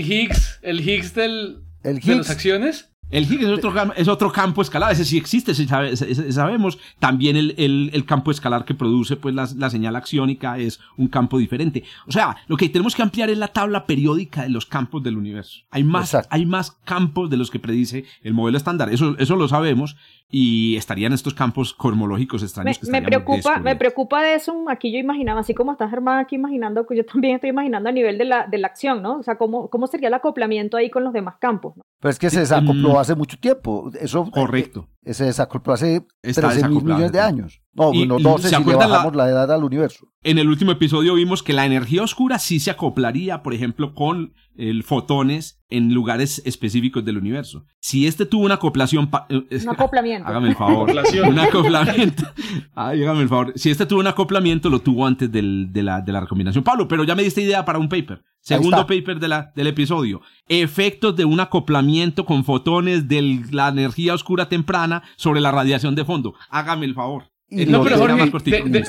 Higgs, 0.00 0.60
el 0.62 0.80
Higgs 0.88 1.14
del, 1.14 1.64
El 1.82 1.98
de 1.98 2.00
las 2.00 2.26
Higgs, 2.26 2.30
acciones. 2.30 2.91
El 3.12 3.24
Higgs 3.30 3.44
es 3.44 3.50
otro, 3.50 3.72
es 3.94 4.08
otro 4.08 4.32
campo 4.32 4.62
escalar, 4.62 4.90
ese 4.90 5.04
sí 5.04 5.16
existe, 5.18 5.52
ese 5.52 5.68
sabe- 5.68 5.92
ese- 5.92 6.10
ese 6.10 6.32
sabemos. 6.32 6.78
También 6.98 7.36
el, 7.36 7.54
el- 7.58 7.90
el 7.92 8.04
campo 8.04 8.30
escalar 8.32 8.64
que 8.64 8.74
produce 8.74 9.14
pues 9.16 9.34
la, 9.34 9.48
la 9.56 9.70
señal 9.70 9.94
axiónica 9.94 10.58
es 10.58 10.80
un 10.96 11.06
campo 11.08 11.38
diferente. 11.38 11.84
O 12.06 12.12
sea, 12.12 12.36
lo 12.48 12.56
que 12.56 12.68
tenemos 12.68 12.96
que 12.96 13.02
ampliar 13.02 13.30
es 13.30 13.38
la 13.38 13.48
tabla 13.48 13.86
periódica 13.86 14.42
de 14.42 14.48
los 14.48 14.66
campos 14.66 15.02
del 15.02 15.16
universo. 15.18 15.60
Hay 15.70 15.84
más, 15.84 16.06
Exacto. 16.14 16.28
hay 16.32 16.46
más 16.46 16.72
campos 16.84 17.28
de 17.30 17.36
los 17.36 17.50
que 17.50 17.58
predice 17.60 18.04
el 18.22 18.34
modelo 18.34 18.56
estándar. 18.56 18.88
Eso, 18.92 19.14
eso 19.18 19.36
lo 19.36 19.46
sabemos 19.46 19.96
y 20.34 20.76
estarían 20.76 21.12
estos 21.12 21.34
campos 21.34 21.74
cosmológicos 21.74 22.40
Me, 22.40 22.46
extraños 22.46 22.78
que 22.78 22.90
me 22.90 23.02
preocupa, 23.02 23.58
me 23.60 23.76
preocupa 23.76 24.22
de 24.22 24.34
eso. 24.34 24.64
Aquí 24.68 24.90
yo 24.90 24.98
imaginaba, 24.98 25.40
así 25.40 25.52
como 25.52 25.72
está 25.72 25.88
Germán 25.90 26.18
aquí 26.18 26.36
imaginando, 26.36 26.86
que 26.86 26.96
yo 26.96 27.04
también 27.04 27.34
estoy 27.34 27.50
imaginando 27.50 27.90
a 27.90 27.92
nivel 27.92 28.16
de 28.16 28.24
la, 28.24 28.46
de 28.46 28.56
la 28.56 28.68
acción, 28.68 29.02
¿no? 29.02 29.18
O 29.18 29.22
sea, 29.22 29.36
¿cómo, 29.36 29.68
cómo 29.68 29.86
sería 29.86 30.08
el 30.08 30.14
acoplamiento 30.14 30.78
ahí 30.78 30.88
con 30.90 31.04
los 31.04 31.12
demás 31.12 31.36
campos? 31.38 31.76
¿no? 31.76 31.82
pero 32.00 32.10
es 32.10 32.18
que 32.18 32.30
se 32.30 32.40
desacopló 32.40 32.94
Mm. 32.94 32.96
hace 32.96 33.14
mucho 33.14 33.38
tiempo. 33.38 33.88
Eso, 34.00 34.28
Correcto. 34.30 34.88
eh, 35.04 35.14
se 35.14 35.26
desacopló 35.26 35.74
hace 35.74 36.04
Está 36.22 36.48
13 36.48 36.68
mil 36.68 36.82
millones 36.82 37.12
de 37.12 37.20
años. 37.20 37.61
No, 37.74 37.92
Y- 37.94 38.06
no 38.06 38.18
y 38.18 38.22
12 38.22 38.48
¿se 38.50 38.56
si 38.56 38.64
le 38.64 38.72
la- 38.72 38.86
bajamos 38.86 39.16
la 39.16 39.28
edad 39.28 39.50
al 39.50 39.64
universo. 39.64 40.06
En 40.22 40.38
el 40.38 40.48
último 40.48 40.72
episodio 40.72 41.14
vimos 41.14 41.42
que 41.42 41.52
la 41.54 41.64
energía 41.64 42.02
oscura 42.02 42.38
sí 42.38 42.60
se 42.60 42.70
acoplaría, 42.70 43.42
por 43.42 43.54
ejemplo, 43.54 43.94
con 43.94 44.34
el, 44.56 44.82
fotones 44.82 45.58
en 45.70 45.94
lugares 45.94 46.42
específicos 46.44 47.02
del 47.04 47.16
universo. 47.16 47.64
Si 47.80 48.06
este 48.06 48.26
tuvo 48.26 48.44
una 48.44 48.56
acoplación... 48.56 49.08
un 49.30 49.68
acoplamiento. 49.70 50.28
Hágame 50.28 50.50
el 50.50 50.56
favor. 50.56 50.90
un 50.90 51.38
acoplamiento. 51.38 52.24
Ay, 52.74 53.02
hágame 53.02 53.22
el 53.22 53.28
favor. 53.30 53.52
Si 53.56 53.70
este 53.70 53.86
tuvo 53.86 54.00
un 54.00 54.06
acoplamiento, 54.06 54.68
lo 54.68 54.80
tuvo 54.80 55.06
antes 55.06 55.32
del, 55.32 55.72
de, 55.72 55.82
la, 55.82 56.02
de 56.02 56.12
la 56.12 56.20
recombinación. 56.20 56.62
Pablo, 56.62 56.86
pero 56.88 57.04
ya 57.04 57.14
me 57.14 57.22
diste 57.22 57.40
idea 57.40 57.64
para 57.64 57.78
un 57.78 57.88
paper. 57.88 58.22
Segundo 58.40 58.86
paper 58.86 59.18
de 59.18 59.28
la, 59.28 59.52
del 59.56 59.68
episodio. 59.68 60.20
Efectos 60.48 61.16
de 61.16 61.24
un 61.24 61.40
acoplamiento 61.40 62.26
con 62.26 62.44
fotones 62.44 63.08
de 63.08 63.40
la 63.50 63.68
energía 63.68 64.12
oscura 64.14 64.48
temprana 64.48 65.02
sobre 65.16 65.40
la 65.40 65.52
radiación 65.52 65.94
de 65.94 66.04
fondo. 66.04 66.34
Hágame 66.50 66.84
el 66.86 66.94
favor. 66.94 67.31
No, 67.52 67.82
pero 67.82 67.98
Jorge, 67.98 68.32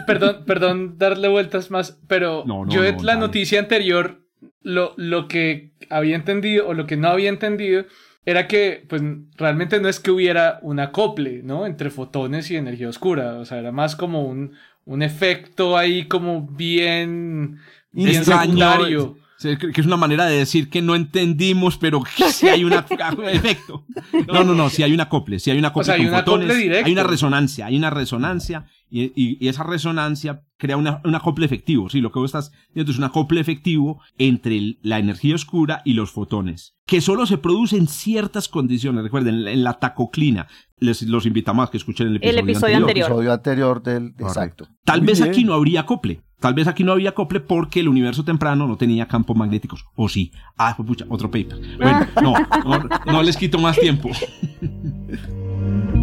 perdón, 0.07 0.43
perdón 0.45 0.97
darle 0.97 1.28
vueltas 1.28 1.72
más, 1.72 1.99
pero 2.07 2.45
yo 2.68 2.84
en 2.84 3.05
la 3.05 3.16
noticia 3.16 3.59
anterior 3.59 4.22
lo, 4.61 4.93
lo 4.97 5.28
que 5.28 5.74
había 5.89 6.16
entendido 6.16 6.68
o 6.68 6.74
lo 6.74 6.86
que 6.86 6.97
no 6.97 7.09
había 7.09 7.30
entendido 7.30 7.86
era 8.26 8.47
que 8.47 8.86
pues 8.88 9.01
realmente 9.36 9.80
no 9.82 9.89
es 9.89 9.99
que 9.99 10.11
hubiera 10.11 10.59
un 10.61 10.80
acople, 10.80 11.41
¿no? 11.43 11.66
Entre 11.66 11.89
fotones 11.89 12.49
y 12.49 12.55
energía 12.55 12.88
oscura, 12.88 13.36
o 13.36 13.45
sea, 13.45 13.59
era 13.59 13.72
más 13.72 13.95
como 13.95 14.24
un, 14.24 14.53
un 14.86 15.01
efecto 15.01 15.78
ahí 15.78 16.07
como 16.07 16.47
bien, 16.47 17.59
bien 17.91 18.24
secundario 18.24 19.18
que 19.44 19.82
es 19.82 19.86
una 19.86 19.98
manera 19.98 20.26
de 20.26 20.38
decir 20.38 20.70
que 20.70 20.82
no 20.82 20.96
entendimos, 20.96 21.78
pero 21.78 22.02
que 22.02 22.32
sí 22.32 22.50
hay 22.50 22.64
un 22.64 22.74
efecto. 23.32 23.86
No, 24.28 24.44
no, 24.44 24.54
no, 24.54 24.70
si 24.70 24.84
hay 24.84 24.94
un 24.94 25.02
acople, 25.02 25.39
si 25.39 25.52
hay 25.52 25.60
un 25.60 25.66
acople 25.66 25.98
con 25.98 26.10
fotones, 26.10 26.52
hay 26.84 26.91
una 26.91 27.04
resonancia, 27.04 27.66
hay 27.66 27.78
una 27.78 27.89
resonancia 27.89 28.66
y, 28.89 29.48
esa 29.48 29.64
resonancia 29.64 30.44
crea 30.58 30.78
una, 30.78 31.02
un 31.04 31.16
acople 31.16 31.46
efectivo. 31.46 31.89
Sí, 31.89 32.00
lo 32.00 32.12
que 32.12 32.20
vos 32.20 32.30
estás 32.30 32.52
diciendo 32.68 32.91
es 32.91 32.98
un 32.98 33.04
acople 33.04 33.41
efectivo 33.41 34.02
entre 34.18 34.78
la 34.82 35.00
energía 35.00 35.36
oscura 35.36 35.82
y 35.84 35.94
los 35.94 36.12
fotones, 36.12 36.76
que 36.86 37.02
solo 37.02 37.26
se 37.26 37.39
produce 37.39 37.78
en 37.78 37.88
ciertas 37.88 38.48
condiciones. 38.48 39.04
Recuerden, 39.04 39.48
en 39.48 39.64
la 39.64 39.74
tacoclina. 39.80 40.48
Les 40.84 41.02
los 41.04 41.26
invitamos 41.26 41.68
a 41.68 41.72
que 41.72 41.78
escuchen 41.78 42.08
el 42.08 42.16
episodio, 42.18 42.40
el 42.40 42.50
episodio 42.50 42.78
anterior. 42.78 43.06
El 43.08 43.12
episodio 43.12 43.34
anterior 43.34 43.84
del... 43.84 44.14
Exacto. 44.20 44.68
Tal 44.84 45.02
vez 45.02 45.22
aquí 45.22 45.44
no 45.44 45.54
habría 45.54 45.82
acople. 45.82 46.22
Tal 46.40 46.54
vez 46.54 46.68
aquí 46.68 46.84
no 46.84 46.92
había 46.92 47.12
acople 47.12 47.40
porque 47.40 47.80
el 47.80 47.88
universo 47.88 48.26
temprano 48.26 48.68
no 48.68 48.76
tenía 48.76 49.08
campos 49.08 49.38
magnéticos. 49.38 49.86
O 49.96 50.10
sí. 50.10 50.34
Ah, 50.58 50.74
pues 50.76 50.86
pucha, 50.86 51.06
otro 51.08 51.32
paper. 51.32 51.58
Bueno, 51.78 52.06
no, 52.22 52.34
no, 52.66 52.90
no 53.06 53.24
les 53.24 53.38
quito 53.38 53.60
más 53.60 53.80
tiempo. 53.80 54.10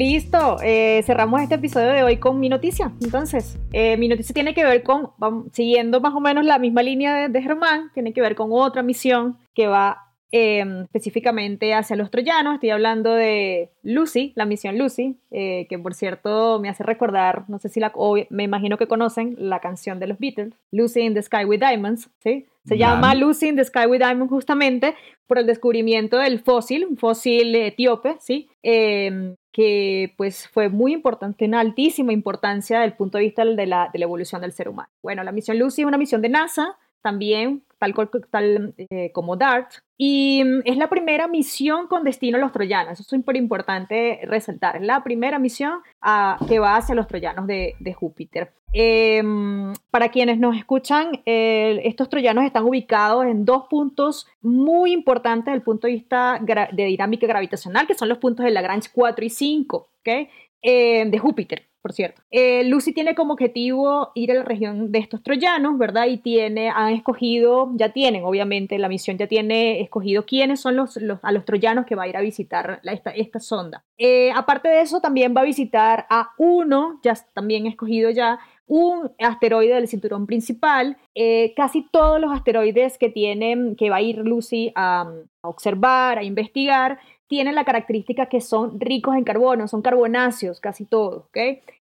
Listo, 0.00 0.56
eh, 0.62 1.02
cerramos 1.04 1.42
este 1.42 1.56
episodio 1.56 1.92
de 1.92 2.02
hoy 2.02 2.16
con 2.16 2.40
mi 2.40 2.48
noticia. 2.48 2.90
Entonces, 3.02 3.58
eh, 3.70 3.98
mi 3.98 4.08
noticia 4.08 4.32
tiene 4.32 4.54
que 4.54 4.64
ver 4.64 4.82
con, 4.82 5.10
siguiendo 5.52 6.00
más 6.00 6.14
o 6.14 6.20
menos 6.20 6.46
la 6.46 6.58
misma 6.58 6.82
línea 6.82 7.14
de, 7.14 7.28
de 7.28 7.42
Germán, 7.42 7.90
tiene 7.92 8.14
que 8.14 8.22
ver 8.22 8.34
con 8.34 8.48
otra 8.50 8.82
misión 8.82 9.36
que 9.54 9.66
va 9.66 10.09
Em, 10.32 10.82
específicamente 10.82 11.74
hacia 11.74 11.96
los 11.96 12.10
troyanos. 12.10 12.54
Estoy 12.54 12.70
hablando 12.70 13.12
de 13.14 13.70
Lucy, 13.82 14.32
la 14.36 14.44
misión 14.44 14.78
Lucy, 14.78 15.16
eh, 15.32 15.66
que 15.68 15.76
por 15.76 15.92
cierto 15.92 16.60
me 16.60 16.68
hace 16.68 16.84
recordar, 16.84 17.44
no 17.48 17.58
sé 17.58 17.68
si 17.68 17.80
la, 17.80 17.92
me 18.28 18.44
imagino 18.44 18.78
que 18.78 18.86
conocen 18.86 19.34
la 19.38 19.58
canción 19.58 19.98
de 19.98 20.06
los 20.06 20.20
Beatles, 20.20 20.54
Lucy 20.70 21.00
in 21.00 21.14
the 21.14 21.22
Sky 21.22 21.44
with 21.44 21.58
Diamonds, 21.58 22.10
¿sí? 22.20 22.46
Se 22.64 22.78
llama 22.78 23.14
Lucy 23.16 23.48
in 23.48 23.56
the 23.56 23.64
Sky 23.64 23.86
with 23.88 23.98
Diamonds 23.98 24.30
justamente 24.30 24.94
por 25.26 25.38
el 25.38 25.46
descubrimiento 25.46 26.18
del 26.18 26.38
fósil, 26.38 26.84
un 26.84 26.96
fósil 26.96 27.52
etíope, 27.56 28.16
¿sí? 28.20 28.48
Em, 28.62 29.34
que 29.50 30.14
pues 30.16 30.46
fue 30.46 30.68
muy 30.68 30.92
importante, 30.92 31.44
una 31.46 31.58
altísima 31.58 32.12
importancia 32.12 32.78
desde 32.78 32.92
el 32.92 32.96
punto 32.96 33.18
de 33.18 33.24
vista 33.24 33.44
de 33.44 33.66
la, 33.66 33.90
de 33.92 33.98
la 33.98 34.04
evolución 34.04 34.42
del 34.42 34.52
ser 34.52 34.68
humano. 34.68 34.90
Bueno, 35.02 35.24
la 35.24 35.32
misión 35.32 35.58
Lucy 35.58 35.82
es 35.82 35.88
una 35.88 35.98
misión 35.98 36.22
de 36.22 36.28
NASA, 36.28 36.76
también 37.02 37.62
tal, 37.80 37.94
tal 38.30 38.74
eh, 38.78 39.10
como 39.12 39.36
DART, 39.36 39.72
y 39.96 40.44
mm, 40.44 40.60
es 40.64 40.76
la 40.76 40.88
primera 40.88 41.26
misión 41.26 41.88
con 41.88 42.04
destino 42.04 42.36
a 42.36 42.40
los 42.40 42.52
troyanos. 42.52 42.92
Eso 42.92 43.02
es 43.02 43.08
súper 43.08 43.36
importante 43.36 44.20
resaltar. 44.24 44.76
Es 44.76 44.82
la 44.82 45.02
primera 45.02 45.40
misión 45.40 45.80
a, 46.00 46.34
ah, 46.34 46.46
que 46.46 46.60
va 46.60 46.76
hacia 46.76 46.94
los 46.94 47.08
troyanos 47.08 47.46
de, 47.48 47.74
de 47.80 47.92
Júpiter. 47.92 48.52
Em, 48.72 49.72
para 49.90 50.10
quienes 50.10 50.38
nos 50.38 50.56
escuchan, 50.56 51.20
estos 51.24 52.08
troyanos 52.08 52.44
están 52.44 52.64
ubicados 52.64 53.24
en 53.24 53.44
dos 53.44 53.64
puntos 53.68 54.28
muy 54.42 54.92
importantes 54.92 55.46
desde 55.46 55.56
el 55.56 55.62
punto 55.62 55.88
de 55.88 55.94
vista 55.94 56.40
de 56.40 56.84
dinámica 56.84 57.26
gravitacional, 57.26 57.88
que 57.88 57.94
son 57.94 58.08
los 58.08 58.18
puntos 58.18 58.44
de 58.44 58.52
Lagrange 58.52 58.90
4 58.94 59.24
y 59.24 59.30
5, 59.30 59.90
¿okay? 60.00 60.28
Eh, 60.62 61.06
de 61.10 61.18
Júpiter 61.18 61.69
por 61.82 61.92
cierto. 61.92 62.22
Eh, 62.30 62.64
Lucy 62.64 62.92
tiene 62.92 63.14
como 63.14 63.32
objetivo 63.32 64.12
ir 64.14 64.30
a 64.30 64.34
la 64.34 64.44
región 64.44 64.92
de 64.92 64.98
estos 64.98 65.22
troyanos, 65.22 65.78
¿verdad? 65.78 66.06
Y 66.06 66.18
tiene, 66.18 66.68
han 66.70 66.92
escogido, 66.92 67.70
ya 67.74 67.92
tienen, 67.92 68.24
obviamente, 68.24 68.78
la 68.78 68.88
misión 68.88 69.16
ya 69.16 69.26
tiene 69.26 69.80
escogido 69.80 70.26
quiénes 70.26 70.60
son 70.60 70.76
los, 70.76 70.98
a 71.22 71.32
los 71.32 71.44
troyanos 71.44 71.86
que 71.86 71.94
va 71.94 72.04
a 72.04 72.08
ir 72.08 72.16
a 72.16 72.20
visitar 72.20 72.80
esta, 73.14 73.40
sonda. 73.40 73.84
Eh, 73.98 74.30
aparte 74.34 74.68
de 74.68 74.82
eso, 74.82 75.00
también 75.00 75.34
va 75.36 75.40
a 75.40 75.44
visitar 75.44 76.06
a 76.10 76.30
uno, 76.38 77.00
ya 77.02 77.14
también 77.34 77.66
escogido 77.66 78.10
ya, 78.10 78.38
un 78.66 79.10
asteroide 79.18 79.74
del 79.74 79.88
cinturón 79.88 80.26
principal. 80.26 80.96
Eh, 81.16 81.54
casi 81.56 81.88
todos 81.90 82.20
los 82.20 82.30
asteroides 82.32 82.98
que 82.98 83.10
tienen, 83.10 83.74
que 83.74 83.90
va 83.90 83.96
a 83.96 84.02
ir 84.02 84.18
Lucy 84.18 84.72
a 84.76 85.12
observar, 85.42 86.18
a 86.18 86.22
investigar, 86.22 87.00
tienen 87.30 87.54
la 87.54 87.64
característica 87.64 88.26
que 88.26 88.40
son 88.40 88.80
ricos 88.80 89.14
en 89.14 89.22
carbono, 89.22 89.68
son 89.68 89.82
carbonáceos 89.82 90.58
casi 90.58 90.84
todos, 90.84 91.26
¿ok? 91.26 91.38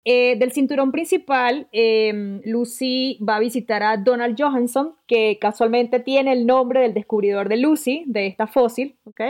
Eh, 0.04 0.36
del 0.38 0.52
cinturón 0.52 0.92
principal, 0.92 1.66
em, 1.72 2.42
Lucy 2.44 3.18
va 3.26 3.36
a 3.36 3.40
visitar 3.40 3.82
a 3.82 3.96
Donald 3.96 4.36
Johansson, 4.38 4.94
que 5.06 5.38
casualmente 5.40 5.98
tiene 6.00 6.32
el 6.32 6.46
nombre 6.46 6.80
del 6.80 6.92
descubridor 6.92 7.48
de 7.48 7.56
Lucy, 7.56 8.04
de 8.06 8.26
esta 8.26 8.46
fósil, 8.46 8.96
¿ok? 9.04 9.20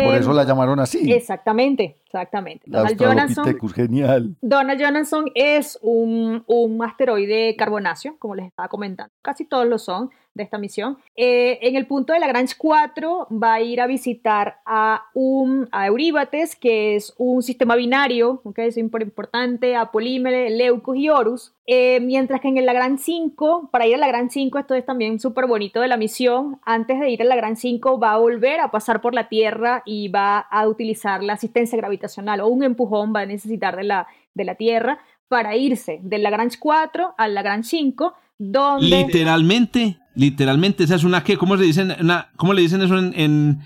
Por 0.00 0.14
eso 0.14 0.32
la 0.32 0.44
llamaron 0.44 0.80
así. 0.80 1.12
Exactamente, 1.12 1.96
exactamente. 2.04 2.64
Donald 2.66 2.98
Johansson, 2.98 3.58
genial. 3.74 4.36
Donald 4.40 4.80
Johansson 4.80 5.30
es 5.34 5.78
un, 5.82 6.44
un 6.46 6.82
asteroide 6.82 7.56
carbonáceo, 7.56 8.16
como 8.18 8.34
les 8.34 8.46
estaba 8.46 8.68
comentando. 8.68 9.12
Casi 9.22 9.44
todos 9.44 9.66
lo 9.66 9.78
son 9.78 10.10
de 10.34 10.44
esta 10.44 10.58
misión. 10.58 10.96
Eh, 11.14 11.58
en 11.62 11.76
el 11.76 11.86
punto 11.86 12.12
de 12.12 12.20
Lagrange 12.20 12.54
4 12.56 13.28
va 13.30 13.54
a 13.54 13.60
ir 13.60 13.80
a 13.80 13.86
visitar 13.86 14.60
a, 14.64 15.04
un, 15.14 15.68
a 15.72 15.86
Euríbates, 15.86 16.56
que 16.56 16.96
es 16.96 17.12
un 17.18 17.42
sistema 17.42 17.76
binario, 17.76 18.40
okay, 18.44 18.68
es 18.68 18.78
importante, 18.78 19.76
a 19.76 19.90
Polímere, 20.12 20.50
Leucus 20.50 20.96
y 20.96 21.08
Horus. 21.08 21.52
Eh, 21.66 21.98
mientras 22.00 22.40
que 22.40 22.48
en 22.48 22.58
el 22.58 22.66
Lagrange 22.66 23.02
5, 23.02 23.70
para 23.72 23.86
ir 23.86 23.94
al 23.94 24.00
Lagrange 24.00 24.34
5, 24.34 24.58
esto 24.58 24.74
es 24.74 24.84
también 24.84 25.18
súper 25.18 25.46
bonito 25.46 25.80
de 25.80 25.88
la 25.88 25.96
misión, 25.96 26.60
antes 26.64 27.00
de 27.00 27.08
ir 27.08 27.22
al 27.22 27.30
Lagrange 27.30 27.62
5 27.62 27.98
va 27.98 28.12
a 28.12 28.18
volver 28.18 28.60
a 28.60 28.70
pasar 28.70 29.00
por 29.00 29.14
la 29.14 29.28
Tierra 29.28 29.82
y 29.86 30.08
va 30.08 30.38
a 30.38 30.68
utilizar 30.68 31.22
la 31.22 31.32
asistencia 31.32 31.78
gravitacional 31.78 32.40
o 32.40 32.48
un 32.48 32.62
empujón 32.62 33.14
va 33.14 33.20
a 33.20 33.26
necesitar 33.26 33.74
de 33.76 33.84
la, 33.84 34.06
de 34.34 34.44
la 34.44 34.56
Tierra 34.56 34.98
para 35.28 35.56
irse 35.56 36.00
del 36.02 36.22
Lagrange 36.22 36.58
4 36.58 37.14
al 37.16 37.34
Lagrange 37.34 37.70
5, 37.70 38.12
donde... 38.38 38.86
Literalmente 38.86 39.96
Literalmente, 40.14 40.84
esa 40.84 40.96
es 40.96 41.04
una 41.04 41.24
que, 41.24 41.38
¿cómo, 41.38 41.56
dicen, 41.56 41.94
¿cómo 42.36 42.52
le 42.52 42.62
dicen 42.62 42.82
eso 42.82 42.98
en, 42.98 43.60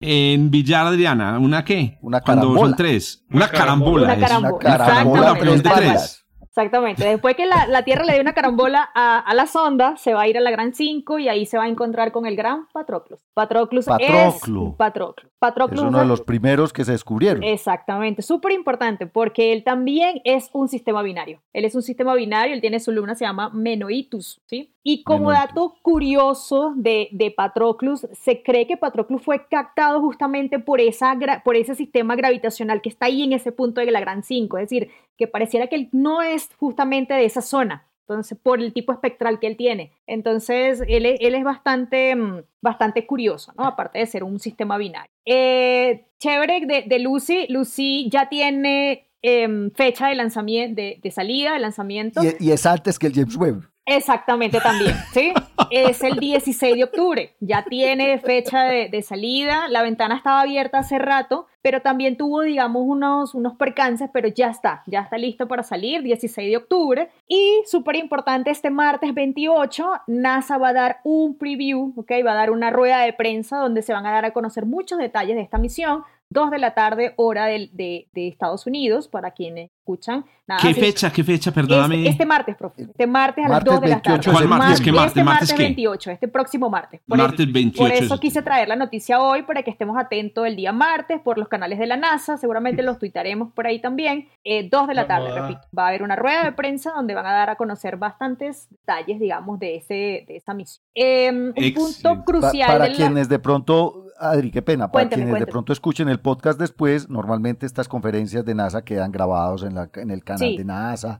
en 0.00 0.50
Villar 0.50 0.86
Adriana? 0.86 1.38
¿Una 1.38 1.64
qué? 1.64 1.98
Una 2.02 2.20
carambola. 2.20 2.48
Cuando 2.48 2.66
son 2.68 2.76
tres. 2.76 3.24
Una, 3.30 3.48
carambola. 3.48 4.04
Una 4.04 4.18
carambola. 4.18 4.56
Una 4.68 4.76
carambola, 4.78 5.36
pero 5.38 5.54
es 5.54 5.62
de 5.62 5.70
tres. 5.70 6.25
Exactamente. 6.56 7.04
Después 7.04 7.36
que 7.36 7.44
la, 7.44 7.66
la 7.66 7.82
Tierra 7.82 8.04
le 8.04 8.14
dé 8.14 8.20
una 8.22 8.32
carambola 8.32 8.88
a, 8.94 9.18
a, 9.18 9.34
la 9.34 9.46
sonda, 9.46 9.98
se 9.98 10.14
va 10.14 10.22
a 10.22 10.28
ir 10.28 10.38
a 10.38 10.40
la 10.40 10.50
Gran 10.50 10.72
5 10.72 11.18
y 11.18 11.28
ahí 11.28 11.44
se 11.44 11.58
va 11.58 11.64
a 11.64 11.68
encontrar 11.68 12.12
con 12.12 12.24
el 12.24 12.34
gran 12.34 12.66
Patroclus. 12.72 13.20
Patroclus 13.34 13.84
Patroclo. 13.84 14.68
es 14.68 14.76
Patroclus. 14.78 15.30
Patroclus 15.38 15.80
es 15.80 15.86
uno 15.86 15.98
de 15.98 16.06
los 16.06 16.22
primeros 16.22 16.72
que 16.72 16.84
se 16.86 16.92
descubrieron. 16.92 17.42
Exactamente. 17.42 18.22
Súper 18.22 18.52
importante 18.52 19.06
porque 19.06 19.52
él 19.52 19.64
también 19.64 20.22
es 20.24 20.48
un 20.54 20.68
sistema 20.68 21.02
binario. 21.02 21.42
Él 21.52 21.66
es 21.66 21.74
un 21.74 21.82
sistema 21.82 22.14
binario, 22.14 22.54
él 22.54 22.62
tiene 22.62 22.80
su 22.80 22.90
luna, 22.90 23.14
se 23.14 23.26
llama 23.26 23.50
Menoitus, 23.50 24.40
¿sí? 24.46 24.72
Y 24.82 25.02
como 25.02 25.32
dato 25.32 25.74
curioso 25.82 26.72
de, 26.76 27.08
de, 27.10 27.32
Patroclus, 27.32 28.06
se 28.12 28.44
cree 28.44 28.68
que 28.68 28.76
Patroclus 28.76 29.20
fue 29.20 29.48
captado 29.48 30.00
justamente 30.00 30.60
por, 30.60 30.80
esa, 30.80 31.18
por 31.44 31.56
ese 31.56 31.74
sistema 31.74 32.14
gravitacional 32.14 32.80
que 32.80 32.88
está 32.88 33.06
ahí 33.06 33.24
en 33.24 33.32
ese 33.32 33.50
punto 33.50 33.80
de 33.80 33.90
la 33.90 33.98
Gran 33.98 34.22
5. 34.22 34.58
Es 34.58 34.70
decir, 34.70 34.90
que 35.16 35.26
pareciera 35.26 35.66
que 35.66 35.76
él 35.76 35.88
no 35.92 36.22
es 36.22 36.48
justamente 36.56 37.14
de 37.14 37.24
esa 37.24 37.42
zona. 37.42 37.86
Entonces, 38.08 38.38
por 38.40 38.60
el 38.60 38.72
tipo 38.72 38.92
espectral 38.92 39.40
que 39.40 39.48
él 39.48 39.56
tiene. 39.56 39.92
Entonces, 40.06 40.80
él, 40.86 41.06
él 41.06 41.34
es 41.34 41.42
bastante, 41.42 42.14
mm, 42.14 42.42
bastante 42.62 43.04
curioso, 43.04 43.52
¿no? 43.58 43.64
Aparte 43.64 43.98
de 43.98 44.06
ser 44.06 44.22
un 44.22 44.38
sistema 44.38 44.78
binario. 44.78 45.10
Eh, 45.24 46.04
chévere 46.20 46.84
de, 46.86 46.98
Lucy. 47.00 47.46
Lucy 47.48 48.08
ya 48.08 48.28
tiene 48.28 49.06
Em, 49.28 49.72
fecha 49.72 50.06
de 50.06 50.14
lanzamiento, 50.14 50.80
de, 50.80 51.10
salida, 51.10 51.54
de 51.54 51.58
lanzamiento. 51.58 52.20
Y, 52.38 52.52
es 52.52 52.64
antes 52.64 52.96
que 52.96 53.08
el 53.08 53.12
James 53.12 53.36
Webb. 53.36 53.68
Exactamente 53.88 54.58
también, 54.58 54.96
¿sí? 55.12 55.32
Es 55.70 56.02
el 56.02 56.18
16 56.18 56.74
de 56.74 56.84
octubre, 56.84 57.36
ya 57.38 57.62
tiene 57.62 58.18
fecha 58.18 58.64
de, 58.64 59.02
salida, 59.02 59.68
la 59.68 59.82
ventana 59.82 60.16
estaba 60.16 60.40
abierta 60.40 60.78
hace 60.78 60.98
rato, 60.98 61.46
pero 61.62 61.82
también 61.82 62.16
tuvo, 62.16 62.42
digamos, 62.42 62.82
unos, 62.84 63.34
unos 63.34 63.54
percances, 63.54 64.10
pero 64.12 64.26
ya 64.26 64.50
está, 64.50 64.82
ya 64.86 65.02
está 65.02 65.18
listo 65.18 65.46
para 65.46 65.62
salir, 65.62 66.02
16 66.02 66.50
de 66.50 66.56
octubre. 66.56 67.10
Y 67.28 67.62
súper 67.66 67.94
importante, 67.94 68.50
este 68.50 68.70
martes 68.70 69.14
28, 69.14 70.02
NASA 70.08 70.58
va 70.58 70.68
a 70.68 70.72
dar 70.72 71.00
un 71.04 71.38
preview, 71.38 71.92
¿ok? 71.96 72.10
Va 72.26 72.32
a 72.32 72.36
dar 72.36 72.50
una 72.50 72.70
rueda 72.70 73.00
de 73.02 73.12
prensa 73.12 73.58
donde 73.58 73.82
se 73.82 73.92
van 73.92 74.06
a 74.06 74.12
dar 74.12 74.24
a 74.24 74.32
conocer 74.32 74.66
muchos 74.66 74.98
detalles 74.98 75.36
de 75.36 75.42
esta 75.42 75.58
misión, 75.58 76.02
2 76.30 76.50
de 76.50 76.58
la 76.58 76.74
tarde, 76.74 77.14
hora 77.16 77.46
de, 77.46 77.70
de, 77.72 78.08
de 78.12 78.28
Estados 78.28 78.66
Unidos, 78.66 79.08
para 79.08 79.30
quienes 79.30 79.70
escuchan. 79.86 80.24
¿Qué 80.60 80.74
fecha? 80.74 81.12
¿Qué 81.12 81.22
fecha? 81.22 81.52
Perdóname. 81.52 81.96
Este, 81.98 82.10
este, 82.10 82.26
martes, 82.26 82.56
profe. 82.56 82.82
Este 82.82 83.06
martes 83.06 83.44
a 83.46 83.48
las 83.48 83.64
2 83.64 83.80
de 83.80 83.88
la 83.88 84.02
tarde. 84.02 84.30
¿Cuál 84.30 84.48
martes? 84.48 84.80
¿Qué 84.80 84.92
martes? 84.92 85.08
Este 85.08 85.24
martes 85.24 85.56
28, 85.56 86.10
este 86.10 86.28
próximo 86.28 86.70
martes. 86.70 87.00
Por 87.06 87.18
martes 87.18 87.52
28. 87.52 87.78
Por 87.78 88.04
eso 88.04 88.18
quise 88.18 88.42
traer 88.42 88.68
la 88.68 88.76
noticia 88.76 89.20
hoy, 89.20 89.42
para 89.42 89.62
que 89.62 89.70
estemos 89.70 89.96
atentos 89.96 90.46
el 90.46 90.56
día 90.56 90.72
martes 90.72 91.20
por 91.20 91.38
los 91.38 91.48
canales 91.48 91.78
de 91.78 91.86
la 91.86 91.96
NASA. 91.96 92.36
Seguramente 92.36 92.82
los 92.82 92.98
tuitaremos 92.98 93.52
por 93.52 93.66
ahí 93.66 93.80
también. 93.80 94.28
Eh, 94.44 94.68
2 94.68 94.88
de 94.88 94.94
la 94.94 95.06
tarde, 95.06 95.32
repito. 95.32 95.60
Va 95.76 95.86
a 95.86 95.88
haber 95.88 96.02
una 96.02 96.16
rueda 96.16 96.44
de 96.44 96.52
prensa 96.52 96.92
donde 96.92 97.14
van 97.14 97.26
a 97.26 97.32
dar 97.32 97.50
a 97.50 97.56
conocer 97.56 97.96
bastantes 97.96 98.68
detalles, 98.70 99.20
digamos, 99.20 99.58
de, 99.58 99.76
ese, 99.76 100.24
de 100.26 100.36
esa 100.36 100.54
misión. 100.54 100.84
Eh, 100.94 101.30
un 101.30 101.74
punto 101.74 102.24
crucial. 102.24 102.78
para 102.78 102.92
quienes 102.92 103.28
de 103.28 103.38
pronto 103.38 104.05
Adri, 104.18 104.50
qué 104.50 104.62
pena, 104.62 104.90
para 104.90 105.08
quienes 105.08 105.38
de 105.38 105.46
pronto 105.46 105.72
escuchen 105.72 106.08
el 106.08 106.20
podcast 106.20 106.58
después, 106.58 107.08
normalmente 107.08 107.66
estas 107.66 107.88
conferencias 107.88 108.44
de 108.44 108.54
NASA 108.54 108.82
quedan 108.82 109.12
grabados 109.12 109.62
en, 109.62 109.74
la, 109.74 109.90
en 109.94 110.10
el 110.10 110.24
canal 110.24 110.56
de 110.56 110.64
NASA. 110.64 111.18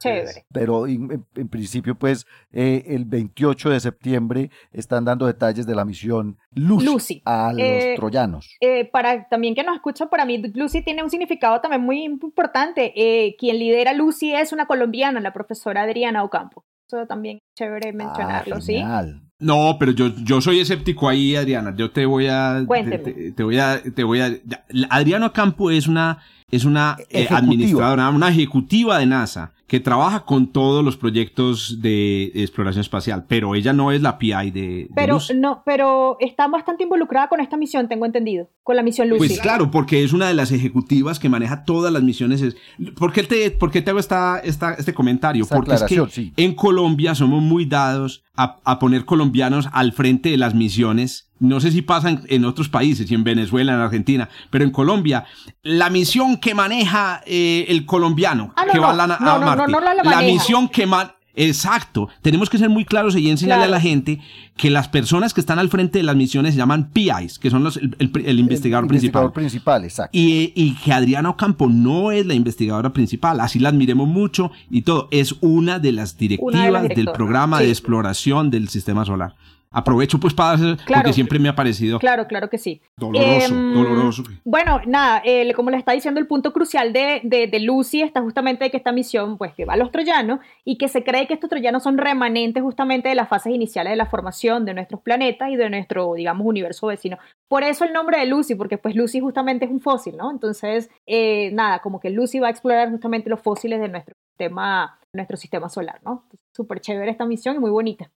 Pero 0.52 0.86
en, 0.86 1.24
principio, 1.50 1.94
pues, 1.94 2.26
eh, 2.52 2.84
el 2.88 3.04
28 3.04 3.70
de 3.70 3.80
septiembre 3.80 4.50
están 4.72 5.04
dando 5.04 5.26
detalles 5.26 5.66
de 5.66 5.74
la 5.74 5.84
misión 5.84 6.38
Lucy, 6.52 7.22
a 7.24 7.52
los 7.52 7.62
eh, 7.62 7.94
troyanos. 7.96 8.56
Eh, 8.60 8.88
para 8.90 9.28
también 9.28 9.54
que 9.54 9.62
nos 9.62 9.76
escucha, 9.76 10.06
para 10.06 10.24
mí 10.24 10.42
Lucy 10.54 10.82
tiene 10.82 11.02
un 11.02 11.10
significado 11.10 11.60
también 11.60 11.82
muy 11.82 12.04
importante. 12.04 12.92
quien 13.38 13.58
lidera 13.58 13.92
Lucy 13.92 14.34
es 14.34 14.52
una 14.52 14.66
colombiana, 14.66 15.20
la 15.20 15.32
profesora 15.32 15.82
Adriana 15.82 16.24
Ocampo. 16.24 16.64
Eso 16.86 17.06
también 17.06 17.38
es 17.38 17.42
chévere 17.58 17.90
ah, 17.90 17.92
mencionarlo, 17.92 18.60
¿sí? 18.60 18.82
No, 19.38 19.76
pero 19.78 19.92
yo, 19.92 20.14
yo 20.24 20.40
soy 20.40 20.60
escéptico 20.60 21.08
ahí, 21.08 21.36
Adriana. 21.36 21.74
Yo 21.76 21.90
te 21.90 22.06
voy 22.06 22.26
a. 22.28 22.64
Te, 22.66 23.32
te, 23.32 23.42
voy 23.42 23.58
a. 23.58 23.82
Te 23.82 24.04
voy 24.04 24.20
a. 24.20 24.32
Adriano 24.88 25.32
Campo 25.32 25.70
es 25.70 25.88
una, 25.88 26.18
es 26.50 26.64
una 26.64 26.96
eh, 27.10 27.26
administradora, 27.28 28.08
una 28.08 28.30
ejecutiva 28.30 28.98
de 28.98 29.06
NASA 29.06 29.52
que 29.66 29.80
trabaja 29.80 30.24
con 30.24 30.52
todos 30.52 30.84
los 30.84 30.96
proyectos 30.96 31.80
de 31.82 32.30
exploración 32.34 32.82
espacial, 32.82 33.24
pero 33.28 33.54
ella 33.54 33.72
no 33.72 33.90
es 33.90 34.00
la 34.00 34.16
PI 34.16 34.50
de, 34.52 34.88
pero 34.94 35.18
no, 35.34 35.62
pero 35.64 36.16
está 36.20 36.46
bastante 36.46 36.84
involucrada 36.84 37.28
con 37.28 37.40
esta 37.40 37.56
misión, 37.56 37.88
tengo 37.88 38.06
entendido, 38.06 38.48
con 38.62 38.76
la 38.76 38.82
misión 38.82 39.08
Lucy. 39.08 39.18
Pues 39.26 39.40
claro, 39.40 39.70
porque 39.70 40.04
es 40.04 40.12
una 40.12 40.28
de 40.28 40.34
las 40.34 40.52
ejecutivas 40.52 41.18
que 41.18 41.28
maneja 41.28 41.64
todas 41.64 41.92
las 41.92 42.02
misiones. 42.02 42.56
¿Por 42.96 43.12
qué 43.12 43.24
te, 43.24 43.50
por 43.50 43.72
qué 43.72 43.82
te 43.82 43.90
hago 43.90 43.98
esta, 43.98 44.38
esta, 44.38 44.74
este 44.74 44.94
comentario? 44.94 45.46
porque 45.46 45.74
es 45.74 45.82
que 45.82 46.32
en 46.36 46.54
Colombia 46.54 47.14
somos 47.14 47.42
muy 47.42 47.64
dados 47.64 48.22
a, 48.36 48.58
a 48.64 48.78
poner 48.78 49.04
colombianos 49.04 49.68
al 49.72 49.92
frente 49.92 50.30
de 50.30 50.36
las 50.36 50.54
misiones 50.54 51.25
no 51.38 51.60
sé 51.60 51.70
si 51.70 51.82
pasa 51.82 52.18
en, 52.26 52.44
otros 52.44 52.68
países, 52.68 53.10
y 53.10 53.14
en 53.14 53.24
Venezuela, 53.24 53.74
en 53.74 53.80
Argentina, 53.80 54.28
pero 54.50 54.64
en 54.64 54.70
Colombia, 54.70 55.24
la 55.62 55.90
misión 55.90 56.38
que 56.38 56.54
maneja 56.54 57.22
eh, 57.26 57.66
el 57.68 57.86
colombiano 57.86 58.54
que 58.72 58.78
va 58.78 58.90
a, 58.90 58.94
la, 58.94 59.06
la, 59.06 60.04
la 60.04 60.22
misión 60.22 60.68
que 60.68 60.86
maneja 60.86 61.16
Exacto. 61.36 62.08
Tenemos 62.22 62.48
que 62.48 62.56
ser 62.56 62.70
muy 62.70 62.84
claros 62.84 63.14
y 63.14 63.30
enseñarle 63.30 63.66
a 63.66 63.68
la 63.68 63.80
gente 63.80 64.20
que 64.56 64.70
las 64.70 64.88
personas 64.88 65.34
que 65.34 65.40
están 65.40 65.58
al 65.58 65.68
frente 65.68 65.98
de 65.98 66.02
las 66.02 66.16
misiones 66.16 66.54
se 66.54 66.58
llaman 66.58 66.90
PIs, 66.90 67.38
que 67.38 67.50
son 67.50 67.62
los, 67.62 67.76
el, 67.76 68.40
investigador 68.40 68.88
principal. 68.88 69.30
principal, 69.32 69.84
exacto. 69.84 70.16
Y, 70.16 70.52
y, 70.56 70.74
que 70.76 70.92
Adriana 70.94 71.28
Ocampo 71.28 71.68
no 71.68 72.10
es 72.10 72.24
la 72.24 72.32
investigadora 72.32 72.92
principal, 72.92 73.40
así 73.40 73.58
la 73.58 73.68
admiremos 73.68 74.08
mucho 74.08 74.50
y 74.70 74.82
todo. 74.82 75.08
Es 75.10 75.36
una 75.42 75.78
de 75.78 75.92
las 75.92 76.16
directivas 76.16 76.88
del 76.88 77.10
programa 77.12 77.60
de 77.60 77.68
exploración 77.68 78.50
del 78.50 78.68
sistema 78.70 79.04
solar. 79.04 79.34
Aprovecho 79.76 80.18
pues 80.18 80.32
para 80.32 80.52
hacer, 80.52 80.78
porque 80.86 81.12
siempre 81.12 81.38
me 81.38 81.50
ha 81.50 81.54
parecido. 81.54 81.98
Claro, 81.98 82.26
claro 82.26 82.48
que 82.48 82.56
sí. 82.56 82.80
Doloroso, 82.96 83.54
em, 83.54 83.74
doloroso. 83.74 84.22
Bueno, 84.42 84.80
nada, 84.86 85.22
como 85.54 85.68
le 85.68 85.76
está 85.76 85.92
diciendo, 85.92 86.18
el 86.18 86.26
punto 86.26 86.54
crucial 86.54 86.94
de, 86.94 87.20
de, 87.22 87.60
Lucy 87.60 88.00
está 88.00 88.22
justamente 88.22 88.64
de 88.64 88.70
que 88.70 88.78
esta 88.78 88.90
misión, 88.90 89.36
pues 89.36 89.52
que 89.52 89.66
va 89.66 89.74
a 89.74 89.76
los 89.76 89.92
troyanos 89.92 90.40
y 90.64 90.78
que 90.78 90.88
se 90.88 91.04
cree 91.04 91.26
que 91.26 91.34
estos 91.34 91.50
troyanos 91.50 91.82
son 91.82 91.98
remanentes 91.98 92.62
justamente 92.62 93.10
de 93.10 93.16
las 93.16 93.28
fases 93.28 93.52
iniciales 93.52 93.90
de 93.90 93.96
la 93.96 94.06
formación 94.06 94.64
de 94.64 94.72
nuestros 94.72 95.02
planetas 95.02 95.50
y 95.50 95.56
de 95.56 95.68
nuestro, 95.68 96.14
digamos, 96.14 96.46
universo 96.46 96.86
vecino. 96.86 97.18
Por 97.46 97.62
eso 97.62 97.84
el 97.84 97.92
nombre 97.92 98.18
de 98.18 98.24
Lucy, 98.24 98.54
porque 98.54 98.78
pues 98.78 98.96
Lucy 98.96 99.20
justamente 99.20 99.66
es 99.66 99.70
un 99.70 99.80
fósil, 99.80 100.16
¿no? 100.16 100.30
Entonces, 100.30 100.88
eh, 101.04 101.50
nada, 101.52 101.80
como 101.80 102.00
que 102.00 102.08
Lucy 102.08 102.38
va 102.38 102.46
a 102.46 102.50
explorar 102.50 102.90
justamente 102.90 103.28
los 103.28 103.40
fósiles 103.40 103.78
de 103.78 103.90
nuestro 103.90 104.14
sistema, 104.30 104.98
nuestro 105.12 105.36
sistema 105.36 105.68
solar, 105.68 106.00
¿no? 106.02 106.24
Súper 106.56 106.80
chévere 106.80 107.10
esta 107.10 107.26
misión 107.26 107.56
y 107.56 107.58
muy 107.58 107.70
bonita. 107.70 108.10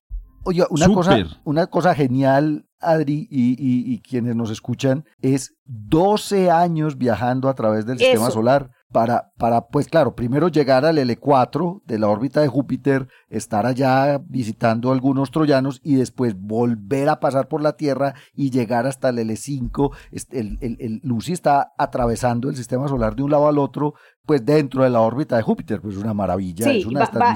Oye, 0.44 0.64
una 0.70 0.88
cosa, 0.88 1.18
una 1.44 1.66
cosa 1.66 1.94
genial, 1.94 2.66
Adri, 2.80 3.28
y, 3.30 4.00
quienes 4.00 4.34
nos 4.36 4.50
escuchan, 4.50 5.04
es 5.20 5.54
12 5.64 6.50
años 6.50 6.96
viajando 6.96 7.48
a 7.48 7.54
través 7.54 7.86
del 7.86 7.98
sistema 7.98 8.30
solar 8.30 8.70
para, 8.92 9.32
para, 9.38 9.68
pues 9.68 9.88
claro, 9.88 10.14
primero 10.14 10.48
llegar 10.48 10.84
al 10.84 10.98
L4 10.98 11.82
de 11.84 11.98
la 11.98 12.08
órbita 12.08 12.40
de 12.40 12.48
Júpiter, 12.48 13.08
estar 13.28 13.66
allá 13.66 14.20
visitando 14.24 14.90
algunos 14.90 15.30
troyanos 15.30 15.80
y 15.84 15.94
después 15.94 16.34
volver 16.38 17.08
a 17.08 17.20
pasar 17.20 17.48
por 17.48 17.62
la 17.62 17.76
Tierra 17.76 18.14
y 18.34 18.50
llegar 18.50 18.86
hasta 18.86 19.10
el 19.10 19.18
L5. 19.18 19.94
El, 20.32 20.58
el, 20.60 20.76
el 20.80 21.00
Lucy 21.04 21.32
está 21.32 21.72
atravesando 21.78 22.48
el 22.48 22.56
sistema 22.56 22.88
solar 22.88 23.14
de 23.14 23.22
un 23.22 23.30
lado 23.30 23.48
al 23.48 23.58
otro, 23.58 23.94
pues 24.26 24.44
dentro 24.44 24.84
de 24.84 24.90
la 24.90 25.00
órbita 25.00 25.36
de 25.36 25.42
Júpiter, 25.42 25.80
pues 25.80 25.96
una 25.96 26.14
maravilla. 26.14 26.64
Sí, 26.64 26.86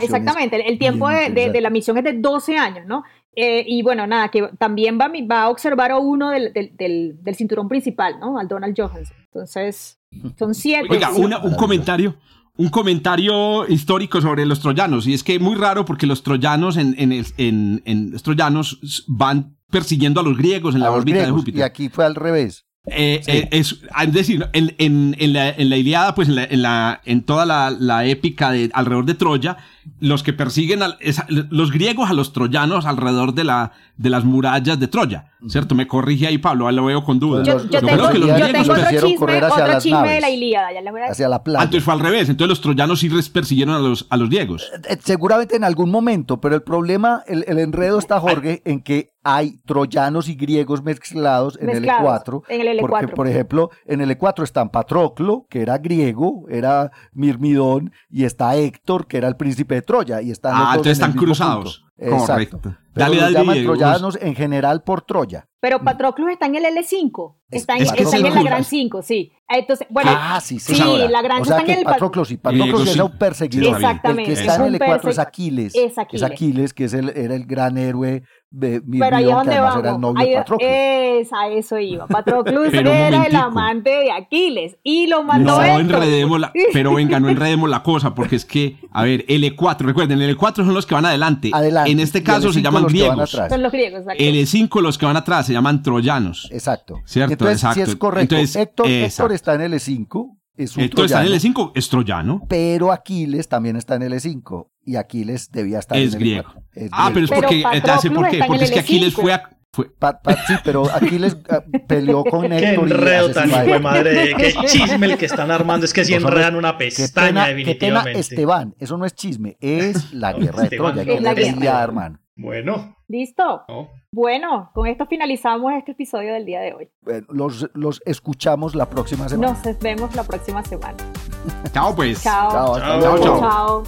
exactamente. 0.03 0.69
El 0.69 0.79
tiempo 0.79 1.09
de, 1.09 1.31
de, 1.31 1.61
la 1.61 1.71
misión 1.71 1.99
es 1.99 2.05
de 2.05 2.15
12 2.15 2.57
años, 2.57 2.87
¿no? 2.87 3.05
Eh, 3.37 3.65
y 3.67 3.83
bueno, 3.83 4.07
nada, 4.07 4.29
que 4.29 4.49
también 4.59 4.99
va, 4.99 5.11
va 5.31 5.43
a 5.43 5.51
observar 5.51 5.91
a 5.91 5.99
uno 5.99 6.31
del, 6.31 6.53
del, 6.53 7.17
del, 7.21 7.35
cinturón 7.35 7.69
principal, 7.69 8.21
¿no? 8.21 8.39
Al 8.39 8.47
Donald 8.47 8.75
Johansson. 8.77 9.17
Entonces, 9.35 9.99
son 10.39 10.55
siete. 10.55 10.87
Oiga, 10.91 11.11
un 11.11 11.55
comentario. 11.55 12.17
Un 12.57 12.69
comentario 12.69 13.67
histórico 13.69 14.21
sobre 14.21 14.47
los 14.47 14.61
troyanos. 14.61 15.09
Y 15.09 15.15
es 15.15 15.25
que 15.25 15.35
es 15.35 15.41
muy 15.41 15.57
raro 15.57 15.85
porque 15.85 16.07
los 16.07 16.23
troyanos 16.23 16.77
en, 16.77 16.95
en, 16.99 17.11
en, 17.37 17.83
en 17.85 18.13
los 18.13 18.23
troyanos 18.23 19.05
van 19.09 19.57
persiguiendo 19.71 20.21
a 20.21 20.23
los 20.23 20.39
griegos 20.39 20.77
en 20.77 20.83
la 20.83 20.93
órbita 20.93 21.27
de 21.27 21.33
Júpiter. 21.33 21.59
Y 21.59 21.63
aquí 21.63 21.89
fue 21.89 22.05
al 22.05 22.15
revés. 22.15 22.65
Eh, 22.87 23.23
eh, 23.27 23.49
es, 23.51 23.81
decir, 24.13 24.47
en, 24.53 24.75
en, 24.79 25.17
en, 25.19 25.33
la, 25.33 25.49
en 25.49 25.69
la 25.69 25.77
Iliada, 25.77 26.15
pues 26.15 26.29
en, 26.29 26.37
la, 26.37 26.45
en, 26.45 26.63
la, 26.63 27.01
en 27.05 27.23
toda 27.23 27.45
la, 27.45 27.71
la, 27.71 28.05
épica 28.05 28.53
de 28.53 28.71
alrededor 28.73 29.07
de 29.07 29.15
Troya, 29.15 29.57
los 30.01 30.23
que 30.23 30.33
persiguen 30.33 30.83
a, 30.83 30.97
los 31.29 31.73
griegos 31.73 32.11
a 32.11 32.13
los 32.13 32.33
troyanos 32.33 32.87
alrededor 32.87 33.35
de, 33.35 33.45
la, 33.45 33.73
de 33.97 34.11
las 34.11 34.25
murallas 34.25 34.79
de 34.79 34.89
Troya, 34.89 35.33
¿cierto? 35.49 35.75
Me 35.75 35.87
corrige 35.87 36.27
ahí 36.27 36.39
Pablo, 36.39 36.71
lo 36.71 36.85
veo 36.85 37.05
con 37.05 37.19
dudas. 37.19 37.47
Yo, 37.47 37.59
yo, 37.69 37.81
tengo, 37.81 38.09
que 38.11 38.19
los 38.19 38.29
yo 38.29 38.47
tengo 38.47 38.73
otro 38.73 38.85
chisme, 38.91 39.45
otro 39.45 39.79
chisme 39.81 40.15
de 40.15 40.21
la 40.21 40.31
Iliada. 40.31 40.69
Ya 40.73 40.81
a... 40.81 41.11
Hacia 41.11 41.29
la 41.29 41.43
playa. 41.43 41.65
entonces 41.65 41.85
fue 41.85 41.95
al 41.95 42.01
revés, 42.01 42.29
entonces 42.29 42.49
los 42.49 42.61
troyanos 42.61 43.01
sí 43.01 43.11
persiguieron 43.33 43.75
a 43.75 43.79
los, 43.79 44.07
a 44.11 44.17
los 44.17 44.29
griegos. 44.29 44.71
Eh, 44.89 44.97
seguramente 45.03 45.57
en 45.57 45.65
algún 45.65 45.91
momento, 45.91 46.41
pero 46.41 46.55
el 46.55 46.63
problema, 46.63 47.23
el, 47.27 47.45
el 47.47 47.59
enredo 47.59 47.99
está, 47.99 48.21
Jorge, 48.21 48.63
en 48.65 48.83
que 48.83 49.15
hay 49.25 49.59
troyanos 49.65 50.29
y 50.29 50.35
griegos 50.35 50.83
mezclados 50.83 51.59
en 51.61 51.71
el 51.71 51.85
E4. 51.85 52.43
En 52.49 52.61
el 52.61 52.79
L4. 52.79 52.81
Porque, 52.81 53.09
por 53.09 53.27
ejemplo, 53.27 53.71
en 53.87 54.03
el 54.03 54.17
E4 54.17 54.45
están 54.45 54.69
Patroclo, 54.69 55.47
que 55.49 55.63
era 55.63 55.79
griego, 55.79 56.45
era 56.51 56.93
Mirmidón, 57.13 57.93
y 58.11 58.25
está 58.25 58.55
Héctor, 58.55 59.07
que 59.07 59.17
era 59.17 59.27
el 59.29 59.37
príncipe 59.37 59.74
de 59.75 59.83
Troya. 59.83 60.23
Y 60.23 60.31
están 60.31 60.53
ah, 60.55 60.71
entonces 60.71 60.93
están 60.93 61.13
cruzados. 61.13 61.85
Exacto. 61.97 62.61
Pero 62.93 63.15
los 63.15 63.33
llaman 63.33 63.63
troyanos 63.65 64.19
en 64.21 64.35
general 64.35 64.83
por 64.83 65.03
Troya. 65.03 65.49
Pero 65.65 65.79
Patroclus 65.79 66.33
está 66.33 66.45
en 66.45 66.57
el 66.57 66.65
L5. 66.65 67.37
Está 67.51 67.77
en, 67.77 67.85
está 67.85 68.17
en 68.19 68.35
la 68.35 68.43
Gran 68.43 68.65
5, 68.65 69.01
sí. 69.01 69.33
Entonces, 69.49 69.87
bueno, 69.89 70.11
ah, 70.15 70.39
sí, 70.43 70.59
sí, 70.59 70.75
sí 70.75 70.83
la 71.09 71.23
Gran 71.23 71.41
o 71.41 71.45
sea 71.47 71.61
está 71.61 71.73
en 71.73 71.79
el 71.79 71.85
Patroclus, 71.87 72.29
sí, 72.29 72.37
Patroclus 72.37 72.89
es 72.89 73.01
un 73.01 73.19
perseguidor. 73.19 73.77
Exactamente. 73.77 74.33
El 74.33 74.37
que 74.37 74.43
está 74.43 74.57
en 74.57 74.75
el 74.75 74.79
L4 74.79 75.09
es 75.09 75.19
Aquiles. 75.19 75.75
Es 75.75 75.97
Aquiles. 75.97 76.23
Es 76.23 76.31
Aquiles, 76.31 76.75
que 76.75 76.85
es 76.85 76.93
el, 76.93 77.09
era 77.17 77.35
el 77.35 77.47
gran 77.47 77.79
héroe 77.79 78.25
pero 78.57 79.17
ahí 79.17 79.25
es 79.25 79.31
donde 79.31 79.59
vamos. 79.59 79.79
Era 79.79 79.91
el 79.91 80.01
novio 80.01 80.21
ahí, 80.21 80.35
es, 80.61 81.33
a 81.33 81.49
eso 81.49 81.79
iba. 81.79 82.07
Patroclus 82.09 82.73
era 82.73 83.27
el 83.27 83.37
amante 83.37 83.91
de 83.91 84.13
Aquiles 84.13 84.77
y 84.83 85.07
lo 85.07 85.23
mandó 85.25 85.61
no, 85.61 85.79
enredemos 85.79 86.41
la, 86.41 86.53
Pero 86.73 86.95
venga, 86.95 87.19
no 87.21 87.29
enredemos 87.29 87.69
la 87.69 87.83
cosa, 87.83 88.15
porque 88.15 88.37
es 88.37 88.45
que, 88.45 88.77
a 88.93 89.03
ver, 89.03 89.27
L4, 89.27 89.79
recuerden, 89.81 90.21
el 90.23 90.37
L4 90.37 90.57
son 90.57 90.75
los 90.75 90.87
que 90.87 90.95
van 90.95 91.07
adelante. 91.07 91.51
adelante. 91.53 91.91
En 91.91 92.01
este 92.01 92.23
caso 92.23 92.53
se 92.53 92.63
llaman 92.63 92.87
griegos. 92.87 93.31
Son 93.31 93.63
los 93.63 93.73
griegos, 93.73 94.01
exacto. 94.01 94.23
L5 94.23 94.81
los 94.81 94.99
que 94.99 95.07
van 95.07 95.17
atrás 95.17 95.51
llaman 95.55 95.83
troyanos. 95.83 96.49
Exacto. 96.53 97.01
¿Cierto? 97.07 97.33
Entonces, 97.33 97.57
exacto. 97.59 97.85
si 97.87 97.91
es 97.91 97.97
correcto. 97.97 98.37
Héctor, 98.37 98.87
Héctor 98.89 99.33
está 99.33 99.55
en 99.55 99.63
L5 99.73 100.37
es 100.57 100.77
un 100.77 100.83
Entonces 100.85 101.07
está 101.07 101.21
en 101.23 101.27
troyano, 101.27 101.35
el 101.35 101.41
E5, 101.41 101.73
es 101.75 101.89
troyano. 101.89 102.41
pero 102.49 102.93
Aquiles 102.93 103.49
también 103.49 103.75
está 103.77 103.97
en 103.97 104.03
el 104.03 104.13
E5 104.13 104.69
y 104.85 104.95
Aquiles 104.97 105.51
debía 105.51 105.79
estar 105.81 105.99
Es 105.99 106.09
en 106.09 106.13
el 106.15 106.19
griego. 106.21 106.49
E4. 106.51 106.63
Es 106.75 106.91
Ah, 106.93 107.11
pero 107.13 107.25
es 107.25 107.31
Pero 107.31 107.43
porque, 107.43 107.63
sé 108.01 108.11
por 108.11 108.29
qué, 108.31 108.45
porque 108.47 108.65
es 108.65 108.71
que 108.71 108.79
Aquiles 108.81 109.15
L5. 109.17 109.21
fue 109.23 109.33
a... 109.33 109.51
fue- 109.73 109.91
Pa- 109.99 110.23
pa- 110.23 110.37
sí, 110.47 110.55
pero 110.63 110.89
Aquiles 110.95 111.37
ah, 111.51 111.65
peleó 111.89 112.23
con 112.23 112.49
Qué 112.49 112.59
Héctor 112.59 112.89
y 112.89 112.93
enredo 112.93 113.31
tan 113.33 113.49
hijo 113.49 113.59
de 113.59 113.65
Héctor. 113.65 113.81
madre, 113.83 114.35
qué 114.39 114.53
chisme 114.69 115.07
el 115.07 115.19
que 115.19 115.27
están 115.27 115.51
armando, 115.51 115.85
es 115.87 115.93
que 115.93 116.05
si 116.05 116.13
Pues, 116.13 116.23
hombre, 116.23 116.37
enredan 116.37 116.55
una 116.57 116.79
Qué 116.79 116.85
pestaña 116.85 117.27
pena, 117.27 117.47
qué 117.47 117.53
pena, 117.55 117.57
definitivamente. 117.57 118.21
Esteban, 118.21 118.75
eso 118.79 118.97
no 118.97 119.05
es 119.07 119.15
chisme, 119.17 119.57
es 119.61 120.13
la 120.13 120.33
No, 120.35 120.39
guerra 120.45 120.63
de 120.63 120.77
Troya, 120.77 121.03
es 121.03 121.09
que 121.09 121.21
la 121.21 121.35
guerra. 121.35 121.83
hermano. 121.83 122.21
Bueno, 122.37 122.97
¿Listo? 123.09 123.63
no. 123.69 123.89
Bueno, 124.15 124.71
con 124.75 124.87
esto 124.87 125.07
finalizamos 125.07 125.73
este 125.73 125.91
episodio 125.91 126.33
del 126.35 126.45
día 126.45 126.61
de 126.61 126.73
hoy. 126.73 126.89
Bueno, 127.03 127.27
los, 127.31 127.69
los 127.75 128.01
escuchamos 128.07 128.77
la 128.77 128.89
próxima 128.89 129.29
semana. 129.29 129.59
Nos 129.65 129.79
vemos 129.81 130.15
la 130.15 130.23
próxima 130.23 130.63
semana. 130.65 130.97
Chao 131.73 131.97
pues. 131.97 132.23
Chao. 132.23 132.51
Chao, 132.53 132.75
hasta 132.77 132.87
Chao, 132.87 133.01
luego. 133.01 133.25
chao. 133.25 133.41
Chao. 133.41 133.83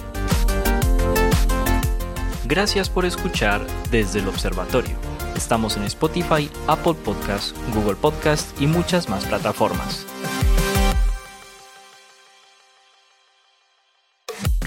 Gracias 2.45 2.89
por 2.89 3.05
escuchar 3.05 3.61
desde 3.89 4.19
el 4.19 4.27
observatorio. 4.27 4.97
Estamos 5.37 5.77
en 5.77 5.83
Spotify, 5.83 6.49
Apple 6.67 6.95
Podcast, 7.05 7.55
Google 7.73 7.95
Podcast 7.95 8.61
y 8.61 8.67
muchas 8.67 9.07
más 9.07 9.23
plataformas. 9.25 10.05